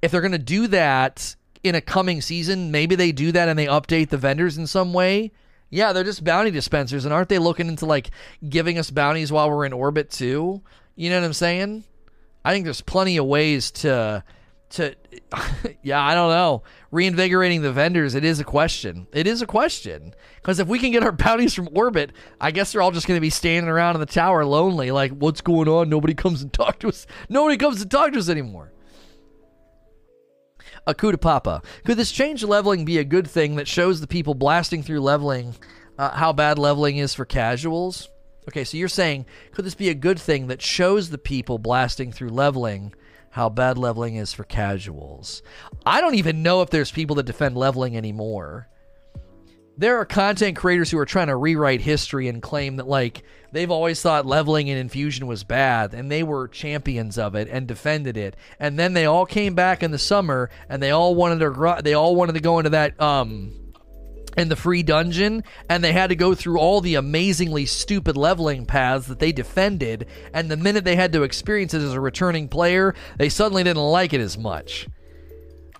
if 0.00 0.10
they're 0.10 0.20
going 0.20 0.32
to 0.32 0.38
do 0.38 0.66
that 0.66 1.34
in 1.62 1.74
a 1.74 1.80
coming 1.80 2.20
season 2.20 2.70
maybe 2.70 2.94
they 2.94 3.12
do 3.12 3.32
that 3.32 3.48
and 3.48 3.58
they 3.58 3.66
update 3.66 4.08
the 4.08 4.16
vendors 4.16 4.56
in 4.56 4.66
some 4.66 4.92
way. 4.92 5.30
Yeah 5.70 5.92
they're 5.92 6.04
just 6.04 6.24
bounty 6.24 6.50
dispensers 6.50 7.04
and 7.04 7.12
aren't 7.12 7.28
they 7.28 7.38
looking 7.38 7.68
into 7.68 7.86
like 7.86 8.10
giving 8.48 8.78
us 8.78 8.90
bounties 8.90 9.30
while 9.30 9.50
we're 9.50 9.66
in 9.66 9.72
orbit 9.72 10.10
too? 10.10 10.62
You 10.96 11.10
know 11.10 11.20
what 11.20 11.26
i'm 11.26 11.32
saying? 11.32 11.84
I 12.44 12.52
think 12.52 12.64
there's 12.64 12.80
plenty 12.80 13.18
of 13.18 13.26
ways 13.26 13.70
to 13.72 14.24
to 14.70 14.94
yeah 15.82 16.02
i 16.02 16.14
don't 16.14 16.30
know. 16.30 16.62
Reinvigorating 16.90 17.62
the 17.62 17.72
vendors 17.72 18.14
it 18.14 18.24
is 18.24 18.40
a 18.40 18.44
question. 18.44 19.06
It 19.12 19.26
is 19.26 19.42
a 19.42 19.46
question. 19.46 20.14
Because 20.36 20.58
if 20.58 20.68
we 20.68 20.78
can 20.78 20.92
get 20.92 21.02
our 21.02 21.12
bounties 21.12 21.54
from 21.54 21.68
orbit 21.72 22.12
i 22.40 22.50
guess 22.50 22.72
they're 22.72 22.82
all 22.82 22.90
just 22.90 23.06
going 23.06 23.16
to 23.16 23.22
be 23.22 23.30
standing 23.30 23.70
around 23.70 23.96
in 23.96 24.00
the 24.00 24.06
tower 24.06 24.44
lonely 24.44 24.90
like 24.90 25.12
what's 25.12 25.40
going 25.40 25.68
on? 25.68 25.88
Nobody 25.88 26.14
comes 26.14 26.42
and 26.42 26.52
talk 26.52 26.78
to 26.80 26.88
us. 26.88 27.06
Nobody 27.28 27.56
comes 27.56 27.82
to 27.82 27.88
talk 27.88 28.12
to 28.12 28.18
us 28.18 28.28
anymore. 28.28 28.72
Akuta 30.86 31.20
Papa. 31.20 31.62
Could 31.84 31.98
this 31.98 32.10
change 32.10 32.42
leveling 32.42 32.84
be 32.84 32.98
a 32.98 33.04
good 33.04 33.28
thing 33.28 33.56
that 33.56 33.68
shows 33.68 34.00
the 34.00 34.06
people 34.06 34.34
blasting 34.34 34.82
through 34.82 35.00
leveling 35.00 35.54
uh, 35.98 36.10
how 36.10 36.32
bad 36.32 36.58
leveling 36.58 36.96
is 36.96 37.12
for 37.14 37.24
casuals? 37.24 38.08
Okay, 38.48 38.64
so 38.64 38.78
you're 38.78 38.88
saying, 38.88 39.26
could 39.52 39.66
this 39.66 39.74
be 39.74 39.90
a 39.90 39.94
good 39.94 40.18
thing 40.18 40.46
that 40.46 40.62
shows 40.62 41.10
the 41.10 41.18
people 41.18 41.58
blasting 41.58 42.12
through 42.12 42.30
leveling 42.30 42.94
how 43.38 43.48
bad 43.48 43.78
leveling 43.78 44.16
is 44.16 44.32
for 44.32 44.42
casuals. 44.42 45.44
I 45.86 46.00
don't 46.00 46.16
even 46.16 46.42
know 46.42 46.60
if 46.62 46.70
there's 46.70 46.90
people 46.90 47.14
that 47.16 47.26
defend 47.26 47.56
leveling 47.56 47.96
anymore. 47.96 48.66
There 49.76 49.96
are 49.98 50.04
content 50.04 50.56
creators 50.56 50.90
who 50.90 50.98
are 50.98 51.06
trying 51.06 51.28
to 51.28 51.36
rewrite 51.36 51.80
history 51.80 52.26
and 52.26 52.42
claim 52.42 52.78
that 52.78 52.88
like 52.88 53.22
they've 53.52 53.70
always 53.70 54.02
thought 54.02 54.26
leveling 54.26 54.70
and 54.70 54.80
infusion 54.80 55.28
was 55.28 55.44
bad 55.44 55.94
and 55.94 56.10
they 56.10 56.24
were 56.24 56.48
champions 56.48 57.16
of 57.16 57.36
it 57.36 57.46
and 57.48 57.68
defended 57.68 58.16
it. 58.16 58.34
And 58.58 58.76
then 58.76 58.92
they 58.92 59.06
all 59.06 59.24
came 59.24 59.54
back 59.54 59.84
in 59.84 59.92
the 59.92 60.00
summer 60.00 60.50
and 60.68 60.82
they 60.82 60.90
all 60.90 61.14
wanted 61.14 61.38
to 61.38 61.80
they 61.84 61.94
all 61.94 62.16
wanted 62.16 62.32
to 62.32 62.40
go 62.40 62.58
into 62.58 62.70
that 62.70 63.00
um 63.00 63.67
in 64.36 64.48
the 64.48 64.56
free 64.56 64.82
dungeon, 64.82 65.42
and 65.68 65.82
they 65.82 65.92
had 65.92 66.08
to 66.08 66.16
go 66.16 66.34
through 66.34 66.58
all 66.58 66.80
the 66.80 66.94
amazingly 66.94 67.66
stupid 67.66 68.16
leveling 68.16 68.66
paths 68.66 69.06
that 69.06 69.18
they 69.18 69.32
defended. 69.32 70.06
And 70.32 70.50
the 70.50 70.56
minute 70.56 70.84
they 70.84 70.96
had 70.96 71.12
to 71.12 71.22
experience 71.22 71.74
it 71.74 71.82
as 71.82 71.92
a 71.92 72.00
returning 72.00 72.48
player, 72.48 72.94
they 73.16 73.28
suddenly 73.28 73.64
didn't 73.64 73.82
like 73.82 74.12
it 74.12 74.20
as 74.20 74.36
much. 74.38 74.88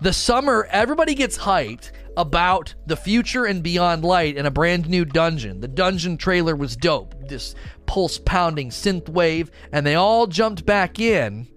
The 0.01 0.13
summer, 0.13 0.67
everybody 0.71 1.13
gets 1.13 1.37
hyped 1.37 1.91
about 2.15 2.73
the 2.85 2.95
future 2.95 3.45
and 3.45 3.61
beyond 3.61 4.03
light 4.03 4.37
in 4.37 4.45
a 4.45 4.51
brand 4.51 4.89
new 4.89 5.05
dungeon. 5.05 5.59
The 5.59 5.67
dungeon 5.67 6.17
trailer 6.17 6.55
was 6.55 6.75
dope. 6.75 7.15
This 7.27 7.53
pulse 7.85 8.17
pounding 8.17 8.69
synth 8.69 9.09
wave, 9.09 9.51
and 9.71 9.85
they 9.85 9.95
all 9.95 10.27
jumped 10.27 10.65
back 10.65 10.99
in. 10.99 11.47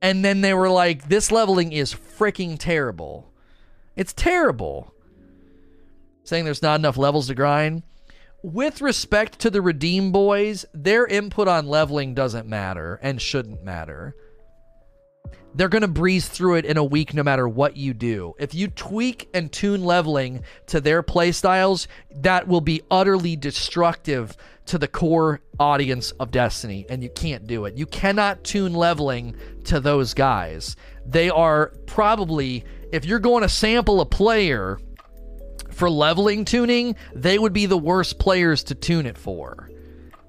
And 0.00 0.24
then 0.24 0.40
they 0.40 0.54
were 0.54 0.70
like, 0.70 1.08
this 1.08 1.30
leveling 1.30 1.72
is 1.72 1.94
freaking 1.94 2.58
terrible. 2.58 3.32
It's 3.94 4.12
terrible 4.12 4.92
saying 6.24 6.44
there's 6.44 6.62
not 6.62 6.80
enough 6.80 6.96
levels 6.96 7.26
to 7.28 7.34
grind. 7.34 7.82
With 8.42 8.80
respect 8.80 9.38
to 9.40 9.50
the 9.50 9.62
Redeem 9.62 10.10
Boys, 10.10 10.64
their 10.74 11.06
input 11.06 11.46
on 11.46 11.66
leveling 11.66 12.14
doesn't 12.14 12.48
matter 12.48 12.98
and 13.02 13.22
shouldn't 13.22 13.62
matter. 13.62 14.16
They're 15.54 15.68
going 15.68 15.82
to 15.82 15.88
breeze 15.88 16.28
through 16.28 16.56
it 16.56 16.64
in 16.64 16.76
a 16.76 16.84
week 16.84 17.12
no 17.12 17.22
matter 17.22 17.46
what 17.46 17.76
you 17.76 17.92
do. 17.92 18.34
If 18.38 18.54
you 18.54 18.68
tweak 18.68 19.28
and 19.34 19.52
tune 19.52 19.84
leveling 19.84 20.42
to 20.66 20.80
their 20.80 21.02
playstyles, 21.02 21.86
that 22.16 22.48
will 22.48 22.62
be 22.62 22.82
utterly 22.90 23.36
destructive 23.36 24.36
to 24.66 24.78
the 24.78 24.88
core 24.88 25.40
audience 25.60 26.12
of 26.12 26.30
Destiny, 26.30 26.86
and 26.88 27.02
you 27.02 27.10
can't 27.10 27.46
do 27.46 27.66
it. 27.66 27.76
You 27.76 27.86
cannot 27.86 28.44
tune 28.44 28.72
leveling 28.72 29.36
to 29.64 29.78
those 29.78 30.14
guys. 30.14 30.74
They 31.04 31.28
are 31.28 31.72
probably, 31.86 32.64
if 32.92 33.04
you're 33.04 33.18
going 33.18 33.42
to 33.42 33.48
sample 33.48 34.00
a 34.00 34.06
player 34.06 34.78
for 35.72 35.90
leveling 35.90 36.44
tuning, 36.44 36.96
they 37.14 37.38
would 37.38 37.52
be 37.52 37.66
the 37.66 37.78
worst 37.78 38.18
players 38.18 38.64
to 38.64 38.74
tune 38.74 39.06
it 39.06 39.18
for. 39.18 39.68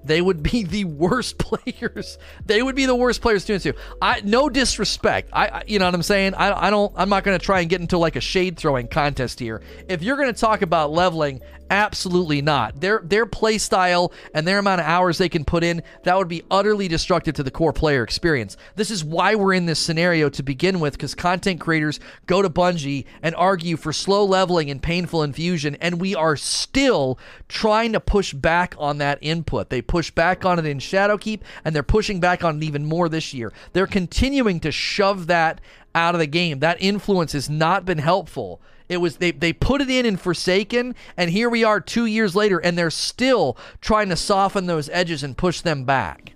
They 0.04 0.20
would 0.20 0.42
be 0.42 0.64
the 0.64 0.84
worst 0.84 1.38
players. 1.38 2.18
They 2.44 2.62
would 2.62 2.76
be 2.76 2.86
the 2.86 2.94
worst 2.94 3.20
players 3.22 3.44
to 3.46 3.54
into. 3.54 3.74
I 4.00 4.20
no 4.22 4.48
disrespect. 4.48 5.30
I, 5.32 5.46
I 5.48 5.62
you 5.66 5.78
know 5.78 5.86
what 5.86 5.94
I'm 5.94 6.02
saying. 6.02 6.34
I, 6.34 6.66
I 6.66 6.70
don't. 6.70 6.92
I'm 6.96 7.08
not 7.08 7.24
going 7.24 7.38
to 7.38 7.44
try 7.44 7.60
and 7.60 7.70
get 7.70 7.80
into 7.80 7.98
like 7.98 8.16
a 8.16 8.20
shade 8.20 8.56
throwing 8.56 8.88
contest 8.88 9.40
here. 9.40 9.62
If 9.88 10.02
you're 10.02 10.16
going 10.16 10.32
to 10.32 10.38
talk 10.38 10.62
about 10.62 10.92
leveling, 10.92 11.40
absolutely 11.70 12.42
not. 12.42 12.80
Their 12.80 13.00
their 13.04 13.26
play 13.26 13.58
style 13.58 14.12
and 14.34 14.46
their 14.46 14.58
amount 14.58 14.80
of 14.80 14.86
hours 14.86 15.18
they 15.18 15.28
can 15.28 15.44
put 15.44 15.64
in 15.64 15.82
that 16.02 16.16
would 16.16 16.28
be 16.28 16.42
utterly 16.50 16.88
destructive 16.88 17.34
to 17.34 17.42
the 17.42 17.50
core 17.50 17.72
player 17.72 18.02
experience. 18.02 18.56
This 18.76 18.90
is 18.90 19.04
why 19.04 19.34
we're 19.34 19.54
in 19.54 19.66
this 19.66 19.78
scenario 19.78 20.28
to 20.30 20.42
begin 20.42 20.80
with, 20.80 20.94
because 20.94 21.14
content 21.14 21.60
creators 21.60 22.00
go 22.26 22.42
to 22.42 22.50
Bungie 22.50 23.06
and 23.22 23.34
argue 23.34 23.76
for 23.76 23.92
slow 23.92 24.24
leveling 24.24 24.70
and 24.70 24.82
painful 24.82 25.22
infusion, 25.22 25.76
and 25.80 26.00
we 26.00 26.14
are 26.14 26.36
still 26.36 27.18
trying 27.48 27.92
to 27.92 28.00
push 28.00 28.32
back 28.32 28.74
on 28.78 28.98
that 28.98 29.18
input. 29.20 29.70
They 29.70 29.82
push 29.94 30.10
back 30.10 30.44
on 30.44 30.58
it 30.58 30.66
in 30.66 30.80
Shadowkeep, 30.80 31.42
and 31.64 31.72
they're 31.72 31.84
pushing 31.84 32.18
back 32.18 32.42
on 32.42 32.56
it 32.56 32.64
even 32.64 32.84
more 32.84 33.08
this 33.08 33.32
year. 33.32 33.52
They're 33.74 33.86
continuing 33.86 34.58
to 34.58 34.72
shove 34.72 35.28
that 35.28 35.60
out 35.94 36.16
of 36.16 36.18
the 36.18 36.26
game. 36.26 36.58
That 36.58 36.78
influence 36.82 37.30
has 37.30 37.48
not 37.48 37.84
been 37.84 37.98
helpful. 37.98 38.60
It 38.88 38.96
was 38.96 39.18
they 39.18 39.30
they 39.30 39.52
put 39.52 39.80
it 39.80 39.88
in 39.88 40.04
in 40.04 40.16
Forsaken, 40.16 40.96
and 41.16 41.30
here 41.30 41.48
we 41.48 41.62
are 41.62 41.80
two 41.80 42.06
years 42.06 42.34
later, 42.34 42.58
and 42.58 42.76
they're 42.76 42.90
still 42.90 43.56
trying 43.80 44.08
to 44.08 44.16
soften 44.16 44.66
those 44.66 44.88
edges 44.88 45.22
and 45.22 45.38
push 45.38 45.60
them 45.60 45.84
back. 45.84 46.33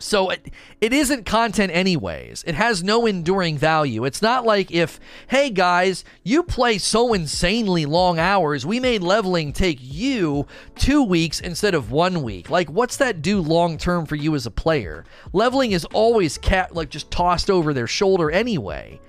So 0.00 0.30
it, 0.30 0.50
it 0.80 0.92
isn't 0.92 1.26
content 1.26 1.72
anyways. 1.72 2.44
It 2.46 2.54
has 2.54 2.82
no 2.82 3.06
enduring 3.06 3.58
value. 3.58 4.04
It's 4.04 4.22
not 4.22 4.44
like 4.44 4.70
if, 4.70 4.98
hey 5.28 5.50
guys, 5.50 6.04
you 6.24 6.42
play 6.42 6.78
so 6.78 7.12
insanely 7.12 7.86
long 7.86 8.18
hours, 8.18 8.66
we 8.66 8.80
made 8.80 9.02
leveling 9.02 9.52
take 9.52 9.78
you 9.80 10.46
2 10.76 11.02
weeks 11.04 11.40
instead 11.40 11.74
of 11.74 11.90
1 11.90 12.22
week. 12.22 12.50
Like 12.50 12.70
what's 12.70 12.96
that 12.98 13.22
do 13.22 13.40
long 13.40 13.78
term 13.78 14.06
for 14.06 14.16
you 14.16 14.34
as 14.34 14.46
a 14.46 14.50
player? 14.50 15.04
Leveling 15.32 15.72
is 15.72 15.84
always 15.86 16.38
cat 16.38 16.74
like 16.74 16.90
just 16.90 17.10
tossed 17.10 17.50
over 17.50 17.72
their 17.72 17.86
shoulder 17.86 18.30
anyway. 18.30 19.00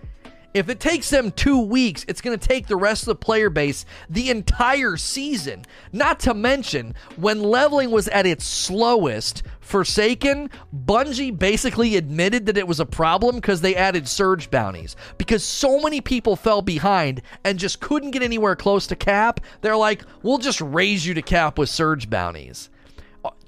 If 0.54 0.68
it 0.68 0.82
takes 0.82 1.10
them 1.10 1.32
two 1.32 1.62
weeks, 1.62 2.04
it's 2.10 2.20
going 2.20 2.38
to 2.38 2.48
take 2.48 2.68
the 2.68 2.76
rest 2.76 3.04
of 3.04 3.08
the 3.08 3.16
player 3.16 3.50
base 3.50 3.86
the 4.10 4.30
entire 4.30 4.98
season. 4.98 5.64
Not 5.94 6.20
to 6.22 6.34
mention, 6.34 6.94
when 7.16 7.42
leveling 7.42 7.90
was 7.90 8.10
at 8.10 8.26
its 8.26 8.46
slowest, 8.46 9.44
Forsaken, 9.62 10.50
Bungie 10.76 11.38
basically 11.38 11.96
admitted 11.96 12.48
that 12.48 12.58
it 12.58 12.68
was 12.68 12.82
a 12.82 12.86
problem 12.86 13.36
because 13.36 13.62
they 13.62 13.76
added 13.76 14.10
surge 14.10 14.52
bounties. 14.52 14.98
Because 15.18 15.44
so 15.44 15.80
many 15.80 16.02
people 16.02 16.36
fell 16.36 16.62
behind 16.62 17.22
and 17.46 17.58
just 17.58 17.80
couldn't 17.80 18.12
get 18.12 18.22
anywhere 18.22 18.58
close 18.58 18.88
to 18.88 18.96
cap, 18.98 19.40
they're 19.62 19.78
like, 19.78 20.04
we'll 20.22 20.38
just 20.38 20.60
raise 20.60 21.06
you 21.06 21.14
to 21.14 21.22
cap 21.22 21.58
with 21.58 21.70
surge 21.70 22.10
bounties 22.10 22.70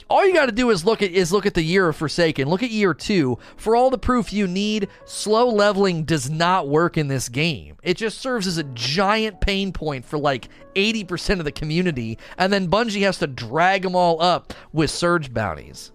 all 0.10 0.26
you 0.26 0.34
got 0.34 0.48
to 0.48 0.52
do 0.52 0.70
is 0.70 0.86
look 0.86 1.02
at 1.02 1.12
is 1.12 1.32
look 1.32 1.46
at 1.46 1.54
the 1.54 1.64
year 1.64 1.88
of 1.88 1.96
Forsaken. 1.96 2.50
Look 2.50 2.64
at 2.64 2.72
year 2.72 2.94
two. 2.94 3.38
For 3.56 3.76
all 3.76 3.90
the 3.90 3.98
proof 3.98 4.34
you 4.34 4.48
need, 4.48 4.90
slow 5.06 5.50
leveling 5.50 6.04
does 6.04 6.30
not 6.30 6.68
work 6.68 6.98
in 6.98 7.08
this 7.08 7.30
game. 7.30 7.78
It 7.84 7.98
just 7.98 8.20
serves 8.20 8.48
as 8.48 8.58
a 8.58 8.64
giant 8.64 9.42
pain 9.42 9.72
point 9.72 10.06
for 10.06 10.18
like 10.20 10.50
80% 10.76 11.40
of 11.40 11.46
the 11.46 11.52
community, 11.52 12.18
and 12.38 12.52
then 12.52 12.68
Bungie 12.68 13.02
has 13.02 13.20
to 13.20 13.28
drag 13.28 13.84
them 13.84 13.96
all 13.96 14.22
up 14.22 14.54
with 14.74 14.90
surge 14.90 15.34
bounties. 15.34 15.93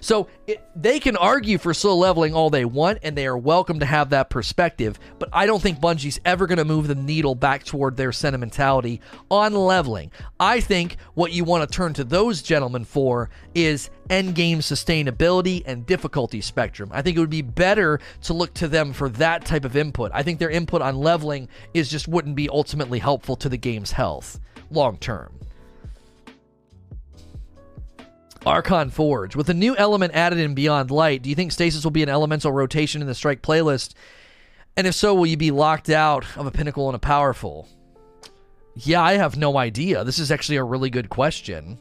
So 0.00 0.28
it, 0.46 0.64
they 0.76 1.00
can 1.00 1.16
argue 1.16 1.58
for 1.58 1.74
slow 1.74 1.96
leveling 1.96 2.34
all 2.34 2.50
they 2.50 2.64
want, 2.64 2.98
and 3.02 3.16
they 3.16 3.26
are 3.26 3.36
welcome 3.36 3.80
to 3.80 3.86
have 3.86 4.10
that 4.10 4.30
perspective. 4.30 4.98
But 5.18 5.28
I 5.32 5.46
don't 5.46 5.62
think 5.62 5.80
Bungie's 5.80 6.20
ever 6.24 6.46
going 6.46 6.58
to 6.58 6.64
move 6.64 6.88
the 6.88 6.94
needle 6.94 7.34
back 7.34 7.64
toward 7.64 7.96
their 7.96 8.12
sentimentality 8.12 9.00
on 9.30 9.54
leveling. 9.54 10.10
I 10.38 10.60
think 10.60 10.96
what 11.14 11.32
you 11.32 11.44
want 11.44 11.68
to 11.68 11.76
turn 11.76 11.94
to 11.94 12.04
those 12.04 12.42
gentlemen 12.42 12.84
for 12.84 13.30
is 13.54 13.90
endgame 14.08 14.58
sustainability 14.58 15.62
and 15.66 15.86
difficulty 15.86 16.40
spectrum. 16.40 16.90
I 16.92 17.02
think 17.02 17.16
it 17.16 17.20
would 17.20 17.30
be 17.30 17.42
better 17.42 18.00
to 18.22 18.32
look 18.32 18.54
to 18.54 18.68
them 18.68 18.92
for 18.92 19.08
that 19.10 19.44
type 19.44 19.64
of 19.64 19.76
input. 19.76 20.10
I 20.14 20.22
think 20.22 20.38
their 20.38 20.50
input 20.50 20.82
on 20.82 20.96
leveling 20.96 21.48
is 21.74 21.90
just 21.90 22.08
wouldn't 22.08 22.36
be 22.36 22.48
ultimately 22.48 22.98
helpful 22.98 23.36
to 23.36 23.48
the 23.48 23.58
game's 23.58 23.92
health 23.92 24.40
long 24.70 24.96
term. 24.98 25.32
Archon 28.46 28.90
Forge. 28.90 29.36
With 29.36 29.48
a 29.50 29.54
new 29.54 29.76
element 29.76 30.14
added 30.14 30.38
in 30.38 30.54
Beyond 30.54 30.90
Light, 30.90 31.22
do 31.22 31.30
you 31.30 31.34
think 31.34 31.52
Stasis 31.52 31.84
will 31.84 31.90
be 31.90 32.02
an 32.02 32.08
elemental 32.08 32.52
rotation 32.52 33.00
in 33.00 33.08
the 33.08 33.14
Strike 33.14 33.42
playlist? 33.42 33.94
And 34.76 34.86
if 34.86 34.94
so, 34.94 35.14
will 35.14 35.26
you 35.26 35.36
be 35.36 35.50
locked 35.50 35.90
out 35.90 36.24
of 36.36 36.46
a 36.46 36.50
Pinnacle 36.50 36.88
and 36.88 36.96
a 36.96 37.00
Powerful? 37.00 37.68
Yeah, 38.74 39.02
I 39.02 39.14
have 39.14 39.36
no 39.36 39.56
idea. 39.58 40.04
This 40.04 40.20
is 40.20 40.30
actually 40.30 40.56
a 40.56 40.64
really 40.64 40.88
good 40.88 41.08
question. 41.08 41.80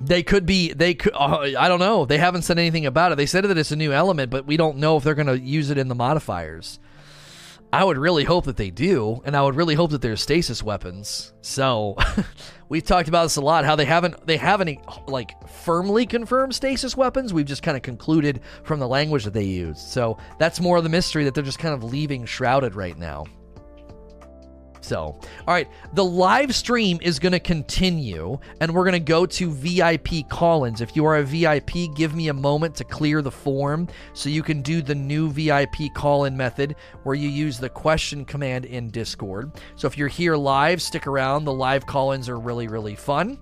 They 0.00 0.22
could 0.22 0.46
be, 0.46 0.72
they 0.72 0.94
could, 0.94 1.12
uh, 1.14 1.40
I 1.58 1.68
don't 1.68 1.78
know. 1.78 2.06
They 2.06 2.18
haven't 2.18 2.42
said 2.42 2.58
anything 2.58 2.86
about 2.86 3.12
it. 3.12 3.16
They 3.16 3.26
said 3.26 3.44
that 3.44 3.58
it's 3.58 3.70
a 3.70 3.76
new 3.76 3.92
element, 3.92 4.30
but 4.30 4.46
we 4.46 4.56
don't 4.56 4.78
know 4.78 4.96
if 4.96 5.04
they're 5.04 5.14
going 5.14 5.26
to 5.26 5.38
use 5.38 5.70
it 5.70 5.78
in 5.78 5.88
the 5.88 5.94
modifiers. 5.94 6.80
I 7.72 7.84
would 7.84 7.96
really 7.96 8.24
hope 8.24 8.44
that 8.44 8.58
they 8.58 8.70
do, 8.70 9.22
and 9.24 9.34
I 9.34 9.42
would 9.42 9.54
really 9.54 9.74
hope 9.74 9.92
that 9.92 10.02
there's 10.02 10.20
stasis 10.20 10.62
weapons. 10.62 11.32
So, 11.40 11.96
we've 12.68 12.84
talked 12.84 13.08
about 13.08 13.24
this 13.24 13.36
a 13.36 13.40
lot. 13.40 13.64
How 13.64 13.76
they 13.76 13.86
haven't 13.86 14.26
they 14.26 14.36
haven't 14.36 14.78
like 15.08 15.48
firmly 15.48 16.06
confirmed 16.06 16.54
stasis 16.54 16.96
weapons. 16.96 17.32
We've 17.32 17.46
just 17.46 17.62
kind 17.62 17.76
of 17.76 17.82
concluded 17.82 18.40
from 18.62 18.78
the 18.78 18.88
language 18.88 19.24
that 19.24 19.32
they 19.32 19.44
use. 19.44 19.80
So 19.80 20.18
that's 20.38 20.60
more 20.60 20.76
of 20.76 20.82
the 20.82 20.90
mystery 20.90 21.24
that 21.24 21.34
they're 21.34 21.42
just 21.42 21.58
kind 21.58 21.74
of 21.74 21.82
leaving 21.82 22.26
shrouded 22.26 22.74
right 22.74 22.98
now. 22.98 23.24
So, 24.82 24.96
all 24.98 25.18
right, 25.46 25.68
the 25.94 26.04
live 26.04 26.54
stream 26.54 26.98
is 27.00 27.18
going 27.18 27.32
to 27.32 27.40
continue, 27.40 28.38
and 28.60 28.74
we're 28.74 28.84
going 28.84 28.92
to 28.92 29.00
go 29.00 29.24
to 29.26 29.50
VIP 29.50 30.28
call 30.28 30.64
ins. 30.64 30.80
If 30.80 30.96
you 30.96 31.04
are 31.06 31.18
a 31.18 31.22
VIP, 31.22 31.94
give 31.94 32.14
me 32.14 32.28
a 32.28 32.34
moment 32.34 32.74
to 32.76 32.84
clear 32.84 33.22
the 33.22 33.30
form 33.30 33.88
so 34.12 34.28
you 34.28 34.42
can 34.42 34.60
do 34.60 34.82
the 34.82 34.94
new 34.94 35.30
VIP 35.30 35.94
call 35.94 36.24
in 36.24 36.36
method 36.36 36.74
where 37.04 37.14
you 37.14 37.28
use 37.28 37.58
the 37.58 37.68
question 37.68 38.24
command 38.24 38.64
in 38.64 38.90
Discord. 38.90 39.52
So, 39.76 39.86
if 39.86 39.96
you're 39.96 40.08
here 40.08 40.36
live, 40.36 40.82
stick 40.82 41.06
around. 41.06 41.44
The 41.44 41.52
live 41.52 41.86
call 41.86 42.12
ins 42.12 42.28
are 42.28 42.38
really, 42.38 42.66
really 42.66 42.96
fun. 42.96 43.38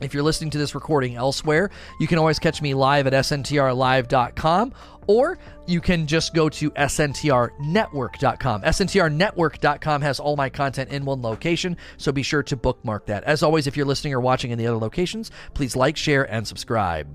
If 0.00 0.14
you're 0.14 0.22
listening 0.22 0.50
to 0.50 0.58
this 0.58 0.74
recording 0.74 1.16
elsewhere, 1.16 1.70
you 2.00 2.06
can 2.06 2.18
always 2.18 2.38
catch 2.38 2.60
me 2.60 2.74
live 2.74 3.06
at 3.06 3.12
sntrlive.com 3.12 4.72
or 5.06 5.38
you 5.66 5.80
can 5.80 6.06
just 6.06 6.34
go 6.34 6.48
to 6.48 6.70
sntrnetwork.com. 6.70 8.62
sntrnetwork.com 8.62 10.02
has 10.02 10.20
all 10.20 10.36
my 10.36 10.48
content 10.48 10.90
in 10.90 11.04
one 11.04 11.22
location, 11.22 11.76
so 11.96 12.12
be 12.12 12.22
sure 12.22 12.42
to 12.42 12.56
bookmark 12.56 13.06
that. 13.06 13.24
As 13.24 13.42
always, 13.42 13.66
if 13.66 13.76
you're 13.76 13.86
listening 13.86 14.14
or 14.14 14.20
watching 14.20 14.50
in 14.50 14.58
the 14.58 14.66
other 14.66 14.78
locations, 14.78 15.30
please 15.52 15.76
like, 15.76 15.96
share, 15.96 16.30
and 16.30 16.46
subscribe. 16.46 17.08